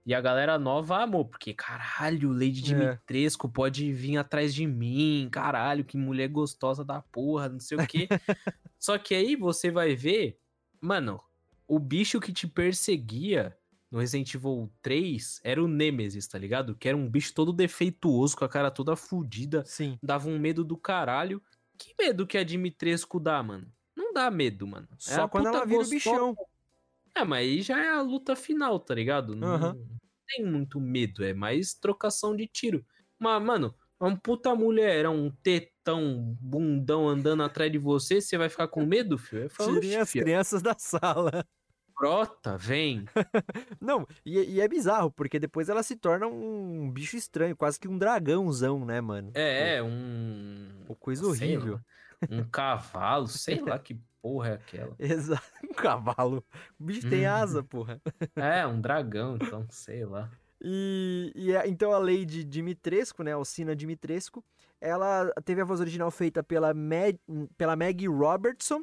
e 0.10 0.14
a 0.16 0.20
galera 0.20 0.58
nova 0.58 1.04
amou, 1.04 1.24
porque, 1.24 1.54
caralho, 1.54 2.32
Lady 2.32 2.64
Dimitrescu 2.64 3.48
pode 3.48 3.94
vir 3.94 4.18
atrás 4.18 4.56
de 4.56 4.66
mim, 4.66 5.30
caralho, 5.32 5.86
que 5.86 5.96
mulher 5.96 6.28
gostosa 6.30 6.84
da 6.84 7.00
porra, 7.00 7.48
não 7.48 7.60
sei 7.60 7.78
o 7.78 7.86
quê. 7.86 8.08
Só 8.80 8.98
que 8.98 9.14
aí 9.14 9.36
você 9.36 9.70
vai 9.70 9.96
ver, 9.96 10.40
mano, 10.82 11.22
o 11.68 11.78
bicho 11.78 12.20
que 12.20 12.34
te 12.34 12.48
perseguia 12.48 13.56
no 13.92 14.00
Resident 14.00 14.34
Evil 14.34 14.72
3 14.82 15.42
era 15.44 15.64
o 15.64 15.68
Nemesis, 15.68 16.26
tá 16.26 16.40
ligado? 16.40 16.74
Que 16.74 16.88
era 16.88 16.98
um 16.98 17.08
bicho 17.08 17.32
todo 17.32 17.54
defeituoso, 17.54 18.36
com 18.36 18.46
a 18.46 18.50
cara 18.50 18.72
toda 18.72 18.96
fudida, 18.96 19.64
Sim. 19.64 20.00
dava 20.02 20.28
um 20.28 20.40
medo 20.40 20.64
do 20.64 20.76
caralho. 20.76 21.40
Que 21.78 21.94
medo 22.00 22.26
que 22.26 22.40
a 22.40 22.44
Dimitrescu 22.44 23.20
dá, 23.20 23.44
mano? 23.44 23.72
Não 23.96 24.12
dá 24.12 24.32
medo, 24.32 24.66
mano. 24.66 24.88
É 24.92 24.96
Só 24.98 25.26
a 25.26 25.30
quando 25.30 25.50
ela 25.50 25.64
vira 25.68 25.82
o 25.82 25.84
gostosa. 25.84 25.94
bichão. 25.94 26.36
É, 27.14 27.24
mas 27.24 27.40
aí 27.40 27.62
já 27.62 27.80
é 27.84 27.90
a 27.90 28.02
luta 28.02 28.36
final, 28.36 28.80
tá 28.80 28.96
ligado? 28.96 29.36
Não 29.36 29.54
Aham. 29.54 29.99
Tem 30.30 30.46
muito 30.46 30.80
medo, 30.80 31.24
é 31.24 31.34
mais 31.34 31.74
trocação 31.74 32.36
de 32.36 32.48
tiro. 32.48 32.86
Mas, 33.20 33.42
mano, 33.44 33.76
uma 34.00 34.18
puta 34.18 34.56
mulher, 34.56 35.06
é 35.06 35.10
um 35.10 35.32
tetão, 35.32 36.38
bundão 36.40 37.08
andando 37.10 37.44
atrás 37.44 37.72
de 37.72 37.78
você, 37.78 38.22
você 38.22 38.38
vai 38.38 38.50
ficar 38.50 38.68
com 38.70 38.86
medo, 38.86 39.18
filho? 39.18 39.50
Falo, 39.50 39.80
Tirem 39.80 39.98
"Oxe, 39.98 39.98
as 39.98 40.12
crianças 40.14 40.62
da 40.62 40.76
sala. 40.78 41.46
brota, 41.98 42.58
vem. 42.58 43.06
Não, 43.82 44.06
e, 44.26 44.40
e 44.56 44.62
é 44.62 44.68
bizarro, 44.68 45.12
porque 45.12 45.40
depois 45.40 45.70
ela 45.70 45.84
se 45.84 45.96
torna 45.96 46.28
um 46.28 46.92
bicho 46.92 47.18
estranho, 47.18 47.56
quase 47.56 47.80
que 47.80 47.88
um 47.88 47.98
dragãozão, 47.98 48.86
né, 48.86 49.02
mano? 49.02 49.32
É, 49.36 49.76
é 49.78 49.84
um... 49.84 50.84
Pô, 50.86 50.96
coisa 50.96 51.24
sei 51.34 51.58
horrível. 51.58 51.74
lá, 51.74 51.84
um 52.30 52.44
cavalo, 52.44 53.28
sei 53.28 53.62
lá 53.62 53.78
que 53.80 53.98
porra 54.22 54.50
é 54.50 54.54
aquela. 54.54 54.96
Exato. 55.00 55.44
Um 55.64 55.74
cavalo. 55.74 56.44
O 56.80 56.84
bicho 56.84 57.10
tem 57.10 57.26
Uhum. 57.28 57.34
asa, 57.34 57.64
porra. 57.64 58.02
É, 58.36 58.66
um 58.68 58.80
dragão, 58.82 59.36
então, 59.38 59.66
sei 59.70 60.06
lá. 60.06 60.30
E, 60.62 61.32
e 61.36 61.56
a- 61.56 61.68
então 61.68 61.94
a 61.94 61.98
Lady 61.98 62.44
Dimitrescu, 62.44 63.24
né, 63.24 63.32
Alcina 63.32 63.76
Dimitrescu, 63.76 64.44
ela 64.82 65.32
teve 65.46 65.62
a 65.62 65.66
voz 65.66 65.80
original 65.80 66.12
feita 66.12 66.44
pela, 66.44 66.74
Mag, 66.74 67.18
pela 67.58 67.76
Maggie 67.76 68.08
Robertson. 68.08 68.82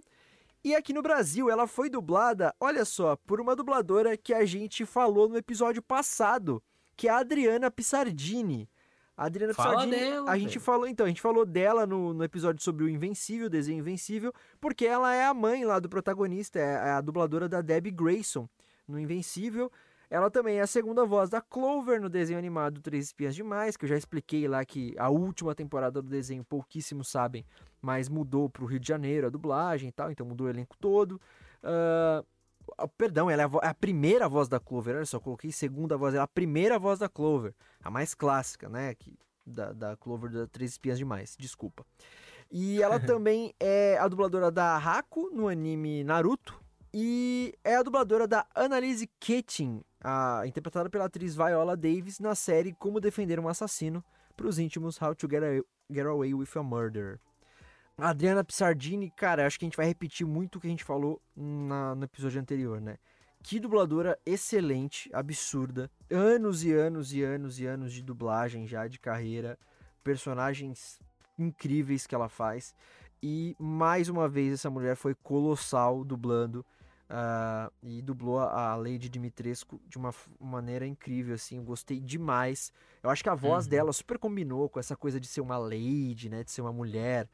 E 0.65 0.75
aqui 0.75 0.93
no 0.93 1.03
Brasil 1.03 1.49
ela 1.51 1.67
foi 1.67 1.89
dublada, 1.89 2.55
olha 2.59 2.85
só, 2.85 3.15
por 3.15 3.41
uma 3.41 3.55
dubladora 3.55 4.17
que 4.17 4.35
a 4.35 4.45
gente 4.45 4.85
falou 4.85 5.29
no 5.29 5.37
episódio 5.37 5.81
passado, 5.83 6.63
que 6.97 7.07
é 7.09 7.11
a 7.13 7.19
Adriana 7.19 7.71
Pissardini. 7.71 8.69
A 9.17 9.25
Adriana 9.25 9.55
Fala 9.55 9.77
Pissardini, 9.77 9.97
dela, 9.97 10.31
a 10.31 10.39
gente 10.39 10.49
velho. 10.51 10.61
falou, 10.61 10.87
então, 10.87 11.07
a 11.07 11.09
gente 11.09 11.23
falou 11.23 11.47
dela 11.47 11.87
no, 11.87 12.13
no 12.13 12.23
episódio 12.23 12.63
sobre 12.63 12.85
o 12.85 12.89
Invencível, 12.89 13.47
o 13.47 13.51
desenho 13.51 13.79
Invencível, 13.79 14.33
porque 14.61 14.85
ela 14.85 15.15
é 15.15 15.25
a 15.25 15.33
mãe 15.33 15.65
lá 15.65 15.79
do 15.79 15.89
protagonista, 15.89 16.59
é 16.59 16.91
a 16.91 17.01
dubladora 17.01 17.49
da 17.49 17.63
Debbie 17.63 17.91
Grayson 17.91 18.47
no 18.87 19.01
Invencível. 19.01 19.73
Ela 20.11 20.31
também 20.31 20.59
é 20.59 20.61
a 20.61 20.67
segunda 20.67 21.05
voz 21.05 21.31
da 21.31 21.41
Clover 21.41 22.01
no 22.01 22.09
desenho 22.09 22.39
animado 22.39 22.81
Três 22.81 23.07
Espiãs 23.07 23.35
Demais, 23.35 23.77
que 23.77 23.85
eu 23.85 23.89
já 23.89 23.97
expliquei 23.97 24.47
lá 24.47 24.65
que 24.65 24.95
a 24.99 25.09
última 25.09 25.55
temporada 25.55 26.01
do 26.01 26.09
desenho 26.09 26.45
pouquíssimos 26.45 27.09
sabem, 27.09 27.45
mas 27.81 28.09
mudou 28.09 28.49
pro 28.49 28.67
Rio 28.67 28.79
de 28.79 28.87
Janeiro 28.87 29.27
a 29.27 29.31
dublagem 29.31 29.89
e 29.89 29.93
tal, 29.93 30.11
então 30.11 30.25
mudou 30.27 30.47
o 30.47 30.51
elenco 30.51 30.77
todo. 30.79 31.21
Ah, 31.63 32.23
perdão, 32.97 33.31
ela 33.31 33.43
é 33.43 33.45
a, 33.47 33.51
é 33.67 33.69
a 33.69 33.75
primeira 33.75 34.29
voz 34.29 34.49
da 34.49 34.61
Clover, 34.61 34.97
olha 34.97 35.07
só, 35.07 35.21
coloquei 35.21 35.53
segunda 35.53 35.97
voz, 35.97 36.15
ela 36.15 36.23
é 36.23 36.25
a 36.25 36.29
primeira 36.29 36.79
voz 36.79 36.99
da 36.99 37.09
Clover, 37.09 37.55
a 37.83 37.91
mais 37.91 38.15
clássica, 38.15 38.69
né, 38.69 38.95
que, 38.95 39.19
da, 39.47 39.73
da 39.73 39.97
Clover 39.97 40.31
da 40.31 40.47
Três 40.47 40.73
Espiãs 40.73 40.99
Demais, 40.99 41.37
desculpa. 41.39 41.85
E 42.51 42.83
ela 42.83 42.99
também 43.01 43.55
é 43.59 43.97
a 43.99 44.09
dubladora 44.09 44.51
da 44.51 44.77
Haku 44.77 45.31
no 45.33 45.49
anime 45.49 46.05
Naruto, 46.05 46.61
e 46.93 47.53
é 47.63 47.77
a 47.77 47.83
dubladora 47.83 48.27
da 48.27 48.47
Annalise 48.55 49.09
Keating, 49.21 49.83
a, 50.01 50.43
interpretada 50.47 50.89
pela 50.89 51.05
atriz 51.05 51.35
Viola 51.35 51.77
Davis 51.77 52.19
na 52.19 52.35
série 52.35 52.73
Como 52.73 53.01
Defender 53.01 53.39
um 53.39 53.49
Assassino, 53.49 54.03
para 54.37 54.47
os 54.47 54.59
íntimos 54.59 55.01
How 55.01 55.15
to 55.15 55.29
Get, 55.29 55.43
A- 55.43 55.93
Get 55.93 56.07
Away 56.07 56.35
with 56.35 56.49
a 56.55 56.63
Murder. 56.63 57.21
Adriana 58.01 58.45
Pissardini, 58.45 59.11
cara, 59.11 59.47
acho 59.47 59.59
que 59.59 59.65
a 59.65 59.69
gente 59.69 59.77
vai 59.77 59.87
repetir 59.87 60.27
muito 60.27 60.57
o 60.57 60.61
que 60.61 60.67
a 60.67 60.71
gente 60.71 60.85
falou 60.85 61.21
na- 61.35 61.95
no 61.95 62.05
episódio 62.05 62.39
anterior, 62.39 62.79
né? 62.79 62.99
Que 63.43 63.59
dubladora 63.59 64.19
excelente, 64.27 65.09
absurda. 65.15 65.91
Anos 66.11 66.63
e 66.63 66.73
anos 66.75 67.15
e 67.15 67.23
anos 67.23 67.59
e 67.59 67.65
anos 67.67 67.93
de 67.95 68.03
dublagem 68.03 68.67
já, 68.67 68.87
de 68.87 68.99
carreira. 68.99 69.59
Personagens 70.05 70.99
incríveis 71.39 72.07
que 72.07 72.15
ela 72.15 72.29
faz. 72.29 72.75
E 73.23 73.57
mais 73.59 74.11
uma 74.11 74.29
vez 74.29 74.53
essa 74.53 74.69
mulher 74.69 74.95
foi 74.97 75.15
colossal 75.15 76.05
dublando. 76.05 76.65
ah, 77.09 77.71
e 77.85 78.03
dublou 78.03 78.41
a 78.41 78.75
Lady 78.75 79.09
Dimitrescu 79.09 79.81
de 79.87 79.97
uma 79.97 80.13
maneira 80.41 80.85
incrível, 80.85 81.37
assim. 81.37 81.57
Eu 81.57 81.63
gostei 81.63 82.01
demais. 82.01 82.73
Eu 83.01 83.09
acho 83.09 83.23
que 83.23 83.29
a 83.29 83.35
voz 83.37 83.65
Uhum. 83.67 83.71
dela 83.71 83.93
super 83.93 84.19
combinou 84.19 84.69
com 84.69 84.81
essa 84.81 84.97
coisa 84.97 85.21
de 85.21 85.29
ser 85.29 85.41
uma 85.41 85.57
lady, 85.57 86.29
né? 86.29 86.43
De 86.43 86.51
ser 86.51 86.63
uma 86.63 86.73
mulher 86.73 87.29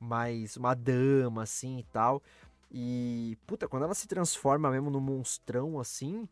mais 0.00 0.56
uma 0.56 0.74
dama, 0.74 1.42
assim 1.42 1.78
e 1.78 1.84
tal. 1.84 2.22
E, 2.70 3.38
puta, 3.46 3.68
quando 3.68 3.84
ela 3.84 3.94
se 3.94 4.06
transforma 4.06 4.70
mesmo 4.70 4.90
num 4.90 5.00
monstrão 5.00 5.78
assim, 5.80 6.28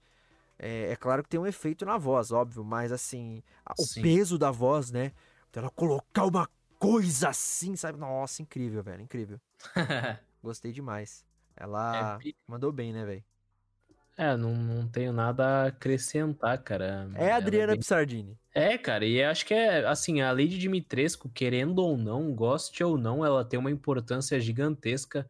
é, 0.58 0.92
é 0.92 0.96
claro 0.96 1.22
que 1.22 1.28
tem 1.28 1.40
um 1.40 1.46
efeito 1.46 1.84
na 1.86 1.98
voz, 1.98 2.32
óbvio, 2.32 2.64
mas 2.64 2.92
assim, 2.92 3.42
a- 3.64 3.74
o 3.78 3.86
peso 4.02 4.38
da 4.38 4.50
voz, 4.50 4.90
né? 4.90 5.12
Ela 5.54 5.70
colocar 5.70 6.26
uma 6.26 6.48
coisa 6.78 7.30
assim, 7.30 7.76
sabe? 7.76 7.98
Nossa, 7.98 8.42
incrível, 8.42 8.82
velho, 8.82 9.02
incrível. 9.02 9.40
Gostei 10.42 10.72
demais. 10.72 11.24
Ela 11.56 12.18
É 12.22 12.32
mandou 12.46 12.72
bem, 12.72 12.92
né, 12.92 13.04
velho? 13.04 13.24
É, 14.16 14.36
não, 14.36 14.54
não 14.54 14.88
tenho 14.88 15.12
nada 15.12 15.64
a 15.64 15.66
acrescentar, 15.68 16.62
cara. 16.62 17.08
É 17.14 17.32
a 17.32 17.36
Ela 17.36 17.36
Adriana 17.36 17.72
bem- 17.72 17.78
Pissardini. 17.78 18.38
É, 18.58 18.78
cara, 18.78 19.04
e 19.04 19.22
acho 19.22 19.44
que 19.44 19.52
é 19.52 19.86
assim, 19.86 20.22
a 20.22 20.32
Lady 20.32 20.56
Dimitrescu, 20.56 21.28
querendo 21.28 21.80
ou 21.80 21.94
não, 21.94 22.34
goste 22.34 22.82
ou 22.82 22.96
não, 22.96 23.22
ela 23.22 23.44
tem 23.44 23.60
uma 23.60 23.70
importância 23.70 24.40
gigantesca 24.40 25.28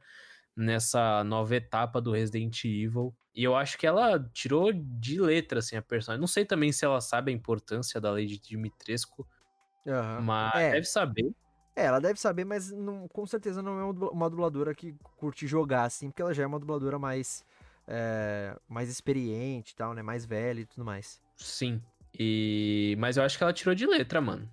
nessa 0.55 1.24
nova 1.24 1.57
etapa 1.57 2.01
do 2.01 2.12
Resident 2.12 2.65
Evil. 2.65 3.12
E 3.35 3.43
eu 3.43 3.57
acho 3.57 3.77
que 3.78 3.85
ela 3.85 4.16
tirou 4.32 4.73
de 4.73 5.20
letra, 5.20 5.59
assim, 5.59 5.74
a 5.77 5.82
personagem. 5.82 6.20
Não 6.20 6.28
sei 6.28 6.44
também 6.44 6.70
se 6.70 6.85
ela 6.85 7.01
sabe 7.01 7.32
a 7.32 7.35
importância 7.35 8.01
da 8.01 8.12
Lady 8.12 8.39
Dimitrescu, 8.39 9.27
Aham. 9.85 10.20
mas 10.20 10.55
É. 10.55 10.70
deve 10.70 10.86
saber. 10.86 11.32
É, 11.74 11.86
ela 11.86 12.01
deve 12.01 12.20
saber, 12.20 12.44
mas 12.44 12.70
não- 12.70 13.09
com 13.09 13.27
certeza 13.27 13.61
não 13.61 13.81
é 13.81 13.82
uma 13.82 13.93
dubla- 13.93 14.11
uma 14.12 14.31
dubladora 14.31 14.73
que 14.73 14.94
curte 15.16 15.48
jogar, 15.48 15.82
assim, 15.82 16.11
porque 16.11 16.23
ela 16.23 16.32
já 16.32 16.44
é 16.44 16.47
uma 16.47 16.61
dubladora 16.61 16.97
mais, 16.97 17.44
é, 17.89 18.57
mais 18.69 18.89
experiente 18.89 19.73
e 19.73 19.74
tal, 19.74 19.94
né? 19.94 20.01
Mais 20.01 20.24
velha 20.24 20.61
e 20.61 20.65
tudo 20.65 20.85
mais. 20.85 21.20
Sim. 21.36 21.82
E... 22.18 22.97
Mas 22.98 23.16
eu 23.16 23.22
acho 23.22 23.36
que 23.36 23.44
ela 23.44 23.52
tirou 23.52 23.74
de 23.74 23.86
letra, 23.86 24.20
mano. 24.20 24.48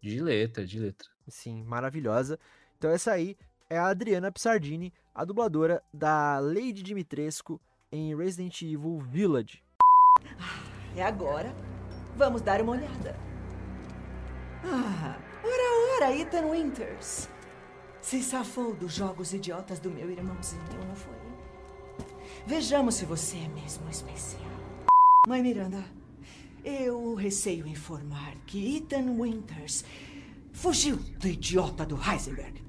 De 0.00 0.20
letra, 0.20 0.66
de 0.66 0.78
letra. 0.78 1.08
Sim, 1.28 1.64
maravilhosa. 1.64 2.38
Então 2.78 2.90
essa 2.90 3.12
aí 3.12 3.36
é 3.68 3.78
a 3.78 3.88
Adriana 3.88 4.30
Pissardini, 4.30 4.92
a 5.14 5.24
dubladora 5.24 5.82
da 5.92 6.38
Lady 6.38 6.82
Dimitrescu 6.82 7.60
em 7.90 8.14
Resident 8.16 8.62
Evil 8.62 9.00
Village. 9.00 9.62
É 10.96 11.02
agora. 11.02 11.54
Vamos 12.16 12.40
dar 12.40 12.60
uma 12.62 12.72
olhada. 12.72 13.16
Ah, 14.64 15.18
ora, 15.44 16.06
ora, 16.06 16.16
Ethan 16.16 16.46
Winters. 16.46 17.28
Se 18.00 18.22
safou 18.22 18.74
dos 18.74 18.94
jogos 18.94 19.32
idiotas 19.32 19.78
do 19.78 19.90
meu 19.90 20.10
irmãozinho, 20.10 20.62
não 20.86 20.94
foi? 20.94 21.14
Vejamos 22.46 22.94
se 22.94 23.04
você 23.04 23.36
é 23.38 23.48
mesmo 23.48 23.88
especial. 23.90 24.42
Mãe 25.26 25.42
Miranda, 25.42 25.84
eu 26.66 27.14
receio 27.14 27.64
informar 27.68 28.34
que 28.44 28.76
Ethan 28.76 29.12
Winters 29.20 29.84
fugiu 30.52 30.96
do 30.96 31.28
idiota 31.28 31.86
do 31.86 31.96
Heisenberg. 31.96 32.60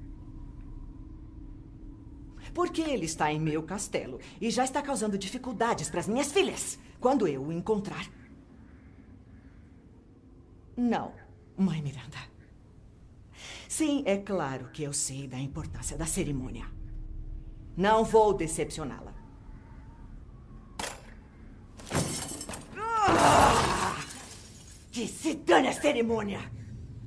Porque 2.54 2.80
ele 2.80 3.06
está 3.06 3.32
em 3.32 3.40
meu 3.40 3.64
castelo 3.64 4.20
e 4.40 4.50
já 4.50 4.62
está 4.62 4.80
causando 4.80 5.18
dificuldades 5.18 5.90
para 5.90 5.98
as 5.98 6.06
minhas 6.06 6.30
filhas. 6.30 6.78
Quando 7.00 7.26
eu 7.26 7.42
o 7.42 7.52
encontrar. 7.52 8.08
Não, 10.76 11.12
mãe 11.56 11.82
Miranda. 11.82 12.18
Sim, 13.68 14.04
é 14.06 14.16
claro 14.16 14.70
que 14.72 14.84
eu 14.84 14.92
sei 14.92 15.26
da 15.26 15.38
importância 15.38 15.96
da 15.96 16.06
cerimônia. 16.06 16.66
Não 17.76 18.04
vou 18.04 18.32
decepcioná-la. 18.32 19.12
Ah! 22.76 23.47
Que 24.98 25.06
se 25.06 25.32
dane 25.36 25.68
a 25.68 25.72
cerimônia! 25.72 26.40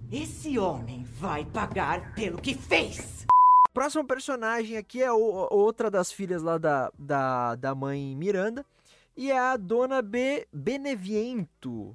Esse 0.09 0.57
homem 0.57 1.03
vai 1.03 1.43
pagar 1.43 2.15
pelo 2.15 2.41
que 2.41 2.55
fez! 2.55 3.25
Próximo 3.73 4.05
personagem 4.05 4.77
aqui 4.77 5.03
é 5.03 5.11
o- 5.11 5.49
outra 5.51 5.91
das 5.91 6.09
filhas 6.09 6.41
lá 6.41 6.57
da, 6.57 6.89
da, 6.97 7.55
da 7.55 7.75
mãe 7.75 8.15
Miranda. 8.15 8.65
E 9.13 9.29
é 9.29 9.37
a 9.37 9.57
Dona 9.57 10.01
B. 10.01 10.47
Beneviento. 10.53 11.93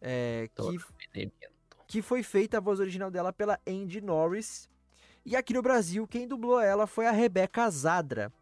é, 0.00 0.48
que, 0.52 0.60
Dona 0.60 0.80
Benevento. 1.14 1.76
que 1.86 2.02
foi 2.02 2.24
feita 2.24 2.56
a 2.56 2.60
voz 2.60 2.80
original 2.80 3.08
dela 3.08 3.32
pela 3.32 3.60
Andy 3.64 4.00
Norris. 4.00 4.68
E 5.24 5.36
aqui 5.36 5.54
no 5.54 5.62
Brasil, 5.62 6.08
quem 6.08 6.26
dublou 6.26 6.60
ela 6.60 6.88
foi 6.88 7.06
a 7.06 7.12
Rebeca 7.12 7.70
Zadra. 7.70 8.32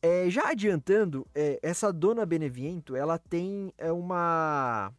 É, 0.00 0.30
já 0.30 0.50
adiantando, 0.50 1.26
é, 1.34 1.58
essa 1.60 1.92
Dona 1.92 2.24
Beneviento, 2.24 2.94
ela 2.94 3.18
tem 3.18 3.74
é, 3.76 3.90
uma 3.90 4.92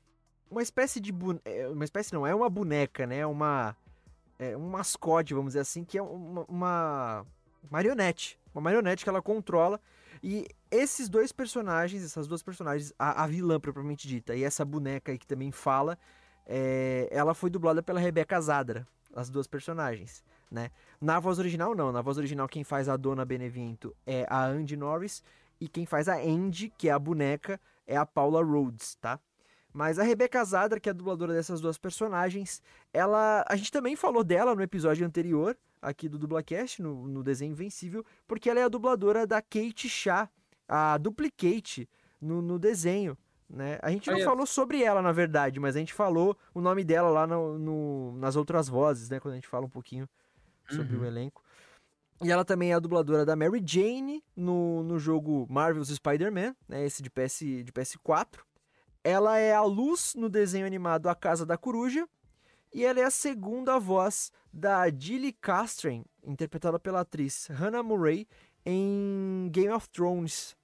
uma 0.53 0.61
espécie 0.61 0.99
de 0.99 1.11
é, 1.43 1.67
uma 1.67 1.83
espécie 1.83 2.13
não, 2.13 2.25
é 2.25 2.33
uma 2.33 2.49
boneca, 2.49 3.07
né? 3.07 3.25
Uma 3.25 3.75
é, 4.37 4.55
um 4.55 4.69
mascote, 4.69 5.33
vamos 5.33 5.51
dizer 5.51 5.61
assim, 5.61 5.83
que 5.83 5.97
é 5.97 6.01
uma, 6.01 6.45
uma 6.47 7.25
marionete, 7.69 8.39
uma 8.53 8.61
marionete 8.61 9.03
que 9.03 9.09
ela 9.09 9.21
controla. 9.21 9.79
E 10.21 10.47
esses 10.71 11.09
dois 11.09 11.31
personagens, 11.31 12.03
essas 12.03 12.27
duas 12.27 12.43
personagens, 12.43 12.93
a, 12.97 13.23
a 13.23 13.27
vilã 13.27 13.59
propriamente 13.59 14.07
dita 14.07 14.35
e 14.35 14.43
essa 14.43 14.63
boneca 14.63 15.11
aí 15.11 15.17
que 15.17 15.27
também 15.27 15.51
fala, 15.51 15.97
é, 16.45 17.07
ela 17.11 17.33
foi 17.33 17.49
dublada 17.49 17.81
pela 17.81 17.99
Rebeca 17.99 18.39
Zadra, 18.39 18.87
as 19.15 19.29
duas 19.29 19.47
personagens, 19.47 20.23
né? 20.51 20.71
Na 21.01 21.19
voz 21.19 21.39
original 21.39 21.75
não, 21.75 21.91
na 21.91 22.01
voz 22.01 22.17
original 22.17 22.47
quem 22.47 22.63
faz 22.63 22.87
a 22.87 22.95
Dona 22.95 23.25
Beneviento 23.25 23.95
é 24.05 24.25
a 24.29 24.45
Andy 24.45 24.77
Norris 24.77 25.23
e 25.59 25.67
quem 25.67 25.85
faz 25.85 26.07
a 26.07 26.15
Andy, 26.15 26.71
que 26.77 26.89
é 26.89 26.91
a 26.91 26.99
boneca, 26.99 27.59
é 27.87 27.97
a 27.97 28.05
Paula 28.05 28.43
Rhodes, 28.43 28.95
tá? 28.95 29.19
Mas 29.73 29.97
a 29.97 30.03
Rebeca 30.03 30.43
Zadra, 30.45 30.79
que 30.79 30.87
é 30.87 30.91
a 30.91 30.93
dubladora 30.93 31.33
dessas 31.33 31.59
duas 31.59 31.77
personagens, 31.77 32.61
ela, 32.93 33.43
a 33.47 33.55
gente 33.55 33.71
também 33.71 33.95
falou 33.95 34.23
dela 34.23 34.53
no 34.53 34.61
episódio 34.61 35.05
anterior, 35.05 35.57
aqui 35.81 36.07
do 36.07 36.17
Dublacast, 36.19 36.81
no, 36.81 37.07
no 37.07 37.23
desenho 37.23 37.51
Invencível, 37.51 38.05
porque 38.27 38.49
ela 38.49 38.59
é 38.59 38.63
a 38.63 38.69
dubladora 38.69 39.25
da 39.25 39.41
Kate 39.41 39.89
Shah, 39.89 40.29
a 40.67 40.97
Duplicate, 40.97 41.89
no, 42.21 42.41
no 42.41 42.59
desenho. 42.59 43.17
Né? 43.49 43.77
A 43.81 43.89
gente 43.91 44.07
não 44.07 44.15
Olha. 44.15 44.25
falou 44.25 44.45
sobre 44.45 44.83
ela, 44.83 45.01
na 45.01 45.11
verdade, 45.11 45.59
mas 45.59 45.75
a 45.75 45.79
gente 45.79 45.93
falou 45.93 46.37
o 46.53 46.61
nome 46.61 46.83
dela 46.83 47.09
lá 47.09 47.27
no, 47.27 47.57
no- 47.59 48.17
nas 48.17 48.35
outras 48.35 48.67
vozes, 48.69 49.09
né? 49.09 49.19
Quando 49.19 49.33
a 49.33 49.35
gente 49.35 49.47
fala 49.47 49.65
um 49.65 49.69
pouquinho 49.69 50.07
sobre 50.69 50.95
o 50.95 51.05
elenco. 51.05 51.43
E 52.23 52.31
ela 52.31 52.45
também 52.45 52.71
é 52.71 52.73
a 52.75 52.79
dubladora 52.79 53.25
da 53.25 53.35
Mary 53.35 53.61
Jane 53.65 54.23
no, 54.35 54.81
no 54.83 54.97
jogo 54.97 55.45
Marvel's 55.49 55.89
Spider-Man, 55.89 56.55
né? 56.67 56.85
Esse 56.85 57.03
de, 57.03 57.09
PS, 57.09 57.39
de 57.39 57.71
PS4. 57.71 58.39
Ela 59.03 59.37
é 59.37 59.53
a 59.53 59.63
Luz 59.63 60.15
no 60.15 60.29
desenho 60.29 60.65
animado 60.65 61.09
A 61.09 61.15
Casa 61.15 61.45
da 61.45 61.57
Coruja. 61.57 62.07
E 62.73 62.85
ela 62.85 62.99
é 62.99 63.03
a 63.03 63.11
segunda 63.11 63.77
voz 63.77 64.31
da 64.51 64.89
Gilly 64.89 65.31
Castren, 65.31 66.03
interpretada 66.23 66.79
pela 66.79 67.01
atriz 67.01 67.47
Hannah 67.47 67.83
Murray 67.83 68.27
em 68.65 69.49
Game 69.51 69.71
of 69.71 69.87
Thrones. 69.89 70.55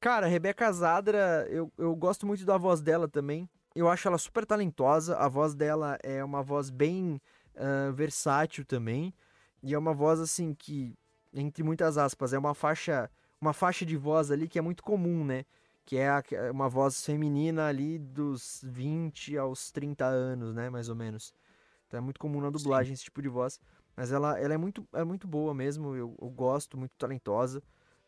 Cara, 0.00 0.26
Rebecca 0.26 0.72
Zadra, 0.72 1.46
eu, 1.50 1.70
eu 1.76 1.94
gosto 1.94 2.26
muito 2.26 2.44
da 2.44 2.56
voz 2.56 2.80
dela 2.80 3.06
também. 3.08 3.48
Eu 3.74 3.88
acho 3.88 4.08
ela 4.08 4.18
super 4.18 4.46
talentosa. 4.46 5.16
A 5.16 5.28
voz 5.28 5.54
dela 5.54 5.98
é 6.02 6.24
uma 6.24 6.42
voz 6.42 6.70
bem 6.70 7.20
ah, 7.56 7.90
versátil 7.92 8.64
também. 8.64 9.14
E 9.62 9.74
é 9.74 9.78
uma 9.78 9.94
voz 9.94 10.18
assim 10.18 10.54
que, 10.54 10.94
entre 11.32 11.62
muitas 11.62 11.96
aspas, 11.98 12.32
é 12.32 12.38
uma 12.38 12.54
faixa, 12.54 13.10
uma 13.40 13.52
faixa 13.52 13.86
de 13.86 13.96
voz 13.96 14.30
ali 14.30 14.48
que 14.48 14.58
é 14.58 14.62
muito 14.62 14.82
comum, 14.82 15.24
né? 15.24 15.44
Que 15.84 15.96
é 15.96 16.08
a- 16.08 16.22
é 16.30 16.50
uma 16.50 16.68
voz 16.68 17.04
feminina 17.04 17.66
ali 17.66 17.98
dos 17.98 18.60
20 18.64 19.36
aos 19.36 19.70
30 19.72 20.06
anos, 20.06 20.54
né? 20.54 20.70
Mais 20.70 20.88
ou 20.88 20.94
menos. 20.96 21.34
Então 21.86 21.98
é 21.98 22.00
muito 22.00 22.20
comum 22.20 22.40
na 22.40 22.50
dublagem 22.50 22.94
esse 22.94 23.04
tipo 23.04 23.20
de 23.20 23.28
voz. 23.28 23.60
Mas 23.96 24.10
ela, 24.12 24.38
ela 24.40 24.54
é, 24.54 24.56
muito, 24.56 24.88
é 24.94 25.04
muito 25.04 25.26
boa 25.28 25.52
mesmo, 25.52 25.94
eu, 25.94 26.16
eu 26.20 26.30
gosto, 26.30 26.78
muito 26.78 26.92
talentosa. 26.96 27.62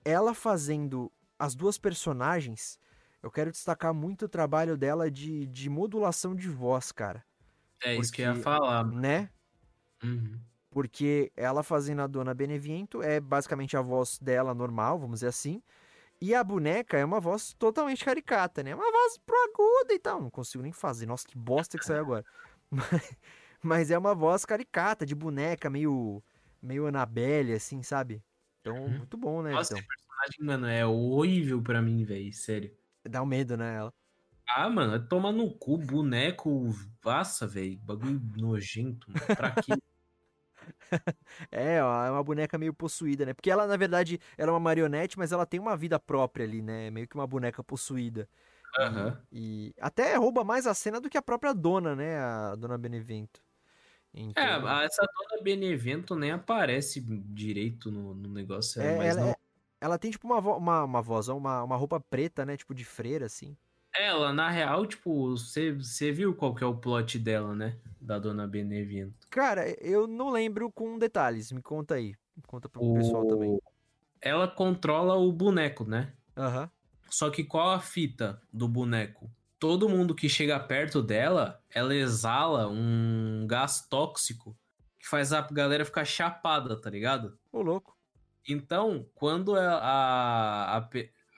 Ela 0.04 0.32
fazendo 0.34 1.12
as 1.38 1.54
duas 1.54 1.76
personagens, 1.76 2.78
eu 3.22 3.30
quero 3.30 3.50
destacar 3.50 3.92
muito 3.92 4.24
o 4.24 4.28
trabalho 4.28 4.78
dela 4.78 5.10
de, 5.10 5.46
de 5.46 5.68
modulação 5.68 6.34
de 6.34 6.48
voz, 6.48 6.90
cara. 6.92 7.22
É 7.82 7.94
isso 7.96 8.10
que 8.12 8.22
eu 8.22 8.26
ia 8.26 8.32
Porque- 8.32 8.42
falar. 8.44 8.86
Né? 8.86 9.28
Uhum. 10.02 10.40
Porque 10.70 11.30
ela 11.36 11.62
fazendo 11.62 12.00
a 12.02 12.06
Dona 12.06 12.32
Beneviento 12.34 13.02
é 13.02 13.20
basicamente 13.20 13.76
a 13.76 13.80
voz 13.82 14.18
dela 14.18 14.54
normal, 14.54 14.98
vamos 14.98 15.16
dizer 15.16 15.28
assim. 15.28 15.62
E 16.24 16.34
a 16.34 16.42
boneca 16.42 16.96
é 16.96 17.04
uma 17.04 17.20
voz 17.20 17.52
totalmente 17.52 18.02
caricata, 18.02 18.62
né? 18.62 18.74
Uma 18.74 18.90
voz 18.90 19.18
pro 19.18 19.36
aguda 19.36 19.92
e 19.92 19.98
tal. 19.98 20.22
Não 20.22 20.30
consigo 20.30 20.62
nem 20.62 20.72
fazer. 20.72 21.04
Nossa, 21.04 21.28
que 21.28 21.36
bosta 21.36 21.76
que 21.76 21.84
saiu 21.84 22.00
agora. 22.00 22.24
Mas, 22.70 23.16
mas 23.62 23.90
é 23.90 23.98
uma 23.98 24.14
voz 24.14 24.44
caricata, 24.46 25.04
de 25.04 25.14
boneca, 25.14 25.68
meio, 25.68 26.22
meio 26.62 26.86
Annabelle, 26.86 27.52
assim, 27.52 27.82
sabe? 27.82 28.24
Então, 28.60 28.88
muito 28.88 29.18
bom, 29.18 29.42
né? 29.42 29.52
Nossa, 29.52 29.74
Então, 29.74 29.86
personagem, 29.86 30.44
mano, 30.44 30.66
é 30.66 30.84
horrível 30.86 31.62
pra 31.62 31.82
mim, 31.82 32.04
velho. 32.04 32.32
Sério. 32.32 32.74
dá 33.06 33.22
um 33.22 33.26
medo, 33.26 33.56
né? 33.56 33.76
Ela. 33.76 33.92
Ah, 34.48 34.68
mano, 34.70 35.06
toma 35.06 35.30
no 35.30 35.54
cu, 35.58 35.76
boneco. 35.76 36.74
Nossa, 37.04 37.46
velho. 37.46 37.78
Bagulho 37.80 38.20
nojento, 38.36 39.06
mano. 39.10 39.26
Pra 39.26 39.50
quê? 39.50 39.72
É, 41.50 41.82
ó, 41.82 42.04
é 42.04 42.10
uma 42.10 42.22
boneca 42.22 42.58
meio 42.58 42.74
possuída, 42.74 43.24
né? 43.26 43.34
Porque 43.34 43.50
ela, 43.50 43.66
na 43.66 43.76
verdade, 43.76 44.18
ela 44.36 44.50
é 44.50 44.52
uma 44.52 44.60
marionete, 44.60 45.18
mas 45.18 45.32
ela 45.32 45.46
tem 45.46 45.60
uma 45.60 45.76
vida 45.76 45.98
própria 45.98 46.44
ali, 46.44 46.62
né? 46.62 46.90
Meio 46.90 47.08
que 47.08 47.14
uma 47.14 47.26
boneca 47.26 47.62
possuída. 47.62 48.28
Aham. 48.78 49.18
E 49.32 49.74
até 49.80 50.16
rouba 50.16 50.44
mais 50.44 50.66
a 50.66 50.74
cena 50.74 51.00
do 51.00 51.08
que 51.10 51.18
a 51.18 51.22
própria 51.22 51.52
dona, 51.52 51.94
né? 51.96 52.18
A 52.18 52.54
dona 52.54 52.78
Benevento. 52.78 53.42
Então, 54.12 54.44
É, 54.44 54.84
essa 54.84 55.02
dona 55.02 55.42
Benevento 55.42 56.14
nem 56.14 56.30
aparece 56.30 57.00
direito 57.00 57.90
no, 57.90 58.14
no 58.14 58.28
negócio, 58.28 58.80
é, 58.80 58.96
mas 58.96 59.16
ela, 59.16 59.20
não. 59.26 59.30
é- 59.30 59.36
ela 59.80 59.98
tem 59.98 60.10
tipo 60.10 60.26
uma, 60.26 60.38
uma, 60.38 60.84
uma 60.84 61.02
voz, 61.02 61.28
uma, 61.28 61.62
uma 61.64 61.76
roupa 61.76 62.00
preta, 62.00 62.44
né? 62.46 62.56
Tipo 62.56 62.74
de 62.74 62.84
freira, 62.84 63.26
assim. 63.26 63.56
Ela, 63.96 64.32
na 64.32 64.50
real, 64.50 64.86
tipo, 64.86 65.36
você 65.36 66.10
viu 66.12 66.34
qual 66.34 66.54
que 66.54 66.64
é 66.64 66.66
o 66.66 66.76
plot 66.76 67.18
dela, 67.18 67.54
né? 67.54 67.76
Da 68.00 68.18
dona 68.18 68.46
Benevento. 68.46 69.14
Cara, 69.30 69.70
eu 69.80 70.06
não 70.06 70.30
lembro 70.30 70.70
com 70.70 70.98
detalhes. 70.98 71.52
Me 71.52 71.62
conta 71.62 71.94
aí. 71.94 72.14
Conta 72.46 72.68
pro 72.68 72.92
pessoal 72.94 73.26
também. 73.26 73.58
Ela 74.20 74.48
controla 74.48 75.14
o 75.14 75.30
boneco, 75.30 75.84
né? 75.84 76.12
Aham. 76.36 76.70
Só 77.08 77.30
que 77.30 77.44
qual 77.44 77.70
a 77.70 77.80
fita 77.80 78.42
do 78.52 78.66
boneco? 78.66 79.30
Todo 79.58 79.88
mundo 79.88 80.14
que 80.14 80.28
chega 80.28 80.58
perto 80.58 81.00
dela, 81.00 81.62
ela 81.70 81.94
exala 81.94 82.68
um 82.68 83.46
gás 83.46 83.86
tóxico 83.88 84.56
que 84.98 85.06
faz 85.06 85.32
a 85.32 85.40
galera 85.42 85.84
ficar 85.84 86.04
chapada, 86.04 86.76
tá 86.80 86.90
ligado? 86.90 87.38
Ô, 87.52 87.62
louco. 87.62 87.96
Então, 88.48 89.06
quando 89.14 89.54
a, 89.54 89.78
a, 89.78 90.76
a, 90.78 90.88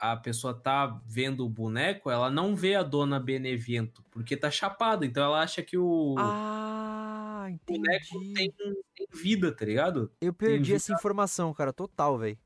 a 0.00 0.16
pessoa 0.16 0.54
tá 0.54 1.00
vendo 1.06 1.44
o 1.44 1.48
boneco, 1.48 2.10
ela 2.10 2.30
não 2.30 2.54
vê 2.54 2.74
a 2.74 2.82
dona 2.82 3.18
Benevento, 3.20 4.02
porque 4.10 4.36
tá 4.36 4.50
chapada. 4.50 5.06
Então 5.06 5.24
ela 5.24 5.42
acha 5.42 5.62
que 5.62 5.76
o 5.78 6.14
Ah, 6.18 7.46
boneco 7.66 8.18
entendi. 8.18 8.32
tem, 8.34 8.50
tem 8.94 9.06
vida, 9.12 9.54
tá 9.54 9.64
ligado? 9.64 10.12
Eu 10.20 10.32
perdi 10.32 10.74
essa 10.74 10.92
informação, 10.92 11.52
cara. 11.54 11.72
Total, 11.72 12.18
velho. 12.18 12.38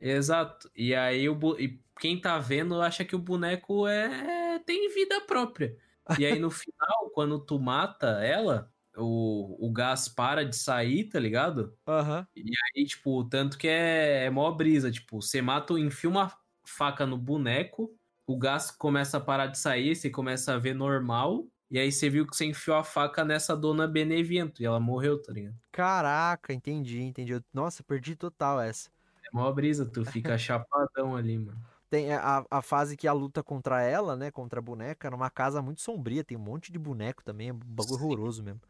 Exato. 0.00 0.70
E 0.74 0.94
aí 0.94 1.28
o 1.28 1.38
e 1.58 1.82
quem 2.00 2.20
tá 2.20 2.38
vendo 2.38 2.80
acha 2.80 3.04
que 3.04 3.14
o 3.14 3.18
boneco 3.18 3.86
é 3.86 4.58
tem 4.60 4.88
vida 4.92 5.20
própria. 5.26 5.76
E 6.18 6.24
aí 6.24 6.38
no 6.38 6.50
final, 6.50 7.10
quando 7.12 7.38
tu 7.44 7.58
mata 7.58 8.06
ela, 8.24 8.72
o, 8.96 9.66
o 9.68 9.72
gás 9.72 10.08
para 10.08 10.44
de 10.44 10.56
sair, 10.56 11.08
tá 11.08 11.18
ligado? 11.20 11.76
Aham. 11.86 12.26
E 12.36 12.42
aí, 12.76 12.86
tipo, 12.86 13.24
tanto 13.28 13.58
que 13.58 13.68
é, 13.68 14.26
é 14.26 14.30
mó 14.30 14.50
brisa, 14.52 14.90
tipo, 14.90 15.20
você 15.22 15.42
mata, 15.42 15.74
enfia 15.78 16.10
uma 16.10 16.32
faca 16.70 17.06
no 17.06 17.18
boneco, 17.18 17.94
o 18.26 18.38
gás 18.38 18.70
começa 18.70 19.16
a 19.16 19.20
parar 19.20 19.46
de 19.46 19.58
sair, 19.58 19.94
você 19.94 20.08
começa 20.10 20.54
a 20.54 20.58
ver 20.58 20.74
normal, 20.74 21.46
e 21.70 21.78
aí 21.78 21.90
você 21.90 22.08
viu 22.08 22.26
que 22.26 22.36
você 22.36 22.46
enfiou 22.46 22.76
a 22.76 22.84
faca 22.84 23.24
nessa 23.24 23.56
dona 23.56 23.86
Benevento, 23.86 24.62
e 24.62 24.66
ela 24.66 24.80
morreu, 24.80 25.20
tá 25.20 25.32
ligado? 25.32 25.54
Caraca, 25.72 26.52
entendi, 26.52 27.00
entendi. 27.00 27.40
Nossa, 27.52 27.82
perdi 27.82 28.16
total 28.16 28.60
essa. 28.60 28.90
É 29.24 29.28
mó 29.32 29.50
brisa, 29.52 29.86
tu 29.86 30.04
fica 30.04 30.36
chapadão 30.38 31.16
ali, 31.16 31.38
mano. 31.38 31.58
Tem 31.88 32.12
a, 32.12 32.44
a 32.48 32.62
fase 32.62 32.96
que 32.96 33.08
a 33.08 33.12
luta 33.12 33.42
contra 33.42 33.82
ela, 33.82 34.14
né? 34.14 34.30
Contra 34.30 34.60
a 34.60 34.62
boneca, 34.62 35.10
numa 35.10 35.28
casa 35.28 35.60
muito 35.60 35.80
sombria. 35.80 36.22
Tem 36.22 36.36
um 36.36 36.40
monte 36.40 36.70
de 36.70 36.78
boneco 36.78 37.24
também. 37.24 37.48
É 37.48 37.52
um 37.52 37.58
bagulho 37.58 37.98
Sim. 37.98 38.04
horroroso 38.04 38.42
mesmo. 38.44 38.60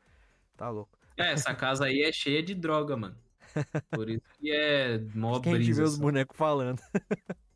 Tá 0.57 0.71
louco. 0.71 0.99
É, 1.19 1.33
essa 1.33 1.55
casa 1.55 1.85
aí 1.85 2.03
é 2.03 2.11
cheia 2.13 2.43
de 2.43 2.55
droga, 2.55 2.97
mano. 2.97 3.17
Por 3.91 4.09
isso 4.09 4.23
que 4.39 4.51
é 4.51 4.99
mó 5.15 5.39
Quem 5.41 5.53
a 5.53 5.59
gente 5.59 5.67
vê 5.67 5.75
brisa. 5.75 5.83
os 5.83 5.99
bonecos 5.99 6.37
falando. 6.37 6.81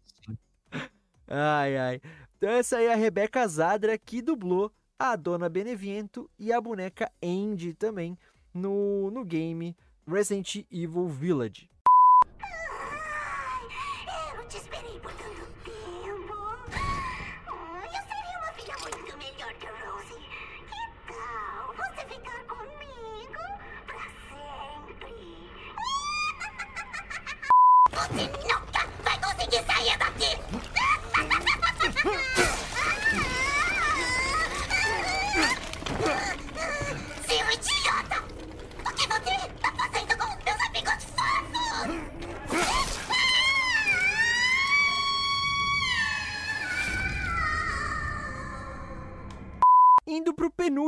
ai, 1.35 1.77
ai. 1.77 2.01
Então 2.36 2.51
essa 2.51 2.77
aí 2.77 2.86
é 2.86 2.93
a 2.93 2.97
Rebeca 2.97 3.47
Zadra 3.48 3.98
que 3.98 4.23
dublou 4.23 4.70
a 4.98 5.16
Dona 5.16 5.48
Beneviento 5.48 6.31
e 6.39 6.52
a 6.52 6.61
boneca 6.61 7.11
Andy 7.23 7.74
também 7.74 8.16
no, 8.52 9.11
no 9.11 9.24
game 9.24 9.77
Resident 10.06 10.65
Evil 10.70 11.09
Village. 11.09 11.69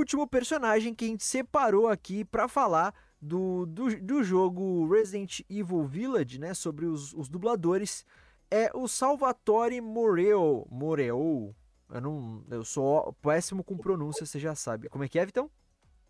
Pro 0.07 0.17
penúltimo 0.17 0.27
personagem 0.29 0.95
que 0.95 1.05
a 1.05 1.09
gente 1.09 1.25
separou 1.25 1.89
aqui 1.89 2.25
pra 2.25 2.47
falar 2.47 2.95
do, 3.21 3.67
do, 3.67 4.01
do 4.01 4.23
jogo 4.23 4.89
Resident 4.89 5.41
Evil 5.51 5.85
Village, 5.85 6.39
né? 6.39 6.55
Sobre 6.55 6.87
os, 6.87 7.13
os 7.13 7.29
dubladores. 7.29 8.07
É 8.49 8.71
o 8.73 8.87
Salvatore 8.87 9.81
Moreo. 9.81 10.67
Moreo. 10.71 11.55
Eu 11.91 12.01
não. 12.01 12.45
Eu 12.49 12.65
sou 12.65 13.13
péssimo 13.21 13.65
com 13.65 13.77
pronúncia, 13.77 14.25
você 14.25 14.39
já 14.39 14.55
sabe. 14.55 14.89
Como 14.89 15.03
é 15.03 15.09
que 15.09 15.19
é, 15.19 15.27
Vitão? 15.27 15.51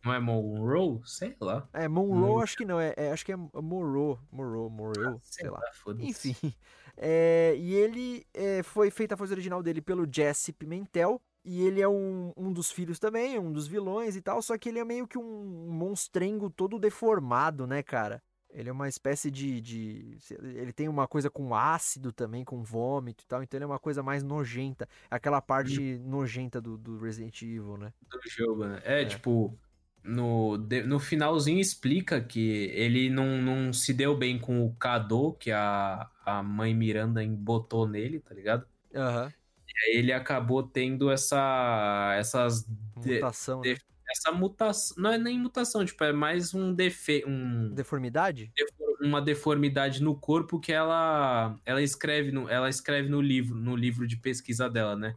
Não 0.04 0.12
é 0.12 0.20
Monroe? 0.20 1.00
Sei 1.04 1.34
lá. 1.40 1.66
É, 1.72 1.88
Monroe, 1.88 2.42
acho 2.42 2.56
que 2.56 2.64
não. 2.64 2.78
É, 2.78 2.92
é- 2.96 3.10
acho 3.10 3.24
que 3.24 3.32
é 3.32 3.36
Morro. 3.36 4.18
Morro, 4.30 4.70
Moreo, 4.70 5.18
sei 5.22 5.48
lá. 5.48 5.60
foda-se. 5.72 6.08
Enfim. 6.08 6.36
É, 6.98 7.54
e 7.58 7.74
ele 7.74 8.26
é, 8.32 8.62
foi 8.62 8.90
feita 8.90 9.14
a 9.14 9.18
voz 9.18 9.30
original 9.30 9.62
dele 9.62 9.82
pelo 9.82 10.08
Jesse 10.10 10.50
Pimentel. 10.50 11.20
E 11.48 11.62
ele 11.62 11.80
é 11.80 11.86
um, 11.88 12.32
um 12.36 12.52
dos 12.52 12.72
filhos 12.72 12.98
também, 12.98 13.38
um 13.38 13.52
dos 13.52 13.68
vilões 13.68 14.16
e 14.16 14.20
tal. 14.20 14.42
Só 14.42 14.58
que 14.58 14.68
ele 14.68 14.80
é 14.80 14.84
meio 14.84 15.06
que 15.06 15.16
um 15.16 15.68
monstrengo 15.70 16.50
todo 16.50 16.76
deformado, 16.76 17.68
né, 17.68 17.84
cara? 17.84 18.20
Ele 18.50 18.68
é 18.68 18.72
uma 18.72 18.88
espécie 18.88 19.30
de, 19.30 19.60
de. 19.60 20.18
Ele 20.42 20.72
tem 20.72 20.88
uma 20.88 21.06
coisa 21.06 21.30
com 21.30 21.54
ácido 21.54 22.12
também, 22.12 22.44
com 22.44 22.64
vômito 22.64 23.22
e 23.22 23.26
tal. 23.28 23.42
Então 23.44 23.58
ele 23.58 23.64
é 23.64 23.66
uma 23.66 23.78
coisa 23.78 24.02
mais 24.02 24.24
nojenta. 24.24 24.88
Aquela 25.08 25.40
parte 25.40 25.98
nojenta 25.98 26.60
do, 26.60 26.76
do 26.76 26.98
Resident 26.98 27.40
Evil, 27.42 27.76
né? 27.76 27.92
do 28.10 28.28
jogo, 28.28 28.64
né? 28.64 28.80
É, 28.82 29.04
tipo, 29.04 29.56
no, 30.02 30.56
de- 30.56 30.82
no 30.82 30.98
finalzinho 30.98 31.60
explica 31.60 32.20
que 32.20 32.70
ele 32.74 33.08
não, 33.08 33.40
não 33.40 33.72
se 33.72 33.92
deu 33.92 34.16
bem 34.16 34.38
com 34.38 34.64
o 34.64 34.74
Kado, 34.74 35.34
que 35.34 35.52
a, 35.52 36.10
a 36.24 36.42
mãe 36.42 36.74
Miranda 36.74 37.24
botou 37.26 37.86
nele, 37.86 38.20
tá 38.20 38.34
ligado? 38.34 38.66
Aham. 38.94 39.28
E 39.28 39.45
aí 39.84 39.96
ele 39.96 40.12
acabou 40.12 40.62
tendo 40.62 41.10
essa, 41.10 42.14
essas, 42.18 42.66
Mutação. 42.96 43.60
de- 43.60 43.74
né? 43.74 43.78
essa 44.08 44.30
mutação, 44.30 44.96
não 45.02 45.12
é 45.12 45.18
nem 45.18 45.38
mutação, 45.38 45.84
tipo, 45.84 46.02
é 46.04 46.12
mais 46.12 46.54
um 46.54 46.72
defe, 46.72 47.24
um, 47.26 47.74
Deformidade? 47.74 48.52
defor- 48.56 48.96
uma 49.00 49.20
deformidade 49.20 50.02
no 50.02 50.14
corpo 50.14 50.58
que 50.60 50.72
ela, 50.72 51.56
ela 51.66 51.82
escreve 51.82 52.30
no, 52.32 52.48
ela 52.48 52.68
escreve 52.68 53.08
no 53.08 53.20
livro, 53.20 53.54
no 53.56 53.74
livro 53.76 54.06
de 54.06 54.16
pesquisa 54.16 54.70
dela, 54.70 54.96
né? 54.96 55.16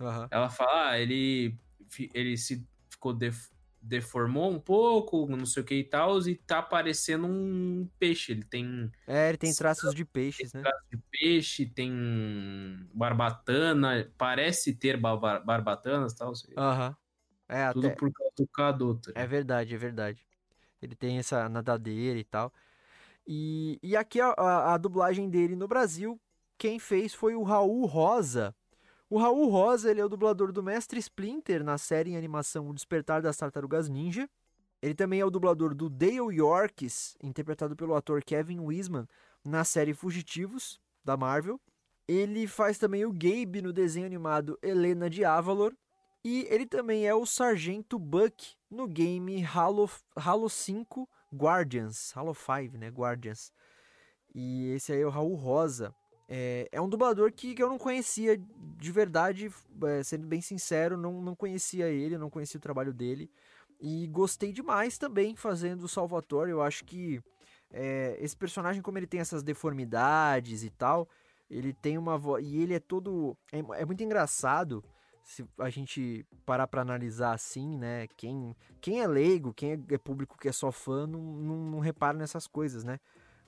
Aham. 0.00 0.26
Ela 0.30 0.48
fala, 0.50 0.90
ah, 0.90 0.98
ele, 0.98 1.56
ele 2.14 2.36
se 2.36 2.66
ficou 2.90 3.12
def- 3.12 3.50
deformou 3.82 4.50
um 4.52 4.60
pouco, 4.60 5.26
não 5.26 5.44
sei 5.46 5.62
o 5.62 5.66
que 5.66 5.74
e 5.76 5.84
tal, 5.84 6.20
e 6.28 6.34
tá 6.36 6.62
parecendo 6.62 7.26
um 7.26 7.88
peixe. 7.98 8.32
Ele 8.32 8.44
tem 8.44 8.90
É, 9.06 9.28
ele 9.28 9.38
tem 9.38 9.54
traços 9.54 9.94
de 9.94 10.04
peixes, 10.04 10.52
né? 10.52 10.62
traço 10.62 10.84
de 10.90 10.98
peixe, 11.10 11.66
tem 11.66 11.90
barbatana, 12.94 14.12
parece 14.16 14.74
ter 14.74 14.96
barba- 14.96 15.40
barbatanas 15.40 16.12
e 16.12 16.16
tal. 16.16 16.32
Aham. 16.56 16.96
É, 17.48 17.64
Tudo 17.72 17.88
até. 17.88 17.96
por 17.96 18.12
causa 18.12 18.32
do 18.38 18.46
Caduto. 18.48 19.12
É 19.14 19.26
verdade, 19.26 19.74
é 19.74 19.78
verdade. 19.78 20.26
Ele 20.80 20.94
tem 20.96 21.18
essa 21.18 21.48
nadadeira 21.48 22.18
e 22.18 22.24
tal. 22.24 22.52
E, 23.26 23.78
e 23.82 23.96
aqui 23.96 24.20
a, 24.20 24.28
a, 24.30 24.74
a 24.74 24.78
dublagem 24.78 25.30
dele 25.30 25.56
no 25.56 25.68
Brasil, 25.68 26.20
quem 26.58 26.78
fez 26.78 27.14
foi 27.14 27.34
o 27.34 27.42
Raul 27.42 27.86
Rosa. 27.86 28.54
O 29.12 29.18
Raul 29.18 29.50
Rosa, 29.50 29.90
ele 29.90 30.00
é 30.00 30.04
o 30.06 30.08
dublador 30.08 30.52
do 30.52 30.62
Mestre 30.62 30.98
Splinter 30.98 31.62
na 31.62 31.76
série 31.76 32.12
em 32.12 32.16
animação 32.16 32.70
O 32.70 32.72
Despertar 32.72 33.20
das 33.20 33.36
Tartarugas 33.36 33.86
Ninja. 33.86 34.26
Ele 34.80 34.94
também 34.94 35.20
é 35.20 35.24
o 35.26 35.28
dublador 35.28 35.74
do 35.74 35.90
Dale 35.90 36.34
Yorkes, 36.34 37.14
interpretado 37.22 37.76
pelo 37.76 37.94
ator 37.94 38.24
Kevin 38.24 38.60
Wiseman, 38.60 39.06
na 39.44 39.64
série 39.64 39.92
Fugitivos, 39.92 40.80
da 41.04 41.14
Marvel. 41.14 41.60
Ele 42.08 42.46
faz 42.46 42.78
também 42.78 43.04
o 43.04 43.12
Gabe 43.12 43.60
no 43.60 43.70
desenho 43.70 44.06
animado 44.06 44.58
Helena 44.62 45.10
de 45.10 45.26
Avalor. 45.26 45.74
E 46.24 46.46
ele 46.48 46.64
também 46.64 47.06
é 47.06 47.14
o 47.14 47.26
Sargento 47.26 47.98
Buck 47.98 48.54
no 48.70 48.88
game 48.88 49.44
Halo, 49.44 49.90
Halo 50.16 50.48
5 50.48 51.06
Guardians. 51.34 52.16
Halo 52.16 52.34
5, 52.34 52.78
né? 52.78 52.88
Guardians. 52.88 53.52
E 54.34 54.70
esse 54.70 54.90
aí 54.90 55.02
é 55.02 55.06
o 55.06 55.10
Raul 55.10 55.34
Rosa. 55.34 55.94
É, 56.34 56.66
é 56.72 56.80
um 56.80 56.88
dublador 56.88 57.30
que, 57.30 57.54
que 57.54 57.62
eu 57.62 57.68
não 57.68 57.76
conhecia 57.76 58.40
de 58.78 58.90
verdade, 58.90 59.52
é, 59.84 60.02
sendo 60.02 60.26
bem 60.26 60.40
sincero, 60.40 60.96
não, 60.96 61.20
não 61.20 61.34
conhecia 61.34 61.88
ele, 61.88 62.16
não 62.16 62.30
conhecia 62.30 62.56
o 62.56 62.62
trabalho 62.62 62.90
dele. 62.90 63.30
E 63.78 64.06
gostei 64.06 64.50
demais 64.50 64.96
também 64.96 65.36
fazendo 65.36 65.82
o 65.82 65.88
Salvatore. 65.88 66.50
Eu 66.50 66.62
acho 66.62 66.86
que 66.86 67.20
é, 67.70 68.16
esse 68.18 68.34
personagem, 68.34 68.80
como 68.80 68.96
ele 68.96 69.06
tem 69.06 69.20
essas 69.20 69.42
deformidades 69.42 70.64
e 70.64 70.70
tal, 70.70 71.06
ele 71.50 71.74
tem 71.74 71.98
uma 71.98 72.16
voz. 72.16 72.42
E 72.42 72.62
ele 72.62 72.72
é 72.72 72.80
todo. 72.80 73.36
É, 73.52 73.82
é 73.82 73.84
muito 73.84 74.02
engraçado 74.02 74.82
se 75.22 75.44
a 75.58 75.68
gente 75.68 76.24
parar 76.46 76.66
pra 76.66 76.80
analisar 76.80 77.34
assim, 77.34 77.76
né? 77.76 78.06
Quem, 78.16 78.56
quem 78.80 79.02
é 79.02 79.06
leigo, 79.06 79.52
quem 79.52 79.72
é, 79.72 79.94
é 79.94 79.98
público 79.98 80.38
que 80.38 80.48
é 80.48 80.52
só 80.52 80.72
fã, 80.72 81.06
não, 81.06 81.20
não, 81.20 81.56
não 81.72 81.78
repara 81.78 82.16
nessas 82.16 82.46
coisas, 82.46 82.84
né? 82.84 82.98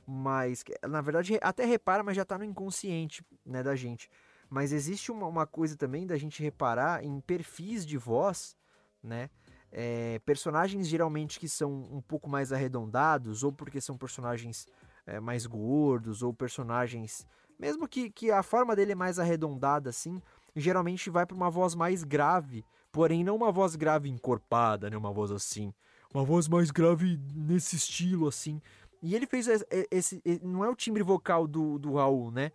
Mas, 0.06 0.62
na 0.86 1.00
verdade, 1.00 1.38
até 1.40 1.64
repara, 1.64 2.02
mas 2.02 2.16
já 2.16 2.24
tá 2.24 2.36
no 2.36 2.44
inconsciente, 2.44 3.24
né, 3.44 3.62
da 3.62 3.74
gente. 3.74 4.10
Mas 4.50 4.72
existe 4.72 5.10
uma, 5.10 5.26
uma 5.26 5.46
coisa 5.46 5.76
também 5.76 6.06
da 6.06 6.16
gente 6.16 6.42
reparar 6.42 7.04
em 7.04 7.20
perfis 7.20 7.84
de 7.86 7.96
voz, 7.96 8.56
né? 9.02 9.30
É, 9.72 10.20
personagens 10.20 10.86
geralmente 10.86 11.40
que 11.40 11.48
são 11.48 11.72
um 11.72 12.00
pouco 12.00 12.30
mais 12.30 12.52
arredondados, 12.52 13.42
ou 13.42 13.52
porque 13.52 13.80
são 13.80 13.96
personagens 13.96 14.68
é, 15.06 15.18
mais 15.18 15.46
gordos, 15.46 16.22
ou 16.22 16.32
personagens. 16.32 17.26
Mesmo 17.58 17.88
que, 17.88 18.10
que 18.10 18.30
a 18.30 18.42
forma 18.42 18.76
dele 18.76 18.92
é 18.92 18.94
mais 18.94 19.18
arredondada 19.18 19.90
assim, 19.90 20.22
geralmente 20.54 21.10
vai 21.10 21.26
para 21.26 21.36
uma 21.36 21.50
voz 21.50 21.74
mais 21.74 22.04
grave, 22.04 22.64
porém 22.92 23.24
não 23.24 23.34
uma 23.34 23.50
voz 23.50 23.74
grave 23.74 24.08
encorpada, 24.08 24.88
né? 24.88 24.96
Uma 24.96 25.12
voz 25.12 25.32
assim. 25.32 25.72
Uma 26.12 26.24
voz 26.24 26.46
mais 26.46 26.70
grave 26.70 27.18
nesse 27.34 27.74
estilo, 27.74 28.28
assim. 28.28 28.62
E 29.04 29.14
ele 29.14 29.26
fez 29.26 29.46
esse. 29.48 29.66
esse- 29.90 30.22
não 30.42 30.64
é 30.64 30.68
o 30.70 30.74
timbre 30.74 31.02
vocal 31.02 31.46
do, 31.46 31.78
do 31.78 31.92
Raul, 31.94 32.30
né? 32.30 32.50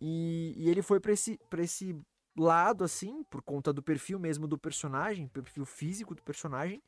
E, 0.00 0.52
e 0.56 0.68
ele 0.68 0.82
foi 0.82 0.98
pra 0.98 1.12
esse, 1.12 1.38
pra 1.48 1.62
esse 1.62 1.96
lado, 2.36 2.82
assim, 2.82 3.22
por 3.30 3.40
conta 3.40 3.72
do 3.72 3.80
perfil 3.82 4.18
mesmo 4.18 4.48
do 4.48 4.58
personagem, 4.58 5.28
perfil 5.28 5.64
físico 5.64 6.12
do 6.14 6.22
personagem. 6.22 6.82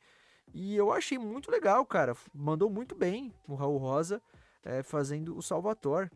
E 0.53 0.75
eu 0.75 0.91
achei 0.91 1.17
muito 1.17 1.49
legal, 1.49 1.85
cara. 1.85 2.13
Mandou 2.33 2.69
muito 2.69 2.93
bem 2.93 3.33
o 3.47 3.55
Raul 3.55 3.77
Rosa 3.77 4.21
é, 4.63 4.83
fazendo 4.83 5.37
o 5.37 5.41
Salvatore. 5.41 6.11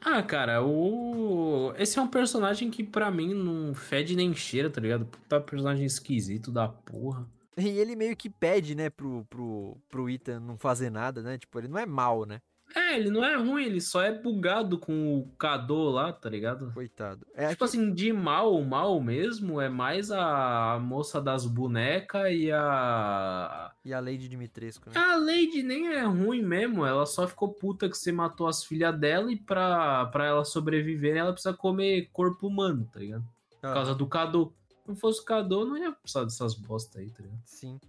Ah, 0.00 0.22
cara, 0.22 0.62
o. 0.64 1.72
Esse 1.76 1.98
é 1.98 2.02
um 2.02 2.06
personagem 2.08 2.70
que 2.70 2.84
pra 2.84 3.10
mim 3.10 3.34
não 3.34 3.74
fede 3.74 4.14
nem 4.14 4.32
cheira, 4.34 4.70
tá 4.70 4.80
ligado? 4.80 5.06
Puta 5.06 5.40
personagem 5.40 5.84
esquisito 5.86 6.52
da 6.52 6.68
porra. 6.68 7.26
E 7.56 7.68
ele 7.68 7.94
meio 7.94 8.16
que 8.16 8.28
pede, 8.28 8.74
né, 8.74 8.90
pro, 8.90 9.24
pro, 9.30 9.76
pro 9.88 10.10
Ethan 10.10 10.40
não 10.40 10.58
fazer 10.58 10.90
nada, 10.90 11.22
né? 11.22 11.38
Tipo, 11.38 11.58
ele 11.58 11.68
não 11.68 11.78
é 11.78 11.86
mal, 11.86 12.26
né? 12.26 12.40
É, 12.74 12.98
ele 12.98 13.10
não 13.10 13.24
é 13.24 13.36
ruim, 13.36 13.64
ele 13.64 13.80
só 13.80 14.02
é 14.02 14.10
bugado 14.10 14.78
com 14.78 15.18
o 15.18 15.28
Kado 15.38 15.90
lá, 15.90 16.12
tá 16.12 16.28
ligado? 16.28 16.72
Coitado. 16.72 17.24
É 17.34 17.48
tipo 17.50 17.64
assim, 17.64 17.92
de 17.92 18.12
mal, 18.12 18.60
mal 18.62 19.00
mesmo, 19.00 19.60
é 19.60 19.68
mais 19.68 20.10
a 20.10 20.78
moça 20.82 21.20
das 21.20 21.46
bonecas 21.46 22.32
e 22.32 22.50
a. 22.50 23.70
E 23.84 23.92
a 23.92 24.00
Lady 24.00 24.28
Dimitrescu, 24.28 24.90
né? 24.90 24.96
A 24.96 25.16
Lady 25.16 25.62
nem 25.62 25.88
é 25.88 26.02
ruim 26.02 26.42
mesmo, 26.42 26.84
ela 26.84 27.06
só 27.06 27.28
ficou 27.28 27.52
puta 27.52 27.88
que 27.88 27.96
você 27.96 28.10
matou 28.10 28.48
as 28.48 28.64
filhas 28.64 28.98
dela 28.98 29.30
e 29.30 29.36
pra, 29.36 30.06
pra 30.06 30.26
ela 30.26 30.44
sobreviver 30.44 31.16
ela 31.16 31.32
precisa 31.32 31.54
comer 31.54 32.08
corpo 32.12 32.48
humano, 32.48 32.88
tá 32.92 32.98
ligado? 32.98 33.24
Por 33.60 33.66
Aham. 33.68 33.74
causa 33.74 33.94
do 33.94 34.06
Kado. 34.06 34.52
Não 34.86 34.94
fosse 34.94 35.20
o 35.20 35.64
não 35.64 35.76
ia 35.76 35.92
precisar 35.92 36.24
dessas 36.24 36.54
bosta 36.54 36.98
aí, 36.98 37.10
tá 37.10 37.22
ligado? 37.22 37.40
Sim. 37.44 37.80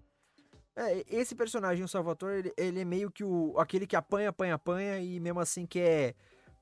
É, 0.76 1.06
esse 1.10 1.36
personagem, 1.36 1.84
o 1.84 1.88
Salvatore, 1.88 2.40
ele, 2.40 2.54
ele 2.58 2.80
é 2.82 2.86
meio 2.86 3.10
que 3.10 3.24
o 3.24 3.58
aquele 3.58 3.88
que 3.88 3.96
apanha, 3.96 4.30
apanha, 4.30 4.56
apanha 4.56 5.00
e 5.00 5.20
mesmo 5.20 5.40
assim 5.40 5.66
quer 5.66 6.16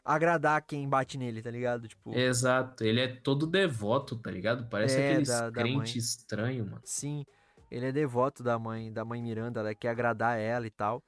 agradar 0.06 0.62
quem 0.62 0.88
bate 0.88 1.18
nele, 1.18 1.42
tá 1.42 1.50
ligado? 1.50 1.88
Tipo, 1.88 2.14
Exato, 2.16 2.84
ele 2.84 3.00
é 3.00 3.08
todo 3.08 3.48
devoto, 3.48 4.16
tá 4.16 4.30
ligado? 4.30 4.70
Parece 4.70 4.98
É, 4.98 5.22
da- 5.22 5.50
da 5.50 5.52
crente 5.52 5.98
estranho, 5.98 6.66
mano. 6.66 6.82
sim, 6.84 7.26
ele 7.72 7.88
é 7.88 7.92
devoto 7.92 8.44
da 8.44 8.60
mãe, 8.60 8.92
da 8.92 9.04
mãe 9.04 9.22
Miranda, 9.22 9.62
ela 9.62 9.74
quer 9.74 9.90
agradar 9.90 10.40
ela 10.40 10.68
e 10.68 10.72
tal. 10.72 11.02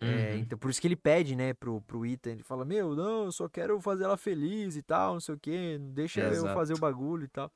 É, 0.00 0.04
Uhum. 0.34 0.40
então 0.40 0.58
por 0.58 0.70
isso 0.70 0.80
que 0.80 0.86
ele 0.86 0.96
pede, 0.96 1.34
né, 1.34 1.52
pro, 1.54 1.80
pro 1.82 2.04
Ethan, 2.06 2.32
ele 2.32 2.42
fala, 2.42 2.64
meu, 2.64 2.94
não, 2.94 3.24
eu 3.24 3.32
só 3.32 3.48
quero 3.48 3.80
fazer 3.80 4.04
ela 4.04 4.16
feliz 4.16 4.76
e 4.76 4.82
tal, 4.82 5.14
não 5.14 5.20
sei 5.20 5.34
o 5.34 5.38
que, 5.38 5.78
deixa 5.78 6.20
eu 6.20 6.32
Exato. 6.32 6.54
fazer 6.54 6.74
o 6.74 6.78
bagulho 6.78 7.24
e 7.24 7.28
tal. 7.28 7.50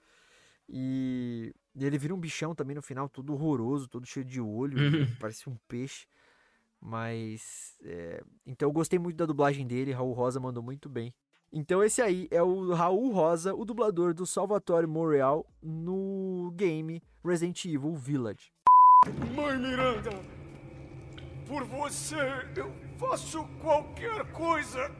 E 0.72 1.52
e 1.76 1.84
ele 1.84 1.98
vira 1.98 2.12
um 2.14 2.18
bichão 2.18 2.52
também 2.54 2.74
no 2.74 2.82
final, 2.82 3.08
todo 3.08 3.32
horroroso, 3.32 3.88
todo 3.88 4.04
cheio 4.04 4.24
de 4.26 4.40
olho, 4.40 4.76
Uhum. 4.76 5.06
parece 5.20 5.48
um 5.48 5.56
peixe. 5.68 6.04
Mas, 6.80 7.76
é, 7.84 8.22
então 8.46 8.68
eu 8.68 8.72
gostei 8.72 8.98
muito 8.98 9.16
da 9.16 9.26
dublagem 9.26 9.66
dele, 9.66 9.92
Raul 9.92 10.12
Rosa 10.12 10.40
mandou 10.40 10.62
muito 10.62 10.88
bem. 10.88 11.12
Então 11.52 11.82
esse 11.82 12.00
aí 12.00 12.26
é 12.30 12.42
o 12.42 12.72
Raul 12.72 13.12
Rosa, 13.12 13.54
o 13.54 13.64
dublador 13.64 14.14
do 14.14 14.24
Salvatore 14.26 14.86
Montreal 14.86 15.46
no 15.62 16.52
game 16.56 17.02
Resident 17.24 17.64
Evil 17.66 17.94
Village. 17.94 18.50
Mãe 19.34 19.58
Miranda, 19.58 20.10
por 21.46 21.64
você 21.64 22.16
eu 22.56 22.72
faço 22.98 23.44
qualquer 23.60 24.30
coisa. 24.32 24.90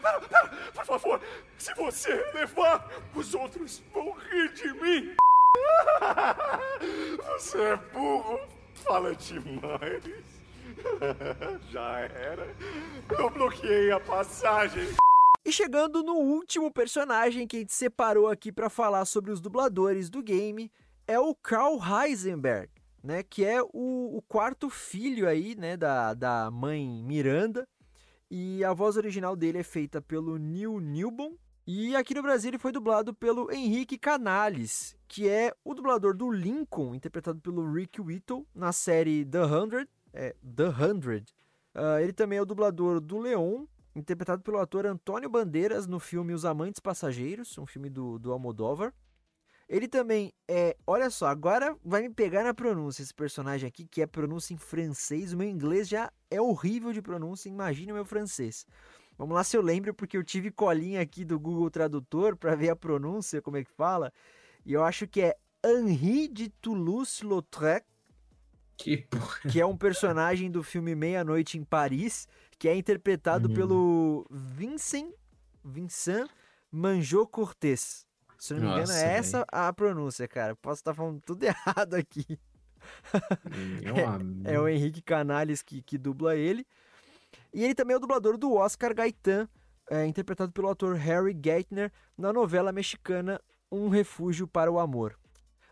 Pera, 0.00 0.20
pera, 0.20 0.48
por 0.72 0.84
favor, 0.84 1.20
se 1.58 1.74
você 1.74 2.14
levar, 2.32 2.88
os 3.14 3.34
outros 3.34 3.82
vão 3.92 4.12
rir 4.12 4.52
de 4.52 4.72
mim. 4.74 5.16
Você 7.32 7.60
é 7.60 7.76
burro. 7.92 8.38
Fala 8.74 9.14
demais. 9.14 10.04
Já 11.70 12.00
era. 12.00 12.54
Eu 13.18 13.30
bloqueei 13.30 13.90
a 13.90 13.98
passagem. 13.98 14.88
E 15.44 15.52
chegando 15.52 16.02
no 16.02 16.14
último 16.14 16.70
personagem 16.70 17.46
que 17.46 17.56
a 17.56 17.60
gente 17.60 17.72
separou 17.72 18.28
aqui 18.28 18.52
para 18.52 18.68
falar 18.68 19.04
sobre 19.04 19.30
os 19.30 19.40
dubladores 19.40 20.10
do 20.10 20.22
game, 20.22 20.70
é 21.06 21.18
o 21.18 21.34
Carl 21.34 21.78
Heisenberg, 21.82 22.68
né? 23.02 23.22
Que 23.22 23.44
é 23.44 23.62
o, 23.62 24.16
o 24.16 24.22
quarto 24.28 24.68
filho 24.68 25.26
aí, 25.26 25.56
né? 25.56 25.76
Da, 25.76 26.14
da 26.14 26.50
mãe 26.50 27.02
Miranda. 27.02 27.66
E 28.30 28.62
a 28.64 28.72
voz 28.72 28.96
original 28.96 29.34
dele 29.34 29.58
é 29.58 29.62
feita 29.62 30.00
pelo 30.00 30.36
Neil 30.36 30.80
Newbon. 30.80 31.36
E 31.66 31.94
aqui 31.96 32.14
no 32.14 32.22
Brasil 32.22 32.50
ele 32.50 32.58
foi 32.58 32.72
dublado 32.72 33.12
pelo 33.12 33.50
Henrique 33.52 33.98
Canales, 33.98 34.96
que 35.06 35.28
é 35.28 35.54
o 35.64 35.74
dublador 35.74 36.16
do 36.16 36.30
Lincoln, 36.30 36.94
interpretado 36.94 37.40
pelo 37.40 37.70
Rick 37.70 38.00
Whittle, 38.00 38.46
na 38.54 38.72
série 38.72 39.24
The 39.24 39.44
Hundred. 39.44 39.88
É, 40.12 40.34
The 40.56 40.68
Hundred. 40.68 41.30
Uh, 41.74 42.00
ele 42.00 42.12
também 42.12 42.38
é 42.38 42.42
o 42.42 42.46
dublador 42.46 43.00
do 43.00 43.18
Leon, 43.18 43.66
interpretado 43.94 44.42
pelo 44.42 44.58
ator 44.58 44.86
Antônio 44.86 45.28
Bandeiras 45.28 45.86
no 45.86 46.00
filme 46.00 46.32
Os 46.32 46.44
Amantes 46.44 46.80
Passageiros, 46.80 47.56
um 47.58 47.66
filme 47.66 47.90
do, 47.90 48.18
do 48.18 48.32
Almodóvar. 48.32 48.92
Ele 49.68 49.86
também 49.86 50.32
é. 50.48 50.76
Olha 50.86 51.10
só, 51.10 51.26
agora 51.26 51.76
vai 51.84 52.02
me 52.02 52.10
pegar 52.10 52.42
na 52.42 52.54
pronúncia 52.54 53.02
esse 53.02 53.12
personagem 53.12 53.68
aqui, 53.68 53.86
que 53.86 54.00
é 54.00 54.06
pronúncia 54.06 54.54
em 54.54 54.56
francês. 54.56 55.32
O 55.32 55.36
meu 55.36 55.48
inglês 55.48 55.86
já 55.86 56.10
é 56.30 56.40
horrível 56.40 56.92
de 56.92 57.02
pronúncia, 57.02 57.50
imagine 57.50 57.92
o 57.92 57.94
meu 57.94 58.04
francês. 58.04 58.66
Vamos 59.18 59.34
lá 59.34 59.44
se 59.44 59.56
eu 59.56 59.62
lembro, 59.62 59.92
porque 59.92 60.16
eu 60.16 60.24
tive 60.24 60.50
colinha 60.50 61.00
aqui 61.02 61.24
do 61.24 61.38
Google 61.38 61.70
Tradutor 61.70 62.36
para 62.36 62.54
ver 62.54 62.70
a 62.70 62.76
pronúncia, 62.76 63.42
como 63.42 63.56
é 63.56 63.64
que 63.64 63.70
fala. 63.70 64.12
E 64.64 64.72
eu 64.72 64.82
acho 64.82 65.06
que 65.06 65.20
é 65.20 65.36
Henri 65.62 66.28
de 66.28 66.48
Toulouse-Lautrec. 66.48 67.84
Que 68.76 68.96
porra. 68.96 69.40
Que 69.50 69.60
é 69.60 69.66
um 69.66 69.76
personagem 69.76 70.50
do 70.50 70.62
filme 70.62 70.94
Meia-Noite 70.94 71.58
em 71.58 71.64
Paris, 71.64 72.28
que 72.58 72.68
é 72.68 72.76
interpretado 72.76 73.50
hum. 73.50 73.54
pelo 73.54 74.26
Vincent, 74.30 75.12
Vincent 75.64 76.30
Manjot 76.70 77.28
Cortés. 77.30 78.07
Se 78.38 78.54
não 78.54 78.60
me 78.60 78.66
engano, 78.68 78.92
é 78.92 79.16
essa 79.16 79.44
a 79.50 79.72
pronúncia, 79.72 80.28
cara. 80.28 80.54
Posso 80.56 80.80
estar 80.80 80.94
falando 80.94 81.20
tudo 81.20 81.42
errado 81.44 81.94
aqui. 81.94 82.38
é, 84.44 84.54
é, 84.54 84.60
o 84.60 84.68
Henrique 84.68 85.02
Canales 85.02 85.62
que, 85.62 85.82
que 85.82 85.98
dubla 85.98 86.36
ele. 86.36 86.66
E 87.52 87.64
ele 87.64 87.74
também 87.74 87.94
é 87.94 87.96
o 87.96 88.00
dublador 88.00 88.38
do 88.38 88.54
Oscar 88.54 88.94
Gaetan, 88.94 89.48
é, 89.90 90.06
interpretado 90.06 90.52
pelo 90.52 90.68
ator 90.68 90.94
Harry 90.94 91.38
Geithner 91.42 91.92
na 92.16 92.32
novela 92.32 92.72
mexicana 92.72 93.40
Um 93.70 93.88
Refúgio 93.88 94.46
para 94.46 94.70
o 94.70 94.78
Amor. 94.78 95.18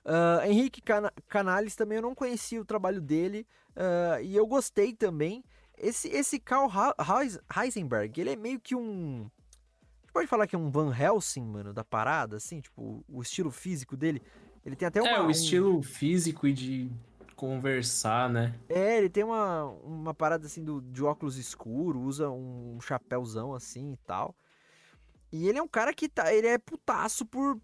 Uh, 0.05 0.47
Henrique 0.47 0.80
Can 0.80 1.10
Canales 1.28 1.74
também 1.74 1.97
eu 1.97 2.02
não 2.02 2.14
conhecia 2.14 2.60
o 2.60 2.64
trabalho 2.64 3.01
dele 3.01 3.44
uh, 3.70 4.22
e 4.22 4.36
eu 4.36 4.47
gostei 4.47 4.94
também. 4.94 5.44
Esse, 5.76 6.09
esse 6.09 6.38
Carl 6.38 6.70
Heisenberg, 7.55 8.20
ele 8.20 8.30
é 8.30 8.36
meio 8.36 8.60
que 8.60 8.74
um. 8.74 9.28
Pode 10.16 10.28
falar 10.28 10.47
que 10.47 10.56
é 10.56 10.59
um 10.59 10.70
Van 10.70 10.97
Helsing, 10.97 11.44
mano, 11.44 11.74
da 11.74 11.84
parada, 11.84 12.36
assim, 12.38 12.59
tipo, 12.59 13.05
o 13.06 13.20
estilo 13.20 13.51
físico 13.51 13.94
dele. 13.98 14.22
Ele 14.64 14.74
tem 14.74 14.88
até 14.88 15.02
uma, 15.02 15.10
É, 15.10 15.20
o 15.20 15.30
estilo 15.30 15.82
físico 15.82 16.47
e 16.47 16.55
de 16.55 16.90
conversar, 17.34 18.30
né? 18.30 18.59
É, 18.66 18.97
ele 18.97 19.10
tem 19.10 19.22
uma, 19.22 19.64
uma 19.84 20.14
parada 20.14 20.47
assim 20.47 20.64
do, 20.64 20.80
de 20.80 21.05
óculos 21.05 21.36
escuro, 21.36 22.01
usa 22.01 22.30
um 22.30 22.78
chapéuzão 22.80 23.52
assim 23.52 23.93
e 23.93 23.97
tal. 24.06 24.34
E 25.30 25.47
ele 25.51 25.59
é 25.59 25.62
um 25.62 25.68
cara 25.68 25.93
que 25.93 26.09
tá, 26.09 26.32
ele 26.32 26.47
é 26.47 26.56
putaço 26.56 27.26
por 27.26 27.60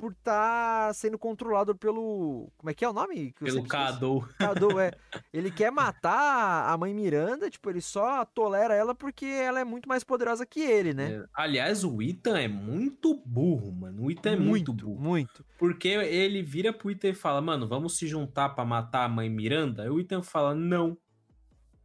por 0.00 0.12
estar 0.12 0.88
tá 0.88 0.94
sendo 0.94 1.18
controlado 1.18 1.76
pelo. 1.76 2.50
Como 2.56 2.70
é 2.70 2.74
que 2.74 2.84
é 2.84 2.88
o 2.88 2.92
nome? 2.92 3.34
pelo 3.38 3.64
Cadu. 3.64 4.26
Cadu, 4.38 4.80
é. 4.80 4.92
Ele 5.32 5.50
quer 5.50 5.70
matar 5.70 6.70
a 6.70 6.76
mãe 6.78 6.94
Miranda, 6.94 7.50
tipo, 7.50 7.68
ele 7.68 7.82
só 7.82 8.24
tolera 8.24 8.74
ela 8.74 8.94
porque 8.94 9.26
ela 9.26 9.60
é 9.60 9.64
muito 9.64 9.88
mais 9.88 10.02
poderosa 10.02 10.46
que 10.46 10.60
ele, 10.60 10.94
né? 10.94 11.12
É. 11.12 11.24
Aliás, 11.34 11.84
o 11.84 12.00
Ethan 12.00 12.38
é 12.38 12.48
muito 12.48 13.14
burro, 13.26 13.70
mano. 13.70 14.04
O 14.04 14.10
Ethan 14.10 14.32
é 14.32 14.36
muito, 14.36 14.72
muito 14.72 14.72
burro. 14.72 15.00
Muito. 15.00 15.44
Porque 15.58 15.88
ele 15.88 16.42
vira 16.42 16.72
pro 16.72 16.90
Ethan 16.90 17.08
e 17.08 17.14
fala, 17.14 17.42
mano, 17.42 17.68
vamos 17.68 17.98
se 17.98 18.06
juntar 18.06 18.50
para 18.50 18.64
matar 18.64 19.04
a 19.04 19.08
mãe 19.08 19.28
Miranda? 19.28 19.84
E 19.84 19.90
o 19.90 20.00
Ethan 20.00 20.22
fala, 20.22 20.54
não. 20.54 20.96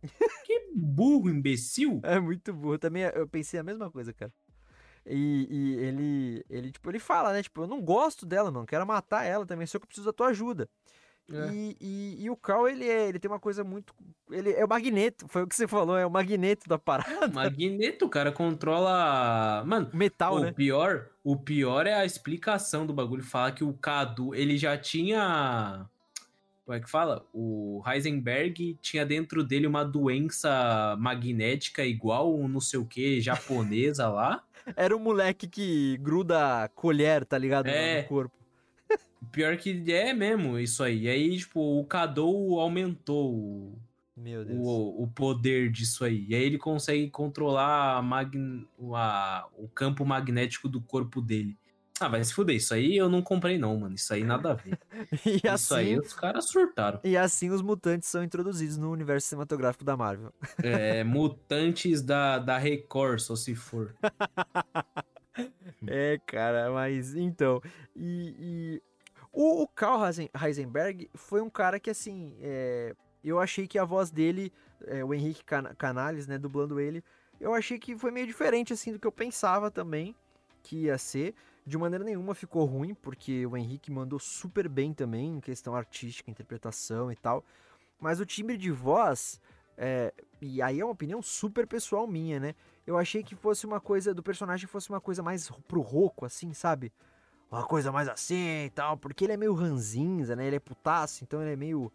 que 0.45 0.71
burro, 0.73 1.29
imbecil. 1.29 1.99
É 2.03 2.19
muito 2.19 2.53
burro. 2.53 2.77
Também 2.77 3.03
eu 3.03 3.27
pensei 3.27 3.59
a 3.59 3.63
mesma 3.63 3.91
coisa, 3.91 4.13
cara. 4.13 4.31
E, 5.05 5.47
e, 5.49 5.73
ele, 5.75 6.45
ele, 6.49 6.71
tipo, 6.71 6.89
ele 6.89 6.99
fala, 6.99 7.31
né? 7.31 7.43
Tipo, 7.43 7.63
eu 7.63 7.67
não 7.67 7.81
gosto 7.81 8.25
dela, 8.25 8.51
mano. 8.51 8.65
Quero 8.65 8.85
matar 8.85 9.23
ela 9.23 9.45
também, 9.45 9.67
só 9.67 9.77
que 9.77 9.83
eu 9.83 9.87
preciso 9.87 10.07
da 10.07 10.13
tua 10.13 10.27
ajuda. 10.27 10.67
É. 11.31 11.51
E, 11.51 11.77
e, 11.81 12.23
e, 12.23 12.29
o 12.29 12.35
Carl, 12.35 12.67
ele, 12.67 12.87
é, 12.87 13.07
ele 13.07 13.17
tem 13.17 13.29
uma 13.29 13.39
coisa 13.39 13.63
muito. 13.63 13.93
Ele 14.29 14.51
é 14.51 14.63
o 14.63 14.69
magneto, 14.69 15.27
foi 15.27 15.43
o 15.43 15.47
que 15.47 15.55
você 15.55 15.67
falou, 15.67 15.97
é 15.97 16.05
o 16.05 16.11
magneto 16.11 16.69
da 16.69 16.77
parada. 16.77 17.27
Magneto, 17.33 18.05
o 18.05 18.09
cara 18.09 18.31
controla. 18.31 19.63
Mano, 19.65 19.89
metal, 19.93 20.35
o 20.35 20.39
né? 20.39 20.51
Pior, 20.51 21.09
o 21.23 21.35
pior 21.35 21.87
é 21.87 21.93
a 21.93 22.05
explicação 22.05 22.85
do 22.85 22.93
bagulho. 22.93 23.23
Fala 23.23 23.51
que 23.51 23.63
o 23.63 23.73
Cadu, 23.73 24.35
ele 24.35 24.57
já 24.57 24.77
tinha. 24.77 25.89
Como 26.65 26.75
é 26.75 26.81
que 26.81 26.89
fala? 26.89 27.23
O 27.31 27.83
Heisenberg 27.85 28.75
tinha 28.81 29.05
dentro 29.05 29.43
dele 29.43 29.67
uma 29.67 29.85
doença 29.85 30.95
magnética 30.99 31.85
igual 31.85 32.35
um 32.35 32.47
não 32.47 32.59
sei 32.59 32.79
o 32.79 32.85
que 32.85 33.21
japonesa 33.21 34.09
lá. 34.09 34.43
Era 34.75 34.97
um 34.97 34.99
moleque 34.99 35.47
que 35.47 35.95
gruda 35.97 36.67
colher, 36.73 37.23
tá 37.23 37.37
ligado? 37.37 37.67
É. 37.67 38.01
No 38.01 38.07
corpo. 38.07 38.35
Pior 39.31 39.55
que 39.57 39.83
é 39.91 40.11
mesmo 40.11 40.57
isso 40.57 40.83
aí. 40.83 41.03
E 41.03 41.09
aí, 41.09 41.37
tipo, 41.37 41.79
o 41.79 41.85
Kadou 41.85 42.59
aumentou 42.59 43.31
o, 43.31 43.79
o, 44.17 45.03
o, 45.03 45.07
poder 45.07 45.69
disso 45.71 46.03
aí. 46.03 46.25
E 46.27 46.33
aí 46.33 46.43
ele 46.43 46.57
consegue 46.57 47.09
controlar 47.09 47.97
a 47.97 48.01
mag... 48.01 48.31
a... 48.93 49.47
o 49.55 49.67
campo 49.67 50.03
magnético 50.03 50.67
do 50.67 50.81
corpo 50.81 51.21
dele. 51.21 51.55
Ah, 51.97 52.09
vai 52.09 52.21
se 52.23 52.33
fuder, 52.33 52.57
isso 52.57 52.73
aí 52.73 52.97
eu 52.97 53.07
não 53.07 53.21
comprei 53.21 53.57
não, 53.57 53.79
mano. 53.79 53.95
Isso 53.95 54.13
aí 54.13 54.23
nada 54.23 54.51
a 54.51 54.53
ver. 54.53 54.77
isso 55.25 55.73
assim, 55.73 55.75
aí 55.75 55.97
os 55.97 56.13
caras 56.13 56.49
surtaram. 56.49 56.99
E 57.03 57.15
assim 57.15 57.49
os 57.49 57.61
mutantes 57.61 58.09
são 58.09 58.21
introduzidos 58.21 58.77
no 58.77 58.91
universo 58.91 59.29
cinematográfico 59.29 59.85
da 59.85 59.95
Marvel. 59.95 60.33
É, 60.61 61.05
mutantes 61.05 62.01
da, 62.01 62.37
da 62.37 62.57
Record, 62.57 63.19
só 63.19 63.35
se 63.35 63.55
for. 63.55 63.95
é, 65.87 66.19
cara, 66.25 66.69
mas 66.71 67.15
então. 67.15 67.61
E, 67.95 68.35
e... 68.39 68.83
O, 69.31 69.63
o 69.63 69.67
Carl 69.67 70.01
Heisenberg 70.41 71.09
foi 71.13 71.41
um 71.41 71.49
cara 71.49 71.79
que, 71.79 71.89
assim, 71.89 72.35
é... 72.41 72.93
eu 73.23 73.39
achei 73.39 73.67
que 73.67 73.79
a 73.79 73.85
voz 73.85 74.11
dele, 74.11 74.51
é, 74.85 75.03
o 75.03 75.13
Henrique 75.13 75.45
Can 75.45 75.73
Canales, 75.77 76.27
né, 76.27 76.37
dublando 76.37 76.79
ele, 76.79 77.01
eu 77.39 77.53
achei 77.53 77.79
que 77.79 77.97
foi 77.97 78.11
meio 78.11 78.27
diferente, 78.27 78.73
assim, 78.73 78.91
do 78.91 78.99
que 78.99 79.07
eu 79.07 79.11
pensava 79.11 79.71
também 79.71 80.13
que 80.61 80.83
ia 80.83 80.97
ser. 80.97 81.35
De 81.65 81.77
maneira 81.77 82.03
nenhuma 82.03 82.35
ficou 82.35 82.63
ruim, 82.65 82.93
porque 82.93 83.45
o 83.47 83.57
Henrique 83.57 83.91
mandou 83.91 84.19
super 84.19 84.69
bem 84.69 84.93
também 84.93 85.37
em 85.37 85.39
questão 85.39 85.75
artística, 85.75 86.29
interpretação 86.29 87.11
e 87.11 87.15
tal. 87.15 87.43
Mas 87.99 88.19
o 88.19 88.25
timbre 88.25 88.55
de 88.55 88.69
voz, 88.69 89.41
é, 89.75 90.13
e 90.39 90.61
aí 90.61 90.79
é 90.79 90.85
uma 90.85 90.91
opinião 90.91 91.23
super 91.23 91.65
pessoal 91.65 92.05
minha, 92.05 92.39
né? 92.39 92.55
Eu 92.85 92.97
achei 92.97 93.23
que 93.23 93.35
fosse 93.35 93.65
uma 93.65 93.79
coisa, 93.79 94.13
do 94.13 94.21
personagem 94.21 94.67
fosse 94.67 94.89
uma 94.89 95.01
coisa 95.01 95.23
mais 95.23 95.49
pro 95.67 95.81
roco, 95.81 96.23
assim, 96.23 96.53
sabe? 96.53 96.93
Uma 97.49 97.65
coisa 97.65 97.91
mais 97.91 98.07
assim 98.07 98.65
e 98.65 98.69
tal, 98.69 98.95
porque 98.95 99.23
ele 99.25 99.33
é 99.33 99.37
meio 99.37 99.53
ranzinza, 99.55 100.35
né? 100.35 100.45
Ele 100.45 100.57
é 100.57 100.59
putaço, 100.59 101.23
então 101.23 101.41
ele 101.41 101.53
é 101.53 101.55
meio. 101.55 101.91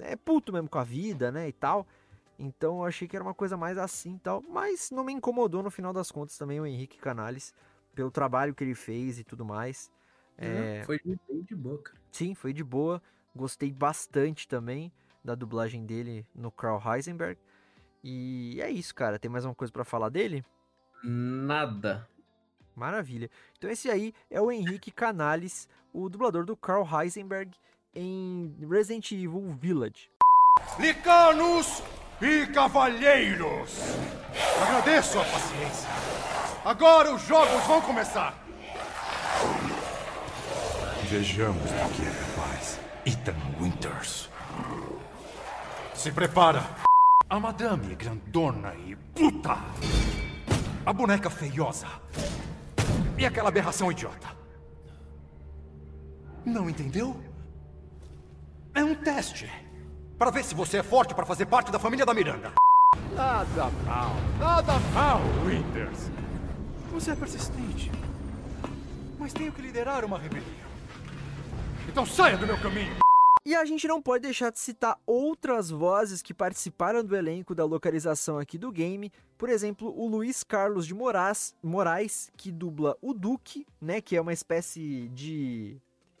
É 0.00 0.16
puto 0.16 0.52
mesmo 0.52 0.68
com 0.68 0.78
a 0.78 0.84
vida, 0.84 1.32
né? 1.32 1.48
E 1.48 1.52
tal. 1.52 1.86
Então 2.38 2.78
eu 2.78 2.84
achei 2.84 3.08
que 3.08 3.16
era 3.16 3.24
uma 3.24 3.34
coisa 3.34 3.56
mais 3.56 3.78
assim 3.78 4.16
e 4.16 4.18
tal. 4.18 4.42
Mas 4.42 4.90
não 4.90 5.02
me 5.02 5.14
incomodou 5.14 5.62
no 5.62 5.70
final 5.70 5.94
das 5.94 6.10
contas 6.10 6.36
também 6.36 6.60
o 6.60 6.66
Henrique 6.66 6.98
Canales 6.98 7.54
pelo 7.94 8.10
trabalho 8.10 8.54
que 8.54 8.64
ele 8.64 8.74
fez 8.74 9.18
e 9.18 9.24
tudo 9.24 9.44
mais. 9.44 9.90
É... 10.36 10.82
Foi 10.84 11.00
bem 11.04 11.18
de 11.42 11.54
boa, 11.54 11.78
cara. 11.78 11.98
Sim, 12.10 12.34
foi 12.34 12.52
de 12.52 12.64
boa. 12.64 13.02
Gostei 13.34 13.72
bastante 13.72 14.46
também 14.46 14.92
da 15.24 15.34
dublagem 15.34 15.86
dele 15.86 16.26
no 16.34 16.50
Carl 16.50 16.80
Heisenberg. 16.84 17.38
E 18.02 18.60
é 18.60 18.70
isso, 18.70 18.94
cara. 18.94 19.18
Tem 19.18 19.30
mais 19.30 19.44
uma 19.44 19.54
coisa 19.54 19.72
para 19.72 19.84
falar 19.84 20.08
dele? 20.08 20.44
Nada. 21.04 22.08
Maravilha. 22.74 23.30
Então 23.56 23.70
esse 23.70 23.90
aí 23.90 24.14
é 24.30 24.40
o 24.40 24.50
Henrique 24.50 24.90
Canales, 24.90 25.68
o 25.92 26.08
dublador 26.08 26.44
do 26.44 26.56
Carl 26.56 26.86
Heisenberg 26.86 27.56
em 27.94 28.56
Resident 28.68 29.12
Evil 29.12 29.52
Village. 29.60 30.10
Licanos 30.78 31.82
e 32.20 32.46
cavalheiros! 32.46 33.78
Agradeço 34.62 35.18
a 35.18 35.24
paciência. 35.24 35.91
Agora 36.64 37.12
os 37.12 37.22
jogos 37.26 37.60
vão 37.64 37.80
começar! 37.80 38.34
Vejamos 41.10 41.60
do 41.60 41.92
que 41.92 42.02
é 42.02 42.10
capaz 42.10 42.78
Ethan 43.04 43.34
Winters. 43.60 44.30
Se 45.92 46.12
prepara! 46.12 46.62
A 47.28 47.40
madame 47.40 47.96
grandona 47.96 48.74
e 48.86 48.94
puta! 48.94 49.56
A 50.86 50.92
boneca 50.92 51.28
feiosa! 51.28 51.88
E 53.18 53.26
aquela 53.26 53.48
aberração 53.48 53.90
idiota! 53.90 54.28
Não 56.44 56.70
entendeu? 56.70 57.20
É 58.72 58.84
um 58.84 58.94
teste. 58.94 59.50
Para 60.16 60.30
ver 60.30 60.44
se 60.44 60.54
você 60.54 60.78
é 60.78 60.82
forte 60.84 61.12
para 61.12 61.26
fazer 61.26 61.46
parte 61.46 61.72
da 61.72 61.78
família 61.80 62.06
da 62.06 62.14
Miranda. 62.14 62.52
Nada 63.16 63.68
mal, 63.84 64.12
nada 64.38 64.78
mal, 64.94 65.20
Winters. 65.44 66.08
Você 66.92 67.12
é 67.12 67.16
persistente. 67.16 67.90
Mas 69.18 69.32
tenho 69.32 69.50
que 69.50 69.62
liderar 69.62 70.04
uma 70.04 70.18
rebelião. 70.18 70.46
Então 71.88 72.04
saia 72.04 72.36
do 72.36 72.46
meu 72.46 72.58
caminho! 72.60 72.96
E 73.46 73.56
a 73.56 73.64
gente 73.64 73.88
não 73.88 74.00
pode 74.00 74.22
deixar 74.22 74.52
de 74.52 74.60
citar 74.60 75.00
outras 75.06 75.70
vozes 75.70 76.20
que 76.20 76.34
participaram 76.34 77.02
do 77.02 77.16
elenco 77.16 77.54
da 77.54 77.64
localização 77.64 78.38
aqui 78.38 78.58
do 78.58 78.70
game. 78.70 79.10
Por 79.38 79.48
exemplo, 79.48 79.92
o 79.98 80.06
Luiz 80.06 80.44
Carlos 80.44 80.86
de 80.86 80.94
Moraes, 80.94 81.54
Moraes 81.62 82.30
que 82.36 82.52
dubla 82.52 82.96
o 83.00 83.14
Duque, 83.14 83.66
né? 83.80 84.02
Que 84.02 84.14
é 84.14 84.20
uma 84.20 84.32
espécie 84.34 85.08
de. 85.14 85.76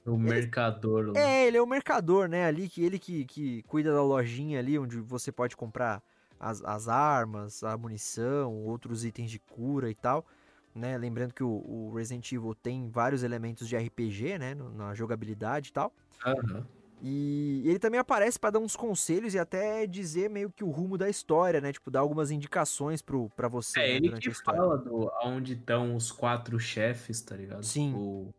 O 0.06 0.16
mercador 0.16 1.12
lá. 1.12 1.20
É, 1.20 1.46
ele 1.46 1.58
é 1.58 1.62
o 1.62 1.66
mercador, 1.66 2.28
né? 2.28 2.46
Ali, 2.46 2.66
que 2.68 2.82
ele 2.82 2.98
que, 2.98 3.26
que 3.26 3.62
cuida 3.64 3.92
da 3.92 4.02
lojinha 4.02 4.58
ali, 4.58 4.78
onde 4.78 4.98
você 4.98 5.30
pode 5.30 5.54
comprar 5.54 6.02
as, 6.40 6.64
as 6.64 6.88
armas, 6.88 7.62
a 7.62 7.76
munição, 7.76 8.64
outros 8.64 9.04
itens 9.04 9.30
de 9.30 9.38
cura 9.38 9.90
e 9.90 9.94
tal. 9.94 10.26
Né? 10.74 10.96
Lembrando 10.96 11.34
que 11.34 11.42
o, 11.44 11.48
o 11.48 11.92
Resident 11.94 12.30
Evil 12.32 12.54
tem 12.54 12.88
vários 12.88 13.22
elementos 13.22 13.68
de 13.68 13.76
RPG, 13.76 14.38
né? 14.38 14.54
no- 14.54 14.70
Na 14.70 14.94
jogabilidade 14.94 15.68
e 15.68 15.72
tal. 15.72 15.92
Aham. 16.24 16.66
E 17.04 17.62
ele 17.66 17.80
também 17.80 17.98
aparece 17.98 18.38
pra 18.38 18.50
dar 18.50 18.60
uns 18.60 18.76
conselhos 18.76 19.34
e 19.34 19.38
até 19.38 19.86
dizer 19.88 20.30
meio 20.30 20.50
que 20.50 20.62
o 20.62 20.70
rumo 20.70 20.96
da 20.96 21.10
história, 21.10 21.60
né? 21.60 21.72
Tipo, 21.72 21.90
dar 21.90 21.98
algumas 22.00 22.30
indicações 22.30 23.02
pro, 23.02 23.28
pra 23.30 23.48
você 23.48 23.80
É, 23.80 23.82
né, 23.88 23.90
ele 23.96 24.06
durante 24.08 24.22
que 24.22 24.28
a 24.28 24.32
história. 24.32 24.60
fala 24.60 24.78
do 24.78 25.10
aonde 25.16 25.54
estão 25.54 25.96
os 25.96 26.12
quatro 26.12 26.58
chefes, 26.60 27.20
tá 27.20 27.34
ligado? 27.36 27.64
Sim. 27.64 27.92
O- 27.94 28.32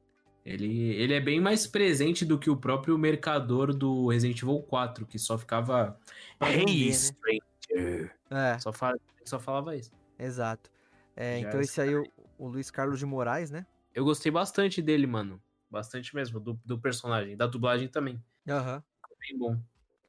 ele, 0.45 0.89
ele 0.95 1.13
é 1.13 1.19
bem 1.21 1.39
mais 1.41 1.67
presente 1.67 2.25
do 2.25 2.37
que 2.39 2.49
o 2.49 2.55
próprio 2.57 2.97
mercador 2.97 3.73
do 3.73 4.07
Resident 4.07 4.41
Evil 4.41 4.61
4, 4.61 5.05
que 5.05 5.19
só 5.19 5.37
ficava. 5.37 5.97
Hey, 6.41 6.87
né? 6.87 6.91
stranger. 6.93 8.15
É, 8.29 8.59
Só, 8.59 8.71
fala, 8.73 8.97
só 9.25 9.39
falava 9.39 9.75
isso. 9.75 9.91
exato. 10.17 10.71
É, 11.15 11.39
então 11.39 11.61
esse 11.61 11.79
aí, 11.79 11.95
o, 11.95 12.03
o 12.43 12.49
Luiz 12.49 12.69
Carlos 12.69 12.99
de 12.99 13.05
Moraes, 13.05 13.49
né? 13.49 13.65
Eu 13.95 14.03
gostei 14.03 14.31
bastante 14.31 14.81
dele, 14.81 15.07
mano. 15.07 15.41
Bastante 15.69 16.13
mesmo, 16.13 16.39
do, 16.39 16.59
do 16.65 16.77
personagem. 16.77 17.37
Da 17.37 17.47
dublagem 17.47 17.87
também. 17.87 18.21
Aham. 18.47 18.83
Bem 19.19 19.37
bom. 19.37 19.57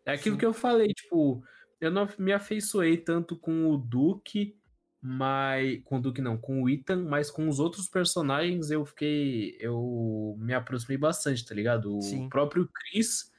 É 0.05 0.13
aquilo 0.13 0.35
Sim. 0.35 0.41
que 0.41 0.47
eu 0.47 0.53
falei, 0.53 0.89
tipo, 0.89 1.45
eu 1.81 1.91
não 1.91 2.09
me 2.19 2.33
afeiçoei 2.33 2.97
tanto 2.97 3.37
com 3.37 3.71
o 3.71 3.79
Duke, 3.79 4.59
mas. 5.01 5.81
Com 5.85 5.99
o 5.99 6.01
Duke 6.01 6.21
não, 6.21 6.37
com 6.37 6.63
o 6.63 6.69
Ethan, 6.69 7.05
mas 7.05 7.31
com 7.31 7.49
os 7.49 7.61
outros 7.61 7.89
personagens 7.89 8.71
eu 8.71 8.85
fiquei. 8.85 9.57
Eu 9.61 10.35
me 10.39 10.55
aproximei 10.55 10.99
bastante, 10.99 11.47
tá 11.47 11.55
ligado? 11.55 11.97
O 11.97 12.03
Sim. 12.03 12.29
próprio 12.29 12.69
Chris. 12.69 13.33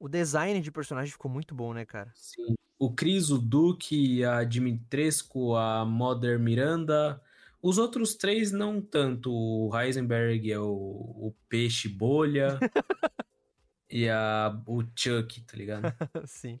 O 0.00 0.08
design 0.08 0.60
de 0.60 0.72
personagem 0.72 1.12
ficou 1.12 1.30
muito 1.30 1.54
bom, 1.54 1.74
né, 1.74 1.84
cara? 1.84 2.10
Sim. 2.14 2.54
O 2.78 2.94
Chris, 2.94 3.30
o 3.30 3.38
Duke, 3.38 4.24
a 4.24 4.42
Dimitrescu, 4.42 5.54
a 5.54 5.84
Mother 5.84 6.38
Miranda. 6.38 7.20
Os 7.62 7.78
outros 7.78 8.14
três 8.14 8.52
não 8.52 8.80
tanto. 8.80 9.32
O 9.32 9.70
Heisenberg 9.76 10.50
é 10.52 10.58
o, 10.58 10.64
o 10.72 11.34
peixe 11.48 11.88
bolha. 11.88 12.58
e 13.90 14.08
a, 14.08 14.60
o 14.66 14.82
Chuck, 14.94 15.40
tá 15.42 15.56
ligado? 15.56 15.82
Sim. 16.26 16.60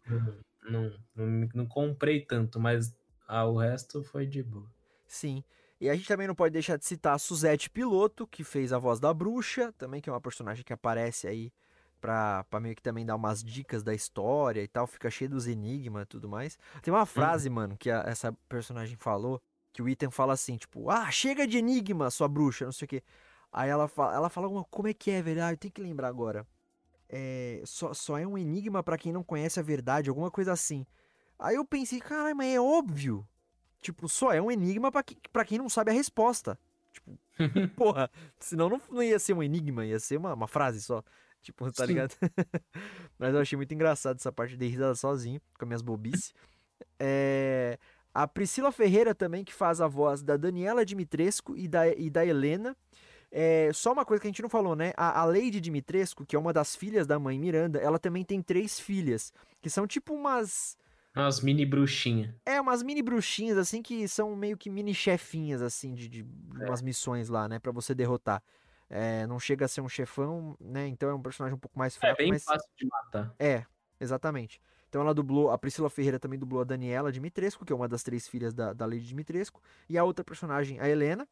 Não, 0.68 0.92
não, 1.14 1.48
não 1.54 1.66
comprei 1.66 2.20
tanto, 2.24 2.58
mas 2.58 2.94
ah, 3.26 3.46
o 3.46 3.56
resto 3.56 4.02
foi 4.02 4.26
de 4.26 4.42
boa. 4.42 4.70
Sim. 5.06 5.42
E 5.80 5.88
a 5.88 5.94
gente 5.94 6.08
também 6.08 6.26
não 6.26 6.34
pode 6.34 6.52
deixar 6.52 6.76
de 6.76 6.84
citar 6.84 7.14
a 7.14 7.18
Suzette 7.18 7.70
Piloto, 7.70 8.26
que 8.26 8.42
fez 8.42 8.72
a 8.72 8.78
voz 8.78 8.98
da 8.98 9.14
bruxa, 9.14 9.72
também 9.78 10.00
que 10.00 10.10
é 10.10 10.12
uma 10.12 10.20
personagem 10.20 10.64
que 10.64 10.72
aparece 10.72 11.28
aí 11.28 11.52
pra, 12.00 12.44
pra 12.44 12.58
meio 12.60 12.74
que 12.74 12.82
também 12.82 13.06
dar 13.06 13.14
umas 13.14 13.42
dicas 13.42 13.82
da 13.84 13.94
história 13.94 14.60
e 14.62 14.66
tal, 14.68 14.86
fica 14.86 15.08
cheio 15.10 15.30
dos 15.30 15.46
enigmas 15.46 16.02
e 16.02 16.06
tudo 16.06 16.28
mais. 16.28 16.58
Tem 16.82 16.92
uma 16.92 17.06
frase, 17.06 17.48
mano, 17.48 17.76
que 17.78 17.90
a- 17.90 18.02
essa 18.06 18.32
personagem 18.48 18.96
falou, 18.96 19.40
que 19.78 19.82
o 19.82 19.88
Ethan 19.88 20.10
fala 20.10 20.32
assim, 20.32 20.56
tipo, 20.56 20.90
ah, 20.90 21.08
chega 21.08 21.46
de 21.46 21.56
enigma, 21.56 22.10
sua 22.10 22.26
bruxa, 22.26 22.64
não 22.64 22.72
sei 22.72 22.86
o 22.86 22.88
quê. 22.88 23.02
Aí 23.52 23.70
ela 23.70 23.86
fala, 23.86 24.12
ela 24.12 24.28
fala 24.28 24.48
alguma, 24.48 24.64
como 24.64 24.88
é 24.88 24.92
que 24.92 25.08
é, 25.08 25.22
velho? 25.22 25.40
Ah, 25.40 25.52
eu 25.52 25.56
tenho 25.56 25.72
que 25.72 25.80
lembrar 25.80 26.08
agora. 26.08 26.44
É, 27.08 27.62
só, 27.64 27.94
só 27.94 28.18
é 28.18 28.26
um 28.26 28.36
enigma 28.36 28.82
pra 28.82 28.98
quem 28.98 29.12
não 29.12 29.22
conhece 29.22 29.60
a 29.60 29.62
verdade, 29.62 30.08
alguma 30.08 30.32
coisa 30.32 30.50
assim. 30.50 30.84
Aí 31.38 31.54
eu 31.54 31.64
pensei, 31.64 32.00
caralho, 32.00 32.34
mas 32.34 32.52
é 32.52 32.60
óbvio. 32.60 33.24
Tipo, 33.80 34.08
só 34.08 34.32
é 34.32 34.42
um 34.42 34.50
enigma 34.50 34.90
pra, 34.90 35.00
que, 35.00 35.16
pra 35.32 35.44
quem 35.44 35.58
não 35.58 35.68
sabe 35.68 35.92
a 35.92 35.94
resposta. 35.94 36.58
Tipo, 36.92 37.16
porra, 37.76 38.10
senão 38.40 38.68
não, 38.68 38.80
não 38.90 39.00
ia 39.00 39.20
ser 39.20 39.32
um 39.32 39.44
enigma, 39.44 39.86
ia 39.86 40.00
ser 40.00 40.16
uma, 40.16 40.34
uma 40.34 40.48
frase 40.48 40.82
só. 40.82 41.04
Tipo, 41.40 41.70
tá 41.70 41.86
Sim. 41.86 41.92
ligado? 41.92 42.16
Mas 43.16 43.32
eu 43.32 43.40
achei 43.40 43.56
muito 43.56 43.72
engraçado 43.72 44.16
essa 44.16 44.32
parte 44.32 44.56
de 44.56 44.66
risada 44.66 44.96
sozinho, 44.96 45.40
com 45.56 45.64
as 45.64 45.68
minhas 45.68 45.82
bobices. 45.82 46.34
É, 46.98 47.78
a 48.22 48.26
Priscila 48.26 48.72
Ferreira 48.72 49.14
também, 49.14 49.44
que 49.44 49.54
faz 49.54 49.80
a 49.80 49.86
voz 49.86 50.24
da 50.24 50.36
Daniela 50.36 50.84
Dimitrescu 50.84 51.56
e 51.56 51.68
da, 51.68 51.86
e 51.86 52.10
da 52.10 52.26
Helena. 52.26 52.76
É, 53.30 53.70
só 53.72 53.92
uma 53.92 54.04
coisa 54.04 54.20
que 54.20 54.26
a 54.26 54.30
gente 54.30 54.42
não 54.42 54.48
falou, 54.48 54.74
né? 54.74 54.92
A, 54.96 55.20
a 55.20 55.24
Lady 55.24 55.60
Dimitrescu, 55.60 56.26
que 56.26 56.34
é 56.34 56.38
uma 56.38 56.52
das 56.52 56.74
filhas 56.74 57.06
da 57.06 57.16
mãe 57.16 57.38
Miranda, 57.38 57.78
ela 57.78 57.96
também 57.96 58.24
tem 58.24 58.42
três 58.42 58.80
filhas, 58.80 59.32
que 59.60 59.70
são 59.70 59.86
tipo 59.86 60.12
umas. 60.12 60.76
Umas 61.14 61.40
mini 61.40 61.64
bruxinhas. 61.64 62.34
É, 62.44 62.60
umas 62.60 62.82
mini 62.82 63.02
bruxinhas, 63.02 63.56
assim, 63.56 63.82
que 63.82 64.08
são 64.08 64.34
meio 64.34 64.56
que 64.56 64.68
mini 64.68 64.94
chefinhas, 64.94 65.62
assim, 65.62 65.94
de, 65.94 66.08
de 66.08 66.26
umas 66.56 66.82
missões 66.82 67.28
lá, 67.28 67.46
né? 67.46 67.60
Pra 67.60 67.70
você 67.70 67.94
derrotar. 67.94 68.42
É, 68.90 69.28
não 69.28 69.38
chega 69.38 69.66
a 69.66 69.68
ser 69.68 69.80
um 69.80 69.88
chefão, 69.88 70.56
né? 70.58 70.88
Então 70.88 71.08
é 71.08 71.14
um 71.14 71.22
personagem 71.22 71.54
um 71.54 71.60
pouco 71.60 71.78
mais 71.78 71.96
É 71.96 72.00
fraco, 72.00 72.16
bem 72.16 72.30
mas... 72.30 72.42
fácil 72.42 72.68
de 72.76 72.84
matar. 72.84 73.32
É, 73.38 73.64
exatamente. 74.00 74.60
Então 74.88 75.00
ela 75.02 75.12
dublou, 75.14 75.50
a 75.50 75.58
Priscila 75.58 75.90
Ferreira 75.90 76.18
também 76.18 76.38
dublou 76.38 76.60
a 76.62 76.64
Daniela 76.64 77.12
Dimitrescu, 77.12 77.64
que 77.64 77.72
é 77.72 77.76
uma 77.76 77.88
das 77.88 78.02
três 78.02 78.26
filhas 78.26 78.54
da, 78.54 78.72
da 78.72 78.86
Lady 78.86 79.06
Dimitrescu, 79.06 79.60
e 79.88 79.98
a 79.98 80.04
outra 80.04 80.24
personagem, 80.24 80.80
a 80.80 80.88
Helena. 80.88 81.28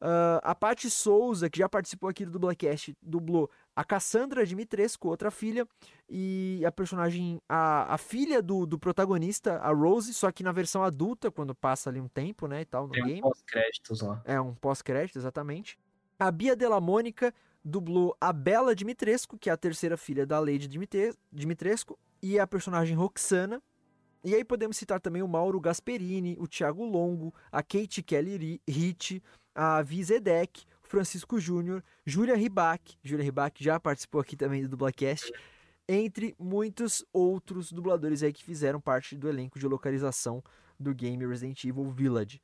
Ah, 0.00 0.40
a 0.44 0.54
Paty 0.54 0.88
Souza, 0.88 1.50
que 1.50 1.58
já 1.58 1.68
participou 1.68 2.08
aqui 2.08 2.24
do 2.24 2.30
Dublacast, 2.30 2.96
dublou 3.02 3.50
a 3.74 3.84
Cassandra 3.84 4.46
Dimitrescu, 4.46 5.08
outra 5.08 5.30
filha, 5.30 5.66
e 6.08 6.62
a 6.64 6.70
personagem, 6.70 7.40
a, 7.48 7.94
a 7.94 7.98
filha 7.98 8.40
do, 8.40 8.64
do 8.66 8.78
protagonista, 8.78 9.58
a 9.58 9.72
Rose, 9.72 10.14
só 10.14 10.30
que 10.30 10.42
na 10.42 10.52
versão 10.52 10.82
adulta, 10.84 11.30
quando 11.30 11.54
passa 11.54 11.90
ali 11.90 12.00
um 12.00 12.08
tempo, 12.08 12.46
né, 12.46 12.60
e 12.60 12.64
tal, 12.64 12.86
no 12.86 12.92
Tem 12.92 13.02
um 13.02 13.06
game. 13.06 13.20
pós-créditos 13.20 14.00
lá. 14.00 14.22
É 14.24 14.40
um 14.40 14.54
pós-crédito, 14.54 15.18
exatamente. 15.18 15.78
A 16.18 16.30
Bia 16.30 16.54
Della 16.56 16.80
Mônica 16.80 17.32
dublou 17.64 18.16
a 18.20 18.32
Bela 18.32 18.74
Dimitrescu, 18.74 19.36
que 19.36 19.50
é 19.50 19.52
a 19.52 19.56
terceira 19.56 19.96
filha 19.96 20.24
da 20.24 20.38
Lady 20.38 20.66
Dimite- 20.68 21.14
Dimitrescu, 21.32 21.98
e 22.22 22.38
a 22.38 22.46
personagem 22.46 22.96
Roxana. 22.96 23.62
E 24.24 24.34
aí 24.34 24.44
podemos 24.44 24.76
citar 24.76 25.00
também 25.00 25.22
o 25.22 25.28
Mauro 25.28 25.60
Gasperini, 25.60 26.36
o 26.40 26.46
Thiago 26.46 26.84
Longo, 26.84 27.32
a 27.52 27.62
Kate 27.62 28.02
Kelly 28.02 28.60
Rich, 28.68 29.22
a 29.54 29.80
Vi 29.82 30.02
Zedek, 30.02 30.64
o 30.84 30.88
Francisco 30.88 31.38
Júnior, 31.38 31.82
Júlia 32.04 32.36
Ribac, 32.36 32.96
Júlia 33.02 33.24
Ribac 33.24 33.62
já 33.62 33.78
participou 33.78 34.20
aqui 34.20 34.36
também 34.36 34.62
do 34.62 34.68
Dublacast, 34.68 35.32
entre 35.88 36.34
muitos 36.38 37.04
outros 37.12 37.72
dubladores 37.72 38.22
aí 38.22 38.32
que 38.32 38.44
fizeram 38.44 38.80
parte 38.80 39.16
do 39.16 39.28
elenco 39.28 39.58
de 39.58 39.66
localização 39.66 40.42
do 40.78 40.94
game 40.94 41.26
Resident 41.26 41.64
Evil 41.64 41.90
Village. 41.90 42.42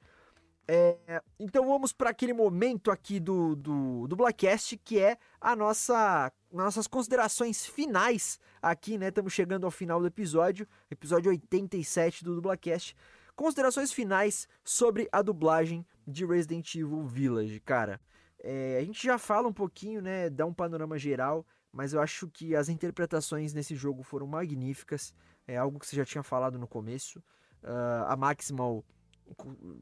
É, 0.66 1.22
então 1.38 1.66
vamos 1.66 1.92
para 1.92 2.10
aquele 2.10 2.32
momento 2.32 2.90
aqui 2.90 3.20
do, 3.20 3.54
do, 3.54 4.06
do 4.08 4.16
Blackcast, 4.16 4.78
que 4.78 4.98
é 4.98 5.18
a 5.40 5.54
nossa 5.54 6.32
nossas 6.50 6.86
considerações 6.86 7.66
finais 7.66 8.38
aqui, 8.62 8.96
né? 8.96 9.08
Estamos 9.08 9.32
chegando 9.32 9.64
ao 9.64 9.70
final 9.70 10.00
do 10.00 10.06
episódio, 10.06 10.66
episódio 10.90 11.30
87 11.30 12.24
do 12.24 12.36
Dublacast. 12.36 12.96
Considerações 13.36 13.92
finais 13.92 14.48
sobre 14.62 15.08
a 15.10 15.20
dublagem 15.20 15.84
de 16.06 16.24
Resident 16.24 16.74
Evil 16.76 17.04
Village, 17.04 17.60
cara. 17.60 18.00
É, 18.38 18.78
a 18.80 18.84
gente 18.84 19.02
já 19.02 19.18
fala 19.18 19.48
um 19.48 19.52
pouquinho, 19.52 20.00
né? 20.00 20.30
Dá 20.30 20.46
um 20.46 20.54
panorama 20.54 20.96
geral, 20.96 21.44
mas 21.72 21.92
eu 21.92 22.00
acho 22.00 22.28
que 22.28 22.54
as 22.54 22.68
interpretações 22.68 23.52
nesse 23.52 23.74
jogo 23.74 24.02
foram 24.02 24.26
magníficas. 24.26 25.12
É 25.46 25.56
algo 25.56 25.78
que 25.78 25.86
você 25.86 25.96
já 25.96 26.04
tinha 26.04 26.22
falado 26.22 26.58
no 26.58 26.68
começo. 26.68 27.22
Ah, 27.62 28.12
a 28.12 28.16
Maximal 28.16 28.84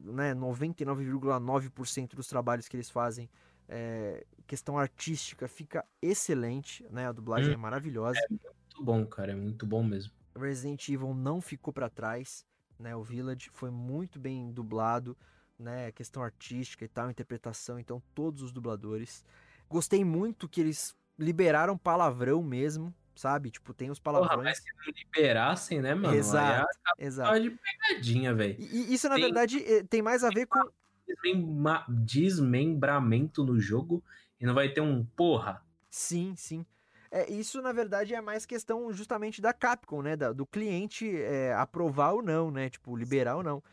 né, 0.03 0.33
99,9% 0.33 2.15
dos 2.15 2.27
trabalhos 2.27 2.67
que 2.67 2.75
eles 2.75 2.89
fazem, 2.89 3.29
é, 3.67 4.25
questão 4.45 4.77
artística, 4.77 5.47
fica 5.47 5.85
excelente, 6.01 6.85
né? 6.89 7.07
A 7.07 7.11
dublagem 7.11 7.51
Hum. 7.51 7.53
é 7.53 7.57
maravilhosa. 7.57 8.19
Muito 8.29 8.83
bom, 8.83 9.05
cara. 9.05 9.31
É 9.31 9.35
muito 9.35 9.65
bom 9.65 9.83
mesmo. 9.83 10.11
Resident 10.35 10.87
Evil 10.89 11.13
não 11.13 11.39
ficou 11.39 11.71
para 11.73 11.89
trás, 11.89 12.45
né? 12.79 12.95
O 12.95 13.03
Village 13.03 13.49
foi 13.53 13.69
muito 13.69 14.19
bem 14.19 14.51
dublado, 14.51 15.15
né? 15.57 15.91
Questão 15.91 16.23
artística 16.23 16.83
e 16.83 16.87
tal, 16.87 17.09
interpretação, 17.09 17.79
então 17.79 18.01
todos 18.13 18.41
os 18.41 18.51
dubladores. 18.51 19.23
Gostei 19.69 20.03
muito 20.03 20.49
que 20.49 20.59
eles 20.61 20.95
liberaram 21.17 21.77
palavrão 21.77 22.43
mesmo, 22.43 22.93
sabe? 23.15 23.51
Tipo, 23.51 23.73
tem 23.73 23.89
os 23.91 23.99
Porra, 23.99 24.19
palavrões. 24.19 24.43
mas 24.49 24.57
se 24.59 24.65
não 24.75 24.93
liberassem, 24.93 25.81
né, 25.81 25.93
mano? 25.95 26.15
Exato, 26.15 26.67
Aí 26.97 27.05
exato. 27.05 27.39
de 27.41 27.49
pegadinha, 27.51 28.33
velho. 28.33 28.55
E, 28.59 28.93
isso, 28.93 29.07
na 29.09 29.15
Tem- 29.15 29.23
verdade, 29.25 29.63
eh, 29.63 29.83
tem 29.83 30.01
mais 30.01 30.23
a 30.23 30.29
ver 30.29 30.45
com 30.47 30.59
Desmembra- 31.07 31.85
Desmembramento 31.89 33.43
no 33.43 33.59
jogo 33.59 34.03
e 34.39 34.45
não 34.45 34.53
vai 34.53 34.69
ter 34.69 34.81
um 34.81 35.03
porra. 35.05 35.63
Sim, 35.89 36.33
sim. 36.35 36.65
É, 37.11 37.31
isso, 37.31 37.61
na 37.61 37.71
verdade, 37.71 38.15
é 38.15 38.21
mais 38.21 38.45
questão 38.45 38.91
justamente 38.91 39.39
da 39.41 39.53
Capcom, 39.53 40.01
né? 40.01 40.15
Da- 40.15 40.33
do 40.33 40.45
cliente 40.45 41.15
é, 41.15 41.53
aprovar 41.53 42.13
ou 42.13 42.21
não, 42.23 42.49
né? 42.49 42.69
Tipo, 42.69 42.95
liberar 42.95 43.35
ou 43.37 43.43
não. 43.43 43.63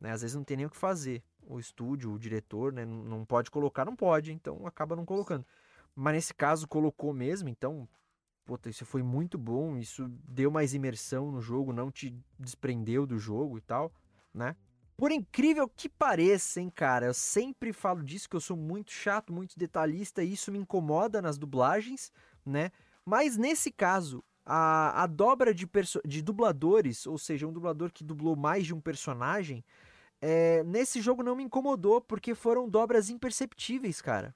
Né? 0.00 0.10
Às 0.12 0.20
vezes 0.22 0.36
não 0.36 0.44
tem 0.44 0.56
nem 0.58 0.66
o 0.66 0.70
que 0.70 0.76
fazer. 0.76 1.22
O 1.42 1.58
estúdio, 1.58 2.12
o 2.12 2.18
diretor, 2.18 2.72
né? 2.72 2.84
Não 2.84 3.24
pode 3.24 3.50
colocar, 3.50 3.84
não 3.84 3.96
pode, 3.96 4.32
então 4.32 4.66
acaba 4.66 4.94
não 4.94 5.04
colocando. 5.06 5.44
Mas 5.94 6.14
nesse 6.14 6.34
caso 6.34 6.68
colocou 6.68 7.12
mesmo, 7.14 7.48
então, 7.48 7.88
puta, 8.50 8.68
isso 8.68 8.84
foi 8.84 9.00
muito 9.00 9.38
bom. 9.38 9.76
Isso 9.76 10.10
deu 10.26 10.50
mais 10.50 10.74
imersão 10.74 11.30
no 11.30 11.40
jogo, 11.40 11.72
não 11.72 11.88
te 11.88 12.12
desprendeu 12.36 13.06
do 13.06 13.16
jogo 13.16 13.58
e 13.58 13.60
tal, 13.60 13.92
né? 14.34 14.56
Por 14.96 15.12
incrível 15.12 15.68
que 15.68 15.88
pareça, 15.88 16.60
hein, 16.60 16.68
cara, 16.68 17.06
eu 17.06 17.14
sempre 17.14 17.72
falo 17.72 18.02
disso, 18.02 18.28
que 18.28 18.34
eu 18.34 18.40
sou 18.40 18.56
muito 18.56 18.90
chato, 18.90 19.32
muito 19.32 19.56
detalhista, 19.56 20.24
e 20.24 20.32
isso 20.32 20.50
me 20.50 20.58
incomoda 20.58 21.22
nas 21.22 21.38
dublagens, 21.38 22.12
né? 22.44 22.72
Mas 23.06 23.36
nesse 23.36 23.70
caso, 23.70 24.22
a, 24.44 25.04
a 25.04 25.06
dobra 25.06 25.54
de, 25.54 25.66
de 26.04 26.20
dubladores, 26.20 27.06
ou 27.06 27.16
seja, 27.16 27.46
um 27.46 27.52
dublador 27.52 27.92
que 27.92 28.02
dublou 28.02 28.34
mais 28.34 28.66
de 28.66 28.74
um 28.74 28.80
personagem, 28.80 29.64
é, 30.20 30.64
nesse 30.64 31.00
jogo 31.00 31.22
não 31.22 31.36
me 31.36 31.44
incomodou, 31.44 32.00
porque 32.00 32.34
foram 32.34 32.68
dobras 32.68 33.10
imperceptíveis, 33.10 34.02
cara. 34.02 34.34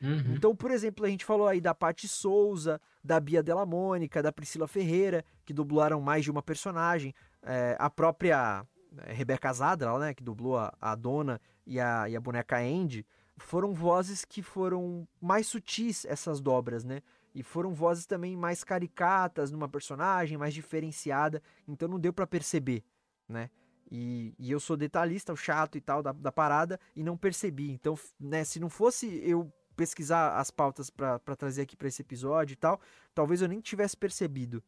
Uhum. 0.00 0.34
Então, 0.34 0.54
por 0.54 0.70
exemplo, 0.70 1.04
a 1.04 1.08
gente 1.08 1.24
falou 1.24 1.46
aí 1.46 1.60
da 1.60 1.74
Paty 1.74 2.06
Souza, 2.06 2.80
da 3.08 3.18
Bia 3.18 3.42
Della 3.42 3.64
Mônica, 3.64 4.22
da 4.22 4.30
Priscila 4.30 4.68
Ferreira, 4.68 5.24
que 5.46 5.54
dublaram 5.54 5.98
mais 5.98 6.22
de 6.22 6.30
uma 6.30 6.42
personagem. 6.42 7.14
É, 7.42 7.74
a 7.78 7.88
própria 7.88 8.66
é, 8.98 9.12
Rebeca 9.14 9.50
Zadra, 9.50 9.98
né, 9.98 10.12
que 10.12 10.22
dublou 10.22 10.58
a, 10.58 10.74
a 10.78 10.94
dona 10.94 11.40
e 11.66 11.80
a, 11.80 12.06
e 12.06 12.14
a 12.14 12.20
boneca 12.20 12.58
Andy, 12.58 13.06
foram 13.38 13.72
vozes 13.72 14.26
que 14.26 14.42
foram 14.42 15.08
mais 15.18 15.46
sutis, 15.46 16.04
essas 16.04 16.38
dobras, 16.38 16.84
né? 16.84 17.00
E 17.34 17.42
foram 17.42 17.72
vozes 17.72 18.04
também 18.04 18.36
mais 18.36 18.62
caricatas 18.62 19.50
numa 19.50 19.68
personagem, 19.68 20.36
mais 20.36 20.52
diferenciada. 20.52 21.42
Então 21.66 21.88
não 21.88 21.98
deu 21.98 22.12
pra 22.12 22.26
perceber, 22.26 22.84
né? 23.26 23.48
E, 23.90 24.34
e 24.38 24.50
eu 24.50 24.60
sou 24.60 24.76
detalhista, 24.76 25.32
o 25.32 25.36
chato 25.36 25.78
e 25.78 25.80
tal 25.80 26.02
da, 26.02 26.12
da 26.12 26.30
parada, 26.30 26.78
e 26.94 27.02
não 27.02 27.16
percebi. 27.16 27.70
Então, 27.70 27.94
né, 28.20 28.44
se 28.44 28.60
não 28.60 28.68
fosse 28.68 29.06
eu 29.24 29.50
pesquisar 29.78 30.36
as 30.36 30.50
pautas 30.50 30.90
pra 30.90 31.20
pra 31.20 31.36
trazer 31.36 31.62
aqui 31.62 31.76
pra 31.76 31.86
esse 31.86 32.02
episódio 32.02 32.54
e 32.54 32.56
tal, 32.56 32.80
talvez 33.14 33.40
eu 33.40 33.48
nem 33.48 33.60
tivesse 33.60 33.96
percebido, 33.96 34.60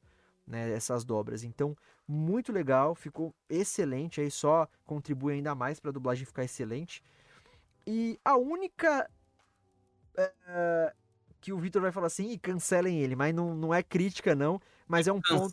né, 0.47 0.70
essas 0.70 1.05
dobras. 1.05 1.43
Então, 1.43 1.77
muito 2.07 2.53
legal, 2.53 2.95
ficou 2.95 3.35
excelente, 3.49 4.20
aí 4.20 4.31
só 4.31 4.69
contribui 4.87 5.35
ainda 5.35 5.53
mais 5.53 5.81
pra 5.81 5.91
dublagem 5.91 6.24
ficar 6.24 6.45
excelente. 6.45 7.03
E 7.85 8.20
a 8.24 8.37
única 8.37 9.11
é, 10.16 10.95
que 11.41 11.53
o 11.53 11.59
Vitor 11.59 11.82
vai 11.82 11.91
falar 11.91 12.07
assim, 12.07 12.31
e 12.31 12.39
cancelem 12.39 13.01
ele, 13.01 13.16
mas 13.16 13.35
não, 13.35 13.53
não 13.53 13.74
é 13.74 13.82
crítica 13.82 14.37
não, 14.37 14.61
mas 14.87 15.09
é 15.09 15.12
um 15.12 15.20
ponto 15.20 15.53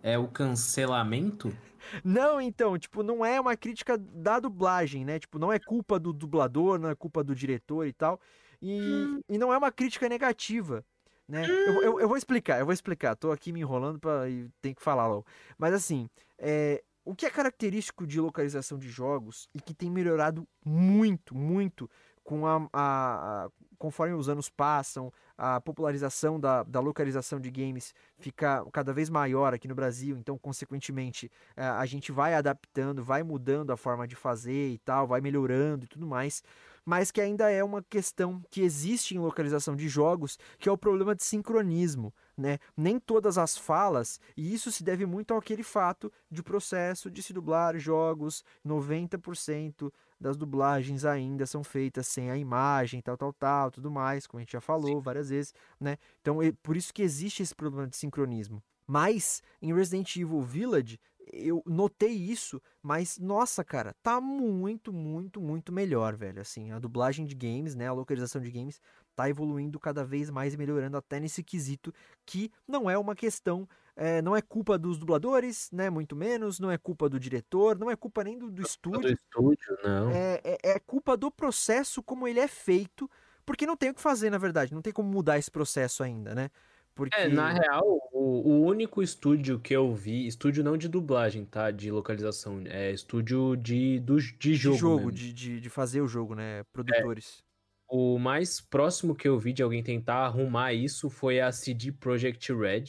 É 0.00 0.16
o 0.16 0.28
cancelamento? 0.28 1.56
não, 2.04 2.40
então, 2.40 2.78
tipo, 2.78 3.02
não 3.02 3.24
é 3.24 3.40
uma 3.40 3.56
crítica 3.56 3.98
da 3.98 4.38
dublagem, 4.38 5.04
né? 5.04 5.18
Tipo, 5.18 5.38
não 5.38 5.52
é 5.52 5.58
culpa 5.58 5.98
do 5.98 6.12
dublador, 6.12 6.78
não 6.78 6.88
é 6.88 6.94
culpa 6.94 7.24
do 7.24 7.34
diretor 7.34 7.86
e 7.86 7.92
tal. 7.92 8.20
E, 8.66 9.06
e 9.28 9.36
não 9.36 9.52
é 9.52 9.58
uma 9.58 9.70
crítica 9.70 10.08
negativa, 10.08 10.82
né? 11.28 11.46
Eu, 11.66 11.82
eu, 11.82 12.00
eu 12.00 12.08
vou 12.08 12.16
explicar, 12.16 12.58
eu 12.58 12.64
vou 12.64 12.72
explicar. 12.72 13.14
Tô 13.14 13.30
aqui 13.30 13.52
me 13.52 13.60
enrolando 13.60 13.98
pra, 13.98 14.28
e 14.28 14.48
tem 14.62 14.72
que 14.74 14.82
falar 14.82 15.06
logo. 15.06 15.26
Mas 15.58 15.74
assim, 15.74 16.08
é, 16.38 16.82
o 17.04 17.14
que 17.14 17.26
é 17.26 17.30
característico 17.30 18.06
de 18.06 18.18
localização 18.20 18.78
de 18.78 18.88
jogos 18.88 19.48
e 19.54 19.60
que 19.60 19.74
tem 19.74 19.90
melhorado 19.90 20.48
muito, 20.64 21.34
muito 21.34 21.90
com 22.22 22.46
a, 22.46 22.56
a- 22.72 23.44
a- 23.44 23.50
conforme 23.78 24.14
os 24.14 24.30
anos 24.30 24.48
passam, 24.48 25.12
a 25.36 25.60
popularização 25.60 26.40
da, 26.40 26.62
da 26.62 26.80
localização 26.80 27.38
de 27.38 27.50
games 27.50 27.92
fica 28.16 28.64
cada 28.72 28.94
vez 28.94 29.10
maior 29.10 29.52
aqui 29.52 29.68
no 29.68 29.74
Brasil, 29.74 30.16
então, 30.16 30.38
consequentemente, 30.38 31.30
eh, 31.54 31.62
a 31.66 31.84
gente 31.84 32.10
vai 32.10 32.32
adaptando, 32.34 33.04
vai 33.04 33.22
mudando 33.22 33.72
a 33.72 33.76
forma 33.76 34.06
de 34.08 34.14
fazer 34.16 34.70
e 34.70 34.78
tal, 34.78 35.06
vai 35.06 35.20
melhorando 35.20 35.84
e 35.84 35.88
tudo 35.88 36.06
mais, 36.06 36.42
mas 36.84 37.10
que 37.10 37.20
ainda 37.20 37.50
é 37.50 37.62
uma 37.64 37.82
questão 37.82 38.42
que 38.50 38.60
existe 38.60 39.14
em 39.14 39.18
localização 39.18 39.74
de 39.74 39.88
jogos, 39.88 40.38
que 40.58 40.68
é 40.68 40.72
o 40.72 40.78
problema 40.78 41.14
de 41.14 41.24
sincronismo, 41.24 42.12
né? 42.36 42.58
Nem 42.76 42.98
todas 42.98 43.38
as 43.38 43.56
falas, 43.56 44.20
e 44.36 44.52
isso 44.52 44.70
se 44.70 44.82
deve 44.84 45.06
muito 45.06 45.34
àquele 45.34 45.62
fato 45.62 46.12
de 46.30 46.40
o 46.40 46.44
processo 46.44 47.10
de 47.10 47.22
se 47.22 47.32
dublar 47.32 47.78
jogos, 47.78 48.44
90% 48.64 49.92
das 50.20 50.36
dublagens 50.36 51.04
ainda 51.04 51.46
são 51.46 51.62
feitas 51.64 52.06
sem 52.06 52.30
a 52.30 52.36
imagem, 52.36 53.00
tal, 53.00 53.16
tal, 53.16 53.32
tal, 53.32 53.70
tudo 53.70 53.90
mais, 53.90 54.26
como 54.26 54.38
a 54.38 54.42
gente 54.42 54.52
já 54.52 54.60
falou 54.60 55.00
várias 55.00 55.28
vezes, 55.30 55.52
né? 55.80 55.96
Então, 56.20 56.42
e- 56.42 56.52
por 56.52 56.76
isso 56.76 56.92
que 56.92 57.02
existe 57.02 57.42
esse 57.42 57.54
problema 57.54 57.86
de 57.86 57.96
sincronismo. 57.96 58.62
Mas 58.86 59.42
em 59.62 59.72
Resident 59.74 60.14
Evil 60.16 60.42
Village, 60.42 60.98
eu 61.32 61.62
notei 61.66 62.10
isso, 62.12 62.60
mas 62.82 63.18
nossa, 63.18 63.64
cara, 63.64 63.94
tá 64.02 64.20
muito, 64.20 64.92
muito, 64.92 65.40
muito 65.40 65.72
melhor, 65.72 66.16
velho. 66.16 66.40
Assim, 66.40 66.70
a 66.72 66.78
dublagem 66.78 67.24
de 67.26 67.34
games, 67.34 67.74
né, 67.74 67.88
a 67.88 67.92
localização 67.92 68.40
de 68.40 68.50
games 68.50 68.80
tá 69.14 69.28
evoluindo 69.28 69.78
cada 69.78 70.04
vez 70.04 70.30
mais 70.30 70.54
e 70.54 70.56
melhorando 70.56 70.96
até 70.96 71.20
nesse 71.20 71.42
quesito 71.42 71.92
que 72.26 72.50
não 72.66 72.90
é 72.90 72.98
uma 72.98 73.14
questão, 73.14 73.68
é, 73.96 74.20
não 74.22 74.36
é 74.36 74.42
culpa 74.42 74.76
dos 74.78 74.98
dubladores, 74.98 75.70
né, 75.72 75.88
muito 75.90 76.16
menos, 76.16 76.58
não 76.60 76.70
é 76.70 76.78
culpa 76.78 77.08
do 77.08 77.18
diretor, 77.20 77.78
não 77.78 77.90
é 77.90 77.96
culpa 77.96 78.24
nem 78.24 78.38
do, 78.38 78.50
do 78.50 78.62
Do 79.00 79.08
estúdio, 79.08 79.12
estúdio, 79.12 79.76
não. 79.84 80.10
é, 80.10 80.40
é, 80.44 80.58
é 80.74 80.78
culpa 80.80 81.16
do 81.16 81.30
processo 81.30 82.02
como 82.02 82.28
ele 82.28 82.40
é 82.40 82.48
feito, 82.48 83.10
porque 83.46 83.66
não 83.66 83.76
tem 83.76 83.90
o 83.90 83.94
que 83.94 84.00
fazer, 84.00 84.30
na 84.30 84.38
verdade, 84.38 84.74
não 84.74 84.82
tem 84.82 84.92
como 84.92 85.08
mudar 85.10 85.38
esse 85.38 85.50
processo 85.50 86.02
ainda, 86.02 86.34
né? 86.34 86.50
Porque 86.94 87.16
É, 87.16 87.28
na 87.28 87.52
real, 87.52 87.82
o, 88.12 88.48
o 88.50 88.64
único 88.66 89.02
estúdio 89.02 89.58
que 89.60 89.74
eu 89.74 89.92
vi, 89.94 90.26
estúdio 90.26 90.62
não 90.62 90.76
de 90.76 90.88
dublagem, 90.88 91.44
tá? 91.44 91.70
De 91.70 91.90
localização, 91.90 92.62
é 92.66 92.92
estúdio 92.92 93.56
de, 93.56 93.98
do, 94.00 94.18
de 94.18 94.54
de 94.54 94.54
jogo. 94.54 94.76
jogo, 94.78 94.96
mesmo. 94.96 95.12
de, 95.12 95.32
de, 95.32 95.60
de 95.60 95.70
fazer 95.70 96.00
o 96.00 96.08
jogo, 96.08 96.34
né? 96.34 96.62
Produtores. 96.72 97.42
O 97.88 98.18
mais 98.18 98.60
próximo 98.60 99.14
que 99.14 99.28
eu 99.28 99.38
vi 99.38 99.52
de 99.52 99.62
alguém 99.62 99.82
tentar 99.82 100.26
arrumar 100.26 100.72
isso 100.72 101.10
foi 101.10 101.40
a 101.40 101.52
CD 101.52 101.92
Projekt 101.92 102.52
Red, 102.52 102.84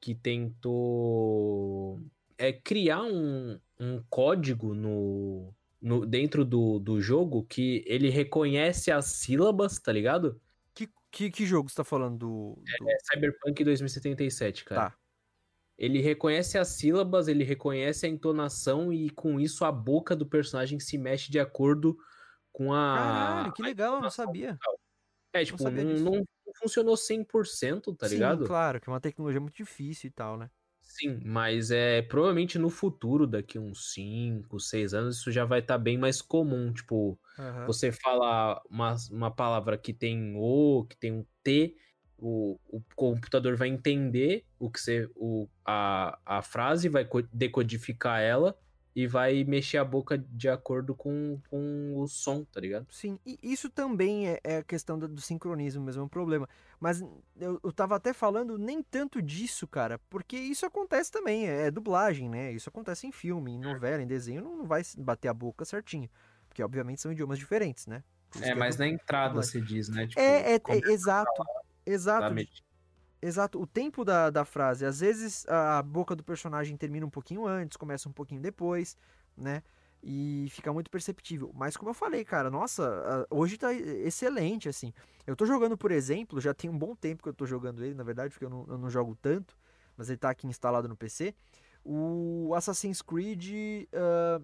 que 0.00 0.14
tentou 0.14 2.00
é, 2.38 2.52
criar 2.52 3.02
um, 3.02 3.58
um 3.78 4.02
código 4.10 4.74
no, 4.74 5.54
no, 5.80 6.04
dentro 6.06 6.44
do, 6.44 6.78
do 6.78 7.00
jogo 7.00 7.44
que 7.44 7.84
ele 7.86 8.10
reconhece 8.10 8.90
as 8.90 9.06
sílabas, 9.06 9.78
tá 9.78 9.92
ligado? 9.92 10.40
Que, 11.16 11.30
que, 11.30 11.46
jogo 11.46 11.70
você 11.70 11.76
tá 11.76 11.84
falando 11.84 12.18
do. 12.18 12.62
do- 12.78 12.90
É 12.90 12.96
Cyberpunk 13.10 13.64
2077, 13.64 14.66
cara. 14.66 14.90
Tá. 14.90 14.96
Ele 15.78 15.98
reconhece 16.00 16.58
as 16.58 16.68
sílabas, 16.68 17.26
ele 17.26 17.42
reconhece 17.42 18.04
a 18.04 18.08
entonação 18.08 18.92
e 18.92 19.08
com 19.08 19.40
isso 19.40 19.64
a 19.64 19.72
boca 19.72 20.14
do 20.14 20.26
personagem 20.26 20.78
se 20.78 20.98
mexe 20.98 21.30
de 21.30 21.40
acordo 21.40 21.96
com 22.52 22.70
a. 22.74 22.96
Caralho, 22.96 23.52
que 23.54 23.62
legal, 23.62 23.92
não 23.92 23.96
entonação 23.98 24.26
sabia. 24.26 24.58
É, 25.32 25.42
tipo, 25.42 25.62
não, 25.62 25.72
disso. 25.72 26.04
não 26.04 26.24
funcionou 26.58 26.96
100%, 26.96 27.96
tá 27.96 28.08
Sim, 28.08 28.14
ligado? 28.14 28.44
claro, 28.46 28.78
que 28.78 28.88
é 28.88 28.92
uma 28.92 29.00
tecnologia 29.00 29.40
muito 29.40 29.56
difícil 29.56 30.08
e 30.08 30.10
tal, 30.10 30.36
né? 30.36 30.50
Sim, 30.98 31.20
mas 31.24 31.70
é 31.70 32.00
provavelmente 32.02 32.58
no 32.58 32.70
futuro, 32.70 33.26
daqui 33.26 33.58
uns 33.58 33.92
5, 33.92 34.58
6 34.60 34.94
anos, 34.94 35.18
isso 35.18 35.30
já 35.32 35.44
vai 35.44 35.60
estar 35.60 35.78
bem 35.78 35.98
mais 35.98 36.22
comum. 36.22 36.72
Tipo, 36.72 37.18
Aham. 37.38 37.76
você 37.76 37.92
fala 37.92 38.62
uma, 38.70 38.94
uma 39.10 39.30
palavra 39.30 39.76
que 39.76 39.92
tem 39.92 40.34
O, 40.36 40.86
que 40.88 40.96
tem 40.96 41.12
um 41.12 41.26
T, 41.42 41.76
o, 42.16 42.58
o 42.68 42.82
computador 42.94 43.56
vai 43.56 43.68
entender 43.68 44.46
o 44.58 44.70
que 44.70 44.80
você. 44.80 45.08
O, 45.16 45.48
a, 45.64 46.18
a 46.24 46.42
frase, 46.42 46.88
vai 46.88 47.04
co- 47.04 47.22
decodificar 47.32 48.20
ela 48.22 48.56
e 48.96 49.06
vai 49.06 49.44
mexer 49.44 49.76
a 49.76 49.84
boca 49.84 50.16
de 50.16 50.48
acordo 50.48 50.94
com, 50.94 51.38
com 51.50 51.92
o 51.98 52.08
som, 52.08 52.42
tá 52.44 52.58
ligado? 52.58 52.86
Sim, 52.90 53.18
e 53.26 53.38
isso 53.42 53.68
também 53.68 54.26
é, 54.26 54.40
é 54.42 54.56
a 54.56 54.64
questão 54.64 54.98
do, 54.98 55.06
do 55.06 55.20
sincronismo 55.20 55.84
mesmo, 55.84 56.00
é 56.00 56.04
um 56.06 56.08
problema. 56.08 56.48
Mas 56.80 57.02
eu, 57.38 57.60
eu 57.62 57.72
tava 57.72 57.94
até 57.94 58.14
falando 58.14 58.56
nem 58.56 58.82
tanto 58.82 59.20
disso, 59.20 59.68
cara, 59.68 59.98
porque 60.08 60.38
isso 60.38 60.64
acontece 60.64 61.12
também, 61.12 61.46
é, 61.46 61.66
é 61.66 61.70
dublagem, 61.70 62.30
né? 62.30 62.50
Isso 62.52 62.70
acontece 62.70 63.06
em 63.06 63.12
filme, 63.12 63.52
em 63.52 63.60
novela, 63.60 64.02
em 64.02 64.06
desenho, 64.06 64.42
não, 64.42 64.56
não 64.56 64.64
vai 64.64 64.80
bater 64.96 65.28
a 65.28 65.34
boca 65.34 65.66
certinho. 65.66 66.08
Porque, 66.48 66.62
obviamente, 66.62 67.02
são 67.02 67.12
idiomas 67.12 67.38
diferentes, 67.38 67.86
né? 67.86 68.02
É, 68.40 68.54
mas 68.54 68.78
na 68.78 68.88
entrada 68.88 69.42
se 69.42 69.60
diz, 69.60 69.90
né? 69.90 70.06
Tipo, 70.06 70.18
É, 70.20 70.54
é, 70.54 70.54
é, 70.54 70.76
exato, 70.90 71.44
exato. 71.84 72.34
metido. 72.34 72.65
Exato, 73.20 73.60
o 73.60 73.66
tempo 73.66 74.04
da, 74.04 74.30
da 74.30 74.44
frase. 74.44 74.84
Às 74.84 75.00
vezes 75.00 75.46
a 75.48 75.82
boca 75.82 76.14
do 76.14 76.22
personagem 76.22 76.76
termina 76.76 77.06
um 77.06 77.10
pouquinho 77.10 77.46
antes, 77.46 77.76
começa 77.76 78.08
um 78.08 78.12
pouquinho 78.12 78.40
depois, 78.40 78.96
né? 79.36 79.62
E 80.02 80.46
fica 80.50 80.72
muito 80.72 80.90
perceptível. 80.90 81.50
Mas 81.54 81.76
como 81.76 81.90
eu 81.90 81.94
falei, 81.94 82.24
cara, 82.24 82.50
nossa, 82.50 83.26
hoje 83.30 83.56
tá 83.56 83.72
excelente, 83.72 84.68
assim. 84.68 84.92
Eu 85.26 85.34
tô 85.34 85.46
jogando, 85.46 85.76
por 85.76 85.90
exemplo, 85.90 86.40
já 86.40 86.54
tem 86.54 86.70
um 86.70 86.78
bom 86.78 86.94
tempo 86.94 87.22
que 87.22 87.28
eu 87.28 87.34
tô 87.34 87.46
jogando 87.46 87.84
ele, 87.84 87.94
na 87.94 88.04
verdade, 88.04 88.30
porque 88.30 88.44
eu 88.44 88.50
não, 88.50 88.64
eu 88.68 88.78
não 88.78 88.90
jogo 88.90 89.16
tanto, 89.20 89.56
mas 89.96 90.08
ele 90.08 90.18
tá 90.18 90.30
aqui 90.30 90.46
instalado 90.46 90.86
no 90.86 90.96
PC. 90.96 91.34
O 91.82 92.52
Assassin's 92.54 93.00
Creed 93.00 93.88
ah, 93.92 94.40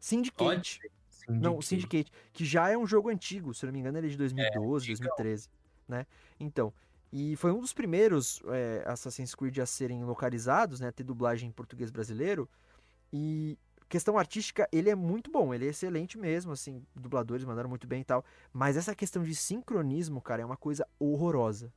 Syndicate. 0.00 0.80
Não, 1.28 1.58
o 1.58 1.62
Syndicate, 1.62 2.10
que 2.32 2.44
já 2.44 2.70
é 2.70 2.76
um 2.76 2.86
jogo 2.86 3.10
antigo, 3.10 3.52
se 3.52 3.66
não 3.66 3.72
me 3.72 3.80
engano, 3.80 3.98
ele 3.98 4.06
é 4.06 4.10
de 4.10 4.16
2012, 4.16 4.86
2013, 4.86 5.48
né? 5.86 6.06
Então, 6.40 6.72
E 7.12 7.36
foi 7.36 7.52
um 7.52 7.60
dos 7.60 7.72
primeiros 7.72 8.42
é, 8.48 8.84
Assassin's 8.86 9.34
Creed 9.34 9.58
a 9.58 9.66
serem 9.66 10.04
localizados, 10.04 10.80
né? 10.80 10.90
Ter 10.92 11.04
dublagem 11.04 11.48
em 11.48 11.52
português 11.52 11.90
brasileiro. 11.90 12.48
E 13.12 13.58
questão 13.88 14.18
artística, 14.18 14.68
ele 14.70 14.90
é 14.90 14.94
muito 14.94 15.30
bom, 15.30 15.54
ele 15.54 15.66
é 15.66 15.70
excelente 15.70 16.18
mesmo, 16.18 16.52
assim, 16.52 16.84
dubladores 16.94 17.44
mandaram 17.44 17.70
muito 17.70 17.86
bem 17.86 18.02
e 18.02 18.04
tal. 18.04 18.24
Mas 18.52 18.76
essa 18.76 18.94
questão 18.94 19.22
de 19.22 19.34
sincronismo, 19.34 20.20
cara, 20.20 20.42
é 20.42 20.44
uma 20.44 20.56
coisa 20.56 20.86
horrorosa. 20.98 21.72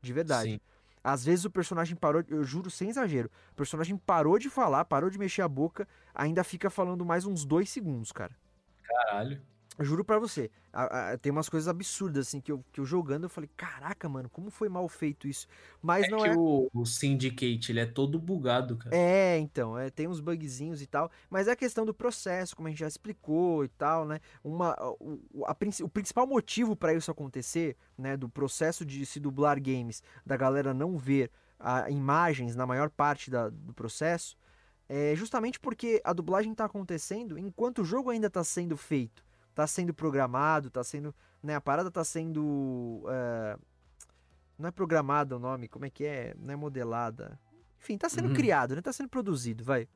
De 0.00 0.12
verdade. 0.12 0.52
Sim. 0.52 0.60
Às 1.04 1.24
vezes 1.24 1.44
o 1.44 1.50
personagem 1.50 1.96
parou, 1.96 2.22
eu 2.28 2.44
juro 2.44 2.70
sem 2.70 2.90
exagero, 2.90 3.30
o 3.52 3.54
personagem 3.54 3.96
parou 3.96 4.38
de 4.38 4.50
falar, 4.50 4.84
parou 4.84 5.08
de 5.08 5.18
mexer 5.18 5.40
a 5.40 5.48
boca, 5.48 5.88
ainda 6.14 6.44
fica 6.44 6.68
falando 6.68 7.04
mais 7.06 7.24
uns 7.24 7.44
dois 7.44 7.70
segundos, 7.70 8.12
cara. 8.12 8.36
Caralho. 8.82 9.40
Juro 9.84 10.04
pra 10.04 10.18
você, 10.18 10.50
a- 10.72 11.12
a- 11.12 11.18
tem 11.18 11.32
umas 11.32 11.48
coisas 11.48 11.68
absurdas, 11.68 12.28
assim, 12.28 12.40
que 12.40 12.52
eu, 12.52 12.64
que 12.72 12.80
eu 12.80 12.84
jogando, 12.84 13.24
eu 13.24 13.30
falei, 13.30 13.50
caraca, 13.56 14.08
mano, 14.08 14.28
como 14.28 14.50
foi 14.50 14.68
mal 14.68 14.86
feito 14.88 15.26
isso? 15.28 15.46
Mas 15.82 16.06
É 16.06 16.10
não 16.10 16.22
que 16.22 16.28
é. 16.28 16.36
o, 16.36 16.68
o 16.72 16.84
Syndicate, 16.86 17.72
ele 17.72 17.80
é 17.80 17.86
todo 17.86 18.18
bugado, 18.18 18.76
cara. 18.76 18.90
É, 18.92 19.38
então, 19.38 19.78
é, 19.78 19.88
tem 19.88 20.08
uns 20.08 20.18
bugzinhos 20.18 20.82
e 20.82 20.86
tal, 20.86 21.12
mas 21.30 21.46
é 21.46 21.52
a 21.52 21.56
questão 21.56 21.86
do 21.86 21.94
processo, 21.94 22.56
como 22.56 22.66
a 22.66 22.70
gente 22.72 22.80
já 22.80 22.88
explicou 22.88 23.64
e 23.64 23.68
tal, 23.68 24.04
né? 24.04 24.18
Uma, 24.42 24.74
o, 24.98 25.44
a 25.46 25.52
o 25.84 25.88
principal 25.88 26.26
motivo 26.26 26.74
para 26.74 26.92
isso 26.92 27.08
acontecer, 27.08 27.76
né, 27.96 28.16
do 28.16 28.28
processo 28.28 28.84
de 28.84 29.06
se 29.06 29.20
dublar 29.20 29.60
games, 29.60 30.02
da 30.26 30.36
galera 30.36 30.74
não 30.74 30.98
ver 30.98 31.30
a, 31.58 31.88
imagens 31.88 32.56
na 32.56 32.66
maior 32.66 32.90
parte 32.90 33.30
da- 33.30 33.48
do 33.48 33.72
processo, 33.72 34.36
é 34.88 35.14
justamente 35.16 35.60
porque 35.60 36.00
a 36.04 36.12
dublagem 36.12 36.54
tá 36.54 36.64
acontecendo 36.64 37.38
enquanto 37.38 37.82
o 37.82 37.84
jogo 37.84 38.10
ainda 38.10 38.28
tá 38.30 38.42
sendo 38.42 38.76
feito, 38.76 39.24
tá 39.60 39.66
sendo 39.66 39.92
programado, 39.92 40.70
tá 40.70 40.82
sendo, 40.82 41.14
né, 41.42 41.54
a 41.54 41.60
parada 41.60 41.90
tá 41.90 42.02
sendo, 42.02 43.02
é, 43.10 43.58
não 44.58 44.68
é 44.68 44.70
programada 44.70 45.36
o 45.36 45.38
nome, 45.38 45.68
como 45.68 45.84
é 45.84 45.90
que 45.90 46.02
é? 46.06 46.34
Não 46.38 46.54
é 46.54 46.56
modelada. 46.56 47.38
Enfim, 47.78 47.98
tá 47.98 48.08
sendo 48.08 48.28
Uhum. 48.28 48.34
criado, 48.34 48.74
né? 48.74 48.80
Tá 48.80 48.90
sendo 48.90 49.10
produzido, 49.10 49.62
vai. 49.62 49.86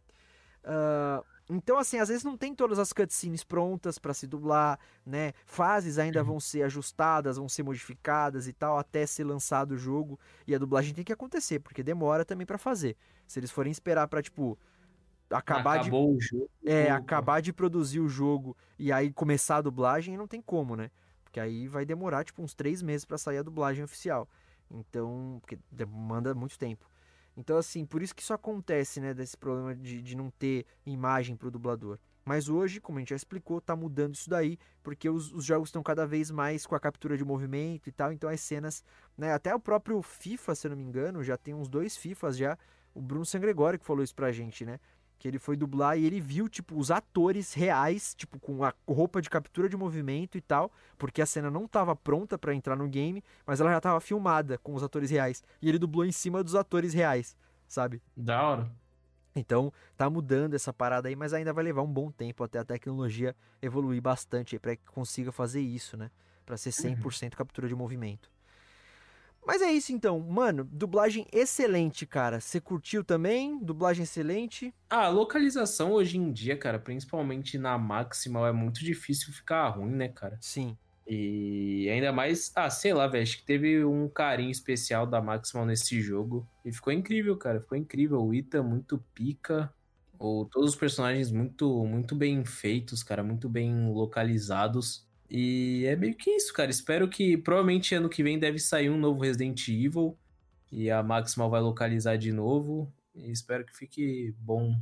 Ah, 0.62 1.22
então, 1.48 1.78
assim, 1.78 1.98
às 1.98 2.08
vezes 2.08 2.24
não 2.24 2.36
tem 2.36 2.54
todas 2.54 2.78
as 2.78 2.92
cutscenes 2.92 3.42
prontas 3.42 3.98
pra 3.98 4.12
se 4.12 4.26
dublar, 4.26 4.78
né? 5.04 5.32
Fases 5.46 5.98
ainda 5.98 6.22
vão 6.22 6.38
ser 6.38 6.62
ajustadas, 6.62 7.38
vão 7.38 7.48
ser 7.48 7.62
modificadas 7.62 8.46
e 8.46 8.52
tal, 8.52 8.78
até 8.78 9.06
ser 9.06 9.24
lançado 9.24 9.72
o 9.72 9.78
jogo. 9.78 10.18
E 10.46 10.54
a 10.54 10.58
dublagem 10.58 10.92
tem 10.94 11.04
que 11.04 11.12
acontecer, 11.12 11.58
porque 11.60 11.82
demora 11.82 12.22
também 12.24 12.46
pra 12.46 12.58
fazer. 12.58 12.96
Se 13.26 13.38
eles 13.40 13.50
forem 13.50 13.70
esperar 13.70 14.08
pra, 14.08 14.22
tipo, 14.22 14.58
acabar 15.38 15.78
de 15.78 15.88
Acabou 15.88 16.16
o 16.16 16.20
jogo. 16.20 16.50
é, 16.64 16.86
pô. 16.86 16.92
acabar 16.92 17.40
de 17.40 17.52
produzir 17.52 18.00
o 18.00 18.08
jogo 18.08 18.56
e 18.78 18.92
aí 18.92 19.12
começar 19.12 19.56
a 19.56 19.62
dublagem, 19.62 20.16
não 20.16 20.26
tem 20.26 20.40
como, 20.40 20.76
né? 20.76 20.90
Porque 21.22 21.40
aí 21.40 21.66
vai 21.66 21.84
demorar, 21.84 22.24
tipo, 22.24 22.42
uns 22.42 22.54
três 22.54 22.82
meses 22.82 23.04
pra 23.04 23.18
sair 23.18 23.38
a 23.38 23.42
dublagem 23.42 23.82
oficial. 23.84 24.28
Então, 24.70 25.38
porque 25.40 25.58
demanda 25.70 26.34
muito 26.34 26.58
tempo. 26.58 26.88
Então, 27.36 27.56
assim, 27.56 27.84
por 27.84 28.02
isso 28.02 28.14
que 28.14 28.22
isso 28.22 28.32
acontece, 28.32 29.00
né? 29.00 29.12
Desse 29.12 29.36
problema 29.36 29.74
de, 29.74 30.00
de 30.00 30.16
não 30.16 30.30
ter 30.30 30.64
imagem 30.86 31.36
pro 31.36 31.50
dublador. 31.50 31.98
Mas 32.24 32.48
hoje, 32.48 32.80
como 32.80 32.98
a 32.98 33.00
gente 33.00 33.10
já 33.10 33.16
explicou, 33.16 33.60
tá 33.60 33.76
mudando 33.76 34.14
isso 34.14 34.30
daí, 34.30 34.58
porque 34.82 35.10
os, 35.10 35.32
os 35.32 35.44
jogos 35.44 35.68
estão 35.68 35.82
cada 35.82 36.06
vez 36.06 36.30
mais 36.30 36.64
com 36.64 36.74
a 36.74 36.80
captura 36.80 37.18
de 37.18 37.24
movimento 37.24 37.88
e 37.88 37.92
tal, 37.92 38.10
então 38.12 38.30
as 38.30 38.40
cenas, 38.40 38.82
né? 39.18 39.32
Até 39.32 39.54
o 39.54 39.60
próprio 39.60 40.00
FIFA, 40.00 40.54
se 40.54 40.66
eu 40.66 40.70
não 40.70 40.76
me 40.76 40.84
engano, 40.84 41.22
já 41.22 41.36
tem 41.36 41.52
uns 41.52 41.68
dois 41.68 41.96
FIFAs 41.96 42.36
já. 42.36 42.56
O 42.94 43.02
Bruno 43.02 43.26
Sangregori 43.26 43.78
que 43.78 43.84
falou 43.84 44.02
isso 44.02 44.14
pra 44.14 44.32
gente, 44.32 44.64
né? 44.64 44.78
Que 45.18 45.28
ele 45.28 45.38
foi 45.38 45.56
dublar 45.56 45.98
e 45.98 46.04
ele 46.04 46.20
viu, 46.20 46.48
tipo, 46.48 46.78
os 46.78 46.90
atores 46.90 47.54
reais, 47.54 48.14
tipo, 48.14 48.38
com 48.38 48.64
a 48.64 48.74
roupa 48.86 49.22
de 49.22 49.30
captura 49.30 49.68
de 49.68 49.76
movimento 49.76 50.36
e 50.36 50.40
tal, 50.40 50.70
porque 50.98 51.22
a 51.22 51.26
cena 51.26 51.50
não 51.50 51.66
tava 51.66 51.96
pronta 51.96 52.38
pra 52.38 52.54
entrar 52.54 52.76
no 52.76 52.88
game, 52.88 53.22
mas 53.46 53.60
ela 53.60 53.70
já 53.70 53.80
tava 53.80 54.00
filmada 54.00 54.58
com 54.58 54.74
os 54.74 54.82
atores 54.82 55.10
reais. 55.10 55.42
E 55.62 55.68
ele 55.68 55.78
dublou 55.78 56.04
em 56.04 56.12
cima 56.12 56.42
dos 56.42 56.54
atores 56.54 56.92
reais, 56.92 57.36
sabe? 57.66 58.02
Da 58.16 58.42
hora. 58.42 58.70
Então, 59.36 59.72
tá 59.96 60.08
mudando 60.08 60.54
essa 60.54 60.72
parada 60.72 61.08
aí, 61.08 61.16
mas 61.16 61.32
ainda 61.32 61.52
vai 61.52 61.64
levar 61.64 61.82
um 61.82 61.92
bom 61.92 62.10
tempo 62.10 62.44
até 62.44 62.58
a 62.58 62.64
tecnologia 62.64 63.34
evoluir 63.60 64.00
bastante 64.00 64.54
aí 64.54 64.58
pra 64.58 64.76
que 64.76 64.84
consiga 64.84 65.32
fazer 65.32 65.60
isso, 65.60 65.96
né? 65.96 66.10
Pra 66.46 66.56
ser 66.56 66.70
100% 66.70 67.34
captura 67.34 67.66
de 67.66 67.74
movimento. 67.74 68.30
Mas 69.46 69.62
é 69.62 69.70
isso 69.72 69.92
então, 69.92 70.18
mano, 70.20 70.64
dublagem 70.64 71.26
excelente, 71.32 72.06
cara. 72.06 72.40
Você 72.40 72.60
curtiu 72.60 73.04
também? 73.04 73.58
Dublagem 73.58 74.02
excelente? 74.04 74.74
Ah, 74.90 75.06
a 75.06 75.08
localização 75.08 75.92
hoje 75.92 76.18
em 76.18 76.32
dia, 76.32 76.56
cara, 76.56 76.78
principalmente 76.78 77.58
na 77.58 77.76
Maximal, 77.78 78.46
é 78.46 78.52
muito 78.52 78.80
difícil 78.80 79.32
ficar 79.32 79.68
ruim, 79.70 79.90
né, 79.94 80.08
cara? 80.08 80.40
Sim. 80.40 80.78
E 81.06 81.88
ainda 81.90 82.12
mais, 82.12 82.52
ah, 82.56 82.70
sei 82.70 82.94
lá, 82.94 83.06
velho, 83.08 83.22
acho 83.24 83.38
que 83.38 83.44
teve 83.46 83.84
um 83.84 84.08
carinho 84.10 84.50
especial 84.50 85.06
da 85.06 85.22
Maximal 85.22 85.66
nesse 85.66 86.00
jogo. 86.02 86.50
E 86.64 86.72
ficou 86.72 86.92
incrível, 86.92 87.38
cara, 87.38 87.60
ficou 87.60 87.78
incrível. 87.78 88.22
O 88.24 88.34
Ita 88.34 88.62
muito 88.62 88.98
pica, 89.14 89.74
ou 90.18 90.48
todos 90.48 90.70
os 90.72 90.76
personagens 90.76 91.30
muito, 91.32 91.84
muito 91.86 92.16
bem 92.16 92.44
feitos, 92.46 93.02
cara, 93.02 93.24
muito 93.24 93.48
bem 93.48 93.90
localizados. 93.92 95.08
E 95.36 95.84
é 95.86 95.96
meio 95.96 96.14
que 96.14 96.30
isso, 96.30 96.52
cara. 96.52 96.70
Espero 96.70 97.08
que 97.08 97.36
provavelmente 97.36 97.92
ano 97.92 98.08
que 98.08 98.22
vem 98.22 98.38
deve 98.38 98.60
sair 98.60 98.88
um 98.88 98.96
novo 98.96 99.20
Resident 99.20 99.66
Evil 99.66 100.16
e 100.70 100.88
a 100.88 101.02
Maximal 101.02 101.50
vai 101.50 101.60
localizar 101.60 102.16
de 102.16 102.30
novo. 102.30 102.88
E 103.12 103.32
espero 103.32 103.66
que 103.66 103.76
fique 103.76 104.32
bom 104.38 104.76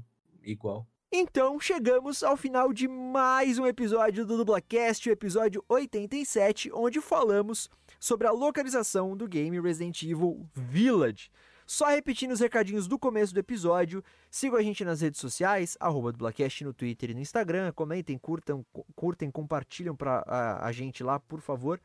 igual. 0.45 0.87
Então 1.11 1.59
chegamos 1.59 2.23
ao 2.23 2.37
final 2.37 2.71
de 2.71 2.87
mais 2.87 3.59
um 3.59 3.67
episódio 3.67 4.27
do 4.27 4.37
Dublacast, 4.37 5.09
o 5.09 5.13
episódio 5.13 5.65
87, 5.71 6.71
onde 6.75 7.01
falamos 7.01 7.71
sobre 7.99 8.27
a 8.27 8.31
localização 8.31 9.17
do 9.17 9.27
game 9.27 9.59
Resident 9.59 10.03
Evil 10.03 10.47
Village. 10.55 11.31
Só 11.67 11.87
repetindo 11.87 12.33
os 12.33 12.41
recadinhos 12.41 12.87
do 12.89 12.99
começo 12.99 13.33
do 13.33 13.41
episódio, 13.41 14.03
sigam 14.31 14.59
a 14.59 14.63
gente 14.63 14.85
nas 14.85 15.01
redes 15.01 15.21
sociais, 15.21 15.77
arroba 15.81 16.13
Dublacast 16.13 16.65
no 16.65 16.75
Twitter 16.75 17.11
e 17.11 17.15
no 17.15 17.21
Instagram, 17.21 17.73
comentem, 17.73 18.19
curtam, 18.19 18.65
cu- 18.73 18.85
curtem, 18.95 19.31
compartilham 19.31 19.95
pra 19.97 20.23
a, 20.27 20.67
a 20.67 20.73
gente 20.73 21.03
lá, 21.03 21.19
por 21.21 21.41
favor. 21.41 21.81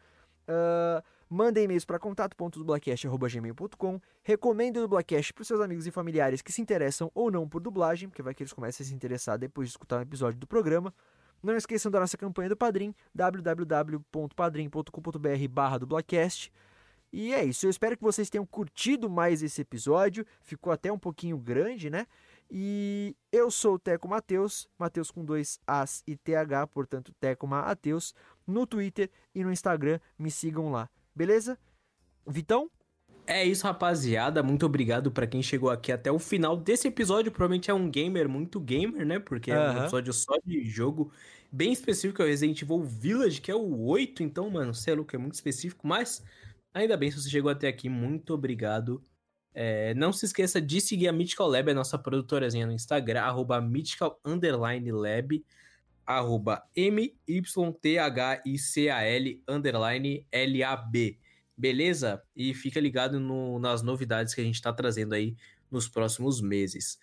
Ah, 0.48 1.04
mandem 1.30 1.66
e-mails 1.66 1.84
para 1.84 1.99
contato.dublacast.gmail.com 1.99 3.99
Recomendem 4.24 4.82
o 4.82 4.86
Dublacast 4.86 5.34
para 5.34 5.44
seus 5.44 5.60
amigos 5.60 5.86
e 5.86 5.91
familiares 5.91 6.41
que 6.41 6.52
se 6.54 6.62
interessam 6.62 7.12
ou 7.14 7.30
não 7.30 7.45
por 7.48 7.60
dublagem, 7.62 8.08
porque 8.10 8.22
vai 8.22 8.34
que 8.34 8.41
eles 8.44 8.54
comecem 8.54 8.84
a 8.84 8.88
se 8.88 8.95
interessar 8.95 9.38
depois 9.38 9.68
de 9.68 9.74
escutar 9.74 9.98
um 9.99 10.02
episódio 10.02 10.40
do 10.40 10.48
programa. 10.48 10.94
Não 11.44 11.56
esqueçam 11.56 11.91
da 11.91 11.99
nossa 11.99 12.18
campanha 12.18 12.49
do 12.49 12.58
Padrim, 12.58 12.95
www.padrim.com.br 13.14 15.48
barra. 15.49 15.78
E 17.12 17.34
é 17.34 17.44
isso, 17.44 17.66
eu 17.66 17.70
espero 17.70 17.96
que 17.96 18.04
vocês 18.04 18.30
tenham 18.30 18.46
curtido 18.46 19.10
mais 19.10 19.42
esse 19.42 19.62
episódio, 19.62 20.26
ficou 20.42 20.72
até 20.72 20.92
um 20.92 21.00
pouquinho 21.00 21.38
grande, 21.38 21.90
né? 21.90 22.06
E 22.50 23.16
eu 23.32 23.52
sou 23.52 23.76
o 23.76 23.80
Teco 23.80 24.08
Mateus, 24.08 24.68
Mateus 24.78 25.12
com 25.12 25.24
dois 25.24 25.60
As 25.68 26.04
e 26.08 26.16
TH, 26.16 26.68
portanto 26.68 27.14
Teco 27.20 27.46
Mateus, 27.48 28.14
no 28.46 28.66
Twitter 28.66 29.10
e 29.36 29.44
no 29.44 29.52
Instagram, 29.52 30.00
me 30.18 30.32
sigam 30.32 30.72
lá, 30.72 30.90
beleza? 31.16 31.58
Vitão? 32.26 32.70
É 33.26 33.44
isso, 33.44 33.66
rapaziada. 33.66 34.42
Muito 34.42 34.66
obrigado 34.66 35.12
pra 35.12 35.28
quem 35.28 35.44
chegou 35.44 35.70
aqui 35.70 35.92
até 35.92 36.10
o 36.10 36.18
final 36.18 36.56
desse 36.56 36.88
episódio. 36.88 37.30
Provavelmente 37.30 37.70
é 37.70 37.74
um 37.74 37.90
gamer 37.90 38.30
muito 38.30 38.58
gamer, 38.58 39.06
né? 39.06 39.20
Porque 39.20 39.52
é 39.52 39.60
um 39.60 39.78
episódio 39.80 40.14
só 40.14 40.34
de 40.46 40.64
jogo 40.64 41.12
bem 41.52 41.74
específico. 41.74 42.22
É 42.22 42.26
o 42.26 42.28
Resident 42.30 42.62
Evil 42.62 42.82
Village, 42.82 43.42
que 43.42 43.52
é 43.52 43.56
o 43.56 43.82
8. 43.82 44.24
Então, 44.24 44.50
mano, 44.50 44.74
você 44.74 44.92
é 44.92 44.96
louco, 44.96 45.14
é 45.14 45.20
muito 45.20 45.34
específico. 45.34 45.86
Mas 45.86 46.24
ainda 46.82 46.98
bem 46.98 47.10
se 47.12 47.22
você 47.22 47.30
chegou 47.30 47.49
até 47.52 47.68
aqui. 47.68 47.90
Muito 47.90 48.34
obrigado. 48.34 49.04
É, 49.54 49.94
não 49.95 50.14
se 50.14 50.26
esqueça 50.26 50.62
de 50.62 50.80
seguir 50.80 51.08
a 51.08 51.12
Mythical 51.12 51.48
Lab, 51.48 51.72
a 51.72 51.74
nossa 51.74 51.98
produtorazinha 51.98 52.66
no 52.68 52.72
Instagram, 52.72 53.22
arroba 53.22 53.60
Mythical 53.60 54.20
Underline 54.24 54.91
Lab, 54.91 55.44
arroba 56.06 56.64
M-Y-T-H-I-C-A-L 58.08 59.44
Underline 59.48 60.26
L-A-B. 60.32 61.18
Beleza? 61.58 62.22
E 62.36 62.54
fica 62.54 62.80
ligado 62.80 63.20
no- 63.20 63.58
nas 63.60 63.82
novidades 63.82 64.34
que 64.36 64.41
a 64.41 64.44
gente 64.44 64.62
tá 64.62 64.72
trazendo 64.72 65.14
aí 65.16 65.36
nos 65.72 65.88
próximos 65.90 66.40
meses. 66.40 66.99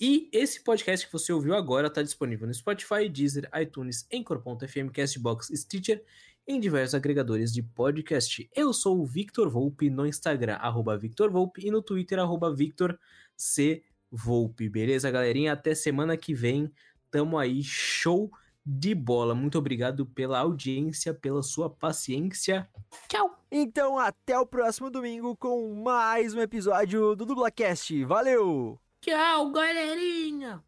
E 0.00 0.28
esse 0.32 0.64
podcast 0.64 1.06
que 1.06 1.12
você 1.12 1.32
ouviu 1.32 1.54
agora 1.54 1.88
tá 1.90 2.02
disponível 2.02 2.46
no 2.46 2.54
Spotify, 2.54 3.08
Deezer, 3.08 3.48
iTunes, 3.54 4.06
Anchor.fm, 4.12 4.90
Castbox, 4.92 5.48
Stitcher 5.54 6.02
em 6.46 6.58
diversos 6.60 6.94
agregadores 6.94 7.52
de 7.52 7.62
podcast. 7.62 8.48
Eu 8.54 8.72
sou 8.72 9.00
o 9.00 9.06
Victor 9.06 9.48
Volpe 9.48 9.88
no 9.90 10.06
Instagram, 10.06 10.54
arroba 10.54 10.96
Victor 10.96 11.30
Volpe, 11.30 11.66
e 11.66 11.70
no 11.70 11.82
Twitter, 11.82 12.18
arroba 12.18 12.54
Victor 12.54 12.98
C. 13.36 13.82
Volpe. 14.10 14.68
Beleza, 14.68 15.10
galerinha? 15.10 15.52
Até 15.52 15.74
semana 15.74 16.16
que 16.16 16.34
vem. 16.34 16.70
Tamo 17.10 17.38
aí, 17.38 17.62
show 17.62 18.30
de 18.64 18.94
bola. 18.94 19.34
Muito 19.34 19.58
obrigado 19.58 20.06
pela 20.06 20.38
audiência, 20.38 21.12
pela 21.12 21.42
sua 21.42 21.68
paciência. 21.68 22.68
Tchau! 23.08 23.38
Então 23.50 23.98
até 23.98 24.38
o 24.38 24.46
próximo 24.46 24.90
domingo 24.90 25.36
com 25.36 25.74
mais 25.74 26.34
um 26.34 26.40
episódio 26.40 27.14
do 27.14 27.26
Dublacast. 27.26 28.04
Valeu! 28.04 28.80
Tchau, 29.00 29.50
galerinha! 29.50 30.62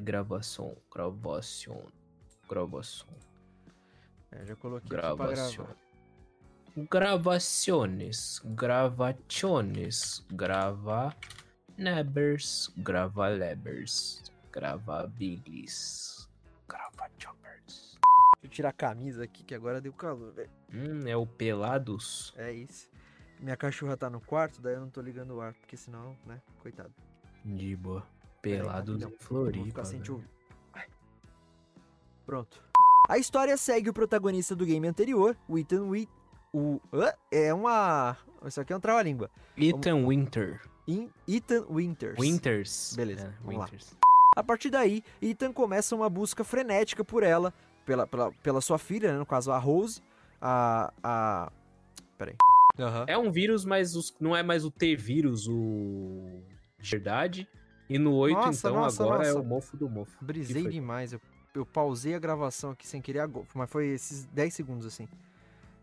Gravação. 0.00 0.76
Gravação. 0.92 1.86
Gravação. 2.48 3.08
É, 4.30 4.44
já 4.44 4.56
coloquei 4.56 4.88
Gravação. 4.88 5.64
gravar. 5.66 5.78
Gravaciones. 6.90 8.40
Gravaciones. 8.44 10.24
Grava. 10.30 11.16
Nebers. 11.76 12.70
Grava 12.76 13.28
lebers. 13.28 14.22
Grava 14.52 15.06
bilis. 15.06 16.28
Grava 16.68 17.10
choppers. 17.18 17.98
Deixa 18.40 18.46
eu 18.46 18.50
tirar 18.50 18.68
a 18.70 18.72
camisa 18.72 19.24
aqui 19.24 19.42
que 19.42 19.54
agora 19.54 19.80
deu 19.80 19.92
calor, 19.92 20.32
velho. 20.32 20.50
Hum, 20.72 21.06
é 21.06 21.16
o 21.16 21.26
Pelados. 21.26 22.32
É 22.36 22.52
isso. 22.52 22.88
Minha 23.40 23.56
cachorra 23.56 23.96
tá 23.96 24.10
no 24.10 24.20
quarto, 24.20 24.60
daí 24.60 24.74
eu 24.74 24.80
não 24.80 24.90
tô 24.90 25.00
ligando 25.00 25.36
o 25.36 25.40
ar, 25.40 25.54
porque 25.54 25.76
senão, 25.76 26.16
né, 26.26 26.40
coitado. 26.60 26.92
De 27.44 27.76
boa. 27.76 28.04
Pelados 28.56 29.00
em 29.00 29.04
Eu 29.04 29.08
Vou 29.10 29.18
Floripa. 29.18 29.82
velho. 29.82 30.24
Pronto. 32.26 32.62
A 33.08 33.16
história 33.18 33.56
segue 33.56 33.88
o 33.88 33.92
protagonista 33.92 34.54
do 34.54 34.66
game 34.66 34.86
anterior, 34.86 35.36
o 35.48 35.58
Ethan 35.58 35.84
Wheat. 35.88 36.08
O. 36.52 36.80
É 37.30 37.52
uma. 37.52 38.16
Isso 38.46 38.60
aqui 38.60 38.72
é 38.72 38.76
um 38.76 38.80
trava-língua. 38.80 39.30
Ethan 39.56 40.06
Winter. 40.06 40.60
In- 40.86 41.10
Ethan 41.26 41.64
Winters. 41.70 42.18
Winters. 42.18 42.94
Beleza, 42.96 43.26
É, 43.26 43.42
vamos 43.42 43.58
lá. 43.58 43.64
Winters. 43.66 43.96
A 44.36 44.42
partir 44.42 44.70
daí, 44.70 45.02
Ethan 45.20 45.52
começa 45.52 45.94
uma 45.94 46.08
busca 46.08 46.44
frenética 46.44 47.04
por 47.04 47.22
ela, 47.22 47.52
pela, 47.84 48.06
pela, 48.06 48.32
pela 48.32 48.60
sua 48.60 48.78
filha, 48.78 49.12
né, 49.12 49.18
no 49.18 49.26
caso 49.26 49.50
a 49.52 49.58
Rose, 49.58 50.00
a. 50.40 50.92
a... 51.02 51.52
Peraí. 52.16 52.36
Aham. 52.78 53.04
É 53.08 53.18
um 53.18 53.30
vírus, 53.30 53.64
mas 53.64 53.94
os- 53.96 54.14
não 54.20 54.34
é 54.36 54.42
mais 54.42 54.64
o 54.64 54.70
T-vírus, 54.70 55.46
o. 55.48 56.40
de 56.80 56.90
Verdade. 56.90 57.48
E 57.88 57.98
no 57.98 58.14
8, 58.14 58.34
Nossa, 58.36 58.68
então, 58.68 58.80
nossa, 58.80 59.02
agora 59.02 59.24
é 59.24 59.28
nossa. 59.28 59.40
o 59.40 59.44
mofo 59.44 59.76
do 59.76 59.88
mofo. 59.88 60.16
Brisei 60.24 60.68
demais. 60.68 61.12
Eu, 61.12 61.20
eu 61.54 61.64
pausei 61.64 62.14
a 62.14 62.18
gravação 62.18 62.70
aqui 62.72 62.86
sem 62.86 63.00
querer. 63.00 63.28
Mas 63.54 63.70
foi 63.70 63.86
esses 63.88 64.24
10 64.26 64.52
segundos 64.54 64.86
assim. 64.86 65.08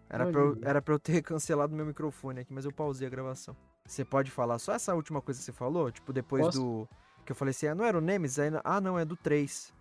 Era 0.08 0.28
pra, 0.28 0.40
eu, 0.40 0.58
era 0.62 0.82
pra 0.82 0.94
eu 0.94 1.00
ter 1.00 1.22
cancelado 1.24 1.76
meu 1.76 1.86
microfone 1.86 2.42
aqui, 2.42 2.54
mas 2.54 2.64
eu 2.66 2.72
pausei 2.72 3.08
a 3.08 3.10
gravação. 3.10 3.56
Você 3.88 4.06
pode 4.06 4.30
falar 4.32 4.60
só 4.60 4.74
essa 4.74 4.94
última 4.94 5.22
coisa 5.22 5.40
que 5.40 5.46
você 5.46 5.52
falou? 5.52 5.92
Tipo, 5.92 6.14
depois 6.14 6.46
Posso? 6.46 6.60
do. 6.60 6.90
Que 7.26 7.32
eu 7.32 7.36
falei 7.36 7.50
assim, 7.52 7.68
ah, 7.68 7.74
não 7.76 7.84
era 7.86 7.98
o 7.98 8.02
Nemesis? 8.02 8.38
Aí, 8.38 8.52
ah, 8.64 8.80
não, 8.80 9.00
é 9.00 9.04
do 9.06 9.16
3. 9.16 9.74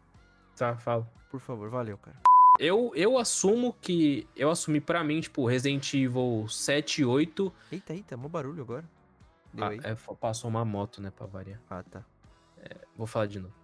Tá, 0.56 0.76
fala. 0.78 1.06
Por 1.30 1.40
favor, 1.40 1.68
valeu, 1.68 1.98
cara. 1.98 2.16
Eu, 2.59 2.92
eu 2.94 3.18
assumo 3.18 3.74
que. 3.80 4.26
Eu 4.34 4.51
assumi 4.51 4.80
pra 4.80 5.05
mim, 5.05 5.20
tipo, 5.20 5.44
Resident 5.46 5.92
Evil 5.92 6.46
7 6.48 7.02
e 7.02 7.05
8. 7.05 7.52
Eita, 7.72 7.92
eita, 7.92 8.16
mó 8.16 8.28
barulho 8.28 8.62
agora. 8.62 8.84
Deu 9.52 9.64
Ah, 9.64 9.68
aí? 9.70 9.80
é, 9.82 9.94
passou 10.20 10.48
uma 10.48 10.64
moto, 10.64 11.02
né, 11.02 11.10
pra 11.10 11.26
variar. 11.26 11.60
Ah, 11.68 11.82
tá. 11.82 12.05
Vou 12.97 13.07
falar 13.07 13.27
de 13.27 13.41
novo. 13.41 13.55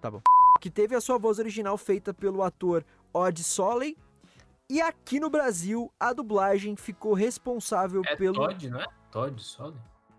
que 0.60 0.70
teve 0.70 0.94
a 0.94 1.00
sua 1.00 1.16
voz 1.18 1.38
original 1.38 1.76
feita 1.78 2.12
pelo 2.12 2.42
ator 2.42 2.84
Odd 3.14 3.42
Soley. 3.42 3.96
E 4.68 4.80
aqui 4.80 5.18
no 5.18 5.28
Brasil, 5.30 5.92
a 5.98 6.12
dublagem 6.12 6.76
ficou 6.76 7.12
responsável 7.14 8.02
É 8.06 8.14
pelo. 8.16 8.34
Todd, 8.34 8.70
não 8.70 8.80
é? 8.80 8.86
Todd, 9.10 9.42
só? 9.42 9.72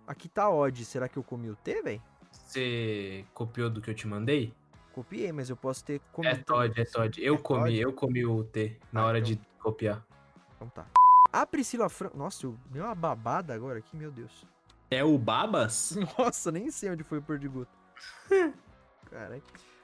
Aqui 0.06 0.28
tá 0.28 0.50
Odd. 0.50 0.84
Será 0.84 1.08
que 1.08 1.18
eu 1.18 1.24
comi 1.24 1.50
o 1.50 1.56
T, 1.56 1.82
velho? 1.82 2.02
Você 2.32 3.26
copiou 3.34 3.70
do 3.70 3.82
que 3.82 3.90
eu 3.90 3.94
te 3.96 4.08
mandei? 4.08 4.54
Copiei, 4.94 5.32
mas 5.32 5.50
eu 5.50 5.56
posso 5.56 5.86
ter 5.86 5.96
É 5.96 6.00
comido. 6.12 6.44
Todd, 6.44 6.82
é 6.82 6.84
Todd. 6.86 7.22
Eu 7.24 7.36
É 7.36 7.38
comi, 7.38 7.62
Todd? 7.64 7.80
eu 7.80 7.94
comi 7.94 8.26
o 8.26 8.44
T 8.44 8.78
na 8.92 9.02
Ah, 9.02 9.06
hora 9.06 9.20
então. 9.20 9.32
de 9.32 9.40
copiar. 9.60 10.06
Então 10.56 10.68
tá. 10.70 10.86
A 11.32 11.46
Priscila 11.46 11.88
Franco. 11.88 12.18
Nossa, 12.18 12.46
eu 12.46 12.58
dei 12.66 12.82
uma 12.82 12.94
babada 12.96 13.54
agora 13.54 13.80
aqui, 13.80 13.96
meu 13.96 14.12
Deus. 14.12 14.46
É 14.90 15.02
o 15.02 15.18
Babas? 15.18 15.96
Nossa, 16.20 16.52
nem 16.52 16.70
sei 16.72 16.90
onde 16.92 17.04
foi 17.04 17.20
o 17.20 17.22
perdigoto. 17.22 17.72
Caralho. 19.12 19.44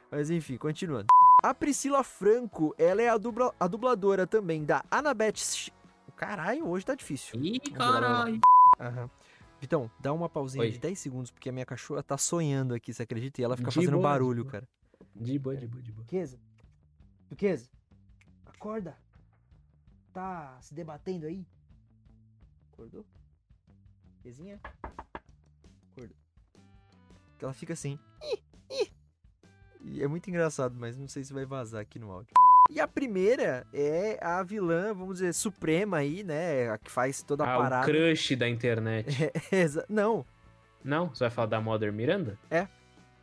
Mas 0.10 0.30
enfim, 0.30 0.58
continuando. 0.58 1.08
A 1.44 1.54
Priscila 1.54 2.04
Franco, 2.04 2.74
ela 2.78 3.02
é 3.02 3.10
a, 3.10 3.18
dubla- 3.18 3.54
a 3.60 3.68
dubladora 3.68 4.26
também 4.26 4.64
da 4.66 4.84
Annabeth. 4.90 5.36
Sh- 5.38 5.72
Caralho, 6.16 6.68
hoje 6.68 6.84
tá 6.86 6.95
difícil. 6.95 7.40
Ih, 7.40 7.60
caralho. 7.60 8.40
Aham. 8.80 9.10
Vitão, 9.62 9.90
dá 9.99 10.12
uma 10.14 10.28
pausinha 10.30 10.64
Oi. 10.64 10.72
de 10.72 10.80
10 10.80 10.98
segundos, 10.98 11.30
porque 11.32 11.49
a 11.49 11.52
minha 11.52 11.66
cachorra 11.66 12.02
tá 12.02 12.18
sonhando 12.18 12.74
aqui, 12.74 12.94
você 12.94 13.04
acredita? 13.04 13.40
E 13.41 13.44
ela 13.44 13.56
fica 13.58 13.70
De 13.70 13.76
fazendo 13.76 13.91
boa, 13.91 14.02
de 14.02 14.04
barulho, 14.04 14.44
boa. 14.44 14.52
cara. 14.52 14.68
De 15.16 15.38
boa, 15.40 15.56
de 15.56 15.68
boa, 15.68 15.82
de 15.82 15.91
boa. 15.91 16.04
Duquesa? 16.06 16.40
Duquesa? 17.30 17.70
Acorda. 18.45 18.98
Tá 20.14 20.58
se 20.62 20.74
debatendo 20.74 21.26
aí? 21.28 21.45
Acordou? 22.74 23.06
Duquesinha? 24.18 24.60
Acordou. 25.91 26.16
Que 27.38 27.45
ela 27.45 27.54
fica 27.54 27.74
assim. 27.74 27.99
"Ih, 28.24 28.44
ih". 28.72 28.91
E 29.91 30.03
é 30.03 30.07
muito 30.07 30.30
engraçado, 30.30 30.76
mas 30.77 30.97
não 30.97 31.07
sei 31.07 31.23
se 31.23 31.34
vai 31.34 31.45
vazar 31.45 31.81
aqui 31.81 31.97
no 31.99 32.11
áudio. 32.11 32.34
E 32.69 32.80
a 32.81 32.88
primeira 32.88 33.65
é 33.73 34.19
a 34.22 34.43
vilã, 34.43 34.93
vamos 34.93 35.15
dizer, 35.19 35.34
suprema 35.34 35.97
aí, 35.97 36.23
né? 36.23 36.69
A 36.69 36.77
que 36.77 36.91
faz 36.91 37.22
toda 37.23 37.45
a 37.45 37.53
Ah, 37.53 37.57
o 37.57 37.61
parada. 37.61 37.85
crush 37.85 38.35
da 38.35 38.47
internet. 38.49 39.07
Exa- 39.51 39.85
Não, 39.88 40.26
Não? 40.84 41.09
Você 41.09 41.23
vai 41.23 41.30
falar 41.30 41.47
da 41.47 41.61
Mother 41.61 41.91
Miranda? 41.93 42.38
É. 42.51 42.68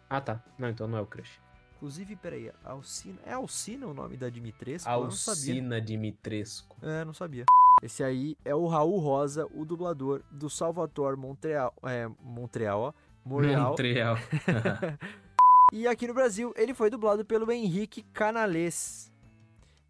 Ah, 0.08 0.20
tá. 0.20 0.42
Não, 0.58 0.68
então 0.68 0.86
não 0.88 0.98
é 0.98 1.00
o 1.02 1.06
crush. 1.06 1.38
Inclusive, 1.76 2.16
peraí, 2.16 2.50
Alcina. 2.64 3.18
É 3.26 3.32
Alcina 3.34 3.86
o 3.86 3.92
nome 3.92 4.16
da 4.16 4.30
Dimitrescu? 4.30 4.88
Alcina 4.88 5.78
Dimitrescu. 5.80 6.76
É, 6.82 7.04
não 7.04 7.12
sabia. 7.12 7.44
Esse 7.82 8.02
aí 8.02 8.36
é 8.44 8.54
o 8.54 8.66
Raul 8.66 8.98
Rosa, 8.98 9.46
o 9.52 9.64
dublador 9.66 10.22
do 10.30 10.48
Salvatore 10.48 11.16
Montreal. 11.18 11.74
É, 11.82 12.08
Montreal, 12.22 12.80
ó. 12.80 12.92
Montreal. 13.24 13.70
Montreal. 13.70 14.16
E 15.72 15.88
aqui 15.88 16.06
no 16.06 16.14
Brasil, 16.14 16.52
ele 16.56 16.72
foi 16.74 16.88
dublado 16.90 17.24
pelo 17.24 17.50
Henrique 17.50 18.02
Canales. 18.12 19.12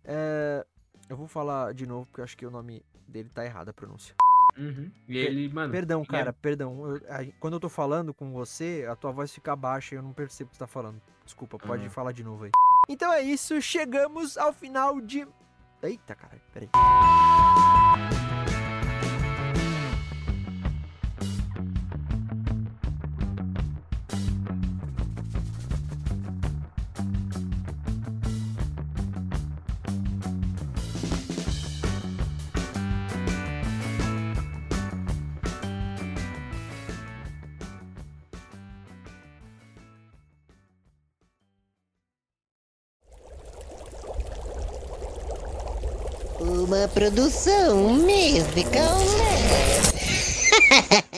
É, 0.05 0.65
eu 1.09 1.17
vou 1.17 1.27
falar 1.29 1.75
de 1.75 1.87
novo, 1.87 2.07
porque 2.07 2.21
eu 2.21 2.25
acho 2.25 2.37
que 2.37 2.47
o 2.47 2.51
nome 2.51 2.83
dele 3.07 3.29
tá 3.35 3.45
errado, 3.45 3.69
a 3.69 3.73
pronúncia. 3.73 4.15
Uhum. 4.57 4.91
E 5.09 5.19
ele, 5.19 5.49
mano. 5.53 5.73
Perdão, 5.73 6.03
é- 6.03 6.07
cara, 6.07 6.33
perdão. 6.33 6.87
Eu- 6.87 7.03
a- 7.09 7.27
quando 7.41 7.55
eu 7.55 7.61
tô 7.61 7.69
falando 7.69 8.15
com 8.15 8.33
você, 8.33 8.87
a 8.89 8.95
tua 8.95 9.11
voz 9.11 9.33
fica 9.33 9.55
baixa 9.57 9.95
e 9.95 9.99
eu 9.99 10.03
não 10.03 10.13
percebo 10.13 10.49
o 10.49 10.51
que 10.53 10.57
você 10.57 10.61
tá 10.61 10.67
falando. 10.67 11.01
Desculpa, 11.25 11.59
pode 11.59 11.87
Ah. 11.87 11.91
falar 11.91 12.13
de 12.13 12.23
novo 12.23 12.45
aí. 12.45 12.51
Então 12.89 13.13
é 13.13 13.21
isso, 13.23 13.61
chegamos 13.61 14.39
ao 14.39 14.53
final 14.53 15.01
de. 15.01 15.27
Eita, 15.83 16.15
caralho, 16.15 16.41
peraí. 16.53 16.71
Produção 46.89 47.77
musical. 47.77 48.99